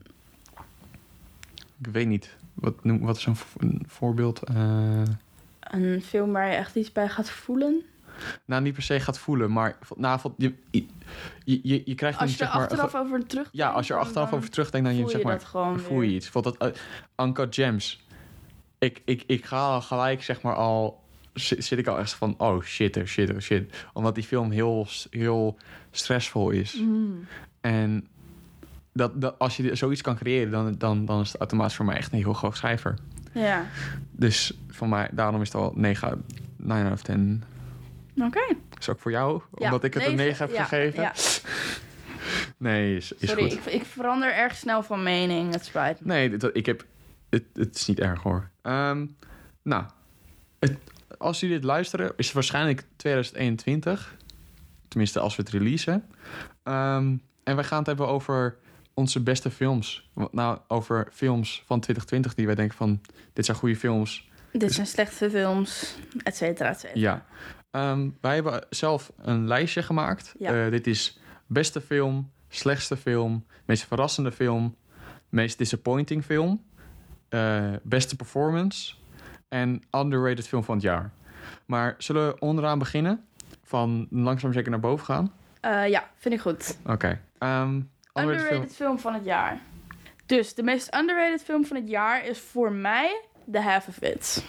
ik 1.82 1.86
weet 1.92 2.06
niet. 2.06 2.36
Wat, 2.54 2.84
noem, 2.84 3.00
wat 3.00 3.16
is 3.16 3.26
een 3.26 3.36
voorbeeld? 3.86 4.42
Eh, 4.42 5.02
Een 5.60 6.02
film 6.02 6.32
waar 6.32 6.48
je 6.50 6.54
echt 6.54 6.74
iets 6.76 6.92
bij 6.92 7.08
gaat 7.08 7.30
voelen. 7.30 7.82
Nou, 8.44 8.62
niet 8.62 8.74
per 8.74 8.82
se 8.82 9.00
gaat 9.00 9.18
voelen, 9.18 9.52
maar. 9.52 9.78
Nou, 9.96 10.20
je, 10.36 10.54
je, 10.70 10.86
je, 11.44 11.82
je 11.84 11.94
krijgt 11.94 12.18
Als 12.18 12.36
je 12.36 12.44
er 12.44 12.50
maar, 12.52 12.62
achteraf 12.62 12.94
over 12.94 13.26
terug 13.26 13.48
Ja, 13.52 13.70
als 13.70 13.86
je 13.86 13.94
er 13.94 14.00
achteraf 14.00 14.32
over 14.32 14.50
terugdenkt, 14.50 14.86
dan 14.86 14.96
je, 14.96 15.02
voel 15.02 15.10
zeg 15.10 15.20
je 15.20 15.26
maar. 15.26 15.38
dat 15.38 15.44
gewoon 15.44 15.80
voel 15.80 16.00
je 16.00 16.14
iets. 16.14 16.30
Bijvoorbeeld 16.30 16.58
dat 16.58 16.76
uh, 17.16 17.26
Uncut 17.26 17.54
Gems. 17.54 18.06
Ik, 18.78 19.02
ik, 19.04 19.24
ik 19.26 19.44
ga 19.44 19.58
al 19.58 19.80
gelijk, 19.80 20.22
zeg 20.22 20.42
maar, 20.42 20.54
al. 20.54 21.00
Zit, 21.32 21.64
zit 21.64 21.78
ik 21.78 21.86
al 21.86 21.98
echt 21.98 22.12
van. 22.12 22.34
Oh 22.38 22.62
shit, 22.62 22.96
oh 22.96 23.04
shit, 23.04 23.32
oh 23.32 23.38
shit. 23.38 23.86
Omdat 23.92 24.14
die 24.14 24.24
film 24.24 24.50
heel, 24.50 24.86
heel 25.10 25.56
stressvol 25.90 26.50
is. 26.50 26.80
Mm. 26.80 27.26
En 27.60 28.08
dat, 28.92 29.20
dat, 29.20 29.38
als 29.38 29.56
je 29.56 29.74
zoiets 29.74 30.00
kan 30.00 30.16
creëren, 30.16 30.50
dan, 30.50 30.74
dan, 30.78 31.04
dan 31.04 31.20
is 31.20 31.28
het 31.32 31.40
automatisch 31.40 31.76
voor 31.76 31.84
mij 31.84 31.96
echt 31.96 32.12
een 32.12 32.18
heel 32.18 32.36
hoog 32.36 32.56
cijfer. 32.56 32.98
Ja, 33.32 33.66
Dus 34.10 34.58
voor 34.68 34.88
mij, 34.88 35.08
daarom 35.12 35.40
is 35.40 35.52
het 35.52 35.62
al 35.62 35.72
9, 35.74 36.24
9 36.56 36.84
out 36.84 36.92
of 36.92 37.02
10. 37.02 37.42
Oké. 38.26 38.56
Is 38.78 38.88
ook 38.88 39.00
voor 39.00 39.10
jou, 39.10 39.42
Ja, 39.54 39.64
omdat 39.64 39.84
ik 39.84 39.94
het 39.94 40.06
een 40.06 40.14
9 40.14 40.46
heb 40.46 40.56
ja, 40.56 40.64
gegeven? 40.64 41.02
Ja. 41.02 41.12
Nee, 42.56 42.96
is, 42.96 43.12
is 43.12 43.28
Sorry, 43.28 43.50
goed. 43.50 43.66
ik, 43.66 43.72
ik 43.72 43.84
verander 43.84 44.34
erg 44.34 44.56
snel 44.56 44.82
van 44.82 45.02
mening. 45.02 45.52
Het 45.52 45.64
spijt 45.64 46.00
me. 46.00 46.06
Nee, 46.12 46.36
dat, 46.36 46.56
ik 46.56 46.66
heb, 46.66 46.84
het, 47.30 47.44
het 47.54 47.76
is 47.76 47.86
niet 47.86 48.00
erg 48.00 48.22
hoor. 48.22 48.50
Ehm, 48.62 49.06
nou, 49.62 49.84
het, 50.58 50.78
als 51.18 51.40
jullie 51.40 51.54
dit 51.54 51.64
luisteren, 51.64 52.12
is 52.16 52.24
het 52.24 52.34
waarschijnlijk 52.34 52.84
2021. 52.96 54.16
Tenminste, 54.88 55.20
als 55.20 55.36
we 55.36 55.42
het 55.42 55.52
releasen. 55.52 56.04
Ehm, 56.62 57.16
en 57.44 57.54
wij 57.54 57.64
gaan 57.64 57.78
het 57.78 57.86
hebben 57.86 58.08
over 58.08 58.56
onze 58.94 59.20
beste 59.20 59.50
films. 59.50 60.10
Nou, 60.30 60.58
over 60.68 61.08
films 61.12 61.62
van 61.66 61.80
2020 61.80 62.34
die 62.34 62.46
wij 62.46 62.54
denken 62.54 62.76
van... 62.76 63.00
dit 63.32 63.44
zijn 63.44 63.56
goede 63.56 63.76
films. 63.76 64.28
Dit 64.52 64.72
zijn 64.72 64.86
slechte 64.86 65.30
films, 65.30 65.96
et 66.22 66.36
cetera, 66.36 66.68
et 66.68 66.80
cetera. 66.80 67.00
Ja. 67.00 67.26
Ehm, 67.70 68.08
wij 68.20 68.34
hebben 68.34 68.66
zelf 68.70 69.12
een 69.16 69.46
lijstje 69.46 69.82
gemaakt. 69.82 70.34
Ja. 70.38 70.64
Eh, 70.64 70.70
dit 70.70 70.86
is 70.86 71.18
beste 71.46 71.80
film, 71.80 72.30
slechtste 72.48 72.96
film, 72.96 73.46
meest 73.64 73.84
verrassende 73.86 74.32
film, 74.32 74.76
meest 75.28 75.58
disappointing 75.58 76.24
film, 76.24 76.64
eh, 77.28 77.72
beste 77.82 78.16
performance 78.16 78.94
en 79.48 79.82
underrated 79.96 80.48
film 80.48 80.64
van 80.64 80.74
het 80.74 80.84
jaar. 80.84 81.10
Maar 81.66 81.94
zullen 81.98 82.26
we 82.28 82.38
onderaan 82.38 82.78
beginnen? 82.78 83.24
Van 83.64 84.06
langzaam 84.10 84.52
zeker 84.52 84.70
naar 84.70 84.80
boven 84.80 85.04
gaan? 85.06 85.32
Eh, 85.60 85.88
ja, 85.88 86.10
vind 86.16 86.34
ik 86.34 86.40
goed. 86.40 86.78
Oké. 86.86 87.20
Ehm, 87.38 87.68
underrated 87.68 87.86
film. 88.14 88.28
Underrated 88.28 88.76
film 88.76 88.98
van 88.98 89.14
het 89.14 89.24
jaar. 89.24 89.58
Dus 90.26 90.54
de 90.54 90.62
meest 90.62 90.94
underrated 90.94 91.42
film 91.42 91.64
van 91.64 91.76
het 91.76 91.88
jaar 91.88 92.24
is 92.24 92.38
voor 92.38 92.72
mij 92.72 93.22
The 93.52 93.60
Half 93.60 93.88
of 93.88 94.00
It. 94.02 94.44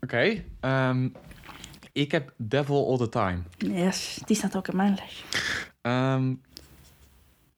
Oké. 0.00 0.44
ehm, 0.60 1.08
ik 1.94 2.12
heb 2.12 2.32
Devil 2.36 2.88
All 2.88 2.96
the 2.96 3.08
Time. 3.08 3.38
Yes, 3.56 4.20
die 4.24 4.36
staat 4.36 4.56
ook 4.56 4.68
in 4.68 4.76
mijn 4.76 4.94
lijstje. 4.94 5.24
Ehm, 5.80 6.34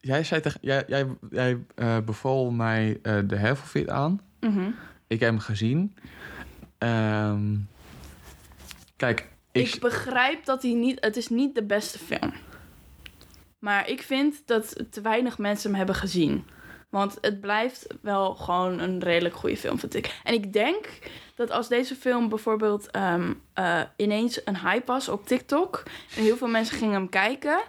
jij 0.00 0.24
zei 0.24 0.40
tegen, 0.40 0.60
jij, 0.62 0.84
jij, 0.86 1.06
jij 1.30 1.58
eh, 1.74 1.98
beval 1.98 2.50
mij 2.50 2.98
eh, 3.02 3.18
de 3.26 3.36
Hevelfit 3.36 3.88
aan. 3.88 4.20
Mhm. 4.40 4.70
Ik 5.06 5.20
heb 5.20 5.28
hem 5.28 5.38
gezien. 5.38 5.96
Ehm, 6.78 7.56
kijk, 8.96 9.28
ik, 9.52 9.74
Ik 9.74 9.80
begrijp 9.80 10.44
dat 10.44 10.62
hij 10.62 10.72
niet... 10.72 11.04
Het 11.04 11.16
is 11.16 11.28
niet 11.28 11.54
de 11.54 11.64
beste 11.64 11.98
film. 11.98 12.32
Maar 13.58 13.88
ik 13.88 14.02
vind 14.02 14.42
dat 14.44 14.84
te 14.90 15.00
weinig 15.00 15.38
mensen 15.38 15.68
hem 15.68 15.78
hebben 15.78 15.96
gezien. 15.96 16.44
Want 16.88 17.18
het 17.20 17.40
blijft 17.40 17.86
wel 18.00 18.34
gewoon 18.34 18.78
een 18.78 19.02
redelijk 19.02 19.34
goede 19.34 19.56
film, 19.56 19.78
vind 19.78 19.94
ik. 19.94 20.20
En 20.24 20.34
ik 20.34 20.52
denk 20.52 20.98
dat 21.34 21.50
als 21.50 21.68
deze 21.68 21.94
film 21.94 22.28
bijvoorbeeld 22.28 22.90
ehm, 22.90 23.32
eh, 23.52 23.80
ineens 23.96 24.40
een 24.44 24.58
hype 24.58 24.86
was 24.86 25.08
op 25.08 25.26
TikTok... 25.26 25.82
en 26.16 26.22
heel 26.22 26.36
veel 26.36 26.48
mensen 26.48 26.76
gingen 26.76 26.94
hem 26.94 27.08
kijken... 27.08 27.60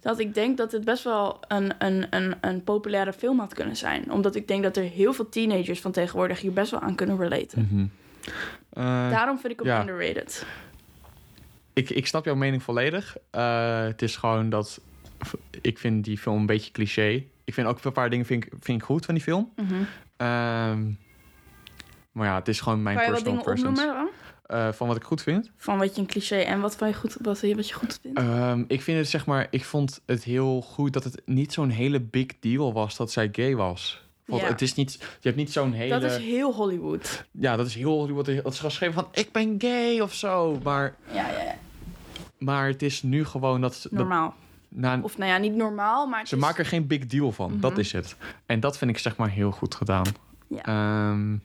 dat 0.00 0.18
ik 0.18 0.34
denk 0.34 0.56
dat 0.56 0.72
het 0.72 0.84
best 0.84 1.04
wel 1.04 1.40
een, 1.48 1.74
een, 1.78 2.06
een, 2.10 2.34
een 2.40 2.64
populaire 2.64 3.12
film 3.12 3.38
had 3.38 3.54
kunnen 3.54 3.76
zijn. 3.76 4.12
Omdat 4.12 4.34
ik 4.34 4.48
denk 4.48 4.62
dat 4.62 4.76
er 4.76 4.82
heel 4.82 5.12
veel 5.12 5.28
teenagers 5.28 5.80
van 5.80 5.92
tegenwoordig... 5.92 6.40
hier 6.40 6.52
best 6.52 6.70
wel 6.70 6.80
aan 6.80 6.94
kunnen 6.94 7.18
relaten. 7.18 7.68
Mhm. 7.70 7.86
Eh, 8.72 9.10
Daarom 9.10 9.38
vind 9.38 9.52
ik 9.52 9.58
hem 9.58 9.68
ja. 9.68 9.80
underrated. 9.80 10.46
ik, 11.72 11.90
ik 11.90 12.06
snap 12.06 12.24
jouw 12.24 12.34
mening 12.34 12.62
volledig. 12.62 13.16
Eh, 13.30 13.82
het 13.82 14.02
is 14.02 14.16
gewoon 14.16 14.50
dat... 14.50 14.80
Ik 15.60 15.78
vind 15.78 16.04
die 16.04 16.18
film 16.18 16.36
een 16.36 16.46
beetje 16.46 16.72
cliché. 16.72 17.24
Ik 17.48 17.54
vind 17.54 17.66
ook 17.66 17.84
een 17.84 17.92
paar 17.92 18.10
dingen 18.10 18.26
vind 18.26 18.44
ik, 18.44 18.52
vind 18.60 18.78
ik 18.80 18.84
goed 18.86 19.04
van 19.04 19.14
die 19.14 19.22
film. 19.22 19.52
Mhm. 19.56 19.74
Ehm, 20.16 20.84
maar 22.12 22.26
ja, 22.26 22.34
het 22.34 22.48
is 22.48 22.60
gewoon 22.60 22.82
mijn 22.82 22.96
Kan 22.96 23.06
personal 23.10 23.42
preference. 23.42 24.08
Eh, 24.46 24.72
van 24.72 24.86
wat 24.86 24.96
ik 24.96 25.02
goed 25.02 25.22
vind. 25.22 25.50
Van 25.56 25.78
wat 25.78 25.94
je 25.94 26.00
een 26.00 26.06
cliché 26.06 26.36
en 26.36 26.60
wat, 26.60 26.76
van 26.76 26.88
je 26.88 26.94
goed, 26.94 27.16
wat, 27.20 27.40
wat 27.40 27.68
je 27.68 27.74
goed 27.74 27.98
vindt? 28.02 28.18
Ehm, 28.18 28.64
ik 28.66 28.82
vind 28.82 28.98
het 28.98 29.08
zeg 29.08 29.26
maar, 29.26 29.46
ik 29.50 29.64
vond 29.64 30.00
het 30.06 30.24
heel 30.24 30.60
goed 30.62 30.92
dat 30.92 31.04
het 31.04 31.22
niet 31.24 31.52
zo'n 31.52 31.68
hele 31.70 32.00
big 32.00 32.26
deal 32.40 32.72
was 32.72 32.96
dat 32.96 33.12
zij 33.12 33.28
gay 33.32 33.56
was. 33.56 34.06
Want 34.24 34.42
Ja. 34.42 34.48
het 34.48 34.62
is 34.62 34.74
niet, 34.74 34.92
je 34.98 35.06
hebt 35.20 35.36
niet 35.36 35.52
zo'n 35.52 35.72
hele. 35.72 35.98
Dat 35.98 36.10
is 36.10 36.16
heel 36.16 36.52
Hollywood. 36.54 37.24
Ja, 37.30 37.56
dat 37.56 37.66
is 37.66 37.74
heel 37.74 37.90
Hollywood. 37.98 38.26
Dat 38.26 38.52
is 38.52 38.58
geschreven 38.60 38.94
van 38.94 39.08
ik 39.12 39.32
ben 39.32 39.54
gay 39.58 40.00
of 40.00 40.14
zo. 40.14 40.60
Maar, 40.62 40.94
Ja, 41.12 41.30
ja, 41.30 41.42
ja. 41.42 41.54
maar 42.38 42.66
het 42.66 42.82
is 42.82 43.02
nu 43.02 43.24
gewoon 43.24 43.60
dat. 43.60 43.86
dat 43.90 44.06
Na, 44.68 44.98
Of 45.02 45.18
nou 45.18 45.30
ja, 45.30 45.36
niet 45.38 45.54
normaal, 45.54 46.06
maar 46.06 46.26
ze 46.26 46.34
is- 46.34 46.40
maken 46.40 46.58
er 46.64 46.70
geen 46.70 46.86
big 46.86 47.06
deal 47.06 47.32
van. 47.32 47.60
Dat 47.60 47.70
Mhm. 47.70 47.80
is 47.80 47.92
het. 47.92 48.16
En 48.46 48.60
dat 48.60 48.78
vind 48.78 48.90
ik 48.90 48.98
zeg 48.98 49.16
maar 49.16 49.30
heel 49.30 49.50
goed 49.50 49.74
gedaan. 49.74 50.06
Ja. 50.48 50.62
Ehm, 50.62 51.36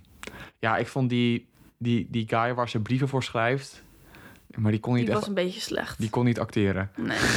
ja, 0.60 0.78
ik 0.78 0.88
vond 0.88 1.10
die, 1.10 1.48
die, 1.78 2.08
die 2.12 2.28
guy 2.28 2.54
waar 2.54 2.70
ze 2.70 2.80
brieven 2.80 3.08
voor 3.08 3.24
schrijft. 3.24 3.84
Maar 4.56 4.72
die 4.72 4.80
kon 4.80 4.94
niet, 4.94 5.02
Die 5.06 5.12
echt, 5.12 5.20
was 5.20 5.30
een 5.30 5.36
beetje 5.36 5.60
slecht. 5.60 6.00
die 6.00 6.10
kon 6.10 6.26
niet 6.26 6.40
acteren. 6.40 6.92
Nee. 6.98 7.18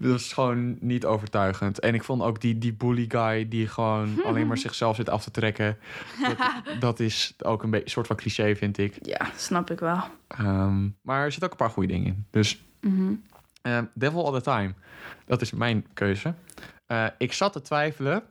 Dat 0.00 0.10
was 0.10 0.32
gewoon 0.32 0.76
niet 0.80 1.04
overtuigend. 1.04 1.80
En 1.80 1.94
ik 1.94 2.04
vond 2.04 2.22
ook 2.22 2.40
die, 2.40 2.58
die 2.58 2.72
bully 2.72 3.04
guy 3.08 3.48
die 3.48 3.68
gewoon 3.68 4.08
alleen 4.26 4.46
maar 4.46 4.58
zichzelf 4.58 4.96
zit 4.96 5.08
af 5.08 5.22
te 5.24 5.30
trekken. 5.30 5.78
Dat, 6.22 6.36
dat 6.80 7.00
is 7.00 7.34
ook 7.38 7.62
een 7.62 7.70
beetje 7.70 7.84
een 7.84 7.90
soort 7.90 8.06
van 8.06 8.16
cliché, 8.16 8.56
vind 8.56 8.78
ik. 8.78 8.98
Ja, 9.02 9.30
snap 9.36 9.70
ik 9.70 9.78
wel. 9.80 10.00
Ehm, 10.28 10.88
maar 11.02 11.22
er 11.24 11.30
zitten 11.30 11.44
ook 11.44 11.50
een 11.58 11.64
paar 11.66 11.74
goede 11.74 11.88
dingen 11.92 12.06
in. 12.06 12.26
Dus 12.30 12.64
Mhm. 12.80 13.12
Eh, 13.64 13.78
Devil 13.94 14.26
All 14.26 14.32
the 14.32 14.40
Time, 14.40 14.74
dat 15.26 15.40
is 15.40 15.50
mijn 15.52 15.86
keuze. 15.94 16.34
Eh, 16.86 17.06
ik 17.18 17.32
zat 17.32 17.52
te 17.52 17.60
twijfelen 17.60 18.22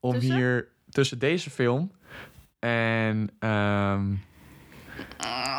om 0.00 0.12
Tussen? 0.12 0.34
hier 0.34 0.68
tussen 0.90 1.18
deze 1.18 1.50
film 1.50 1.92
en. 2.58 3.30
ehm, 3.38 4.14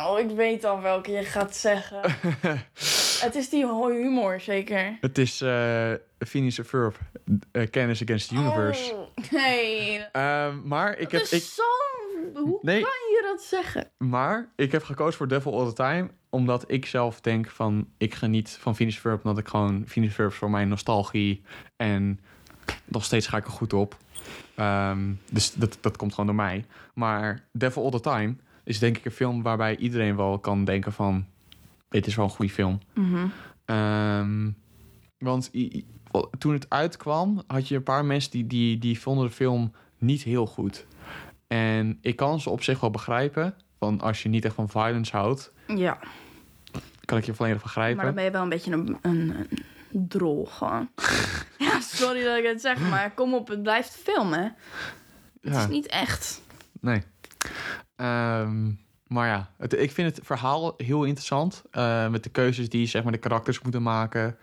Oh, 0.06 0.18
ik 0.18 0.30
weet 0.30 0.64
al 0.64 0.80
welke 0.80 1.10
je 1.12 1.24
gaat 1.24 1.56
zeggen. 1.56 2.00
het 3.26 3.34
is 3.34 3.48
die 3.48 3.66
humor, 3.66 4.40
zeker. 4.40 4.96
het 5.00 5.18
is 5.18 5.42
uh, 5.42 5.92
Phineas 6.18 6.58
and 6.58 6.68
Ferb, 6.68 6.98
eh, 7.52 7.70
Kennis 7.70 8.02
Against 8.02 8.28
the 8.28 8.34
Universe. 8.34 8.92
Oh, 8.94 9.30
nee. 9.30 9.98
Ehm, 10.12 10.68
maar 10.68 10.90
ik 10.98 11.10
heb. 11.10 11.20
dat 11.20 11.32
Ik, 11.32 11.38
is 11.38 11.54
zo... 11.54 11.62
Hoe 12.34 12.58
Nee. 12.62 12.80
kan 12.80 12.90
je 12.90 13.20
dat 13.32 13.42
zeggen? 13.42 13.90
Maar 13.98 14.52
ik 14.56 14.72
heb 14.72 14.82
gekozen 14.84 15.16
voor 15.16 15.28
Devil 15.28 15.60
All 15.60 15.66
the 15.66 15.72
Time. 15.72 16.10
Omdat 16.30 16.70
ik 16.70 16.86
zelf 16.86 17.20
denk 17.20 17.48
van... 17.48 17.88
Ik 17.96 18.14
geniet 18.14 18.50
van 18.60 18.76
Phineas 18.76 18.96
Ferb. 18.96 19.24
Omdat 19.24 19.38
ik 19.38 19.48
gewoon... 19.48 19.84
Ferb 19.86 20.30
is 20.30 20.34
voor 20.34 20.50
mij 20.50 20.64
nostalgie. 20.64 21.42
En 21.76 22.20
nog 22.84 23.04
steeds 23.04 23.26
ga 23.26 23.36
ik 23.36 23.44
er 23.44 23.50
goed 23.50 23.72
op. 23.72 23.96
Ehm, 24.54 25.12
dus 25.30 25.54
dat, 25.54 25.78
dat 25.80 25.96
komt 25.96 26.10
gewoon 26.10 26.26
door 26.26 26.44
mij. 26.44 26.64
Maar 26.94 27.48
Devil 27.52 27.84
All 27.84 27.90
the 27.90 28.00
Time 28.00 28.36
is 28.64 28.78
denk 28.78 28.96
ik 28.96 29.04
een 29.04 29.10
film... 29.10 29.42
waarbij 29.42 29.76
iedereen 29.76 30.16
wel 30.16 30.38
kan 30.38 30.64
denken 30.64 30.92
van... 30.92 31.26
Dit 31.88 32.06
is 32.06 32.14
wel 32.14 32.24
een 32.24 32.30
goede 32.30 32.52
film. 32.52 32.80
Mhm. 32.94 33.26
Ehm, 33.64 34.50
want 35.18 35.50
toen 36.38 36.52
het 36.52 36.70
uitkwam, 36.70 37.42
had 37.46 37.68
je 37.68 37.76
een 37.76 37.82
paar 37.82 38.04
mensen 38.04 38.30
die, 38.30 38.46
die, 38.46 38.78
die 38.78 39.00
vonden 39.00 39.26
de 39.26 39.32
film 39.32 39.72
niet 39.98 40.22
heel 40.22 40.46
goed. 40.46 40.86
En 41.46 41.98
ik 42.00 42.16
kan 42.16 42.40
ze 42.40 42.50
op 42.50 42.62
zich 42.62 42.80
wel 42.80 42.90
begrijpen. 42.90 43.54
Want 43.78 44.02
als 44.02 44.22
je 44.22 44.28
niet 44.28 44.44
echt 44.44 44.54
van 44.54 44.68
violence 44.68 45.16
houdt, 45.16 45.52
Ja, 45.66 45.98
kan 47.04 47.18
ik 47.18 47.24
je 47.24 47.34
volledig 47.34 47.62
begrijpen. 47.62 47.96
maar 47.96 48.04
dan 48.06 48.14
ben 48.14 48.24
je 48.24 48.30
wel 48.30 48.42
een 48.42 48.48
beetje 48.48 48.72
een, 48.72 48.98
een, 49.02 49.34
een 49.92 50.08
drol 50.08 50.46
gewoon. 50.46 50.90
ja, 51.58 51.80
sorry 51.80 52.24
dat 52.24 52.38
ik 52.38 52.44
het 52.44 52.60
zeg, 52.60 52.78
maar 52.90 53.10
kom 53.10 53.34
op, 53.34 53.48
het 53.48 53.62
blijft 53.62 53.96
filmen. 54.02 54.54
Het 55.40 55.52
Ja. 55.54 55.60
is 55.60 55.68
niet 55.68 55.86
echt. 55.86 56.42
Nee. 56.80 57.02
Ehm, 57.96 58.70
maar 59.06 59.26
ja, 59.28 59.50
het, 59.58 59.72
ik 59.72 59.90
vind 59.90 60.16
het 60.16 60.26
verhaal 60.26 60.74
heel 60.76 61.04
interessant. 61.04 61.62
eh, 61.70 62.08
met 62.08 62.22
de 62.22 62.30
keuzes 62.30 62.68
die 62.68 62.86
zeg 62.86 63.02
maar, 63.02 63.12
de 63.12 63.18
karakters 63.18 63.60
moeten 63.60 63.82
maken. 63.82 64.36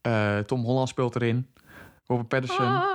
Eh, 0.00 0.38
Tom 0.38 0.62
Holland 0.64 0.88
speelt 0.88 1.14
erin. 1.14 1.50
Robert 2.06 2.28
Pattinson. 2.28 2.66
Ah, 2.66 2.94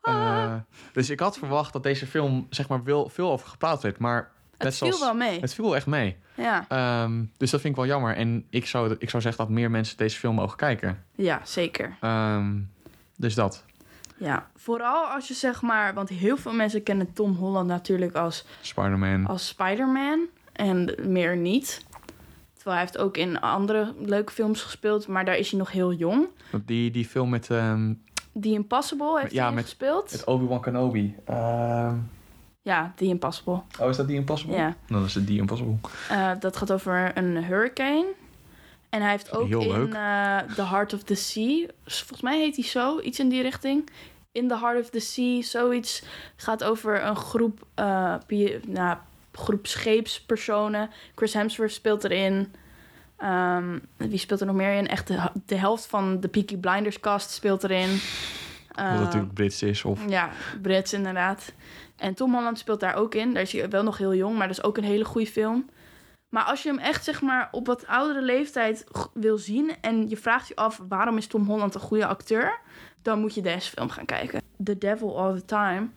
Eh, 0.00 0.54
dus 0.92 1.10
ik 1.10 1.20
had 1.20 1.38
verwacht 1.38 1.72
dat 1.72 1.82
deze 1.82 2.06
film 2.06 2.46
zeg 2.50 2.68
maar, 2.68 2.84
wel 2.84 3.08
veel 3.08 3.30
over 3.32 3.48
gepraat 3.48 3.82
werd. 3.82 3.98
Maar 3.98 4.30
het 4.58 4.76
viel 4.78 4.98
wel 5.00 5.14
mee. 5.14 5.40
Het 5.40 5.54
viel 5.54 5.76
echt 5.76 5.86
mee. 5.86 6.16
Ja. 6.34 6.64
Ehm, 6.68 7.24
dus 7.36 7.50
dat 7.50 7.60
vind 7.60 7.72
ik 7.74 7.80
wel 7.80 7.88
jammer. 7.90 8.16
En 8.16 8.46
ik 8.50 8.66
zou, 8.66 8.96
ik 8.98 9.10
zou 9.10 9.22
zeggen 9.22 9.44
dat 9.46 9.54
meer 9.54 9.70
mensen 9.70 9.96
deze 9.96 10.18
film 10.18 10.34
mogen 10.34 10.56
kijken. 10.56 11.04
ja, 11.14 11.40
zeker. 11.44 11.96
Ehm, 12.00 12.56
dus 13.16 13.34
dat. 13.34 13.64
Ja, 14.16 14.46
vooral 14.56 15.04
als 15.06 15.28
je 15.28 15.34
zeg 15.34 15.62
maar... 15.62 15.94
Want 15.94 16.08
heel 16.08 16.36
veel 16.36 16.52
mensen 16.52 16.82
kennen 16.82 17.12
Tom 17.12 17.34
Holland 17.34 17.66
natuurlijk 17.66 18.14
als, 18.14 18.44
Spider-Man. 18.60 19.26
als 19.26 19.46
Spider-Man. 19.48 20.26
En 20.52 20.94
meer 21.06 21.36
niet. 21.36 21.84
Terwijl 22.54 22.76
hij 22.76 22.80
heeft 22.86 22.98
ook 22.98 23.16
in 23.16 23.40
andere 23.40 23.94
leuke 23.98 24.32
films 24.32 24.62
gespeeld. 24.62 25.06
Maar 25.06 25.24
daar 25.24 25.36
is 25.36 25.50
hij 25.50 25.58
nog 25.58 25.72
heel 25.72 25.92
jong. 25.92 26.26
Die, 26.64 26.90
die 26.90 27.04
film 27.06 27.28
met, 27.30 27.50
ehm, 27.50 27.92
The 28.40 28.48
Impossible 28.48 29.20
heeft 29.20 29.32
Ja, 29.32 29.44
hij 29.46 29.54
met- 29.54 29.64
gespeeld. 29.64 30.10
met 30.12 30.24
Obi-Wan 30.24 30.60
Kenobi. 30.60 31.16
Ehm, 31.24 31.94
Ja, 32.68 32.92
The 32.96 33.04
Impossible. 33.04 33.62
oh, 33.80 33.88
is 33.88 33.96
dat 33.96 34.06
die 34.06 34.16
Impossible? 34.16 34.56
Ja. 34.56 34.76
Dan 34.86 35.04
is 35.04 35.14
het 35.14 35.26
die 35.26 35.38
Impossible. 35.38 35.76
Eh, 36.08 36.30
dat 36.40 36.56
gaat 36.56 36.72
over 36.72 37.12
een 37.14 37.44
hurricane. 37.44 38.06
En 38.88 39.00
hij 39.00 39.10
heeft 39.10 39.32
ook 39.32 39.48
Heel 39.48 39.74
in 39.74 39.94
eh, 39.94 40.38
The 40.54 40.64
Heart 40.64 40.92
of 40.92 41.02
the 41.02 41.14
Sea... 41.14 41.66
Volgens 41.84 42.20
mij 42.20 42.38
heet 42.38 42.56
hij 42.56 42.64
zo, 42.64 43.00
iets 43.00 43.18
in 43.18 43.28
die 43.28 43.42
richting. 43.42 43.90
In 44.32 44.48
The 44.48 44.58
Heart 44.58 44.80
of 44.80 44.90
the 44.90 45.00
Sea, 45.00 45.42
zoiets. 45.42 46.02
gaat 46.36 46.64
over 46.64 47.04
een 47.04 47.16
groep, 47.16 47.66
eh, 47.74 48.14
nou, 48.66 48.96
groep 49.32 49.66
scheepspersonen. 49.66 50.90
Chris 51.14 51.34
Hemsworth 51.34 51.72
speelt 51.72 52.04
erin. 52.04 52.54
Ehm, 53.16 53.78
wie 53.96 54.18
speelt 54.18 54.40
er 54.40 54.46
nog 54.46 54.56
meer 54.56 54.74
in? 54.74 54.88
Echt 54.88 55.06
de, 55.06 55.30
de 55.46 55.56
helft 55.56 55.86
van 55.86 56.20
de 56.20 56.28
Peaky 56.28 56.56
Blinders 56.56 57.00
cast 57.00 57.30
speelt 57.30 57.64
erin. 57.64 58.00
Wat 58.78 58.86
Eh, 58.86 59.00
natuurlijk 59.00 59.34
Brits 59.34 59.62
is. 59.62 59.84
Of... 59.84 60.08
ja, 60.08 60.30
Brits 60.62 60.92
inderdaad. 60.92 61.52
En 61.96 62.14
Tom 62.14 62.34
Holland 62.34 62.58
speelt 62.58 62.80
daar 62.80 62.94
ook 62.94 63.14
in. 63.14 63.32
Daar 63.34 63.42
is 63.42 63.52
hij 63.52 63.68
wel 63.68 63.82
nog 63.82 63.98
heel 63.98 64.14
jong, 64.14 64.36
maar 64.38 64.48
dat 64.48 64.58
is 64.58 64.64
ook 64.64 64.76
een 64.76 64.84
hele 64.84 65.04
goede 65.04 65.30
film. 65.30 65.70
Maar 66.28 66.44
als 66.44 66.62
je 66.62 66.68
hem 66.68 66.78
echt 66.78 67.04
zeg 67.04 67.22
maar 67.22 67.48
op 67.50 67.66
wat 67.66 67.86
oudere 67.86 68.22
leeftijd 68.22 68.84
wil 69.14 69.38
zien 69.38 69.72
en 69.80 70.08
je 70.08 70.16
vraagt 70.16 70.48
je 70.48 70.56
af 70.56 70.80
waarom 70.88 71.16
is 71.16 71.26
Tom 71.26 71.44
Holland 71.46 71.74
een 71.74 71.80
goede 71.80 72.06
acteur, 72.06 72.60
dan 73.02 73.20
moet 73.20 73.34
je 73.34 73.40
deze 73.40 73.70
film 73.70 73.88
gaan 73.88 74.04
kijken. 74.04 74.42
The 74.64 74.78
Devil 74.78 75.18
All 75.18 75.34
the 75.38 75.44
Time 75.44 75.88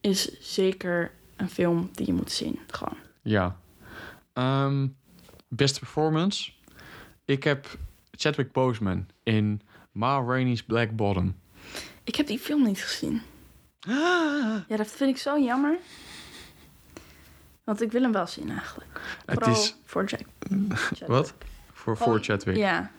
is 0.00 0.40
zeker 0.40 1.10
een 1.36 1.48
film 1.48 1.90
die 1.92 2.06
je 2.06 2.12
moet 2.12 2.30
zien. 2.30 2.58
Gewoon. 2.66 2.96
Ja. 3.22 3.56
Ehm, 4.32 4.86
beste 5.48 5.78
performance. 5.78 6.52
Ik 7.24 7.44
heb 7.44 7.66
Chadwick 8.10 8.52
Boseman 8.52 9.06
in 9.22 9.60
Ma 9.92 10.20
Rainey's 10.20 10.62
Black 10.62 10.90
Bottom. 10.96 11.34
Ik 12.10 12.16
heb 12.16 12.26
die 12.26 12.38
film 12.38 12.62
niet 12.64 12.82
gezien. 12.82 13.22
Ja, 14.68 14.76
dat 14.76 14.90
vind 14.90 15.10
ik 15.10 15.16
zo 15.16 15.38
jammer. 15.38 15.78
Want 17.64 17.82
ik 17.82 17.92
wil 17.92 18.02
hem 18.02 18.12
wel 18.12 18.26
zien 18.26 18.50
eigenlijk. 18.50 19.00
Het 19.26 19.38
Vooral 19.38 19.62
is... 19.62 19.76
voor 19.84 20.04
Jack. 20.04 20.20
Chadwick. 20.88 21.08
Wat? 21.08 21.34
Voor, 21.72 21.96
voor 21.96 22.06
Gewoon- 22.06 22.22
Chadwick. 22.22 22.56
Ja. 22.56 22.90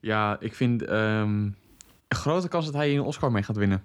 Ja, 0.00 0.36
ik 0.40 0.54
vind 0.54 0.82
ehm, 0.84 1.30
een 1.32 1.54
grote 2.08 2.48
kans 2.48 2.64
dat 2.64 2.74
hij 2.74 2.94
een 2.94 3.02
Oscar 3.02 3.32
mee 3.32 3.42
gaat 3.42 3.56
winnen. 3.56 3.84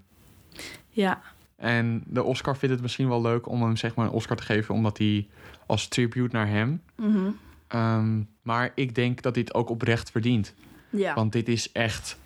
Ja. 0.89 1.21
En 1.55 2.03
de 2.05 2.23
Oscar 2.23 2.57
vindt 2.57 2.73
het 2.73 2.83
misschien 2.83 3.07
wel 3.09 3.21
leuk 3.21 3.47
om 3.47 3.61
hem 3.61 3.75
zeg 3.75 3.95
maar 3.95 4.05
een 4.05 4.11
Oscar 4.11 4.37
te 4.37 4.43
geven, 4.43 4.73
omdat 4.75 4.97
hij 4.97 5.27
als 5.65 5.87
tribute 5.87 6.35
naar 6.35 6.47
hem. 6.47 6.81
Mhm. 6.95 7.29
Ehm, 7.67 8.21
maar 8.41 8.71
ik 8.75 8.95
denk 8.95 9.21
dat 9.21 9.35
hij 9.35 9.43
het 9.43 9.53
ook 9.53 9.69
oprecht 9.69 10.11
verdient. 10.11 10.53
Ja. 10.89 11.13
Want 11.13 11.31
dit 11.31 11.47
is 11.47 11.71
echt. 11.71 12.17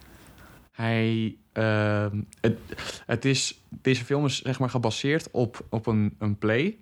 Hij. 0.71 1.35
Ehm, 1.51 2.21
het, 2.41 2.57
het 3.05 3.25
is, 3.25 3.61
deze 3.69 4.05
film 4.05 4.25
is 4.25 4.41
zeg 4.41 4.59
maar 4.59 4.69
gebaseerd 4.69 5.31
op, 5.31 5.65
op 5.69 5.85
een, 5.87 6.15
een 6.19 6.37
play. 6.37 6.77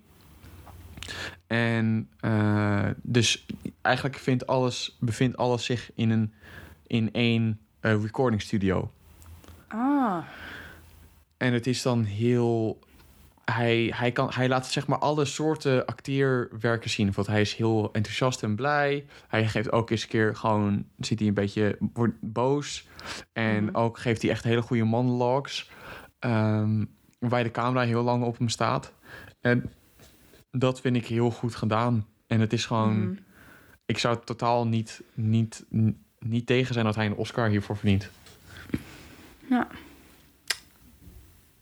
En 1.46 2.08
eh, 2.20 2.88
dus 3.02 3.46
eigenlijk 3.82 4.16
vindt 4.16 4.46
alles, 4.46 4.96
bevindt 5.00 5.36
alles 5.36 5.64
zich 5.64 5.90
in, 5.94 6.10
een, 6.10 6.32
in 6.86 7.12
één 7.12 7.60
eh, 7.80 8.02
recording 8.02 8.42
studio. 8.42 8.90
Ah. 9.68 10.18
En 11.36 11.52
het 11.52 11.66
is 11.66 11.82
dan 11.82 12.04
heel. 12.04 12.78
Hij, 13.44 13.92
hij, 13.94 14.12
kan, 14.12 14.30
hij 14.34 14.48
laat 14.48 14.66
zeg 14.66 14.86
maar 14.86 14.98
alle 14.98 15.24
soorten 15.24 15.86
acteerwerken 15.86 16.90
zien. 16.90 17.12
Want 17.12 17.26
hij 17.26 17.40
is 17.40 17.54
heel 17.54 17.88
enthousiast 17.92 18.42
en 18.42 18.54
blij. 18.54 19.06
Hij 19.28 19.48
geeft 19.48 19.72
ook 19.72 19.90
eens 19.90 20.02
een 20.02 20.08
keer 20.08 20.36
gewoon. 20.36 20.84
Ziet 20.98 21.18
hij 21.18 21.28
een 21.28 21.34
beetje 21.34 21.78
wordt 21.92 22.14
boos. 22.20 22.88
En 23.32 23.74
ook 23.74 23.98
geeft 23.98 24.22
hij 24.22 24.30
echt 24.30 24.44
hele 24.44 24.62
goede 24.62 24.84
monologues. 24.84 25.70
ehm, 26.18 26.84
waar 27.18 27.42
de 27.42 27.50
camera 27.50 27.84
heel 27.84 28.02
lang 28.02 28.24
op 28.24 28.38
hem 28.38 28.48
staat. 28.48 28.92
En 29.40 29.70
dat 30.50 30.80
vind 30.80 30.96
ik 30.96 31.06
heel 31.06 31.30
goed 31.30 31.54
gedaan. 31.54 32.06
En 32.26 32.40
het 32.40 32.52
is 32.52 32.66
gewoon. 32.66 33.00
Mhm. 33.00 33.14
Ik 33.86 33.98
zou 33.98 34.18
totaal 34.24 34.66
niet, 34.66 35.00
niet, 35.14 35.64
niet 36.18 36.46
tegen 36.46 36.74
zijn 36.74 36.84
dat 36.84 36.94
hij 36.94 37.06
een 37.06 37.14
Oscar 37.14 37.48
hiervoor 37.48 37.76
verdient. 37.76 38.10
Ja. 39.48 39.66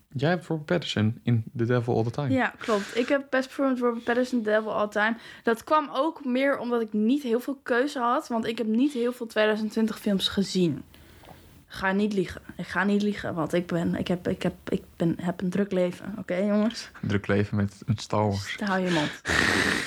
Jij 0.09 0.28
hebt 0.30 0.47
Robert 0.47 0.66
Pattinson 0.66 1.20
in 1.22 1.45
The 1.57 1.64
Devil 1.64 1.97
All 1.97 2.03
the 2.05 2.11
Time. 2.11 2.30
ja, 2.30 2.55
klopt. 2.59 2.97
Ik 2.97 3.09
heb 3.09 3.26
Best 3.30 3.47
Performance 3.47 3.84
Robert 3.84 4.05
Pattinson, 4.05 4.43
The 4.43 4.51
Devil 4.51 4.72
All 4.72 4.89
Time. 4.89 5.16
Dat 5.43 5.64
kwam 5.64 5.89
ook 5.93 6.24
meer 6.24 6.59
omdat 6.59 6.80
ik 6.80 6.93
niet 6.93 7.22
heel 7.22 7.41
veel 7.41 7.61
keuze 7.62 7.99
had. 7.99 8.28
Want 8.28 8.47
ik 8.47 8.59
heb 8.59 8.66
niet 8.66 8.93
heel 8.93 9.12
veel 9.12 9.26
2020 9.26 9.99
films 9.99 10.28
gezien. 10.28 10.82
Ga 11.69 11.93
niet 11.93 12.12
liegen. 12.12 12.41
Ik 12.57 12.66
ga 12.66 12.85
niet 12.85 13.03
liegen, 13.03 13.35
want 13.35 13.53
ik, 13.53 13.66
ben, 13.66 13.95
ik, 13.95 14.09
heb, 14.09 14.29
ik, 14.29 14.43
heb, 14.43 14.55
ik 14.69 14.83
ben, 14.97 15.16
heb 15.21 15.41
een 15.41 15.51
druk 15.51 15.73
leven. 15.73 16.14
Oké, 16.19 16.37
jongens? 16.37 16.91
Druk 17.01 17.27
leven 17.27 17.57
met, 17.57 17.83
met 17.87 18.01
Star 18.01 18.29
Wars. 18.29 18.57
Hou 18.64 18.85
je 18.85 18.91
mond. 18.91 19.11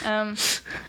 Ehm, 0.04 0.36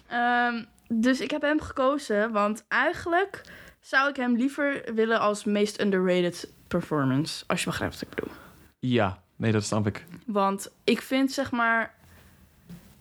ehm, 0.06 0.64
dus 0.88 1.20
ik 1.20 1.30
heb 1.30 1.42
hem 1.42 1.60
gekozen, 1.60 2.32
want 2.32 2.64
eigenlijk 2.68 3.42
zou 3.80 4.08
ik 4.08 4.16
hem 4.16 4.36
liever 4.36 4.82
willen 4.94 5.20
als 5.20 5.44
meest 5.44 5.80
underrated 5.80 6.52
performance. 6.68 7.44
Als 7.46 7.60
je 7.60 7.66
begrijpt 7.66 7.94
wat 7.94 8.02
ik 8.02 8.14
bedoel. 8.14 8.34
Ja, 8.78 9.18
nee, 9.36 9.52
dat 9.52 9.64
snap 9.64 9.86
ik. 9.86 10.04
Want 10.26 10.70
ik 10.84 11.02
vind 11.02 11.32
zeg 11.32 11.50
maar. 11.50 11.94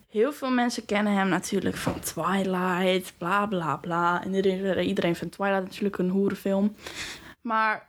Heel 0.08 0.32
veel 0.32 0.50
mensen 0.50 0.84
kennen 0.84 1.12
hem 1.12 1.28
natuurlijk 1.28 1.76
van 1.76 2.00
Twilight, 2.00 3.12
bla 3.18 3.46
bla 3.46 3.76
bla. 3.76 4.24
En 4.24 4.34
iedereen, 4.34 4.86
iedereen 4.86 5.16
vindt 5.16 5.34
Twilight 5.34 5.62
natuurlijk 5.62 5.98
een 5.98 6.10
hoerenfilm. 6.10 6.74
Maar 7.42 7.84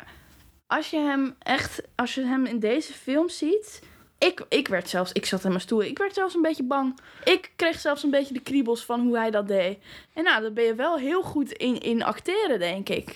als 0.67 0.89
je 0.89 0.97
hem 0.97 1.35
echt, 1.39 1.81
als 1.95 2.15
je 2.15 2.21
hem 2.25 2.45
in 2.45 2.59
deze 2.59 2.93
film 2.93 3.29
ziet. 3.29 3.81
Ik, 4.17 4.45
ik 4.49 4.67
werd 4.67 4.89
zelfs, 4.89 5.11
ik 5.11 5.25
zat 5.25 5.43
in 5.43 5.49
mijn 5.49 5.61
stoel, 5.61 5.83
ik 5.83 5.97
werd 5.97 6.13
zelfs 6.13 6.35
een 6.35 6.41
beetje 6.41 6.63
bang. 6.63 6.99
Ik 7.23 7.51
kreeg 7.55 7.79
zelfs 7.79 8.03
een 8.03 8.09
beetje 8.09 8.33
de 8.33 8.39
kriebels 8.41 8.85
van 8.85 9.01
hoe 9.01 9.17
hij 9.17 9.31
dat 9.31 9.47
deed. 9.47 9.77
En 10.13 10.23
nou, 10.23 10.41
dan 10.41 10.53
ben 10.53 10.63
je 10.63 10.75
wel 10.75 10.97
heel 10.97 11.21
goed 11.21 11.51
in, 11.51 11.79
in 11.79 12.03
acteren, 12.03 12.59
denk 12.59 12.89
ik. 12.89 13.13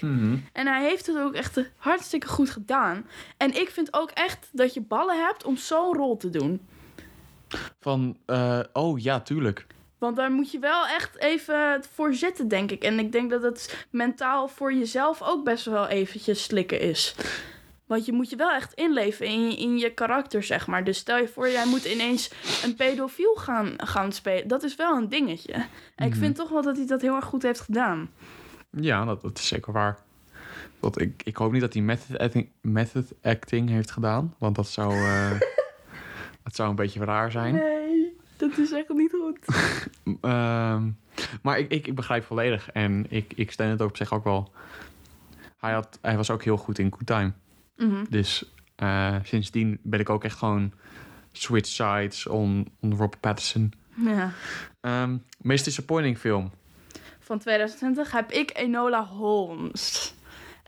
En 0.53 0.67
hij 0.67 0.83
heeft 0.83 1.05
het 1.05 1.17
ook 1.17 1.33
echt 1.33 1.61
hartstikke 1.75 2.27
goed 2.27 2.49
gedaan. 2.49 3.05
En 3.37 3.59
ik 3.59 3.69
vind 3.69 3.93
ook 3.93 4.11
echt 4.11 4.49
dat 4.51 4.73
je 4.73 4.81
ballen 4.81 5.25
hebt 5.25 5.43
om 5.43 5.57
zo'n 5.57 5.95
rol 5.95 6.17
te 6.17 6.29
doen. 6.29 6.67
Van, 7.79 8.17
eh, 8.25 8.59
oh 8.73 8.99
ja, 8.99 9.19
tuurlijk. 9.19 9.65
Want 9.97 10.15
daar 10.15 10.31
moet 10.31 10.51
je 10.51 10.59
wel 10.59 10.87
echt 10.87 11.17
even 11.17 11.83
voor 11.93 12.13
zitten, 12.13 12.47
denk 12.47 12.71
ik. 12.71 12.83
En 12.83 12.99
ik 12.99 13.11
denk 13.11 13.29
dat 13.29 13.41
het 13.41 13.85
mentaal 13.89 14.47
voor 14.47 14.73
jezelf 14.73 15.21
ook 15.21 15.43
best 15.43 15.65
wel 15.65 15.87
eventjes 15.87 16.43
slikken 16.43 16.79
is. 16.79 17.15
Want 17.85 18.05
je 18.05 18.13
moet 18.13 18.29
je 18.29 18.35
wel 18.35 18.51
echt 18.51 18.73
inleven 18.73 19.25
in 19.25 19.49
je, 19.49 19.57
in 19.57 19.77
je 19.77 19.93
karakter, 19.93 20.43
zeg 20.43 20.67
maar. 20.67 20.83
Dus 20.83 20.97
stel 20.97 21.17
je 21.17 21.27
voor, 21.27 21.49
jij 21.49 21.65
moet 21.65 21.85
ineens 21.85 22.31
een 22.63 22.75
pedofiel 22.75 23.33
gaan, 23.35 23.73
gaan 23.77 24.11
spelen. 24.11 24.47
Dat 24.47 24.63
is 24.63 24.75
wel 24.75 24.97
een 24.97 25.09
dingetje. 25.09 25.53
En 25.95 26.07
ik 26.07 26.15
vind 26.15 26.35
toch 26.35 26.49
wel 26.49 26.61
dat 26.61 26.77
hij 26.77 26.85
dat 26.85 27.01
heel 27.01 27.15
erg 27.15 27.25
goed 27.25 27.43
heeft 27.43 27.59
gedaan. 27.59 28.09
Ja, 28.69 29.05
dat, 29.05 29.21
dat 29.21 29.37
is 29.37 29.47
zeker 29.47 29.73
waar. 29.73 29.97
Dat, 30.79 31.01
ik, 31.01 31.21
ik 31.23 31.35
hoop 31.35 31.51
niet 31.51 31.61
dat 31.61 31.73
hij 31.73 31.81
method 31.81 32.17
acting, 32.17 32.49
method 32.61 33.13
acting 33.21 33.69
heeft 33.69 33.91
gedaan. 33.91 34.35
Want 34.37 34.55
dat 34.55 34.67
zou, 34.67 34.93
eh, 34.93 35.39
dat 36.43 36.55
zou 36.55 36.69
een 36.69 36.75
beetje 36.75 37.05
raar 37.05 37.31
zijn. 37.31 37.53
Nee, 37.53 38.17
dat 38.37 38.57
is 38.57 38.71
echt 38.71 38.89
niet 38.89 39.11
goed. 39.11 39.39
Ehm, 40.21 40.89
maar 41.41 41.59
ik, 41.59 41.71
ik, 41.71 41.87
ik 41.87 41.95
begrijp 41.95 42.23
volledig. 42.23 42.71
En 42.71 43.05
ik, 43.09 43.33
ik 43.35 43.51
steun 43.51 43.69
het 43.69 43.81
ook 43.81 43.89
op 43.89 43.97
zich 43.97 44.13
ook 44.13 44.23
wel. 44.23 44.51
Hij, 45.57 45.73
had, 45.73 45.99
hij 46.01 46.15
was 46.15 46.29
ook 46.29 46.43
heel 46.43 46.57
goed 46.57 46.79
in 46.79 46.91
Good 46.91 47.05
Time. 47.05 47.33
Mhm. 47.75 48.05
Dus 48.09 48.51
eh, 48.75 49.15
sindsdien 49.23 49.79
ben 49.83 49.99
ik 49.99 50.09
ook 50.09 50.23
echt 50.23 50.37
gewoon 50.37 50.73
switch 51.31 51.69
sides 51.69 52.27
on, 52.27 52.67
on 52.79 52.91
Robert 52.91 53.19
Pattinson. 53.19 53.73
Ja. 53.95 54.31
Ehm 54.81 55.17
meest 55.37 55.65
disappointing 55.65 56.17
film. 56.17 56.51
Van 57.19 57.39
2020 57.39 58.11
heb 58.11 58.31
ik 58.31 58.57
Enola 58.57 59.05
Holmes. 59.05 60.13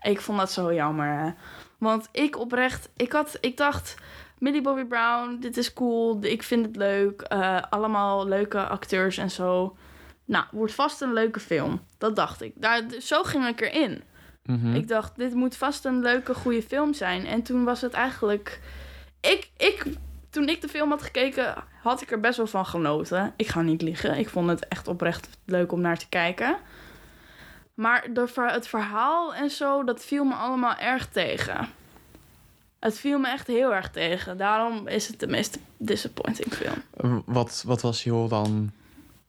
Ik 0.02 0.20
vond 0.20 0.38
dat 0.38 0.52
zo 0.52 0.74
jammer. 0.74 1.18
Hè? 1.18 1.30
Want 1.78 2.08
ik 2.12 2.38
oprecht, 2.38 2.88
ik, 2.96 3.12
had, 3.12 3.38
ik 3.40 3.56
dacht, 3.56 3.94
Millie 4.40 4.62
Bobby 4.62 4.84
Brown, 4.84 5.36
dit 5.40 5.56
is 5.56 5.72
cool, 5.72 6.18
ik 6.20 6.42
vind 6.42 6.66
het 6.66 6.76
leuk. 6.76 7.20
eh, 7.20 7.62
allemaal 7.70 8.28
leuke 8.28 8.66
acteurs 8.66 9.16
en 9.18 9.30
zo. 9.30 9.76
Nou, 10.24 10.44
wordt 10.50 10.74
vast 10.74 11.00
een 11.00 11.12
leuke 11.12 11.40
film. 11.40 11.80
Dat 11.98 12.16
dacht 12.16 12.42
ik. 12.42 12.52
Daar, 12.54 12.82
zo 13.00 13.22
ging 13.22 13.46
ik 13.46 13.60
erin. 13.60 14.02
Mhm. 14.42 14.74
Ik 14.74 14.88
dacht, 14.88 15.16
dit 15.16 15.34
moet 15.34 15.56
vast 15.56 15.84
een 15.84 16.00
leuke, 16.00 16.34
goede 16.34 16.62
film 16.62 16.94
zijn. 16.94 17.26
En 17.26 17.42
toen 17.42 17.64
was 17.64 17.80
het 17.80 17.92
eigenlijk... 17.92 18.60
Ik, 19.20 19.50
ik, 19.56 19.84
toen 20.30 20.48
ik 20.48 20.60
de 20.60 20.68
film 20.68 20.90
had 20.90 21.02
gekeken, 21.02 21.54
had 21.82 22.02
ik 22.02 22.10
er 22.10 22.20
best 22.20 22.36
wel 22.36 22.46
van 22.46 22.66
genoten. 22.66 23.32
Ik 23.36 23.48
ga 23.48 23.62
niet 23.62 23.82
liegen. 23.82 24.18
Ik 24.18 24.28
vond 24.28 24.48
het 24.48 24.68
echt 24.68 24.88
oprecht 24.88 25.28
leuk 25.44 25.72
om 25.72 25.80
naar 25.80 25.98
te 25.98 26.08
kijken. 26.08 26.56
Maar 27.74 28.06
de, 28.12 28.26
het 28.36 28.68
verhaal 28.68 29.34
en 29.34 29.50
zo, 29.50 29.84
dat 29.84 30.04
viel 30.04 30.24
me 30.24 30.34
allemaal 30.34 30.76
erg 30.76 31.08
tegen. 31.08 31.68
Het 32.80 32.98
viel 32.98 33.18
me 33.18 33.28
echt 33.28 33.46
heel 33.46 33.74
erg 33.74 33.90
tegen. 33.90 34.36
Daarom 34.36 34.88
is 34.88 35.08
het 35.08 35.20
de 35.20 35.26
meest 35.26 35.58
disappointing 35.76 36.52
film. 36.52 37.22
Wat, 37.26 37.62
wat 37.66 37.80
was 37.80 38.02
heel 38.02 38.28
dan 38.28 38.70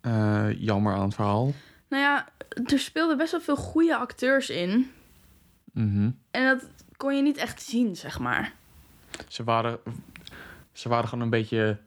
eh, 0.01 0.61
jammer 0.61 0.93
aan 0.93 1.05
het 1.05 1.15
verhaal? 1.15 1.53
Nou 1.87 2.03
ja, 2.03 2.27
er 2.65 2.79
speelden 2.79 3.17
best 3.17 3.31
wel 3.31 3.41
veel 3.41 3.55
goede 3.55 3.95
acteurs 3.95 4.49
in. 4.49 4.91
Mhm. 5.73 6.09
En 6.31 6.45
dat 6.45 6.65
kon 6.97 7.15
je 7.15 7.21
niet 7.21 7.37
echt 7.37 7.61
zien, 7.61 7.95
zeg 7.95 8.19
maar. 8.19 8.53
Ze, 9.27 9.43
waren, 9.43 9.79
ze 10.71 10.89
waren 10.89 11.07
gewoon 11.09 11.23
een 11.23 11.29
beetje 11.29 11.77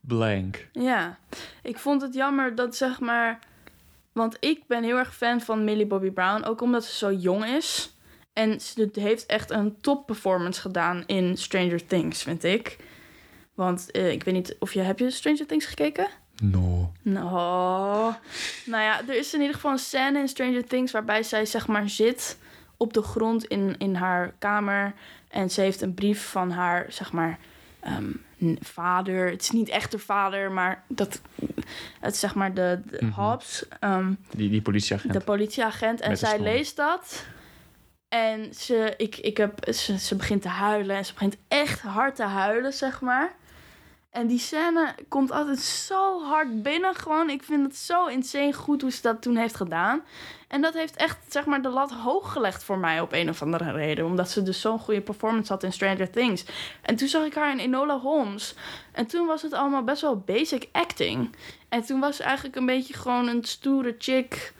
blank. 0.00 0.68
Ja, 0.72 1.18
ik 1.62 1.78
vond 1.78 2.02
het 2.02 2.14
jammer 2.14 2.54
dat 2.54 2.76
zeg 2.76 3.00
maar. 3.00 3.38
Want 4.12 4.36
ik 4.40 4.66
ben 4.66 4.82
heel 4.82 4.96
erg 4.96 5.14
fan 5.14 5.40
van 5.40 5.64
Millie 5.64 5.86
Bobby 5.86 6.10
Brown. 6.10 6.44
Ook 6.44 6.60
omdat 6.60 6.84
ze 6.84 6.96
zo 6.96 7.12
jong 7.12 7.44
is. 7.44 7.96
En 8.38 8.60
ze 8.60 8.88
heeft 8.92 9.26
echt 9.26 9.50
een 9.50 9.76
top 9.80 10.06
performance 10.06 10.60
gedaan 10.60 11.02
in 11.06 11.36
Stranger 11.36 11.86
Things, 11.86 12.22
vind 12.22 12.44
ik. 12.44 12.76
Want 13.54 13.90
eh, 13.90 14.10
ik 14.10 14.22
weet 14.24 14.34
niet 14.34 14.56
of 14.58 14.72
je... 14.72 14.80
Heb 14.80 14.98
je 14.98 15.10
Stranger 15.10 15.46
Things 15.46 15.64
gekeken? 15.66 16.08
No. 16.42 16.92
Nou, 17.02 18.12
nou 18.64 18.82
ja, 18.82 19.00
er 19.08 19.16
is 19.16 19.34
in 19.34 19.40
ieder 19.40 19.54
geval 19.54 19.70
een 19.72 19.78
scène 19.78 20.18
in 20.18 20.28
Stranger 20.28 20.64
Things 20.66 20.92
waarbij 20.92 21.22
zij 21.22 21.46
zeg 21.46 21.66
maar 21.66 21.88
zit 21.88 22.38
op 22.76 22.92
de 22.92 23.02
grond 23.02 23.44
in, 23.44 23.74
in 23.78 23.94
haar 23.94 24.34
kamer. 24.38 24.92
En 25.28 25.50
ze 25.50 25.60
heeft 25.60 25.80
een 25.80 25.94
brief 25.94 26.26
van 26.30 26.50
haar, 26.50 26.86
zeg 26.88 27.12
maar, 27.12 27.38
ehm, 27.80 28.10
vader. 28.60 29.30
Het 29.30 29.42
is 29.42 29.50
niet 29.50 29.68
echt 29.68 29.92
haar 29.92 30.00
vader, 30.00 30.52
maar 30.52 30.82
dat, 30.88 31.20
het 32.00 32.14
is 32.14 32.20
zeg 32.20 32.34
maar 32.34 32.54
de, 32.54 32.80
de 32.90 32.98
Mhm. 33.04 33.20
Hobbs, 33.20 33.64
ehm, 33.80 34.12
Die, 34.30 34.50
die 34.50 34.62
politieagent. 34.62 35.12
de 35.12 35.20
politieagent. 35.20 36.00
En 36.00 36.16
zij 36.16 36.30
stom. 36.32 36.42
leest 36.42 36.76
dat. 36.76 37.24
En 38.08 38.54
ze, 38.54 38.94
ik, 38.96 39.16
ik 39.16 39.36
heb, 39.36 39.72
ze, 39.74 39.98
ze 39.98 40.16
begint 40.16 40.42
te 40.42 40.48
huilen. 40.48 40.96
En 40.96 41.04
ze 41.04 41.12
begint 41.12 41.36
echt 41.48 41.80
hard 41.80 42.16
te 42.16 42.22
huilen, 42.22 42.72
zeg 42.72 43.00
maar. 43.00 43.34
En 44.10 44.26
die 44.26 44.38
scène 44.38 44.94
komt 45.08 45.30
altijd 45.30 45.58
zo 45.58 46.22
hard 46.22 46.62
binnen. 46.62 46.94
Gewoon, 46.94 47.30
ik 47.30 47.42
vind 47.42 47.66
het 47.66 47.76
zo 47.76 48.06
insane 48.06 48.52
goed 48.52 48.80
hoe 48.82 48.90
ze 48.90 49.02
dat 49.02 49.22
toen 49.22 49.36
heeft 49.36 49.56
gedaan. 49.56 50.02
En 50.48 50.60
dat 50.60 50.74
heeft 50.74 50.96
echt, 50.96 51.18
zeg 51.28 51.44
maar, 51.44 51.62
de 51.62 51.68
lat 51.68 51.90
hoog 51.90 52.32
gelegd 52.32 52.64
voor 52.64 52.78
mij 52.78 53.00
op 53.00 53.12
een 53.12 53.28
of 53.28 53.42
andere 53.42 53.72
reden. 53.72 54.06
Omdat 54.06 54.30
ze 54.30 54.42
dus 54.42 54.60
zo'n 54.60 54.78
goede 54.78 55.00
performance 55.00 55.52
had 55.52 55.62
in 55.62 55.72
Stranger 55.72 56.10
Things. 56.10 56.44
En 56.82 56.96
toen 56.96 57.08
zag 57.08 57.24
ik 57.24 57.34
haar 57.34 57.52
in 57.52 57.58
Enola 57.58 57.98
Holmes. 57.98 58.54
En 58.92 59.06
toen 59.06 59.26
was 59.26 59.42
het 59.42 59.52
allemaal 59.52 59.84
best 59.84 60.02
wel 60.02 60.18
basic 60.18 60.68
acting. 60.72 61.34
En 61.68 61.84
toen 61.84 62.00
was 62.00 62.16
ze 62.16 62.22
eigenlijk 62.22 62.56
een 62.56 62.66
beetje 62.66 62.94
gewoon 62.94 63.28
een 63.28 63.44
stoere 63.44 63.94
chick 63.98 64.52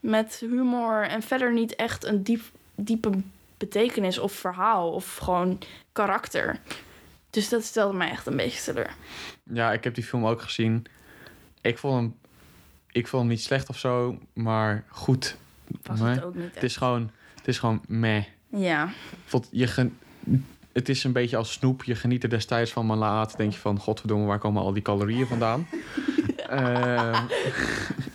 met 0.00 0.36
humor 0.40 1.02
en 1.02 1.22
verder 1.22 1.52
niet 1.52 1.76
echt 1.76 2.04
een 2.04 2.22
diep, 2.22 2.42
diepe 2.80 3.10
betekenis 3.56 4.18
of 4.18 4.32
verhaal 4.32 4.90
of 4.92 5.16
gewoon 5.16 5.58
karakter. 5.92 6.58
Dus 7.30 7.48
dat 7.48 7.64
stelde 7.64 7.96
mij 7.96 8.10
echt 8.10 8.26
een 8.26 8.36
beetje 8.36 8.62
teleur. 8.62 8.94
Ja, 9.42 9.72
ik 9.72 9.84
heb 9.84 9.94
die 9.94 10.04
film 10.04 10.26
ook 10.26 10.42
gezien. 10.42 10.86
Ik 11.60 11.78
vond 11.78 11.94
hem, 11.94 12.14
ik 12.92 13.06
vond 13.08 13.22
hem 13.22 13.30
niet 13.30 13.42
slecht 13.42 13.68
of 13.68 13.78
zo, 13.78 14.18
maar 14.32 14.84
goed. 14.88 15.36
Was 15.82 16.00
Nee. 16.00 16.14
het 16.14 16.24
ook 16.24 16.34
niet 16.34 16.54
Het 16.54 16.62
is 16.62 16.76
gewoon, 16.76 17.10
het 17.36 17.48
is 17.48 17.58
gewoon 17.58 17.82
meh. 17.88 18.24
Ja, 18.50 18.92
vond, 19.24 19.48
je 19.50 19.66
gen- 19.66 19.98
het 20.72 20.88
is 20.88 21.04
een 21.04 21.12
beetje 21.12 21.36
als 21.36 21.52
snoep. 21.52 21.84
Je 21.84 21.94
geniet 21.94 22.22
er 22.22 22.28
destijds 22.30 22.72
van, 22.72 22.86
maar 22.86 22.96
laat 22.96 23.36
denk 23.36 23.52
je 23.52 23.58
van... 23.58 23.78
Godverdomme, 23.78 24.26
waar 24.26 24.38
komen 24.38 24.62
al 24.62 24.72
die 24.72 24.82
calorieën 24.82 25.26
vandaan? 25.26 25.66
Ehm, 26.48 27.24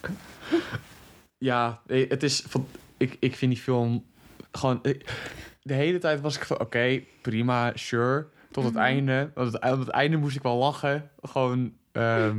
ja, 1.38 1.82
het 1.88 2.24
is... 2.24 2.44
Ik, 2.98 3.18
ik 3.20 3.36
vind 3.36 3.52
die 3.54 3.62
film 3.62 4.04
gewoon... 4.58 4.80
ik- 4.82 5.12
De 5.62 5.74
hele 5.74 5.98
tijd 5.98 6.22
was 6.22 6.36
ik 6.36 6.46
van, 6.46 6.60
oké, 6.60 7.02
prima, 7.22 7.72
sure. 7.76 8.28
Tot 8.52 8.64
het 8.64 8.76
einde. 8.76 9.32
Want 9.36 9.54
het, 9.54 9.72
op 9.72 9.80
het 9.80 9.88
einde 9.90 10.18
moest 10.18 10.36
ik 10.36 10.42
wel 10.42 10.58
lachen. 10.58 11.10
Gewoon, 11.22 11.74
ehm, 11.92 12.38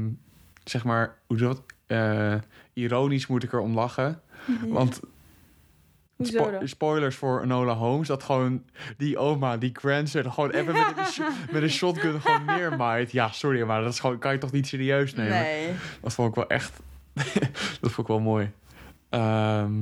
zeg 0.65 0.85
maar, 0.85 1.17
hoe 1.27 1.37
dat? 1.37 1.63
Eh, 1.87 2.35
ironisch 2.73 3.27
moet 3.27 3.43
ik 3.43 3.53
er 3.53 3.59
om 3.61 3.75
lachen. 3.75 4.21
Want 4.69 5.01
Spo- 6.21 6.51
dan? 6.51 6.69
spoilers 6.69 7.17
voor 7.17 7.43
Enola 7.43 7.75
Holmes. 7.75 8.09
Dat 8.09 8.23
gewoon 8.23 8.65
die 8.97 9.19
oma, 9.19 9.57
die 9.57 9.71
grandson, 9.73 10.33
gewoon 10.33 10.51
even 10.51 10.73
met, 10.73 10.87
een, 11.19 11.25
met 11.53 11.63
een 11.63 11.71
shotgun 11.71 12.21
gewoon 12.21 12.45
neermaait. 12.45 13.13
Ja, 13.13 13.31
sorry, 13.33 13.63
maar 13.63 13.83
dat 13.83 13.93
is 13.93 14.01
gewoon, 14.01 14.19
kan 14.19 14.33
je 14.33 14.39
toch 14.39 14.53
niet 14.53 14.67
serieus 14.67 15.15
nemen? 15.15 15.33
Nee. 15.39 15.73
Dat 16.01 16.13
vond 16.15 16.29
ik 16.29 16.35
wel 16.35 16.47
echt... 16.49 16.81
dat 17.81 17.91
vond 17.91 17.99
ik 17.99 18.07
wel 18.07 18.21
mooi. 18.21 18.51
Ehm, 19.09 19.73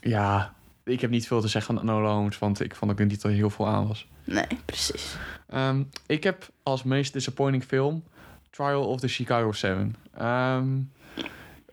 ja, 0.00 0.54
ik 0.92 1.00
heb 1.00 1.10
niet 1.10 1.26
veel 1.26 1.40
te 1.40 1.48
zeggen 1.48 1.74
van 1.74 1.84
Enola 1.84 2.12
Holmes, 2.12 2.38
want 2.38 2.60
ik 2.60 2.74
vond 2.74 2.90
ook 2.90 2.98
niet 2.98 3.22
dat 3.22 3.22
er 3.22 3.36
heel 3.36 3.50
veel 3.50 3.66
aan 3.66 3.88
was. 3.88 4.06
Nee, 4.24 4.46
precies. 4.64 5.16
Ehm, 5.48 5.82
ik 6.06 6.24
heb 6.24 6.48
als 6.62 6.82
meest 6.82 7.12
disappointing 7.12 7.64
film 7.64 8.04
Trial 8.50 8.86
of 8.86 9.00
the 9.00 9.08
Chicago 9.08 9.52
7. 9.52 9.96
Ehm, 10.14 10.68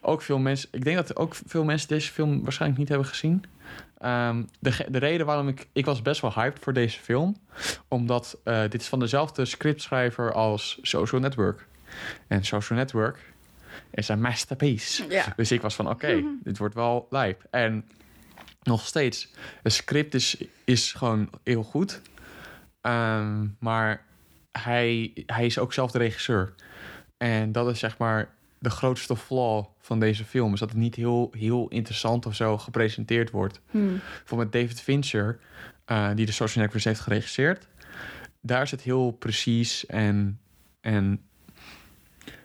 ook 0.01 0.21
veel 0.21 0.39
mensen, 0.39 0.69
ik 0.71 0.83
denk 0.83 0.95
dat 0.95 1.15
ook 1.15 1.35
veel 1.45 1.63
mensen 1.63 1.87
deze 1.87 2.11
film 2.11 2.43
waarschijnlijk 2.43 2.79
niet 2.79 2.89
hebben 2.89 3.07
gezien. 3.07 3.43
Ehm, 3.97 4.43
de, 4.59 4.85
de 4.89 4.97
reden 4.97 5.25
waarom 5.25 5.47
ik, 5.47 5.67
ik 5.73 5.85
was 5.85 6.01
best 6.01 6.21
wel 6.21 6.33
hyped 6.33 6.63
voor 6.63 6.73
deze 6.73 6.99
film, 6.99 7.35
omdat 7.87 8.39
eh, 8.43 8.61
dit 8.61 8.81
is 8.81 8.87
van 8.87 8.99
dezelfde 8.99 9.45
scriptschrijver 9.45 10.33
als 10.33 10.79
Social 10.81 11.21
Network. 11.21 11.67
En 12.27 12.45
Social 12.45 12.79
Network 12.79 13.33
is 13.91 14.07
een 14.07 14.21
masterpiece. 14.21 15.05
Ja. 15.09 15.33
Dus 15.35 15.51
ik 15.51 15.61
was 15.61 15.75
van, 15.75 15.89
oké, 15.89 16.23
dit 16.43 16.57
wordt 16.57 16.75
wel 16.75 17.07
lijp. 17.09 17.45
En 17.51 17.85
nog 18.63 18.85
steeds, 18.85 19.31
het 19.63 19.73
script 19.73 20.13
is, 20.13 20.37
is 20.63 20.93
gewoon 20.93 21.29
heel 21.43 21.63
goed. 21.63 22.01
Ehm, 22.81 23.47
maar 23.59 24.05
hij, 24.51 25.11
hij 25.25 25.45
is 25.45 25.59
ook 25.59 25.73
zelf 25.73 25.91
de 25.91 25.97
regisseur. 25.97 26.53
En 27.17 27.51
dat 27.51 27.69
is 27.69 27.79
zeg 27.79 27.97
maar 27.97 28.29
de 28.59 28.69
grootste 28.69 29.15
flaw 29.15 29.65
van 29.79 29.99
deze 29.99 30.25
film. 30.25 30.53
Is 30.53 30.59
dat 30.59 30.69
het 30.69 30.77
niet 30.77 30.95
heel, 30.95 31.33
heel 31.37 31.67
interessant 31.67 32.25
of 32.25 32.35
zo 32.35 32.57
gepresenteerd 32.57 33.31
wordt. 33.31 33.61
Hmm. 33.69 34.01
Bijvoorbeeld 34.17 34.51
David 34.51 34.81
Fincher, 34.81 35.39
eh, 35.85 36.09
die 36.15 36.25
de 36.25 36.31
Social 36.31 36.63
Networks 36.63 36.85
heeft 36.85 36.99
geregisseerd. 36.99 37.67
Daar 38.41 38.61
is 38.61 38.71
het 38.71 38.81
heel 38.81 39.11
precies 39.11 39.85
en, 39.85 40.39
en 40.81 41.21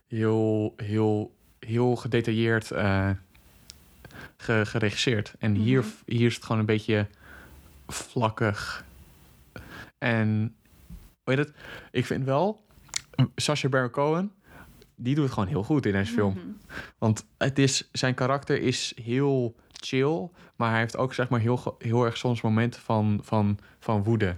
heel, 0.07 0.74
heel, 0.77 1.35
heel 1.59 1.97
gedetailleerd 1.97 2.70
eh, 2.70 3.11
ge- 4.36 4.62
geregisseerd. 4.66 5.35
En 5.39 5.55
hier, 5.55 5.85
hier 6.07 6.27
is 6.27 6.35
het 6.35 6.45
gewoon 6.45 6.61
een 6.61 6.66
beetje 6.66 7.07
vlakkig. 7.86 8.85
En 9.99 10.57
weet 11.24 11.39
het, 11.39 11.53
ik 11.90 12.07
vind 12.07 12.24
wel, 12.24 12.65
Sacha 13.35 13.69
Baron 13.69 13.90
Cohen, 13.90 14.32
die 14.97 15.15
doet 15.15 15.24
het 15.24 15.32
gewoon 15.32 15.49
heel 15.49 15.65
goed 15.65 15.86
in 15.86 15.93
deze 15.93 16.12
film. 16.12 16.57
Want 16.99 17.27
het 17.39 17.59
is, 17.59 17.89
zijn 17.93 18.15
karakter 18.15 18.61
is 18.62 18.93
heel 19.03 19.57
chill, 19.73 20.28
maar 20.57 20.70
hij 20.70 20.78
heeft 20.78 20.97
ook 20.97 21.15
zeg 21.15 21.28
maar 21.28 21.40
heel, 21.40 21.77
heel 21.78 22.05
erg 22.05 22.16
soms 22.16 22.40
momenten 22.40 22.81
van, 22.81 23.20
van, 23.23 23.59
van 23.78 24.03
woede. 24.03 24.36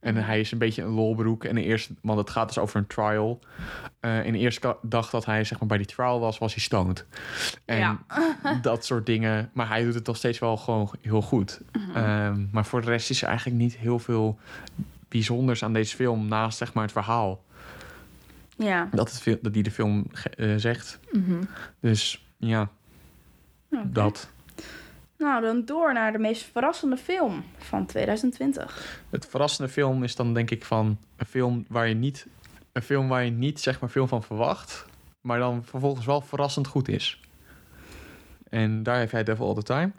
En 0.00 0.16
hij 0.16 0.40
is 0.40 0.52
een 0.52 0.58
beetje 0.58 0.82
een 0.82 0.88
lolbroek. 0.88 1.44
En 1.44 1.54
de 1.54 1.62
eerste, 1.62 1.94
want 2.02 2.18
het 2.18 2.30
gaat 2.30 2.48
dus 2.48 2.58
over 2.58 2.76
een 2.76 2.86
trial. 2.86 3.40
Eh 4.00 4.24
in 4.24 4.32
de 4.32 4.38
eerste 4.38 4.76
dag 4.82 5.10
dat 5.10 5.24
hij 5.24 5.44
zeg 5.44 5.58
maar 5.58 5.68
bij 5.68 5.78
die 5.78 5.86
trial 5.86 6.20
was, 6.20 6.38
was 6.38 6.54
hij 6.54 6.62
stoned. 6.62 7.06
En 7.64 7.78
Ja. 7.78 7.98
dat 8.62 8.84
soort 8.84 9.06
dingen. 9.06 9.50
Maar 9.52 9.68
hij 9.68 9.84
doet 9.84 9.94
het 9.94 10.06
nog 10.06 10.16
steeds 10.16 10.38
wel 10.38 10.56
gewoon 10.56 10.90
heel 11.00 11.22
goed. 11.22 11.60
Ehm, 11.94 12.44
maar 12.50 12.64
voor 12.64 12.80
de 12.80 12.86
rest 12.86 13.10
is 13.10 13.22
er 13.22 13.28
eigenlijk 13.28 13.58
niet 13.58 13.76
heel 13.76 13.98
veel 13.98 14.38
bijzonders 15.08 15.64
aan 15.64 15.72
deze 15.72 15.96
film 15.96 16.28
naast 16.28 16.58
zeg 16.58 16.72
maar 16.72 16.82
het 16.82 16.92
verhaal. 16.92 17.44
Ja. 18.56 18.88
Dat, 18.92 19.22
het, 19.24 19.42
dat 19.42 19.52
die 19.52 19.62
de 19.62 19.70
film 19.70 20.06
eh, 20.36 20.54
zegt. 20.56 21.00
Dus 21.80 22.26
ja, 22.36 22.68
dat. 23.84 24.30
Nou, 25.22 25.42
dan 25.42 25.64
door 25.64 25.92
naar 25.92 26.12
de 26.12 26.18
meest 26.18 26.44
verrassende 26.52 26.96
film 26.96 27.44
van 27.58 27.86
2020. 27.86 29.02
Het 29.10 29.26
verrassende 29.26 29.72
film 29.72 30.02
is 30.04 30.16
dan 30.16 30.34
denk 30.34 30.50
ik 30.50 30.64
van 30.64 30.98
een 31.16 31.26
film 31.26 31.64
waar 31.68 31.88
je 31.88 31.94
niet, 31.94 32.26
een 32.72 32.82
film 32.82 33.08
waar 33.08 33.24
je 33.24 33.30
niet 33.30 33.60
zeg 33.60 33.80
maar 33.80 33.90
veel 33.90 34.06
van 34.06 34.22
verwacht, 34.22 34.86
maar 35.20 35.38
dan 35.38 35.64
vervolgens 35.64 36.06
wel 36.06 36.20
verrassend 36.20 36.66
goed 36.66 36.88
is. 36.88 37.20
En 38.48 38.82
daar 38.82 38.98
heb 38.98 39.10
jij 39.10 39.22
Devil 39.24 39.46
All 39.46 39.54
the 39.54 39.62
Time. 39.62 39.90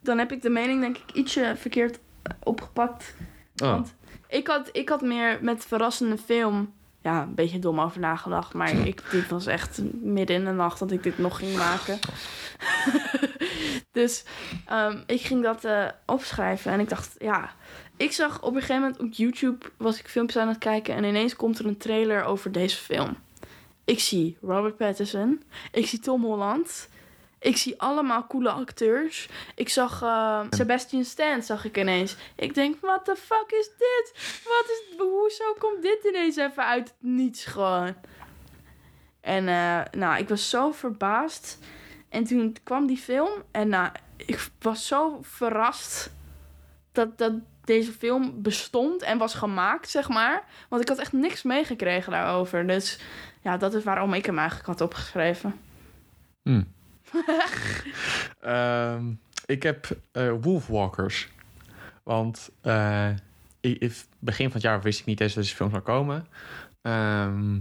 dan 0.00 0.18
heb 0.18 0.32
ik 0.32 0.42
de 0.42 0.50
mening 0.50 0.80
denk 0.80 0.96
ik 0.96 1.12
ietsje 1.12 1.54
verkeerd 1.56 1.98
opgepakt. 2.42 3.14
Oh. 3.62 3.70
Want 3.70 3.94
ik 4.28 4.46
had, 4.46 4.68
ik 4.72 4.88
had 4.88 5.02
meer 5.02 5.38
met 5.42 5.64
verrassende 5.64 6.18
film... 6.18 6.72
Ja, 7.02 7.22
een 7.22 7.34
beetje 7.34 7.58
dom 7.58 7.80
over 7.80 8.00
nagedacht. 8.00 8.54
Maar 8.54 8.86
ik, 8.86 9.02
dit 9.10 9.28
was 9.28 9.46
echt 9.46 9.80
midden 9.92 10.36
in 10.36 10.44
de 10.44 10.50
nacht 10.50 10.78
dat 10.78 10.90
ik 10.90 11.02
dit 11.02 11.18
nog 11.18 11.38
ging 11.38 11.56
maken. 11.56 11.98
dus 13.92 14.24
ehm, 14.66 14.98
ik 15.06 15.20
ging 15.20 15.42
dat 15.42 15.64
eh, 15.64 15.88
opschrijven. 16.06 16.72
En 16.72 16.80
ik 16.80 16.88
dacht, 16.88 17.14
ja... 17.18 17.50
Ik 17.96 18.12
zag 18.12 18.42
op 18.42 18.54
een 18.54 18.60
gegeven 18.60 18.80
moment 18.82 19.00
op 19.00 19.12
YouTube... 19.12 19.66
was 19.76 19.98
ik 19.98 20.08
filmpjes 20.08 20.42
aan 20.42 20.48
het 20.48 20.58
kijken... 20.58 20.94
en 20.94 21.04
ineens 21.04 21.36
komt 21.36 21.58
er 21.58 21.66
een 21.66 21.76
trailer 21.76 22.24
over 22.24 22.52
deze 22.52 22.76
film. 22.76 23.16
Ik 23.84 24.00
zie 24.00 24.36
Robert 24.40 24.76
Pattinson. 24.76 25.42
Ik 25.72 25.86
zie 25.86 25.98
Tom 25.98 26.22
Holland. 26.24 26.88
Ik 27.42 27.56
zie 27.56 27.80
allemaal 27.80 28.26
coole 28.26 28.50
acteurs. 28.50 29.28
Ik 29.54 29.68
zag 29.68 30.02
eh, 30.02 30.40
Sebastian 30.50 31.04
Stan, 31.04 31.42
zag 31.42 31.64
ik 31.64 31.78
ineens. 31.78 32.16
Ik 32.36 32.54
denk, 32.54 32.80
what 32.80 33.04
the 33.04 33.16
fuck 33.16 33.46
is 33.48 33.70
dit? 33.78 34.12
Wat 34.44 34.64
is, 34.68 34.96
hoezo 34.98 35.54
komt 35.58 35.82
dit 35.82 36.04
ineens 36.04 36.36
even 36.36 36.64
uit 36.64 36.88
het 36.88 36.96
niets 36.98 37.44
gewoon? 37.44 37.94
En 39.20 39.48
eh, 39.48 39.80
nou, 39.90 40.18
ik 40.18 40.28
was 40.28 40.50
zo 40.50 40.72
verbaasd. 40.72 41.58
En 42.08 42.24
toen 42.24 42.56
kwam 42.62 42.86
die 42.86 42.96
film 42.96 43.30
en 43.50 43.68
nou, 43.68 43.90
ik 44.16 44.50
was 44.58 44.86
zo 44.86 45.18
verrast 45.22 46.10
dat, 46.92 47.18
dat 47.18 47.32
deze 47.64 47.92
film 47.92 48.42
bestond 48.42 49.02
en 49.02 49.18
was 49.18 49.34
gemaakt, 49.34 49.90
zeg 49.90 50.08
maar. 50.08 50.44
Want 50.68 50.82
ik 50.82 50.88
had 50.88 50.98
echt 50.98 51.12
niks 51.12 51.42
meegekregen 51.42 52.12
daarover. 52.12 52.66
Dus 52.66 52.98
ja, 53.40 53.56
dat 53.56 53.74
is 53.74 53.84
waarom 53.84 54.14
ik 54.14 54.26
hem 54.26 54.38
eigenlijk 54.38 54.68
had 54.68 54.80
opgeschreven. 54.80 55.60
Hm. 56.42 56.62
Ehm, 58.40 59.04
ik 59.46 59.62
heb 59.62 59.96
eh 60.12 60.32
Wolfwalkers. 60.40 61.28
Want 62.02 62.50
ik- 63.60 64.04
begin 64.18 64.44
van 64.46 64.52
het 64.54 64.62
jaar 64.62 64.82
wist 64.82 65.00
ik 65.00 65.06
niet 65.06 65.20
eens 65.20 65.34
dat 65.34 65.42
deze 65.42 65.56
film 65.56 65.70
zou 65.70 65.82
komen. 65.82 66.26
Ehm, 66.82 67.58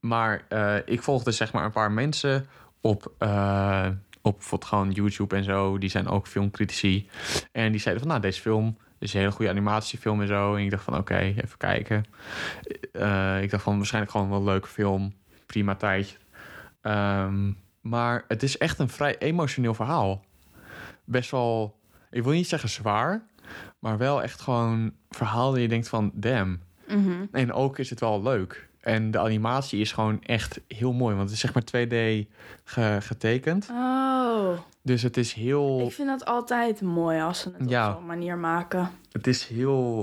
maar 0.00 0.44
eh, 0.48 0.76
ik 0.84 1.02
volgde 1.02 1.30
zeg 1.30 1.52
maar 1.52 1.64
een 1.64 1.70
paar 1.70 1.92
mensen 1.92 2.46
op, 2.80 3.12
op 4.22 4.64
gewoon 4.64 4.90
YouTube 4.90 5.36
en 5.36 5.44
zo. 5.44 5.78
Die 5.78 5.90
zijn 5.90 6.08
ook 6.08 6.26
filmcritici. 6.26 7.08
En 7.52 7.70
die 7.72 7.80
zeiden 7.80 8.02
van 8.04 8.12
nou, 8.12 8.22
deze 8.22 8.40
film 8.40 8.76
is 8.98 9.12
een 9.14 9.20
hele 9.20 9.32
goede 9.32 9.50
animatiefilm 9.50 10.20
en 10.20 10.26
zo. 10.26 10.54
En 10.54 10.62
ik 10.64 10.70
dacht 10.70 10.84
van 10.84 10.96
oké, 10.96 11.18
even 11.18 11.58
kijken. 11.58 12.04
Ik 13.42 13.50
dacht 13.50 13.62
van 13.62 13.76
waarschijnlijk 13.76 14.12
gewoon 14.12 14.28
wel 14.28 14.38
een 14.38 14.44
leuke 14.44 14.68
film. 14.68 15.12
Prima 15.46 15.74
tijdje. 15.74 16.16
Ehm, 16.80 17.50
maar 17.80 18.24
het 18.28 18.42
is 18.42 18.58
echt 18.58 18.78
een 18.78 18.88
vrij 18.88 19.18
emotioneel 19.18 19.74
verhaal. 19.74 20.24
Best 21.04 21.30
wel, 21.30 21.76
ik 22.10 22.22
wil 22.22 22.32
niet 22.32 22.48
zeggen 22.48 22.68
zwaar, 22.68 23.26
maar 23.78 23.98
wel 23.98 24.22
echt 24.22 24.40
gewoon 24.40 24.92
verhaal 25.10 25.50
dat 25.52 25.60
je 25.60 25.68
denkt 25.68 25.88
van 25.88 26.10
damn. 26.14 26.60
Mhm. 26.88 27.24
En 27.32 27.52
ook 27.52 27.78
is 27.78 27.90
het 27.90 28.00
wel 28.00 28.22
leuk. 28.22 28.66
En 28.80 29.10
de 29.10 29.18
animatie 29.18 29.80
is 29.80 29.92
gewoon 29.92 30.22
echt 30.22 30.60
heel 30.68 30.92
mooi, 30.92 31.14
want 31.16 31.26
het 31.28 31.34
is 31.34 31.40
zeg 31.44 31.54
maar 31.54 31.62
2D 31.64 32.26
ge- 32.64 32.98
getekend. 33.00 33.68
Oh, 33.70 34.58
Dus 34.82 35.02
het 35.02 35.16
is 35.16 35.32
heel, 35.32 35.80
ik 35.80 35.92
vind 35.92 36.08
dat 36.08 36.24
altijd 36.24 36.80
mooi 36.82 37.20
als 37.20 37.40
ze 37.40 37.50
het 37.58 37.70
Ja. 37.70 37.88
op 37.90 37.96
zo'n 37.96 38.06
manier 38.06 38.36
maken. 38.38 38.90
het 39.12 39.26
is 39.26 39.46
heel, 39.46 39.98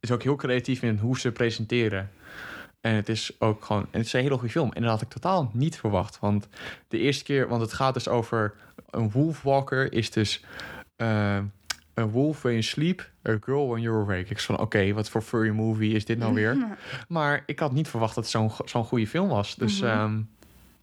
het 0.00 0.10
is 0.10 0.10
ook 0.10 0.22
heel 0.22 0.36
creatief 0.36 0.82
in 0.82 0.98
hoe 0.98 1.18
ze 1.18 1.32
presenteren. 1.32 2.10
En 2.82 2.94
het 2.94 3.08
is 3.08 3.32
ook 3.38 3.64
gewoon, 3.64 3.82
en 3.82 3.98
het 3.98 4.06
is 4.06 4.12
een 4.12 4.20
hele 4.20 4.34
goede 4.34 4.48
film. 4.52 4.72
En 4.72 4.82
dat 4.82 4.90
had 4.90 5.02
ik 5.02 5.08
totaal 5.08 5.50
niet 5.52 5.76
verwacht. 5.76 6.18
Want 6.20 6.48
de 6.88 6.98
eerste 6.98 7.24
keer, 7.24 7.48
want 7.48 7.60
het 7.60 7.72
gaat 7.72 7.94
dus 7.94 8.08
over 8.08 8.54
een 8.90 9.10
wolfwalker 9.10 9.92
is 9.92 10.10
dus 10.10 10.44
eh, 10.96 11.38
een 11.94 12.10
wolf 12.10 12.42
when 12.42 12.52
you 12.52 12.64
sleep, 12.64 13.10
a 13.28 13.36
girl 13.40 13.68
when 13.68 13.80
you're 13.82 14.02
awake. 14.02 14.20
Ik 14.28 14.32
was 14.32 14.44
van, 14.44 14.58
oké, 14.58 14.92
wat 14.92 15.08
voor 15.08 15.22
furry 15.22 15.50
movie 15.50 15.94
is 15.94 16.04
dit 16.04 16.18
nou 16.18 16.34
weer? 16.34 16.66
maar 17.08 17.42
ik 17.46 17.58
had 17.58 17.72
niet 17.72 17.88
verwacht 17.88 18.14
dat 18.14 18.24
het 18.24 18.32
zo'n 18.32 18.50
zo'n 18.64 18.84
goede 18.84 19.06
film 19.06 19.28
was. 19.28 19.54
Dus 19.54 19.80
ehm, 19.80 20.20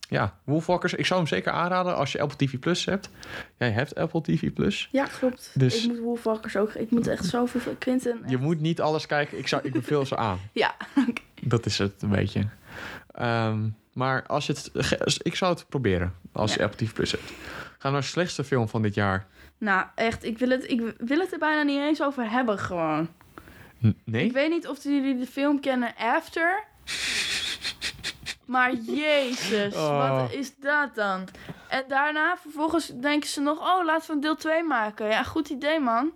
ja, 0.09 0.37
Wolfwalkers, 0.43 0.93
ik 0.93 1.05
zou 1.05 1.19
hem 1.19 1.29
zeker 1.29 1.51
aanraden 1.51 1.95
als 1.95 2.11
je 2.11 2.21
Apple 2.21 2.37
TV 2.37 2.59
Plus 2.59 2.85
hebt. 2.85 3.09
Jij 3.57 3.71
hebt 3.71 3.95
Apple 3.95 4.21
TV 4.21 4.53
Plus. 4.53 4.89
Ja, 4.91 5.05
klopt. 5.19 5.51
Dus- 5.53 5.83
Ik 5.83 5.89
moet 5.89 5.99
Wolfwalkers 5.99 6.55
ook... 6.57 6.73
Ik 6.73 6.91
moet 6.91 7.07
echt 7.07 7.25
zoveel... 7.25 7.75
Quinten... 7.77 8.23
Je 8.27 8.37
moet 8.37 8.59
niet 8.59 8.81
alles 8.81 9.05
kijken. 9.05 9.37
Ik, 9.37 9.47
zou, 9.47 9.61
ik 9.65 9.71
beveel 9.71 10.05
ze 10.05 10.17
aan. 10.17 10.39
Ja, 10.53 10.75
Dat 11.43 11.65
is 11.65 11.77
het 11.77 12.01
een 12.01 12.09
beetje. 12.09 12.47
Ehm, 13.11 13.67
maar 13.93 14.23
als 14.27 14.45
je 14.45 14.53
het, 14.53 15.19
ik 15.23 15.35
zou 15.35 15.53
het 15.53 15.65
proberen 15.69 16.13
als 16.31 16.53
je 16.53 16.59
Ja. 16.59 16.65
Apple 16.65 16.85
TV 16.85 16.93
Plus 16.93 17.11
hebt. 17.11 17.31
Ga 17.77 17.89
naar 17.89 18.01
de 18.01 18.07
slechtste 18.07 18.43
film 18.43 18.67
van 18.69 18.81
dit 18.81 18.93
jaar. 18.93 19.27
nou 19.57 19.85
echt, 19.95 20.23
ik 20.23 20.37
wil, 20.37 20.49
het, 20.49 20.69
ik 20.69 20.81
wil 20.97 21.19
het 21.19 21.31
er 21.33 21.39
bijna 21.39 21.61
niet 21.61 21.79
eens 21.79 22.01
over 22.01 22.29
hebben 22.31 22.59
gewoon. 22.59 23.09
Nee? 24.03 24.25
Ik 24.25 24.31
weet 24.31 24.49
niet 24.49 24.67
of 24.67 24.83
jullie 24.83 25.17
de 25.19 25.25
film 25.25 25.59
kennen 25.59 25.93
After. 25.97 26.63
Maar 28.45 28.73
jezus, 28.75 29.75
Oh. 29.75 30.19
wat 30.19 30.31
is 30.31 30.55
dat 30.55 30.95
dan? 30.95 31.27
En 31.67 31.83
daarna 31.87 32.37
vervolgens 32.41 32.91
denken 33.01 33.29
ze 33.29 33.41
nog... 33.41 33.59
Oh, 33.59 33.85
laten 33.85 34.07
we 34.07 34.13
een 34.13 34.19
deel 34.21 34.35
2 34.35 34.63
maken. 34.63 35.07
Ja, 35.07 35.23
goed 35.23 35.49
idee, 35.49 35.79
man. 35.79 36.11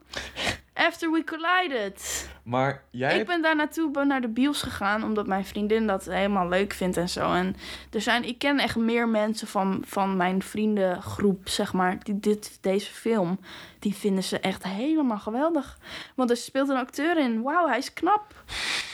After 0.87 1.11
we 1.11 1.23
collided. 1.23 2.29
Maar 2.43 2.83
jij... 2.91 3.19
Ik 3.19 3.25
ben 3.25 3.41
daar 3.41 3.55
naartoe 3.55 3.91
ben 3.91 4.07
naar 4.07 4.21
de 4.21 4.27
bios 4.27 4.61
gegaan, 4.61 5.03
omdat 5.03 5.27
mijn 5.27 5.45
vriendin 5.45 5.87
dat 5.87 6.05
helemaal 6.05 6.49
leuk 6.49 6.73
vindt 6.73 6.97
en 6.97 7.09
zo. 7.09 7.33
En 7.33 7.55
er 7.91 8.01
zijn, 8.01 8.23
ik 8.23 8.37
ken 8.37 8.59
echt 8.59 8.75
meer 8.75 9.07
mensen 9.07 9.47
van, 9.47 9.83
van 9.85 10.17
mijn 10.17 10.43
vriendengroep, 10.43 11.49
zeg 11.49 11.73
maar, 11.73 12.03
die 12.03 12.19
dit, 12.19 12.57
deze 12.61 12.91
film, 12.91 13.39
die 13.79 13.95
vinden 13.95 14.23
ze 14.23 14.39
echt 14.39 14.63
helemaal 14.63 15.19
geweldig. 15.19 15.77
Want 16.15 16.29
er 16.29 16.37
speelt 16.37 16.69
een 16.69 16.77
acteur 16.77 17.17
in. 17.17 17.41
Wauw, 17.41 17.67
hij 17.67 17.77
is 17.77 17.93
knap. 17.93 18.43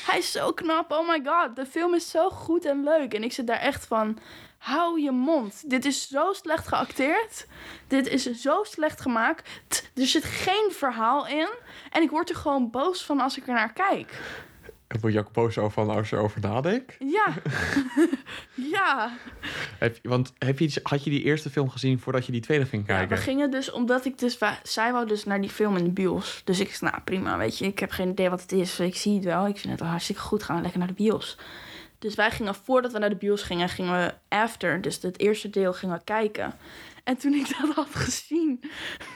Hij 0.06 0.18
is 0.18 0.32
zo 0.32 0.52
knap. 0.54 0.92
Oh 0.92 1.10
my 1.10 1.22
god, 1.26 1.56
de 1.56 1.66
film 1.66 1.94
is 1.94 2.10
zo 2.10 2.30
goed 2.30 2.66
en 2.66 2.84
leuk. 2.84 3.14
En 3.14 3.24
ik 3.24 3.34
zit 3.34 3.48
daar 3.48 3.60
echt 3.60 3.86
van. 3.86 4.18
Hou 4.60 5.02
je 5.02 5.12
mond. 5.12 5.70
Dit 5.70 5.86
is 5.86 6.08
zo 6.08 6.34
slecht 6.34 6.68
geacteerd. 6.68 7.48
Dit 7.88 8.08
is 8.08 8.32
zo 8.32 8.64
slecht 8.64 9.02
gemaakt. 9.02 9.50
Er 9.96 10.06
zit 10.06 10.24
geen 10.24 10.72
verhaal 10.72 11.28
in. 11.28 11.50
En 11.92 12.02
ik 12.02 12.10
word 12.10 12.30
er 12.30 12.36
gewoon 12.36 12.70
boos 12.70 13.06
van 13.06 13.20
als 13.20 13.38
ik 13.38 13.48
er 13.48 13.54
naar 13.54 13.74
kijk. 13.74 14.20
Word 15.00 15.14
je 15.14 15.20
ook 15.20 15.32
boos 15.32 15.58
over 15.58 15.72
van 15.72 15.96
als 15.96 16.10
je 16.10 16.16
erover 16.16 16.42
nadenkt? 16.42 16.96
Ja. 17.00 17.34
ja. 18.76 19.18
Heb, 19.80 19.98
want 20.04 20.34
heb 20.38 20.60
je, 20.60 20.80
had 20.84 21.04
je 21.04 21.10
die 21.10 21.24
eerste 21.24 21.50
film 21.50 21.70
gezien 21.70 22.00
voordat 22.00 22.26
je 22.26 22.32
die 22.32 22.42
tweede 22.42 22.66
ging 22.66 22.88
ja. 22.88 22.96
kijken? 22.96 23.18
We 23.18 23.24
gingen 23.24 23.52
dus, 23.52 23.72
omdat 23.72 24.06
ik 24.06 24.20
dus... 24.20 24.38
Zij 24.64 24.92
wou 24.92 25.08
dus 25.08 25.24
naar 25.24 25.42
die 25.42 25.50
film 25.50 25.78
in 25.78 25.84
de 25.84 25.92
bios. 25.92 26.42
Dus 26.44 26.60
ik 26.60 26.82
nou 26.82 27.02
prima, 27.04 27.38
weet 27.38 27.58
je. 27.58 27.66
Ik 27.66 27.80
heb 27.80 27.92
geen 27.92 28.10
idee 28.10 28.30
wat 28.30 28.42
het 28.42 28.52
is. 28.52 28.80
Ik 28.80 28.96
zie 28.96 29.16
het 29.16 29.24
wel. 29.24 29.48
Ik 29.48 29.58
vind 29.58 29.72
het 29.72 29.80
wel 29.80 29.90
hartstikke 29.90 30.22
goed. 30.22 30.44
Gaan 30.44 30.56
we 30.56 30.62
lekker 30.62 30.80
naar 30.80 30.88
de 30.88 30.94
bios. 30.94 31.38
Dus 32.00 32.16
wij 32.16 32.32
gingen, 32.32 32.56
voordat 32.56 32.92
we 32.92 33.00
naar 33.00 33.10
de 33.10 33.16
bios 33.16 33.42
gingen, 33.42 33.70
gingen 33.70 33.94
we 33.94 34.14
after. 34.36 34.82
Dus 34.82 35.02
het 35.02 35.20
eerste 35.20 35.50
deel 35.50 35.74
gingen 35.74 35.98
we 35.98 36.04
kijken. 36.04 36.54
En 37.04 37.18
toen 37.18 37.34
ik 37.34 37.58
dat 37.60 37.76
had 37.76 37.88
gezien... 37.92 38.60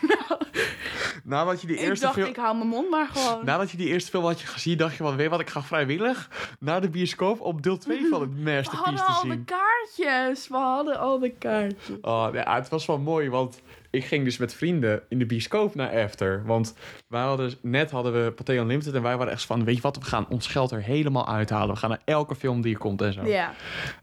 Nou, 0.01 0.41
Nadat 1.23 1.61
je 1.61 1.67
die 1.67 1.75
ik 1.75 1.81
eerste 1.81 2.05
dacht, 2.05 2.17
film... 2.17 2.29
ik 2.29 2.35
hou 2.35 2.55
mijn 2.55 2.67
mond 2.69 2.89
maar 2.89 3.07
gewoon. 3.07 3.45
Nadat 3.45 3.71
je 3.71 3.77
die 3.77 3.87
eerste 3.87 4.09
film 4.09 4.23
had 4.25 4.41
je 4.41 4.47
gezien, 4.47 4.77
dacht 4.77 4.97
je 4.97 5.03
van... 5.03 5.15
Weet 5.15 5.29
wat, 5.29 5.39
ik 5.39 5.49
ga 5.49 5.61
vrijwillig 5.63 6.29
naar 6.59 6.81
de 6.81 6.89
bioscoop 6.89 7.41
om 7.41 7.61
deel 7.61 7.77
2 7.77 8.07
van 8.07 8.21
het 8.21 8.33
we 8.35 8.41
masterpiece 8.41 8.83
hadden 8.83 9.05
te 9.05 9.11
al 9.11 9.21
de 9.21 9.29
zien. 9.29 9.45
kaartjes. 9.45 10.47
We 10.47 10.55
hadden 10.57 10.99
al 10.99 11.19
de 11.19 11.31
kaartjes. 11.31 11.97
Oh, 12.01 12.27
ja, 12.33 12.55
het 12.55 12.69
was 12.69 12.85
wel 12.85 12.99
mooi, 12.99 13.29
want 13.29 13.61
ik 13.93 14.05
ging 14.05 14.23
dus 14.23 14.37
met 14.37 14.53
vrienden 14.53 15.01
in 15.09 15.19
de 15.19 15.25
bioscoop 15.25 15.75
naar 15.75 16.03
After. 16.03 16.45
Want 16.45 16.75
wij 17.07 17.21
hadden, 17.21 17.53
net 17.61 17.91
hadden 17.91 18.23
we 18.23 18.31
Pathé 18.31 18.53
Unlimited 18.53 18.93
en 18.93 19.01
wij 19.01 19.17
waren 19.17 19.33
echt 19.33 19.45
van... 19.45 19.63
Weet 19.63 19.75
je 19.75 19.81
wat, 19.81 19.97
we 19.97 20.05
gaan 20.05 20.27
ons 20.29 20.47
geld 20.47 20.71
er 20.71 20.83
helemaal 20.83 21.27
uithalen. 21.27 21.73
We 21.73 21.79
gaan 21.79 21.89
naar 21.89 22.01
elke 22.05 22.35
film 22.35 22.61
die 22.61 22.73
er 22.73 22.79
komt 22.79 23.01
en 23.01 23.13
zo. 23.13 23.25
Ja. 23.25 23.53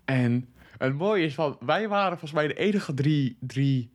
En 0.04 0.48
het 0.78 0.98
mooie 0.98 1.24
is 1.24 1.34
van, 1.34 1.56
wij 1.60 1.88
waren 1.88 2.10
volgens 2.10 2.32
mij 2.32 2.46
de 2.46 2.54
enige 2.54 2.94
drie, 2.94 3.36
drie 3.40 3.92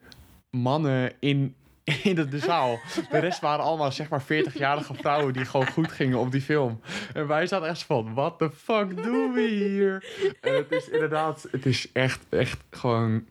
mannen 0.49 1.13
in, 1.19 1.55
in 2.03 2.15
de, 2.15 2.27
de 2.27 2.39
zaal. 2.39 2.79
De 3.09 3.19
rest 3.19 3.39
waren 3.39 3.65
allemaal 3.65 3.91
zeg 3.91 4.09
maar 4.09 4.23
40-jarige 4.23 4.93
vrouwen 4.93 5.33
die 5.33 5.45
gewoon 5.45 5.67
goed 5.67 5.91
gingen 5.91 6.19
op 6.19 6.31
die 6.31 6.41
film. 6.41 6.81
En 7.13 7.27
wij 7.27 7.47
zaten 7.47 7.67
echt 7.67 7.83
van, 7.83 8.13
what 8.13 8.37
the 8.37 8.51
fuck 8.51 9.03
doen 9.03 9.33
we 9.33 9.41
hier? 9.41 10.05
En 10.41 10.55
het 10.55 10.71
is 10.71 10.89
inderdaad, 10.89 11.47
het 11.51 11.65
is 11.65 11.91
echt, 11.91 12.25
echt 12.29 12.63
gewoon... 12.69 13.25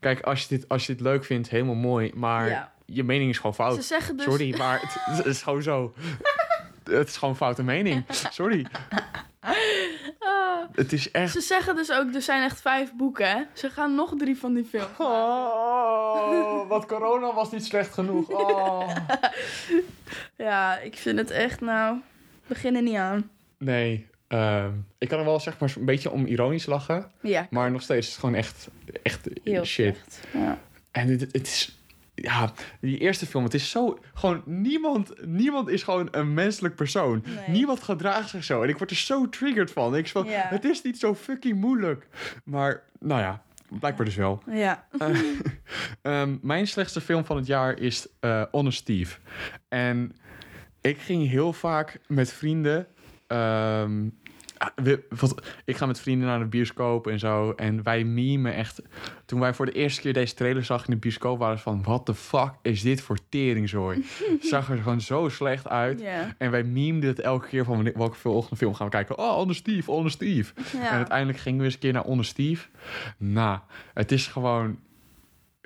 Kijk, 0.00 0.20
als 0.20 0.42
je 0.42 0.48
dit, 0.48 0.68
als 0.68 0.86
je 0.86 0.92
dit 0.92 1.00
leuk 1.02 1.24
vindt, 1.24 1.48
helemaal 1.48 1.74
mooi. 1.74 2.12
Maar 2.14 2.48
Ja. 2.48 2.72
je 2.84 3.04
mening 3.04 3.30
is 3.30 3.36
gewoon 3.36 3.54
fout. 3.54 3.74
Ze 3.74 3.82
zeggen 3.82 4.16
dus... 4.16 4.24
Sorry, 4.26 4.56
maar 4.56 4.80
het, 4.80 5.16
het 5.16 5.26
is 5.26 5.42
gewoon 5.42 5.62
zo. 5.62 5.92
Het 6.90 7.08
is 7.08 7.14
gewoon 7.14 7.30
een 7.30 7.36
foute 7.36 7.62
mening. 7.62 8.04
Sorry. 8.30 8.66
Ah. 9.40 10.62
Het 10.72 10.92
is 10.92 11.10
echt... 11.10 11.32
Ze 11.32 11.40
zeggen 11.40 11.76
dus 11.76 11.92
ook, 11.92 12.14
er 12.14 12.22
zijn 12.22 12.42
echt 12.42 12.60
vijf 12.60 12.92
boeken, 12.96 13.28
hè? 13.30 13.42
Ze 13.52 13.70
gaan 13.70 13.94
nog 13.94 14.14
drie 14.18 14.38
van 14.38 14.54
die 14.54 14.64
films. 14.64 14.86
Oh, 14.98 16.68
wat 16.68 16.86
corona 16.86 17.34
was 17.34 17.50
niet 17.50 17.64
slecht 17.64 17.92
genoeg. 17.94 18.28
Oh. 18.28 18.88
Ja, 20.36 20.78
ik 20.78 20.96
vind 20.96 21.18
het 21.18 21.30
echt, 21.30 21.60
nou, 21.60 21.96
begin 22.46 22.76
er 22.76 22.82
niet 22.82 22.96
aan. 22.96 23.30
Nee, 23.58 24.06
ehm, 24.28 24.70
ik 24.98 25.08
kan 25.08 25.18
er 25.18 25.24
wel 25.24 25.40
zeg 25.40 25.58
maar 25.58 25.74
een 25.76 25.84
beetje 25.84 26.10
om 26.10 26.26
ironisch 26.26 26.66
lachen. 26.66 27.10
Ja, 27.22 27.46
Maar 27.50 27.70
nog 27.70 27.82
steeds 27.82 28.06
is 28.06 28.12
het 28.12 28.20
gewoon 28.20 28.34
echt, 28.34 28.68
echt 29.02 29.28
heel 29.44 29.64
shit. 29.64 30.20
Ja. 30.32 30.58
En 30.90 31.08
het, 31.08 31.20
het 31.20 31.46
is... 31.46 31.78
ja, 32.14 32.52
die 32.80 32.98
eerste 32.98 33.26
film, 33.26 33.44
het 33.44 33.54
is 33.54 33.70
zo... 33.70 33.98
Gewoon 34.14 34.42
niemand, 34.44 35.26
niemand 35.26 35.68
is 35.68 35.82
gewoon 35.82 36.08
een 36.10 36.34
menselijk 36.34 36.74
persoon. 36.74 37.22
Nee. 37.26 37.48
Niemand 37.48 37.82
gedraagt 37.82 38.28
zich 38.28 38.44
zo. 38.44 38.62
En 38.62 38.68
ik 38.68 38.78
word 38.78 38.90
er 38.90 38.96
zo 38.96 39.28
triggered 39.28 39.70
van. 39.70 39.96
Ik 39.96 40.08
van, 40.08 40.26
Ja. 40.26 40.46
het 40.48 40.64
is 40.64 40.82
niet 40.82 40.98
zo 40.98 41.14
fucking 41.14 41.60
moeilijk. 41.60 42.06
Maar, 42.44 42.82
nou 43.00 43.20
ja, 43.20 43.42
blijkbaar 43.80 44.04
dus 44.04 44.14
wel. 44.16 44.42
Ja. 44.50 44.86
Ehm, 46.02 46.36
mijn 46.42 46.66
slechtste 46.66 47.00
film 47.00 47.24
van 47.24 47.36
het 47.36 47.46
jaar 47.46 47.78
is 47.78 48.06
eh 48.20 48.42
Honest 48.50 48.78
Steve. 48.78 49.18
En 49.68 50.16
ik 50.80 50.98
ging 50.98 51.28
heel 51.28 51.52
vaak 51.52 51.98
met 52.06 52.32
vrienden... 52.32 52.86
ehm, 53.26 54.08
ah, 54.58 54.68
we- 54.74 55.02
wat, 55.08 55.46
ik 55.64 55.76
ga 55.76 55.86
met 55.86 56.00
vrienden 56.00 56.28
naar 56.28 56.38
de 56.38 56.44
bioscoop 56.44 57.06
en 57.06 57.18
zo. 57.18 57.50
En 57.52 57.82
wij 57.82 58.04
memen 58.04 58.54
echt... 58.54 58.82
Toen 59.24 59.40
wij 59.40 59.54
voor 59.54 59.66
de 59.66 59.72
eerste 59.72 60.00
keer 60.00 60.12
deze 60.12 60.34
trailer 60.34 60.64
zagen 60.64 60.86
in 60.88 60.94
de 60.94 61.00
bioscoop... 61.00 61.38
waren 61.38 61.56
we 61.56 61.62
van, 61.62 61.82
what 61.82 62.06
the 62.06 62.14
fuck 62.14 62.50
is 62.62 62.82
dit 62.82 63.00
voor 63.00 63.18
teringzooi? 63.28 64.04
Zag 64.40 64.70
er 64.70 64.76
gewoon 64.78 65.00
zo 65.00 65.28
slecht 65.28 65.68
uit. 65.68 66.00
En 66.38 66.50
wij 66.50 66.64
memeden 66.64 67.08
het 67.08 67.20
elke 67.20 67.48
keer 67.48 67.64
van... 67.64 67.74
wanneer- 67.74 67.96
welke 67.98 68.16
volgende 68.16 68.56
film 68.56 68.74
gaan 68.74 68.86
we 68.86 68.92
kijken? 68.92 69.18
Oh, 69.18 69.34
Honest 69.34 69.60
Steve, 69.60 69.90
Honest 69.90 70.14
Steve. 70.14 70.52
Ja. 70.72 70.88
En 70.90 70.96
uiteindelijk 70.96 71.38
gingen 71.38 71.58
we 71.58 71.64
eens 71.64 71.74
een 71.74 71.80
keer 71.80 71.92
naar 71.92 72.04
Honest 72.04 72.30
Steve. 72.30 72.66
Nou, 73.18 73.58
het 73.94 74.12
is 74.12 74.26
gewoon... 74.26 74.78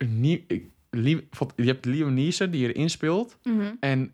Nie, 0.06 0.44
ik- 0.48 0.64
Liam- 0.90 1.20
wat- 1.38 1.52
je 1.56 1.64
hebt 1.64 1.84
Liam 1.84 2.14
Neeson 2.14 2.50
die 2.50 2.72
erin 2.72 2.90
speelt. 2.90 3.38
Mhm. 3.42 3.60
En 3.80 4.12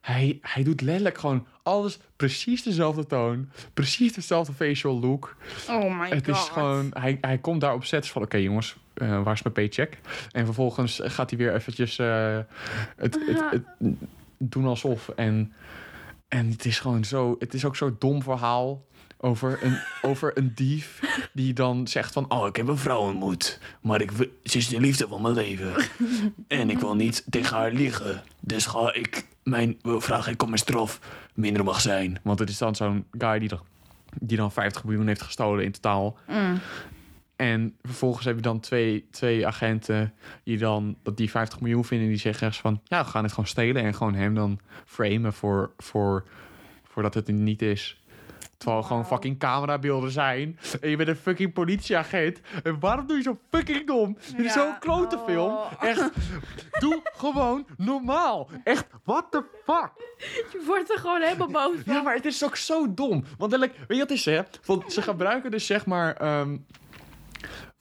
hij, 0.00 0.38
hij 0.42 0.62
doet 0.62 0.80
letterlijk 0.80 1.18
gewoon 1.18 1.46
alles 1.62 1.98
precies 2.16 2.62
dezelfde 2.62 3.06
toon. 3.06 3.48
Precies 3.74 4.12
dezelfde 4.12 4.52
facial 4.52 5.00
look. 5.00 5.36
Oh 5.68 5.98
my 6.00 6.08
het 6.08 6.26
god. 6.26 6.36
is 6.36 6.42
gewoon... 6.42 6.90
Hij, 6.92 7.18
hij 7.20 7.38
komt 7.38 7.60
daar 7.60 7.74
op 7.74 7.84
set 7.84 8.08
van... 8.08 8.22
Oké 8.22 8.36
jongens, 8.36 8.76
eh, 8.94 9.22
waar 9.22 9.32
is 9.34 9.42
mijn 9.42 9.54
paycheck? 9.54 9.98
En 10.30 10.44
vervolgens 10.44 11.00
gaat 11.02 11.30
hij 11.30 11.38
weer 11.38 11.54
eventjes... 11.54 11.98
eh, 11.98 12.38
het, 12.96 13.14
het, 13.26 13.38
Ja. 13.38 13.50
het, 13.50 13.94
doen 14.38 14.66
alsof. 14.66 15.08
En, 15.08 15.52
en 16.28 16.50
het 16.50 16.64
is 16.64 16.78
gewoon 16.78 17.04
zo... 17.04 17.36
Het 17.38 17.54
is 17.54 17.64
ook 17.64 17.76
zo'n 17.76 17.96
dom 17.98 18.22
verhaal... 18.22 18.84
Over 19.18 19.58
een, 19.62 19.78
over 20.10 20.38
een 20.38 20.52
dief 20.54 21.00
die 21.32 21.52
dan 21.52 21.88
zegt 21.88 22.12
van... 22.12 22.30
Oh, 22.30 22.46
ik 22.46 22.56
heb 22.56 22.68
een 22.68 22.78
vrouw 22.78 23.00
ontmoet. 23.00 23.60
Maar 23.80 24.00
ik, 24.00 24.10
ze 24.42 24.58
is 24.58 24.68
de 24.68 24.80
liefde 24.80 25.08
van 25.08 25.22
mijn 25.22 25.34
leven. 25.34 25.74
En 26.48 26.70
ik 26.70 26.78
wil 26.78 26.94
niet 26.94 27.24
tegen 27.30 27.56
haar 27.56 27.72
liegen. 27.72 28.22
Dus 28.40 28.66
ga 28.66 28.94
ik... 28.94 29.26
Mijn, 29.44 29.78
vraag 29.82 30.28
ik 30.28 30.42
om 30.42 30.48
mijn 30.48 30.60
straf 30.60 31.00
minder 31.34 31.64
mag 31.64 31.80
zijn. 31.80 32.18
Want 32.22 32.38
het 32.38 32.48
is 32.48 32.58
dan 32.58 32.74
zo'n 32.74 33.06
guy 33.18 33.38
die 33.38 33.48
dan, 33.48 33.60
die 34.20 34.36
dan 34.36 34.52
50 34.52 34.84
miljoen 34.84 35.06
heeft 35.06 35.22
gestolen 35.22 35.64
in 35.64 35.72
totaal. 35.72 36.18
Mm. 36.28 36.60
En 37.36 37.76
vervolgens 37.82 38.24
heb 38.24 38.36
je 38.36 38.42
dan 38.42 38.60
twee, 38.60 39.06
twee 39.10 39.46
agenten 39.46 40.14
die 40.44 40.58
dan 40.58 40.96
dat 41.02 41.16
die 41.16 41.30
50 41.30 41.60
miljoen 41.60 41.84
vinden. 41.84 42.08
Die 42.08 42.16
zeggen 42.16 42.52
van 42.52 42.80
ja, 42.84 43.04
we 43.04 43.10
gaan 43.10 43.22
het 43.22 43.32
gewoon 43.32 43.48
stelen. 43.48 43.82
En 43.82 43.94
gewoon 43.94 44.14
hem 44.14 44.34
dan 44.34 44.60
framen 44.84 45.32
voor, 45.32 45.72
voor, 45.76 46.24
voordat 46.84 47.14
het 47.14 47.28
er 47.28 47.34
niet 47.34 47.62
is. 47.62 48.02
Terwijl 48.56 48.80
er 48.80 48.86
gewoon 48.86 49.06
fucking 49.06 49.38
camerabeelden 49.38 50.10
zijn. 50.10 50.58
En 50.80 50.90
je 50.90 50.96
bent 50.96 51.08
een 51.08 51.16
fucking 51.16 51.52
politieagent. 51.52 52.40
En 52.62 52.80
waarom 52.80 53.06
doe 53.06 53.16
je 53.16 53.22
zo 53.22 53.38
fucking 53.50 53.86
dom? 53.86 54.16
Dit 54.36 54.46
is 54.46 54.52
zo'n 54.52 54.78
klote 54.78 55.18
film. 55.26 55.52
Oh. 55.52 55.72
Echt, 55.80 56.10
doe 56.78 57.00
gewoon 57.16 57.66
normaal. 57.76 58.48
Echt, 58.64 58.86
what 59.04 59.26
the 59.30 59.44
fuck? 59.64 59.90
Je 60.52 60.62
wordt 60.66 60.90
er 60.90 60.98
gewoon 60.98 61.22
helemaal 61.22 61.48
boos 61.48 61.76
van. 61.84 61.94
Ja, 61.94 62.02
maar 62.02 62.14
het 62.14 62.24
is 62.24 62.44
ook 62.44 62.56
zo 62.56 62.94
dom. 62.94 63.24
Want 63.38 63.56
weet 63.56 63.70
je 63.88 63.98
wat 63.98 64.10
is, 64.10 64.24
hè? 64.24 64.40
Want 64.64 64.92
ze 64.92 65.02
gebruiken 65.02 65.50
dus 65.50 65.66
zeg 65.66 65.86
maar... 65.86 66.16
ehm, 66.16 66.56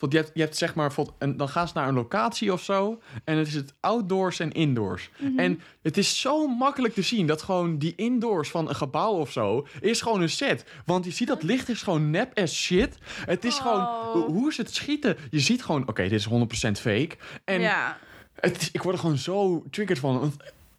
want 0.04 0.16
je 0.16 0.22
hebt, 0.22 0.32
je 0.34 0.42
hebt 0.42 0.58
zeg 0.58 0.76
maar... 0.76 0.94
En 1.18 1.38
dan 1.38 1.50
gaan 1.50 1.68
ze 1.68 1.74
naar 1.76 1.88
een 1.88 1.94
locatie 1.94 2.54
of 2.54 2.64
zo. 2.64 3.02
En 3.24 3.38
het 3.38 3.48
is 3.48 3.54
het 3.54 3.74
outdoors 3.80 4.40
en 4.40 4.52
indoors. 4.52 5.10
En 5.38 5.62
het 5.82 5.98
is 5.98 6.20
zo 6.22 6.48
makkelijk 6.48 6.94
te 6.94 7.02
zien 7.02 7.28
dat 7.28 7.42
gewoon 7.42 7.78
die 7.78 7.94
indoors 7.96 8.50
van 8.50 8.70
een 8.70 8.76
gebouw 8.76 9.12
of 9.14 9.32
zo... 9.32 9.68
is 9.80 10.02
gewoon 10.02 10.22
een 10.22 10.30
set. 10.30 10.66
Want 10.86 11.06
je 11.06 11.12
ziet 11.12 11.28
dat 11.28 11.44
licht 11.44 11.70
is 11.70 11.82
gewoon 11.82 12.10
nep 12.10 12.38
as 12.40 12.54
shit. 12.56 12.98
Het 13.26 13.46
is 13.46 13.58
Oh. 13.58 13.62
gewoon... 13.62 14.24
Hoe 14.24 14.50
is 14.50 14.58
het 14.58 14.74
schieten? 14.74 15.18
Je 15.30 15.40
ziet 15.40 15.64
gewoon... 15.64 15.88
Oké, 15.88 16.02
dit 16.08 16.20
is 16.20 16.28
100% 16.28 16.32
fake. 16.72 17.10
En 17.46 17.62
Ja. 17.62 17.98
het 18.36 18.70
ik 18.72 18.84
word 18.84 18.96
er 18.96 19.02
gewoon 19.02 19.18
zo 19.18 19.64
triggered 19.70 20.02
van. 20.02 20.20
Want 20.20 20.36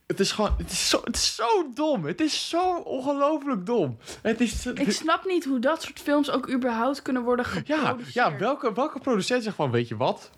het 0.07 0.21
is 0.21 0.33
gewoon... 0.33 0.55
Het 0.59 0.71
is 0.71 0.89
zo, 0.89 1.01
het 1.05 1.17
is 1.17 1.35
zo 1.35 1.71
dom. 1.75 2.05
Het 2.05 2.21
is 2.21 2.49
zo 2.49 2.77
ongelooflijk 2.77 3.67
dom. 3.67 3.99
Het 4.23 4.41
is... 4.41 4.67
Ik 4.67 4.91
snap 4.93 5.25
niet 5.25 5.45
hoe 5.45 5.59
dat 5.59 5.83
soort 5.83 6.01
films 6.01 6.31
ook 6.31 6.51
überhaupt 6.51 7.03
kunnen 7.03 7.23
worden 7.23 7.47
ja, 7.65 7.77
geproduceerd. 7.79 8.15
ja 8.15 8.37
welke, 8.39 8.73
welke 8.73 8.99
producent 8.99 9.43
zegt 9.43 9.57
van... 9.57 9.71
Weet 9.71 9.89
je 9.89 9.97
wat? 9.97 10.31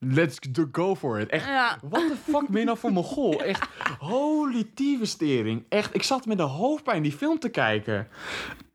Let's 0.00 0.38
do- 0.50 0.68
go 0.72 0.96
for 0.96 1.20
it. 1.20 1.28
Echt, 1.28 1.46
Ja. 1.46 1.78
wat 1.82 2.00
de 2.08 2.16
fuck 2.30 2.48
ben 2.48 2.58
je 2.60 2.66
nou 2.66 2.78
voor 2.78 2.92
mijn 2.92 3.04
goal? 3.04 3.42
Echt, 3.42 3.66
holy 3.98 4.70
tyfustering. 4.74 5.64
Echt, 5.68 5.94
ik 5.94 6.02
zat 6.02 6.26
met 6.26 6.36
de 6.36 6.42
hoofdpijn 6.42 7.02
die 7.02 7.12
film 7.12 7.38
te 7.38 7.48
kijken. 7.48 8.08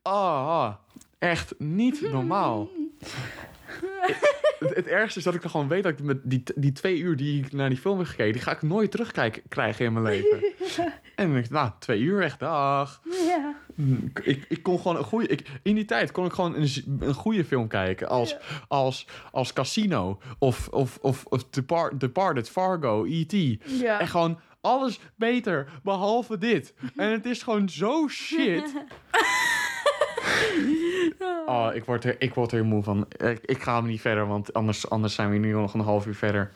Ah, 0.02 0.48
ah. 0.48 0.74
echt 1.20 1.54
niet 1.58 2.02
normaal. 2.12 2.68
het, 4.64 4.76
het 4.76 4.88
ergste 4.88 5.20
is 5.20 5.26
dat 5.26 5.36
ik 5.36 5.44
er 5.44 5.50
gewoon 5.50 5.68
weet 5.68 5.84
dat 5.84 5.92
ik 5.92 6.04
met 6.04 6.20
die, 6.24 6.44
die 6.56 6.72
twee 6.72 7.00
uur 7.00 7.16
die 7.16 7.44
ik 7.44 7.52
naar 7.52 7.70
die 7.70 7.78
film 7.78 7.98
heb 7.98 8.08
gekeken, 8.08 8.34
die 8.34 8.42
ga 8.42 8.52
ik 8.52 8.62
nooit 8.62 8.92
terugkijken 8.92 9.42
krijgen 9.50 9.86
in 9.86 9.94
mijn 9.94 10.06
leven. 10.06 10.44
En 11.16 11.26
dan 11.26 11.34
denk 11.34 11.46
ik, 11.46 11.52
nou, 11.52 11.72
twee 11.80 12.00
uur 12.00 12.22
echt, 12.22 12.40
dag. 12.40 13.02
Ja. 13.28 13.56
Ik, 14.24 14.46
ik 14.50 14.64
kon 14.64 14.78
gewoon 14.78 14.98
een 14.98 15.04
goede. 15.04 15.28
Ik, 15.28 15.50
in 15.64 15.76
die 15.76 15.86
tijd 15.86 16.12
kon 16.12 16.26
ik 16.26 16.34
gewoon 16.34 16.56
een, 16.56 17.14
goede 17.14 17.46
film 17.46 17.68
kijken. 17.68 18.08
Als, 18.08 18.38
als, 18.68 19.08
als 19.32 19.54
Casino. 19.54 20.22
Of, 20.40 20.68
of, 20.68 20.98
of, 21.02 21.26
of 21.26 21.50
Depart, 21.50 22.00
Departed, 22.00 22.50
Fargo, 22.50 23.06
E.T. 23.06 23.64
Ja. 23.66 24.00
En 24.00 24.08
gewoon 24.08 24.40
alles 24.62 25.00
beter. 25.16 25.70
Behalve 25.84 26.38
dit. 26.38 26.74
En 26.96 27.12
het 27.12 27.26
is 27.26 27.44
gewoon 27.44 27.70
zo 27.70 28.08
shit. 28.08 28.74
Oh, 31.46 31.70
ik 31.74 31.86
word 31.86 32.04
er, 32.04 32.16
ik 32.20 32.34
word 32.34 32.52
er 32.52 32.66
moe 32.66 32.84
van. 32.84 33.06
Ik, 33.18 33.40
ik 33.42 33.64
ga 33.64 33.76
hem 33.76 33.86
niet 33.86 34.02
verder, 34.02 34.28
want 34.28 34.54
anders, 34.54 34.90
anders 34.90 35.14
zijn 35.14 35.30
we 35.30 35.38
nu 35.38 35.52
nog 35.52 35.74
een 35.74 35.80
half 35.80 36.06
uur 36.06 36.16
verder. 36.16 36.52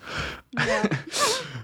Ja. 0.50 0.82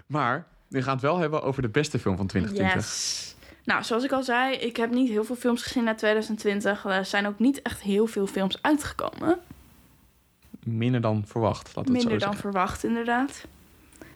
Maar 0.08 0.48
we 0.68 0.82
gaan 0.82 0.94
het 0.94 1.02
wel 1.02 1.18
hebben 1.18 1.42
over 1.44 1.62
de 1.62 1.70
beste 1.70 2.00
film 2.00 2.18
van 2.18 2.28
2020. 2.28 2.86
Yes. 2.86 3.36
Nou, 3.64 3.84
zoals 3.84 4.04
ik 4.04 4.12
al 4.12 4.24
zei, 4.24 4.56
ik 4.56 4.78
heb 4.78 4.92
niet 4.92 5.10
heel 5.10 5.24
veel 5.24 5.36
films 5.36 5.64
gezien 5.64 5.84
na 5.84 5.96
2020. 5.96 6.86
Er 6.86 7.06
zijn 7.06 7.28
ook 7.28 7.40
niet 7.40 7.62
echt 7.62 7.82
heel 7.82 8.08
veel 8.08 8.28
films 8.28 8.62
uitgekomen. 8.62 9.40
Minder 10.64 11.02
dan 11.02 11.24
verwacht, 11.26 11.68
laten 11.76 11.92
we 11.92 11.98
Minder 11.98 12.12
het 12.12 12.22
zo 12.22 12.28
dan 12.28 12.36
zeggen. 12.36 12.52
verwacht, 12.52 12.84
inderdaad. 12.84 13.46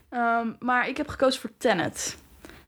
Ehm, 0.10 0.48
maar 0.60 0.88
ik 0.88 0.98
heb 0.98 1.08
gekozen 1.08 1.42
voor 1.42 1.52
Tenet. 1.58 2.18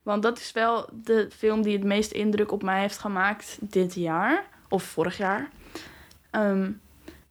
Want 0.04 0.24
dat 0.24 0.40
is 0.40 0.52
wel 0.52 0.90
de 1.04 1.28
film 1.38 1.62
die 1.62 1.78
het 1.78 1.86
meest 1.86 2.12
indruk 2.12 2.52
op 2.52 2.64
mij 2.64 2.82
heeft 2.82 2.98
gemaakt 2.98 3.58
dit 3.62 3.94
jaar. 3.94 4.46
Of 4.70 4.84
vorig 4.84 5.18
jaar. 5.18 5.50
Ehm, 6.32 6.72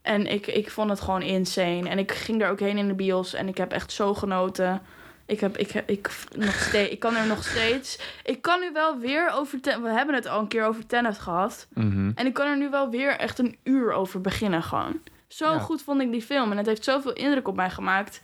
en 0.03 0.27
ik, 0.27 0.47
ik 0.47 0.71
vond 0.71 0.91
het 0.91 1.01
gewoon 1.01 1.23
insane. 1.23 1.89
En 1.89 1.99
ik 1.99 2.13
ging 2.13 2.43
er 2.43 2.51
ook 2.51 2.61
heen 2.61 2.79
in 2.79 2.89
de 2.89 2.95
bios 2.95 3.35
en 3.35 3.49
ik 3.49 3.57
heb 3.57 3.73
echt 3.73 3.93
zo 3.93 4.15
genoten. 4.15 4.83
Ik, 5.27 5.41
heb, 5.41 5.57
ik, 5.57 5.71
heb, 5.71 5.89
ik, 5.91 6.11
nog 6.37 6.55
steeds, 6.55 6.91
ik 6.93 6.99
kan 7.01 7.17
er 7.17 7.27
nog 7.27 7.45
steeds... 7.45 7.99
Ik 8.25 8.43
kan 8.43 8.61
nu 8.61 8.73
wel 8.73 8.99
weer 8.99 9.31
over... 9.33 9.61
Ten- 9.61 9.83
We 9.83 9.89
hebben 9.89 10.15
het 10.15 10.27
al 10.27 10.41
een 10.41 10.49
keer 10.49 10.65
over 10.65 10.87
Tenet 10.87 11.19
gehad. 11.19 11.67
Mhm. 11.75 12.11
En 12.15 12.27
ik 12.27 12.35
kan 12.35 12.47
er 12.47 12.57
nu 12.57 12.71
wel 12.71 12.91
weer 12.91 13.11
echt 13.17 13.39
een 13.39 13.57
uur 13.63 13.93
over 13.93 14.21
beginnen 14.21 14.63
gewoon. 14.63 15.01
Zo 15.29 15.53
Ja. 15.53 15.59
goed 15.59 15.83
vond 15.83 16.01
ik 16.01 16.11
die 16.13 16.23
film. 16.23 16.51
En 16.51 16.57
het 16.57 16.67
heeft 16.67 16.85
zoveel 16.85 17.13
indruk 17.13 17.49
op 17.49 17.57
mij 17.57 17.71
gemaakt. 17.71 18.21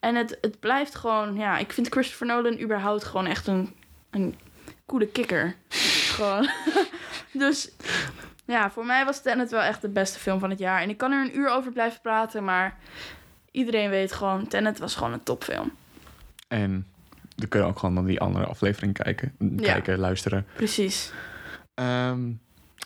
En 0.00 0.14
het, 0.14 0.38
het 0.40 0.60
blijft 0.60 0.94
gewoon... 0.94 1.34
Ja, 1.34 1.58
ik 1.58 1.72
vind 1.72 1.88
Christopher 1.88 2.26
Nolan 2.26 2.60
überhaupt 2.60 3.04
gewoon 3.04 3.26
echt 3.26 3.46
een, 3.46 3.74
een 4.10 4.34
coole 4.86 5.06
kikker. 5.06 5.54
Gewoon. 6.14 6.48
dus 7.44 7.70
ja, 8.44 8.70
voor 8.70 8.86
mij 8.86 9.04
was 9.04 9.22
Tenet 9.22 9.50
wel 9.50 9.60
echt 9.62 9.80
de 9.80 9.88
beste 9.88 10.18
film 10.18 10.38
van 10.38 10.50
het 10.50 10.58
jaar. 10.58 10.80
En 10.82 10.88
ik 10.88 10.98
kan 10.98 11.12
er 11.12 11.24
een 11.24 11.38
uur 11.38 11.50
over 11.50 11.72
blijven 11.72 12.00
praten, 12.00 12.44
maar... 12.44 12.78
Iedereen 13.50 13.90
weet 13.90 14.12
gewoon, 14.12 14.48
Tenet 14.48 14.78
was 14.78 14.94
gewoon 14.94 15.12
een 15.12 15.22
topfilm. 15.22 15.72
En 16.48 16.86
we 17.36 17.46
kunnen 17.46 17.68
ook 17.68 17.78
gewoon 17.78 17.94
naar 17.94 18.04
die 18.04 18.20
andere 18.20 18.44
aflevering 18.44 18.92
kijken, 18.92 19.34
Ja. 19.38 19.72
kijken 19.72 19.98
luisteren. 19.98 20.46
Precies. 20.56 21.12
Ehm, 21.74 22.30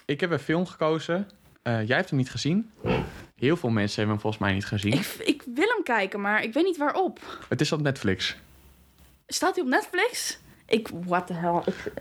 ik 0.05 0.21
heb 0.21 0.31
een 0.31 0.39
film 0.39 0.67
gekozen. 0.67 1.29
Eh, 1.63 1.87
jij 1.87 1.97
hebt 1.97 2.09
hem 2.09 2.19
niet 2.19 2.31
gezien. 2.31 2.71
Heel 3.37 3.57
veel 3.57 3.71
mensen 3.71 3.95
hebben 3.97 4.13
hem 4.13 4.21
volgens 4.21 4.43
mij 4.43 4.53
niet 4.53 4.67
gezien. 4.67 4.93
Ik, 4.93 5.07
ik 5.25 5.43
wil 5.55 5.69
hem 5.69 5.83
kijken, 5.83 6.21
maar 6.21 6.43
ik 6.43 6.53
weet 6.53 6.65
niet 6.65 6.77
waarop. 6.77 7.21
Het 7.49 7.61
is 7.61 7.73
op 7.73 7.81
Netflix. 7.81 8.37
Staat 9.27 9.55
hij 9.55 9.65
op 9.65 9.71
Netflix? 9.71 10.39
Ik, 10.67 10.89
what 11.05 11.27
the 11.27 11.33
hell. 11.33 11.63
Ik 11.67 11.93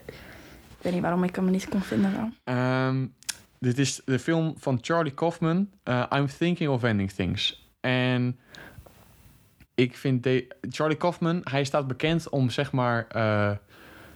weet 0.87 0.93
niet 0.95 1.03
waarom 1.03 1.23
ik 1.23 1.35
hem 1.35 1.49
niet 1.51 1.69
kon 1.69 1.81
vinden 1.81 2.13
dan. 2.13 2.33
Ehm, 2.43 3.05
dit 3.59 3.77
is 3.77 4.01
de 4.05 4.19
film 4.19 4.53
van 4.57 4.77
Charlie 4.81 5.13
Kaufman. 5.13 5.69
eh, 5.83 6.03
I'm 6.15 6.27
Thinking 6.37 6.69
of 6.69 6.83
Ending 6.83 7.11
Things. 7.11 7.69
En 7.79 8.39
ik 9.75 9.97
vind 9.97 10.23
de, 10.23 10.47
Charlie 10.69 10.97
Kaufman, 10.97 11.41
hij 11.43 11.63
staat 11.63 11.87
bekend 11.87 12.29
om 12.29 12.49
zeg 12.49 12.71
maar 12.71 13.07
eh, 13.07 13.51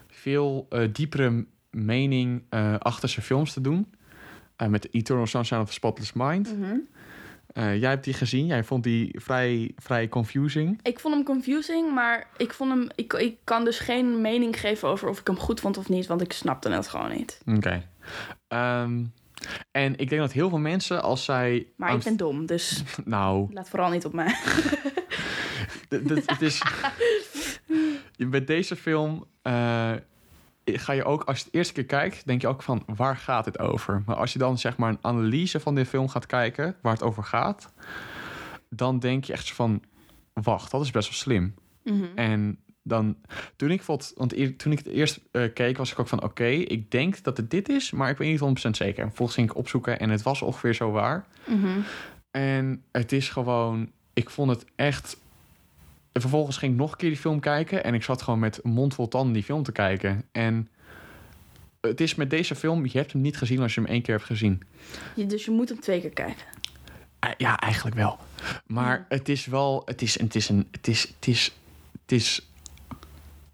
veel 0.08 0.66
eh, 0.70 0.88
diepere 0.92 1.46
mening 1.70 2.44
eh, 2.50 2.76
achter 2.80 3.10
zijn 3.10 3.26
films 3.26 3.54
te 3.54 3.62
doen. 3.62 3.94
Eh, 4.56 4.68
met 4.68 4.94
Eternal 4.94 5.28
Sunshine 5.28 5.62
of 5.62 5.68
the 5.68 5.74
Spotless 5.74 6.14
Mind. 6.14 6.56
Eh, 7.54 7.80
jij 7.80 7.90
hebt 7.90 8.04
die 8.04 8.14
gezien. 8.14 8.46
Jij 8.46 8.64
vond 8.64 8.84
die 8.84 9.20
vrij, 9.20 9.72
vrij 9.78 10.10
confusing. 10.10 10.80
Ik 10.84 11.00
vond 11.00 11.16
hem 11.16 11.24
confusing, 11.24 11.94
maar 11.94 12.28
ik, 12.38 12.54
vond 12.54 12.72
hem, 12.72 12.88
ik, 12.96 13.14
ik 13.14 13.38
kan 13.44 13.66
dus 13.66 13.80
geen 13.80 14.22
mening 14.22 14.60
geven 14.60 14.88
over 14.88 15.10
of 15.10 15.20
ik 15.20 15.28
hem 15.28 15.38
goed 15.38 15.60
vond 15.60 15.78
of 15.78 15.90
niet, 15.90 16.08
want 16.08 16.22
ik 16.22 16.34
snapte 16.34 16.70
het 16.70 16.88
gewoon 16.88 17.12
niet. 17.12 17.42
Oké. 17.46 17.84
Ehm, 18.48 19.04
en 19.72 19.98
ik 19.98 20.10
denk 20.10 20.22
dat 20.22 20.32
heel 20.32 20.50
veel 20.50 20.58
mensen, 20.58 21.02
als 21.02 21.26
zij... 21.26 21.68
Maar 21.76 21.94
ik 21.94 22.04
ben 22.04 22.18
dom, 22.18 22.46
dus 22.46 22.84
Nou, 23.06 23.54
laat 23.54 23.70
vooral 23.70 23.90
niet 23.90 24.06
op 24.06 24.14
mij. 24.14 24.36
het 25.90 26.42
is... 26.42 26.62
Met 28.18 28.48
deze 28.48 28.76
film 28.76 29.26
eh, 29.42 29.92
ga 30.66 30.94
je 30.94 31.04
ook, 31.04 31.24
als 31.24 31.38
je 31.38 31.44
het 31.46 31.54
eerste 31.54 31.74
keer 31.74 31.86
kijkt, 31.86 32.28
denk 32.28 32.42
je 32.42 32.48
ook 32.48 32.64
van, 32.64 32.84
waar 32.86 33.18
gaat 33.18 33.46
het 33.46 33.60
over? 33.60 34.04
Maar 34.06 34.16
als 34.16 34.34
je 34.34 34.40
dan 34.40 34.58
zeg 34.58 34.78
maar 34.78 34.90
een 34.90 34.98
analyse 35.02 35.60
van 35.60 35.76
dit 35.76 35.88
film 35.88 36.10
gaat 36.10 36.26
kijken, 36.26 36.76
waar 36.82 36.94
het 36.94 37.04
over 37.04 37.24
gaat, 37.24 37.74
dan 38.70 39.00
denk 39.00 39.24
je 39.24 39.34
echt 39.34 39.54
van, 39.54 39.84
wacht, 40.34 40.72
dat 40.72 40.82
is 40.82 40.92
best 40.92 41.10
wel 41.10 41.18
slim. 41.18 41.54
Mhm. 41.84 42.06
En 42.16 42.60
dan, 42.84 43.18
toen 43.56 43.72
ik, 43.72 43.82
vond, 43.82 44.14
want 44.16 44.58
toen 44.58 44.72
ik 44.72 44.78
het 44.78 44.88
eerst 44.88 45.20
eh, 45.32 45.54
keek, 45.54 45.78
was 45.78 45.92
ik 45.92 46.00
ook 46.00 46.08
van, 46.08 46.24
oké, 46.24 46.46
ik 46.46 46.92
denk 46.92 47.24
dat 47.24 47.38
het 47.38 47.52
dit 47.52 47.70
is, 47.70 47.92
maar 47.92 48.10
ik 48.10 48.18
weet 48.18 48.42
niet 48.42 48.66
100% 48.68 48.70
zeker. 48.70 49.06
Vervolgens 49.06 49.38
ging 49.38 49.50
ik 49.50 49.58
opzoeken 49.58 50.00
en 50.00 50.10
het 50.10 50.22
was 50.22 50.42
ongeveer 50.42 50.74
zo 50.74 50.92
waar. 50.92 51.26
Mhm. 51.48 51.80
En 52.32 52.84
het 52.92 53.12
is 53.12 53.30
gewoon, 53.30 53.92
ik 54.14 54.30
vond 54.30 54.50
het 54.50 54.66
echt. 54.76 55.20
En 56.12 56.22
vervolgens 56.22 56.58
ging 56.58 56.72
ik 56.74 56.78
nog 56.80 56.92
een 56.92 56.98
keer 56.98 57.10
die 57.10 57.18
film 57.18 57.40
kijken 57.40 57.84
en 57.84 57.94
ik 57.94 58.04
zat 58.04 58.22
gewoon 58.22 58.40
met 58.40 58.60
mond 58.64 58.94
vol 58.94 59.08
tanden 59.08 59.34
die 59.34 59.44
film 59.44 59.64
te 59.64 59.72
kijken. 59.72 60.24
En 60.32 60.70
het 61.82 62.02
is 62.02 62.16
met 62.16 62.30
deze 62.30 62.56
film, 62.56 62.86
je 62.86 62.98
hebt 62.98 63.12
hem 63.12 63.22
niet 63.22 63.38
gezien 63.38 63.60
als 63.62 63.74
je 63.74 63.82
hem 63.82 63.90
één 63.90 64.02
keer 64.02 64.16
hebt 64.16 64.26
gezien. 64.28 64.62
Je- 65.16 65.26
dus 65.26 65.46
je 65.46 65.52
moet 65.52 65.70
hem 65.70 65.80
twee 65.80 66.02
keer 66.02 66.10
kijken. 66.10 66.46
Eh, 67.20 67.30
Ja, 67.38 67.60
eigenlijk 67.60 67.96
wel. 67.96 68.18
Maar 68.68 69.06
het 69.10 69.30
is 69.30 69.46
wel, 69.46 69.82
het 69.86 70.02
is, 70.02 70.20
het 70.20 70.36
is 70.36 70.50
een, 70.50 70.68
het 70.72 70.88
is, 70.88 71.02
het 71.16 71.28
is, 71.28 71.54
het 72.02 72.12
is 72.12 72.50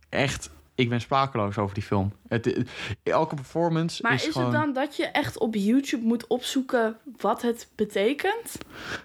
echt. 0.10 0.50
Ik 0.76 0.90
ben 0.90 1.02
sprakeloos 1.02 1.58
over 1.58 1.74
die 1.74 1.84
film. 1.84 2.12
Het, 2.28 2.64
elke 3.04 3.36
performance 3.36 4.02
Maar 4.02 4.14
is, 4.14 4.26
is, 4.28 4.32
gewoon. 4.32 4.48
het 4.54 4.56
dan 4.64 4.74
dat 4.74 4.96
je 4.96 5.06
echt 5.06 5.38
op 5.40 5.56
YouTube 5.56 6.04
moet 6.06 6.28
opzoeken 6.28 6.98
wat 7.18 7.42
het 7.42 7.68
betekent? 7.76 8.58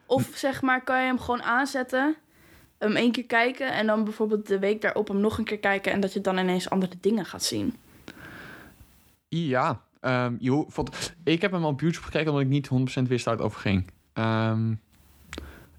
Of 0.07 0.31
zeg 0.35 0.63
maar, 0.63 0.85
kan 0.85 1.01
je 1.01 1.07
hem 1.07 1.19
gewoon 1.19 1.43
aanzetten, 1.43 2.17
hem 2.83 2.97
één 2.97 3.13
keer 3.13 3.25
kijken 3.27 3.73
en 3.73 3.87
dan 3.87 4.05
bijvoorbeeld 4.05 4.47
de 4.47 4.59
week 4.59 4.81
daarop 4.81 5.09
hem 5.09 5.21
nog 5.21 5.39
een 5.39 5.45
keer 5.45 5.59
kijken 5.59 5.93
en 5.93 6.01
dat 6.01 6.13
je 6.13 6.21
dan 6.21 6.39
ineens 6.39 6.71
andere 6.71 6.93
dingen 7.01 7.25
gaat 7.25 7.43
zien? 7.43 7.77
Ja, 9.29 9.81
vond- 10.69 11.15
ik 11.25 11.41
heb 11.43 11.53
hem 11.53 11.65
op 11.65 11.81
YouTube 11.81 12.05
gekeken 12.05 12.29
omdat 12.29 12.43
ik 12.45 12.49
niet 12.51 12.69
100% 12.69 13.09
wist 13.09 13.25
waar 13.25 13.35
het 13.35 13.43
over 13.45 13.61
ging. 13.61 13.91
Ehm, 14.13 14.75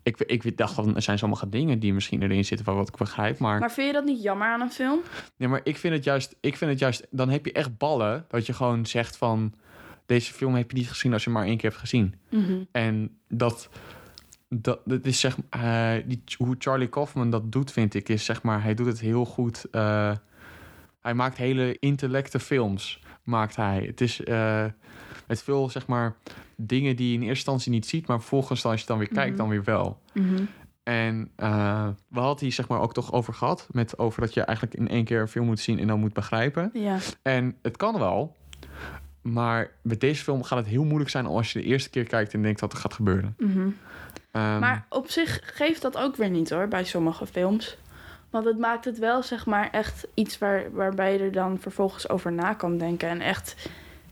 ik, 0.03 0.17
ik 0.19 0.57
dacht 0.57 0.73
van, 0.73 0.95
er 0.95 1.01
zijn 1.01 1.17
sommige 1.17 1.49
dingen 1.49 1.79
die 1.79 1.93
misschien 1.93 2.21
erin 2.23 2.45
zitten 2.45 2.65
van 2.65 2.75
wat 2.75 2.87
ik 2.87 2.95
begrijp. 2.97 3.37
Maar, 3.39 3.59
Maar 3.59 3.71
vind 3.71 3.87
je 3.87 3.93
dat 3.93 4.05
niet 4.05 4.21
jammer 4.23 4.47
aan 4.47 4.61
een 4.61 4.71
film? 4.71 4.99
nee, 5.37 5.49
maar 5.49 5.61
ik 5.63 5.77
vind 5.77 5.93
het 5.93 6.03
juist, 6.03 6.35
ik 6.39 6.57
vind 6.57 6.71
het 6.71 6.79
juist, 6.79 7.07
dan 7.09 7.29
heb 7.29 7.45
je 7.45 7.51
echt 7.51 7.77
ballen 7.77 8.25
dat 8.27 8.45
je 8.45 8.53
gewoon 8.53 8.85
zegt 8.85 9.17
van, 9.17 9.53
deze 10.05 10.33
film 10.33 10.55
heb 10.55 10.71
je 10.71 10.77
niet 10.77 10.89
gezien 10.89 11.13
als 11.13 11.23
je 11.23 11.29
maar 11.29 11.45
één 11.45 11.57
keer 11.57 11.69
hebt 11.69 11.81
gezien. 11.81 12.15
En 12.71 13.17
dat, 13.27 13.69
dat, 14.61 14.79
dat 14.85 15.05
is 15.05 15.19
zeg 15.19 15.37
maar, 15.49 16.07
die, 16.07 16.23
hoe 16.37 16.55
Charlie 16.59 16.89
Kaufman 16.89 17.29
dat 17.29 17.51
doet, 17.51 17.71
vind 17.71 17.93
ik, 17.93 18.09
is 18.09 18.25
zeg 18.25 18.41
maar, 18.41 18.63
hij 18.63 18.73
doet 18.73 18.85
het 18.87 18.99
heel 18.99 19.25
goed. 19.25 19.65
eh, 19.71 20.11
hij 21.01 21.13
maakt 21.13 21.37
hele 21.37 21.77
intellecte 21.79 22.39
films, 22.39 23.01
maakt 23.23 23.55
hij. 23.55 23.83
Het 23.85 24.01
is 24.01 24.23
eh, 24.23 24.65
met 25.27 25.43
veel, 25.43 25.69
zeg 25.69 25.87
maar, 25.87 26.15
dingen 26.55 26.95
die 26.95 27.07
je 27.07 27.13
in 27.13 27.19
eerste 27.19 27.35
instantie 27.35 27.71
niet 27.71 27.85
ziet, 27.85 28.07
maar 28.07 28.19
vervolgens, 28.19 28.65
als 28.65 28.81
je 28.81 28.87
dan 28.87 28.97
weer 28.97 29.07
kijkt, 29.07 29.37
dan 29.37 29.49
weer 29.49 29.63
wel. 29.63 30.01
En 30.83 31.31
eh, 31.35 31.87
we 32.07 32.19
hadden 32.19 32.43
hier 32.43 32.53
zeg 32.53 32.67
maar 32.67 32.79
ook 32.79 32.93
toch 32.93 33.11
over 33.11 33.33
gehad, 33.33 33.67
met 33.71 33.97
over 33.97 34.21
dat 34.21 34.33
je 34.33 34.41
eigenlijk 34.41 34.77
in 34.77 34.87
één 34.87 35.03
keer 35.03 35.21
een 35.21 35.27
film 35.27 35.45
moet 35.45 35.59
zien 35.59 35.79
en 35.79 35.87
dan 35.87 35.99
moet 35.99 36.13
begrijpen. 36.13 36.69
Ja. 36.73 36.97
En 37.21 37.55
het 37.61 37.77
kan 37.77 37.99
wel. 37.99 38.35
Maar 39.21 39.71
met 39.81 39.99
deze 39.99 40.23
film 40.23 40.43
gaat 40.43 40.57
het 40.57 40.67
heel 40.67 40.83
moeilijk 40.83 41.09
zijn 41.09 41.25
als 41.25 41.53
je 41.53 41.59
de 41.59 41.65
eerste 41.65 41.89
keer 41.89 42.03
kijkt 42.03 42.33
en 42.33 42.41
denkt 42.41 42.59
dat 42.59 42.73
er 42.73 42.77
gaat 42.77 42.93
gebeuren. 42.93 43.35
Ehm, 44.33 44.59
Maar 44.59 44.85
op 44.89 45.09
zich 45.09 45.39
geeft 45.43 45.81
dat 45.81 45.97
ook 45.97 46.15
weer 46.15 46.29
niet 46.29 46.49
hoor, 46.49 46.67
bij 46.67 46.83
sommige 46.83 47.25
films. 47.25 47.77
Want 48.29 48.45
het 48.45 48.57
maakt 48.57 48.85
het 48.85 48.99
wel, 48.99 49.23
zeg 49.23 49.45
maar, 49.45 49.69
echt 49.71 50.07
iets 50.13 50.37
waar, 50.37 50.71
waarbij 50.71 51.13
je 51.13 51.19
er 51.19 51.31
dan 51.31 51.59
vervolgens 51.59 52.09
over 52.09 52.31
na 52.31 52.53
kan 52.53 52.77
denken. 52.77 53.09
En 53.09 53.21
echt, 53.21 53.69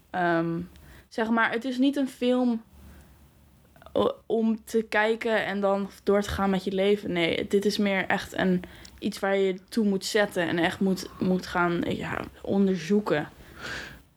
ehm, 0.09 0.59
zeg 1.07 1.29
maar, 1.29 1.51
het 1.51 1.65
is 1.65 1.77
niet 1.77 1.95
een 1.95 2.07
film 2.07 2.61
om 4.25 4.63
te 4.65 4.85
kijken 4.89 5.45
en 5.45 5.61
dan 5.61 5.89
door 6.03 6.21
te 6.21 6.29
gaan 6.29 6.49
met 6.49 6.63
je 6.63 6.71
leven. 6.71 7.11
Nee, 7.11 7.47
dit 7.47 7.65
is 7.65 7.77
meer 7.77 8.05
echt 8.07 8.37
een, 8.37 8.63
iets 8.99 9.19
waar 9.19 9.37
je 9.37 9.59
toe 9.69 9.85
moet 9.85 10.05
zetten 10.05 10.47
en 10.47 10.59
echt 10.59 10.79
moet, 10.79 11.09
moet 11.19 11.45
gaan 11.45 11.81
ja, 11.87 12.21
onderzoeken. 12.41 13.29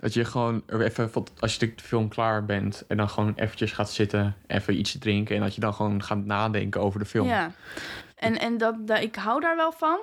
Dat 0.05 0.15
je 0.15 0.25
gewoon 0.25 0.63
even, 0.69 1.11
als 1.39 1.57
je 1.57 1.59
de 1.59 1.73
film 1.83 2.09
klaar 2.09 2.45
bent 2.45 2.85
en 2.89 2.97
dan 2.97 3.09
gewoon 3.09 3.33
eventjes 3.37 3.73
gaat 3.73 3.91
zitten, 3.91 4.37
even 4.47 4.79
iets 4.79 4.99
drinken 4.99 5.37
en 5.37 5.43
dat 5.43 5.55
je 5.55 5.61
dan 5.61 5.75
gewoon 5.75 6.03
gaat 6.03 6.25
nadenken 6.25 6.81
over 6.81 6.99
de 6.99 7.07
film. 7.07 7.27
Ja. 7.27 7.53
En, 8.15 8.39
en 8.39 8.59
dat, 8.59 8.87
dat, 8.87 9.01
ik 9.01 9.15
hou 9.15 9.41
daar 9.41 9.57
wel 9.57 9.73
van. 9.73 9.99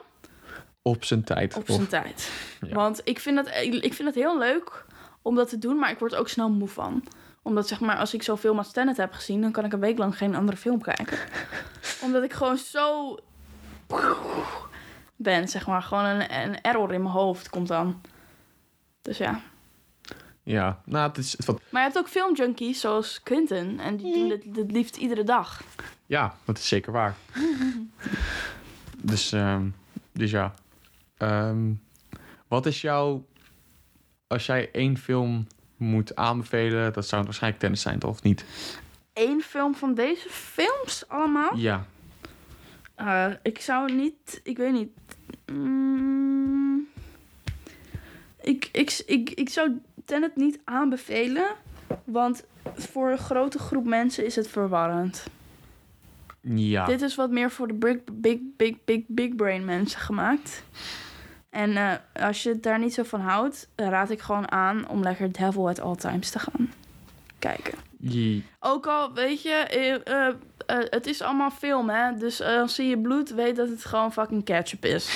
Op 0.81 1.03
zijn 1.03 1.23
tijd. 1.23 1.55
Op 1.55 1.63
zijn 1.65 1.87
tijd. 1.87 2.31
Ja. 2.61 2.75
Want 2.75 3.01
ik 3.03 3.19
vind, 3.19 3.35
dat, 3.35 3.47
ik 3.63 3.93
vind 3.93 4.07
het 4.07 4.15
heel 4.15 4.37
leuk 4.37 4.85
om 5.21 5.35
dat 5.35 5.49
te 5.49 5.57
doen, 5.57 5.77
maar 5.77 5.91
ik 5.91 5.99
word 5.99 6.15
ook 6.15 6.29
snel 6.29 6.49
moe 6.49 6.67
van. 6.67 7.03
Omdat 7.41 7.67
zeg 7.67 7.79
maar, 7.79 7.97
als 7.97 8.13
ik 8.13 8.23
film 8.23 8.57
als 8.57 8.71
Tenet 8.71 8.97
heb 8.97 9.13
gezien, 9.13 9.41
dan 9.41 9.51
kan 9.51 9.65
ik 9.65 9.73
een 9.73 9.79
week 9.79 9.97
lang 9.97 10.17
geen 10.17 10.35
andere 10.35 10.57
film 10.57 10.81
kijken. 10.81 11.17
Omdat 12.05 12.23
ik 12.23 12.33
gewoon 12.33 12.57
zo 12.57 13.17
ben, 15.15 15.47
zeg 15.47 15.67
maar. 15.67 15.81
Gewoon 15.81 16.05
een, 16.05 16.41
een 16.41 16.61
error 16.61 16.93
in 16.93 17.01
mijn 17.01 17.13
hoofd 17.13 17.49
komt 17.49 17.67
dan. 17.67 18.01
Dus 19.01 19.17
ja. 19.17 19.41
Ja, 20.51 20.81
nou, 20.85 21.07
het 21.07 21.17
is, 21.17 21.35
wat, 21.45 21.61
Maar 21.69 21.81
je 21.81 21.87
hebt 21.87 21.97
ook 21.97 22.09
filmjunkies 22.09 22.79
zoals 22.79 23.21
Quinten. 23.23 23.79
En 23.79 23.97
die 23.97 24.13
doen 24.13 24.27
dit, 24.27 24.53
dit 24.53 24.71
liefst 24.71 24.97
iedere 24.97 25.23
dag. 25.23 25.63
ja, 26.05 26.35
dat 26.45 26.57
is 26.57 26.67
zeker 26.67 26.91
waar. 26.91 27.15
dus, 29.11 29.31
ehm, 29.31 29.67
dus 30.11 30.31
ja. 30.31 30.53
Ehm, 31.17 31.71
wat 32.47 32.65
is 32.65 32.81
jouw, 32.81 33.25
als 34.27 34.45
jij 34.45 34.69
één 34.71 34.97
film 34.97 35.47
moet 35.77 36.15
aanbevelen, 36.15 36.93
dat 36.93 37.05
zou 37.05 37.15
het 37.15 37.25
waarschijnlijk 37.25 37.61
tennis 37.61 37.81
zijn, 37.81 37.99
toch? 37.99 38.09
Of 38.09 38.23
niet? 38.23 38.45
Eén 39.13 39.41
film 39.41 39.75
van 39.75 39.93
deze 39.93 40.29
films 40.29 41.03
allemaal? 41.07 41.55
Ja. 41.55 41.85
Eh, 42.95 43.31
ik 43.43 43.61
zou 43.61 43.93
niet, 43.93 44.41
ik 44.43 44.57
weet 44.57 44.73
niet. 44.73 44.89
Mm, 45.51 46.87
ik, 48.41 48.69
ik, 48.71 49.03
ik, 49.05 49.29
ik 49.29 49.49
zou 49.49 49.81
Tenet 50.11 50.35
niet 50.35 50.59
aanbevelen, 50.63 51.45
want 52.03 52.43
voor 52.75 53.11
een 53.11 53.17
grote 53.17 53.59
groep 53.59 53.85
mensen 53.85 54.25
is 54.25 54.35
het 54.35 54.47
verwarrend. 54.47 55.23
Ja. 56.41 56.85
Dit 56.85 57.01
is 57.01 57.15
wat 57.15 57.29
meer 57.31 57.51
voor 57.51 57.67
de 57.67 57.73
big, 57.73 57.97
big, 58.11 58.38
big, 58.57 58.75
big, 58.85 59.01
big 59.07 59.35
brain 59.35 59.65
mensen 59.65 59.99
gemaakt. 59.99 60.63
En 61.49 61.77
eh, 61.77 61.93
als 62.25 62.43
je 62.43 62.59
daar 62.59 62.79
niet 62.79 62.93
zo 62.93 63.03
van 63.03 63.19
houdt, 63.19 63.67
raad 63.75 64.09
ik 64.09 64.21
gewoon 64.21 64.51
aan 64.51 64.88
om 64.88 65.01
lekker 65.03 65.31
Devil 65.31 65.69
at 65.69 65.79
All 65.81 65.95
Times 65.95 66.29
te 66.29 66.39
gaan 66.39 66.73
kijken. 67.39 67.73
Je- 67.99 68.41
Ook 68.59 68.88
al, 68.88 69.13
weet 69.13 69.41
je, 69.41 69.49
eh, 69.49 70.27
eh, 70.27 70.35
het 70.89 71.05
is 71.07 71.21
allemaal 71.21 71.51
film, 71.51 71.89
hè. 71.89 72.17
Dus 72.17 72.41
als 72.41 72.75
zie 72.75 72.88
je 72.89 72.97
bloed, 72.99 73.29
weet 73.33 73.55
dat 73.55 73.69
het 73.69 73.85
gewoon 73.85 74.13
fucking 74.13 74.43
ketchup 74.45 74.85
is. 74.85 75.09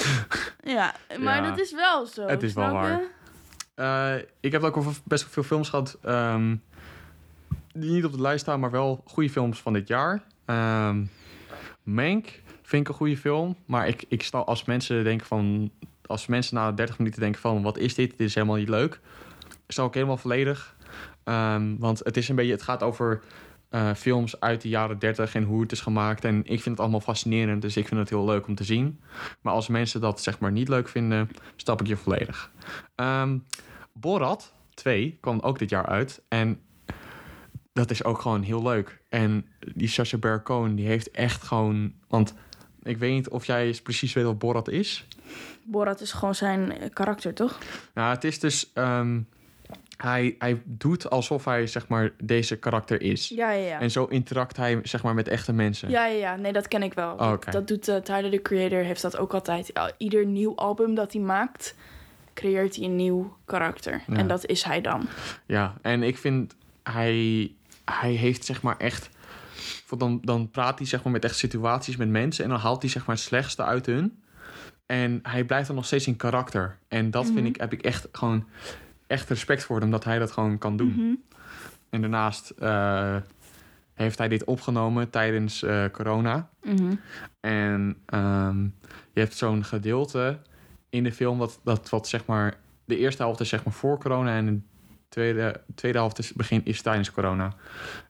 ja, 0.76 0.94
maar 1.18 1.42
Ja. 1.42 1.48
dat 1.48 1.58
is 1.60 1.72
wel 1.72 2.06
zo. 2.06 2.26
Het 2.26 2.42
is 2.42 2.52
wel 2.52 2.84
je? 2.86 3.08
Eh, 3.74 4.14
ik 4.40 4.52
heb 4.52 4.62
ook 4.62 4.84
best 5.04 5.24
veel 5.28 5.42
films 5.42 5.68
gehad 5.68 5.98
ehm, 6.02 6.56
die 7.72 7.90
niet 7.90 8.04
op 8.04 8.12
de 8.12 8.20
lijst 8.20 8.40
staan, 8.40 8.60
maar 8.60 8.70
wel 8.70 9.02
goede 9.06 9.30
films 9.30 9.60
van 9.60 9.72
dit 9.72 9.88
jaar. 9.88 10.22
Ehm 10.44 11.04
Mank 11.82 12.40
vind 12.62 12.82
ik 12.82 12.88
een 12.88 12.94
goede 12.94 13.16
film, 13.16 13.56
maar 13.66 13.88
ik, 13.88 14.04
ik 14.08 14.22
sta 14.22 14.38
als 14.38 14.64
mensen 14.64 15.04
denken 15.04 15.26
van, 15.26 15.70
als 16.06 16.26
mensen 16.26 16.54
na 16.54 16.72
30 16.72 16.98
minuten 16.98 17.20
denken 17.20 17.40
van, 17.40 17.62
wat 17.62 17.78
is 17.78 17.94
dit? 17.94 18.10
Dit 18.10 18.20
is 18.20 18.34
helemaal 18.34 18.56
niet 18.56 18.68
leuk. 18.68 19.00
Sta 19.68 19.84
ik 19.84 19.94
helemaal 19.94 20.16
volledig. 20.16 20.76
Ehm, 21.24 21.76
want 21.78 21.98
het 21.98 22.16
is 22.16 22.28
een 22.28 22.36
beetje, 22.36 22.52
het 22.52 22.62
gaat 22.62 22.82
over 22.82 23.22
eh, 23.72 23.94
films 23.94 24.40
uit 24.40 24.60
de 24.60 24.68
jaren 24.68 24.98
30 24.98 25.34
en 25.34 25.42
hoe 25.42 25.60
het 25.60 25.72
is 25.72 25.80
gemaakt. 25.80 26.24
En 26.24 26.38
ik 26.38 26.62
vind 26.62 26.64
het 26.64 26.80
allemaal 26.80 27.00
fascinerend, 27.00 27.62
dus 27.62 27.76
ik 27.76 27.88
vind 27.88 28.00
het 28.00 28.08
heel 28.08 28.24
leuk 28.24 28.46
om 28.46 28.54
te 28.54 28.64
zien. 28.64 29.00
Maar 29.40 29.52
als 29.52 29.68
mensen 29.68 30.00
dat 30.00 30.20
zeg 30.20 30.38
maar 30.38 30.52
niet 30.52 30.68
leuk 30.68 30.88
vinden, 30.88 31.30
stap 31.56 31.80
ik 31.80 31.86
je 31.86 31.96
volledig. 31.96 32.50
Ehm 32.94 33.38
Borat 33.92 34.52
2 34.74 35.18
kwam 35.20 35.40
ook 35.40 35.58
dit 35.58 35.70
jaar 35.70 35.86
uit. 35.86 36.22
En 36.28 36.60
dat 37.72 37.90
is 37.90 38.04
ook 38.04 38.20
gewoon 38.20 38.42
heel 38.42 38.62
leuk. 38.62 39.02
En 39.08 39.46
die 39.74 39.88
Sacha 39.88 40.18
Baron 40.18 40.42
Cohen, 40.42 40.74
die 40.74 40.86
heeft 40.86 41.10
echt 41.10 41.42
gewoon... 41.42 41.92
Want 42.08 42.34
ik 42.82 42.98
weet 42.98 43.12
niet 43.12 43.28
of 43.28 43.44
jij 43.44 43.80
precies 43.82 44.12
weet 44.12 44.24
wat 44.24 44.38
Borat 44.38 44.68
is. 44.68 45.06
Borat 45.64 46.00
is 46.00 46.12
gewoon 46.12 46.34
zijn 46.34 46.90
karakter, 46.92 47.34
toch? 47.34 47.58
Nou, 47.94 48.14
het 48.14 48.24
is 48.24 48.38
dus... 48.38 48.70
ehm, 48.72 49.20
hij, 49.96 50.34
hij 50.38 50.62
doet 50.64 51.10
alsof 51.10 51.44
hij 51.44 51.66
zeg 51.66 51.88
maar 51.88 52.12
deze 52.22 52.56
karakter 52.56 53.02
is. 53.02 53.28
Ja, 53.28 53.50
ja, 53.50 53.66
ja. 53.66 53.80
En 53.80 53.90
zo 53.90 54.04
interact 54.04 54.56
hij 54.56 54.78
zeg 54.82 55.02
maar 55.02 55.14
met 55.14 55.28
echte 55.28 55.52
mensen. 55.52 55.90
Ja, 55.90 56.06
ja, 56.06 56.16
ja. 56.18 56.36
Nee, 56.36 56.52
dat 56.52 56.68
ken 56.68 56.82
ik 56.82 56.94
wel. 56.94 57.12
Oh, 57.12 57.34
Dat- 57.50 57.68
doet 57.68 57.88
eh, 57.88 57.96
Tyler, 57.96 58.30
the 58.30 58.42
Creator, 58.42 58.78
heeft 58.78 59.02
dat 59.02 59.16
ook 59.16 59.34
altijd. 59.34 59.72
Ieder 59.96 60.26
nieuw 60.26 60.56
album 60.56 60.94
dat 60.94 61.12
hij 61.12 61.22
maakt, 61.22 61.74
creëert 62.34 62.76
hij 62.76 62.84
een 62.84 62.96
nieuw 62.96 63.36
karakter. 63.44 64.02
Ja. 64.06 64.16
En 64.16 64.26
dat 64.26 64.46
is 64.46 64.62
hij 64.62 64.80
dan. 64.80 65.06
Ja, 65.46 65.74
en 65.82 66.02
ik 66.02 66.18
vind 66.18 66.54
hij, 66.82 67.52
hij 67.84 68.12
heeft 68.12 68.44
zeg 68.44 68.62
maar 68.62 68.76
echt. 68.76 69.10
Dan, 69.98 70.18
dan 70.22 70.50
praat 70.50 70.78
hij 70.78 70.86
zeg 70.86 71.02
maar 71.02 71.12
met 71.12 71.24
echt 71.24 71.36
situaties 71.36 71.96
met 71.96 72.08
mensen 72.08 72.44
en 72.44 72.50
dan 72.50 72.58
haalt 72.58 72.82
hij 72.82 72.90
zeg 72.90 73.06
maar 73.06 73.16
het 73.16 73.24
slechtste 73.24 73.64
uit 73.64 73.86
hun. 73.86 74.22
En 74.86 75.18
hij 75.22 75.44
blijft 75.44 75.66
dan 75.66 75.76
nog 75.76 75.84
steeds 75.86 76.06
in 76.06 76.16
karakter. 76.16 76.78
En 76.88 77.10
dat 77.10 77.26
vind 77.26 77.46
ik, 77.46 77.56
heb 77.60 77.72
ik 77.72 77.82
echt 77.82 78.08
gewoon 78.12 78.46
echt 79.12 79.28
respect 79.28 79.64
voor 79.64 79.80
hem 79.80 79.90
dat 79.90 80.04
hij 80.04 80.18
dat 80.18 80.32
gewoon 80.32 80.58
kan 80.58 80.76
doen. 80.76 81.24
En 81.90 82.00
daarnaast 82.00 82.50
eh, 82.50 83.16
heeft 83.94 84.18
hij 84.18 84.28
dit 84.28 84.44
opgenomen 84.44 85.10
tijdens 85.10 85.62
eh, 85.62 85.84
corona. 85.92 86.48
Mhm. 86.62 86.94
En 87.40 87.96
ehm, 88.06 88.62
je 89.12 89.20
hebt 89.20 89.36
zo'n 89.36 89.64
gedeelte 89.64 90.38
in 90.90 91.04
de 91.04 91.12
film 91.12 91.38
dat, 91.38 91.60
dat 91.64 91.88
wat 91.88 92.08
zeg 92.08 92.26
maar 92.26 92.56
de 92.84 92.98
eerste 92.98 93.22
helft 93.22 93.40
is 93.40 93.48
zeg 93.48 93.64
maar 93.64 93.74
voor 93.74 93.98
corona 93.98 94.36
en 94.36 94.46
de 94.46 94.60
tweede, 95.08 95.60
tweede 95.74 95.98
helft 95.98 96.18
is 96.18 96.32
begin 96.32 96.64
is 96.64 96.82
tijdens 96.82 97.10
corona. 97.10 97.54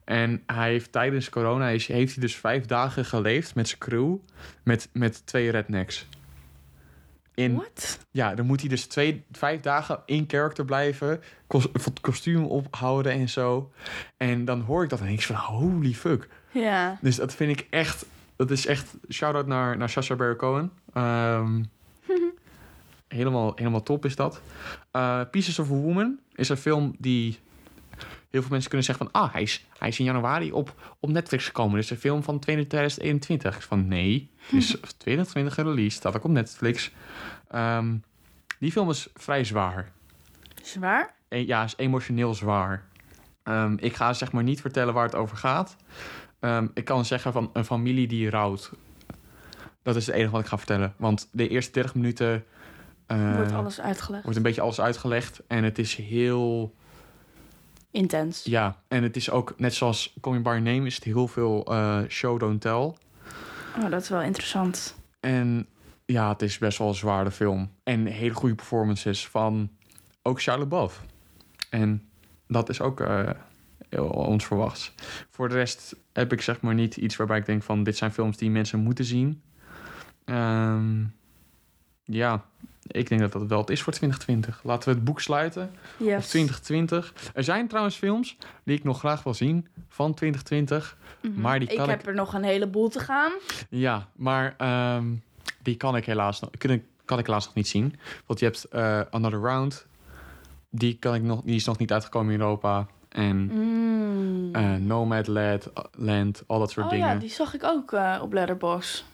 En 0.04 0.42
hij 0.46 0.70
heeft 0.70 0.92
tijdens 0.92 1.28
corona 1.28 1.68
is, 1.68 1.86
heeft 1.86 2.12
hij 2.12 2.22
dus 2.22 2.36
vijf 2.36 2.66
dagen 2.66 3.04
geleefd 3.04 3.54
met 3.54 3.68
zijn 3.68 3.80
crew 3.80 4.16
met, 4.62 4.88
met 4.92 5.26
twee 5.26 5.50
rednecks. 5.50 6.06
In, 7.42 7.54
What? 7.54 7.98
ja, 8.10 8.34
dan 8.34 8.46
moet 8.46 8.60
hij 8.60 8.68
dus 8.68 8.86
twee, 8.86 9.24
vijf 9.32 9.60
dagen 9.60 10.02
in 10.06 10.24
character 10.28 10.64
blijven, 10.64 11.20
het 11.72 12.00
kostuum 12.00 12.44
ophouden 12.44 13.12
en 13.12 13.28
zo. 13.28 13.72
En 14.16 14.44
dan 14.44 14.60
hoor 14.60 14.82
ik 14.84 14.90
dat 14.90 15.00
en 15.00 15.06
denk 15.06 15.18
ik 15.18 15.24
van 15.26 15.36
holy 15.36 15.92
fuck. 15.92 16.28
Ja. 16.50 16.98
Dus 17.00 17.16
dat 17.16 17.34
vind 17.34 17.58
ik 17.58 17.66
echt. 17.70 18.06
Dat 18.36 18.50
is 18.50 18.66
echt. 18.66 18.94
Shout-out 19.10 19.46
naar, 19.46 19.76
naar 19.76 19.88
Sacha 19.88 20.16
Baron 20.16 20.36
Cohen. 20.36 20.72
Ehm, 20.92 21.62
helemaal, 23.08 23.52
helemaal 23.54 23.82
top 23.82 24.04
is 24.04 24.16
dat. 24.16 24.40
Eh, 24.90 25.20
Pieces 25.30 25.58
of 25.58 25.70
a 25.70 25.74
Woman 25.74 26.18
is 26.34 26.48
een 26.48 26.56
film 26.56 26.94
die. 26.98 27.38
Heel 28.32 28.40
veel 28.40 28.50
mensen 28.50 28.68
kunnen 28.68 28.86
zeggen 28.86 29.10
van... 29.10 29.22
Ah, 29.22 29.32
hij 29.32 29.42
is, 29.42 29.64
hij 29.78 29.88
is 29.88 29.98
in 29.98 30.04
januari 30.04 30.52
op, 30.52 30.94
op 31.00 31.10
Netflix 31.10 31.46
gekomen. 31.46 31.76
Dus 31.76 31.90
een 31.90 31.96
film 31.96 32.22
van 32.22 32.38
2021. 32.38 33.56
Ik 33.56 33.62
Van 33.62 33.88
nee, 33.88 34.30
het 34.46 34.52
is 34.52 34.76
2020 34.96 35.54
gereleased. 35.54 35.92
Staat 35.92 36.16
ook 36.16 36.24
op 36.24 36.30
Netflix. 36.30 36.90
Ehm, 37.48 37.94
die 38.58 38.72
film 38.72 38.90
is 38.90 39.08
vrij 39.14 39.44
zwaar. 39.44 39.92
Zwaar? 40.62 41.14
E- 41.28 41.44
ja, 41.46 41.64
is 41.64 41.74
emotioneel 41.76 42.34
zwaar. 42.34 42.84
Ehm, 43.42 43.76
ik 43.80 43.94
ga 43.96 44.12
zeg 44.12 44.32
maar 44.32 44.42
niet 44.42 44.60
vertellen 44.60 44.94
waar 44.94 45.04
het 45.04 45.14
over 45.14 45.36
gaat. 45.36 45.76
Ehm, 46.40 46.66
ik 46.74 46.84
kan 46.84 47.04
zeggen 47.04 47.32
van 47.32 47.50
een 47.52 47.64
familie 47.64 48.06
die 48.08 48.30
rouwt. 48.30 48.70
Dat 49.82 49.96
is 49.96 50.06
het 50.06 50.14
enige 50.14 50.30
wat 50.30 50.40
ik 50.40 50.46
ga 50.46 50.56
vertellen. 50.58 50.94
Want 50.96 51.28
de 51.32 51.48
eerste 51.48 51.72
30 51.72 51.94
minuten 51.94 52.44
eh, 53.06 53.36
Wordt 53.36 53.52
alles 53.52 53.80
uitgelegd. 53.80 54.22
wordt 54.22 54.36
een 54.36 54.44
beetje 54.44 54.60
alles 54.60 54.80
uitgelegd. 54.80 55.42
En 55.46 55.64
het 55.64 55.78
is 55.78 55.94
heel... 55.94 56.74
Intens. 57.92 58.44
Ja, 58.44 58.76
en 58.88 59.02
het 59.02 59.16
is 59.16 59.30
ook 59.30 59.54
net 59.56 59.74
zoals 59.74 60.16
Call 60.20 60.32
Me 60.32 60.40
By 60.40 60.48
Your 60.48 60.62
Name... 60.62 60.86
is 60.86 60.94
het 60.94 61.04
heel 61.04 61.28
veel 61.28 61.64
eh, 61.64 62.00
show, 62.08 62.40
don't 62.40 62.60
tell. 62.60 62.94
Oh, 63.78 63.90
dat 63.90 64.02
is 64.02 64.08
wel 64.08 64.22
interessant. 64.22 64.96
En 65.20 65.66
ja, 66.04 66.28
het 66.28 66.42
is 66.42 66.58
best 66.58 66.78
wel 66.78 66.88
een 66.88 66.94
zware 66.94 67.30
film. 67.30 67.70
En 67.82 68.06
hele 68.06 68.34
goede 68.34 68.54
performances 68.54 69.28
van 69.28 69.70
ook 70.22 70.40
Shia 70.40 70.58
LaBeouf. 70.58 71.02
En 71.70 72.08
dat 72.48 72.68
is 72.68 72.80
ook 72.80 73.00
eh, 73.00 73.30
heel 73.88 74.06
onverwachts. 74.06 74.94
Voor 75.30 75.48
de 75.48 75.54
rest 75.54 75.96
heb 76.12 76.32
ik 76.32 76.40
zeg 76.40 76.60
maar 76.60 76.74
niet 76.74 76.96
iets 76.96 77.16
waarbij 77.16 77.38
ik 77.38 77.46
denk 77.46 77.62
van... 77.62 77.82
dit 77.82 77.96
zijn 77.96 78.12
films 78.12 78.36
die 78.36 78.50
mensen 78.50 78.78
moeten 78.78 79.04
zien. 79.04 79.42
Ehm, 80.24 81.04
ja, 82.04 82.44
ik 82.86 83.08
denk 83.08 83.20
dat 83.20 83.32
dat 83.32 83.46
wel 83.46 83.60
het 83.60 83.70
is 83.70 83.82
voor 83.82 83.92
2020. 83.92 84.60
Laten 84.64 84.88
we 84.88 84.94
het 84.94 85.04
boek 85.04 85.20
sluiten 85.20 85.62
op 85.98 86.06
Yes. 86.06 86.28
2020. 86.28 87.12
Er 87.34 87.44
zijn 87.44 87.68
trouwens 87.68 87.96
films 87.96 88.36
die 88.64 88.76
ik 88.76 88.84
nog 88.84 88.98
graag 88.98 89.22
wil 89.22 89.34
zien 89.34 89.68
van 89.88 90.14
2020. 90.14 90.96
Maar 91.34 91.58
die 91.58 91.68
Mhm. 91.68 91.70
Ik 91.70 91.76
kan 91.76 91.90
ik, 91.90 91.96
heb 91.96 92.06
er 92.06 92.14
nog 92.14 92.34
een 92.34 92.42
heleboel 92.44 92.88
te 92.88 92.98
gaan. 93.00 93.32
ja, 93.68 94.08
maar 94.16 94.54
ehm, 94.58 95.04
die 95.62 95.76
kan 95.76 95.96
ik 95.96 96.04
helaas 96.06 96.40
nog, 96.40 96.50
kan 96.58 96.70
ik, 96.70 96.82
kan 97.04 97.18
ik 97.18 97.26
helaas 97.26 97.44
nog 97.44 97.54
niet 97.54 97.68
zien. 97.68 97.96
Want 98.26 98.38
je 98.38 98.44
hebt 98.44 98.64
eh, 98.64 99.00
Another 99.10 99.40
Round. 99.40 99.86
Die, 100.70 100.96
kan 100.98 101.14
ik 101.14 101.22
nog, 101.22 101.40
die 101.44 101.54
is 101.54 101.64
nog 101.64 101.78
niet 101.78 101.92
uitgekomen 101.92 102.34
in 102.34 102.40
Europa. 102.40 102.86
En 103.08 103.36
Mm. 103.36 104.54
eh, 104.54 104.74
Nomadland, 104.74 105.70
Land, 105.96 106.42
al 106.46 106.58
dat 106.58 106.70
soort 106.70 106.86
Oh 106.86 106.92
dingen. 106.92 107.06
ja, 107.06 107.12
Ja, 107.12 107.18
die 107.18 107.28
zag 107.30 107.54
ik 107.54 107.64
ook 107.64 107.92
eh, 107.92 108.18
op 108.22 108.32
Letterboxd. 108.32 109.04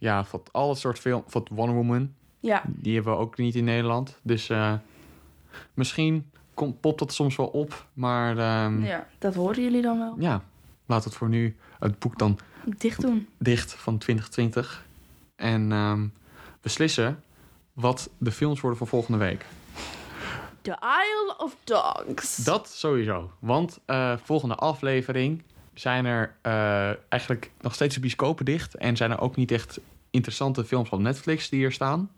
van 0.00 0.42
al 0.52 0.66
dat 0.68 0.78
soort 0.78 0.98
film. 0.98 1.22
Van 1.26 1.46
Wonder 1.50 1.74
Woman. 1.76 2.12
Ja. 2.44 2.62
Die 2.66 2.94
hebben 2.94 3.12
we 3.12 3.18
ook 3.18 3.36
niet 3.36 3.54
in 3.54 3.64
Nederland. 3.64 4.18
Dus 4.22 4.48
eh, 4.48 4.72
misschien 5.74 6.30
komt, 6.54 6.80
popt 6.80 6.98
dat 6.98 7.12
soms 7.12 7.36
wel 7.36 7.46
op. 7.46 7.86
Maar 7.92 8.38
ehm, 8.38 8.82
ja. 8.82 8.88
ja, 8.88 9.06
dat 9.18 9.34
horen 9.34 9.62
jullie 9.62 9.82
dan 9.82 9.98
wel. 9.98 10.42
laat 10.86 11.04
het 11.04 11.14
voor 11.14 11.28
nu 11.28 11.56
het 11.78 11.98
boek 11.98 12.18
dan 12.18 12.38
Dicht 12.78 13.00
doen. 13.00 13.28
dicht 13.38 13.74
van 13.74 13.98
2020. 13.98 14.84
En 15.36 15.72
ehm, 15.72 16.06
beslissen 16.60 17.22
wat 17.72 18.10
de 18.18 18.32
films 18.32 18.60
worden 18.60 18.78
voor 18.78 18.88
volgende 18.88 19.18
week. 19.18 19.46
The 20.62 20.76
Isle 20.80 21.34
of 21.38 21.56
Dogs. 21.64 22.36
Dat 22.36 22.68
sowieso. 22.68 23.30
Want 23.38 23.78
eh, 23.84 24.16
volgende 24.22 24.54
aflevering 24.54 25.42
zijn 25.74 26.04
er 26.04 26.34
eh, 26.42 26.90
eigenlijk 27.08 27.50
nog 27.60 27.74
steeds 27.74 27.94
de 27.94 28.00
bioscopen 28.00 28.44
dicht. 28.44 28.74
En 28.74 28.96
zijn 28.96 29.10
er 29.10 29.20
ook 29.20 29.36
niet 29.36 29.50
echt 29.50 29.80
interessante 30.10 30.64
films 30.64 30.88
op 30.88 31.00
Netflix 31.00 31.48
die 31.48 31.58
hier 31.58 31.72
staan. 31.72 32.10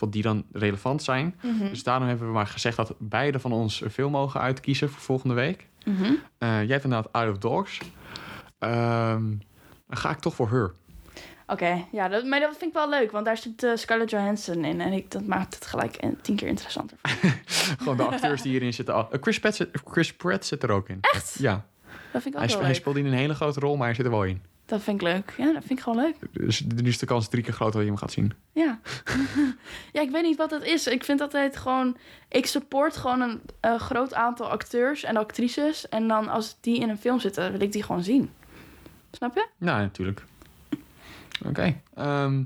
Of 0.00 0.08
die 0.08 0.22
dan 0.22 0.44
relevant 0.52 1.02
zijn. 1.02 1.34
Mhm. 1.42 1.68
Dus 1.68 1.82
daarom 1.82 2.08
hebben 2.08 2.26
we 2.26 2.32
maar 2.32 2.46
gezegd 2.46 2.76
dat 2.76 2.94
beide 2.98 3.40
van 3.40 3.52
ons 3.52 3.80
een 3.80 3.90
film 3.90 4.12
mogen 4.12 4.40
uitkiezen 4.40 4.90
voor 4.90 5.00
volgende 5.00 5.34
week. 5.34 5.66
Mhm. 5.84 6.02
Eh, 6.38 6.48
jij 6.48 6.66
hebt 6.66 6.84
inderdaad 6.84 7.12
Out 7.12 7.30
of 7.30 7.38
Dogs. 7.38 7.80
Ehm, 8.58 9.22
dan 9.86 9.96
ga 9.96 10.10
ik 10.10 10.18
toch 10.18 10.34
voor 10.34 10.50
Her. 10.50 10.72
Oké, 11.46 11.84
ja, 11.92 12.08
dat, 12.08 12.24
maar 12.24 12.40
dat 12.40 12.50
vind 12.50 12.62
ik 12.70 12.72
wel 12.72 12.88
leuk, 12.88 13.10
want 13.10 13.24
daar 13.24 13.36
zit 13.36 13.62
eh, 13.62 13.70
Scarlett 13.74 14.10
Johansson 14.10 14.64
in. 14.64 14.80
En 14.80 14.92
ik, 14.92 15.10
dat 15.10 15.26
maakt 15.26 15.54
het 15.54 15.66
gelijk 15.66 15.98
tien 16.22 16.36
keer 16.36 16.48
interessanter. 16.48 16.96
Gewoon 17.78 17.96
de 17.96 18.02
acteurs 18.02 18.42
die 18.42 18.50
hierin 18.50 18.74
zitten. 18.74 18.94
al- 18.94 19.08
Eh, 19.12 19.18
Chris, 19.22 19.38
Pratt 19.40 19.56
zit, 19.56 19.68
Chris 19.84 20.12
Pratt 20.14 20.46
zit 20.46 20.62
er 20.62 20.70
ook 20.70 20.88
in. 20.88 20.98
Echt? 21.00 21.36
Ja. 21.38 21.66
Dat 22.12 22.22
vind 22.22 22.34
ik 22.34 22.34
ook 22.34 22.38
Hij, 22.38 22.40
wel 22.40 22.48
spe- 22.48 22.58
hij 22.58 22.66
leuk. 22.66 22.74
speelt 22.80 22.96
in 22.96 23.06
een 23.06 23.12
hele 23.12 23.34
grote 23.34 23.60
rol, 23.60 23.76
maar 23.76 23.86
hij 23.86 23.94
zit 23.96 24.04
er 24.04 24.10
wel 24.10 24.24
in. 24.24 24.42
Dat 24.66 24.82
vind 24.82 25.00
ik 25.00 25.06
leuk. 25.06 25.34
Ja, 25.36 25.52
dat 25.52 25.64
vind 25.64 25.78
ik 25.78 25.80
gewoon 25.80 26.04
leuk. 26.04 26.16
Dus 26.32 26.60
nu 26.60 26.88
is 26.88 26.98
de 26.98 27.06
kans 27.06 27.28
drie 27.28 27.42
keer 27.42 27.52
groter 27.52 27.72
dat 27.74 27.82
je 27.82 27.88
hem 27.88 27.98
gaat 27.98 28.12
zien. 28.12 28.32
Ja. 28.52 28.80
ja, 29.92 30.00
ik 30.00 30.10
weet 30.10 30.22
niet 30.22 30.36
wat 30.36 30.50
het 30.50 30.62
is. 30.62 30.86
Ik 30.86 31.04
vind 31.04 31.20
altijd 31.20 31.56
gewoon... 31.56 31.96
Ik 32.28 32.46
support 32.46 32.96
gewoon 32.96 33.40
een 33.60 33.80
groot 33.80 34.14
aantal 34.14 34.50
acteurs 34.50 35.02
en 35.02 35.16
actrices. 35.16 35.88
En 35.88 36.08
dan 36.08 36.28
als 36.28 36.56
die 36.60 36.80
in 36.80 36.88
een 36.88 36.98
film 36.98 37.20
zitten, 37.20 37.50
wil 37.50 37.60
ik 37.60 37.72
die 37.72 37.82
gewoon 37.82 38.02
zien. 38.02 38.30
Snap 39.10 39.34
je? 39.34 39.48
Ja, 39.58 39.78
natuurlijk. 39.78 40.24
Oké. 41.48 41.80
ehm, 41.94 42.42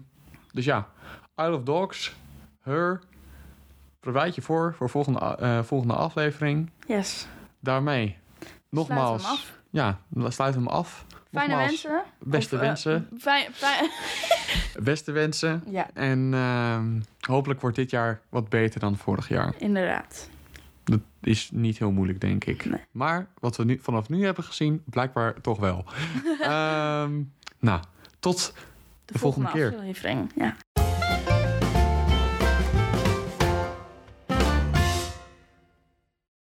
dus 0.53 0.65
ja, 0.65 0.89
Out 1.35 1.55
of 1.57 1.63
Dogs, 1.63 2.15
Her. 2.61 3.01
Bereid 4.01 4.35
je 4.35 4.43
voor 4.43 4.75
voor 4.75 4.91
volgende, 4.91 5.19
eh, 5.19 5.63
volgende 5.63 5.95
aflevering. 5.95 6.71
Yes. 6.87 7.27
Daarmee, 7.61 8.17
nogmaals. 8.71 9.23
hem 9.23 9.33
af. 9.33 9.59
Ja, 9.71 9.99
we 10.09 10.31
sluiten 10.31 10.61
hem 10.63 10.71
af. 10.71 11.07
Fijne 11.33 11.49
Nogmaals, 11.49 11.83
wensen. 11.83 12.03
Beste 12.19 12.55
Of, 12.55 12.61
eh, 12.61 12.67
wensen. 12.67 13.09
fijn, 13.19 13.53
fijn... 13.53 13.91
Beste 14.85 15.13
wensen. 15.13 15.63
ja, 15.71 15.91
En 15.95 16.31
ehm, 16.35 17.01
hopelijk 17.21 17.61
wordt 17.61 17.77
dit 17.77 17.91
jaar 17.91 18.21
wat 18.29 18.49
beter 18.49 18.81
dan 18.81 18.97
vorig 18.97 19.29
jaar. 19.29 19.55
inderdaad. 19.59 20.29
Dat 20.85 21.01
is 21.21 21.51
niet 21.53 21.79
heel 21.79 21.91
moeilijk, 21.91 22.21
denk 22.21 22.45
ik. 22.45 22.65
Nee. 22.65 22.81
Maar 22.91 23.27
wat 23.39 23.57
we 23.57 23.65
nu, 23.65 23.79
vanaf 23.83 24.09
nu 24.09 24.25
hebben 24.25 24.45
gezien, 24.45 24.83
blijkbaar 24.85 25.41
toch 25.41 25.59
wel. 25.59 25.85
Ehm, 26.41 27.21
nou, 27.59 27.81
tot 28.19 28.55
De, 29.05 29.19
volgende 29.19 29.51
keer. 29.51 29.75
aflevering. 29.77 30.31
Ja. 30.37 30.57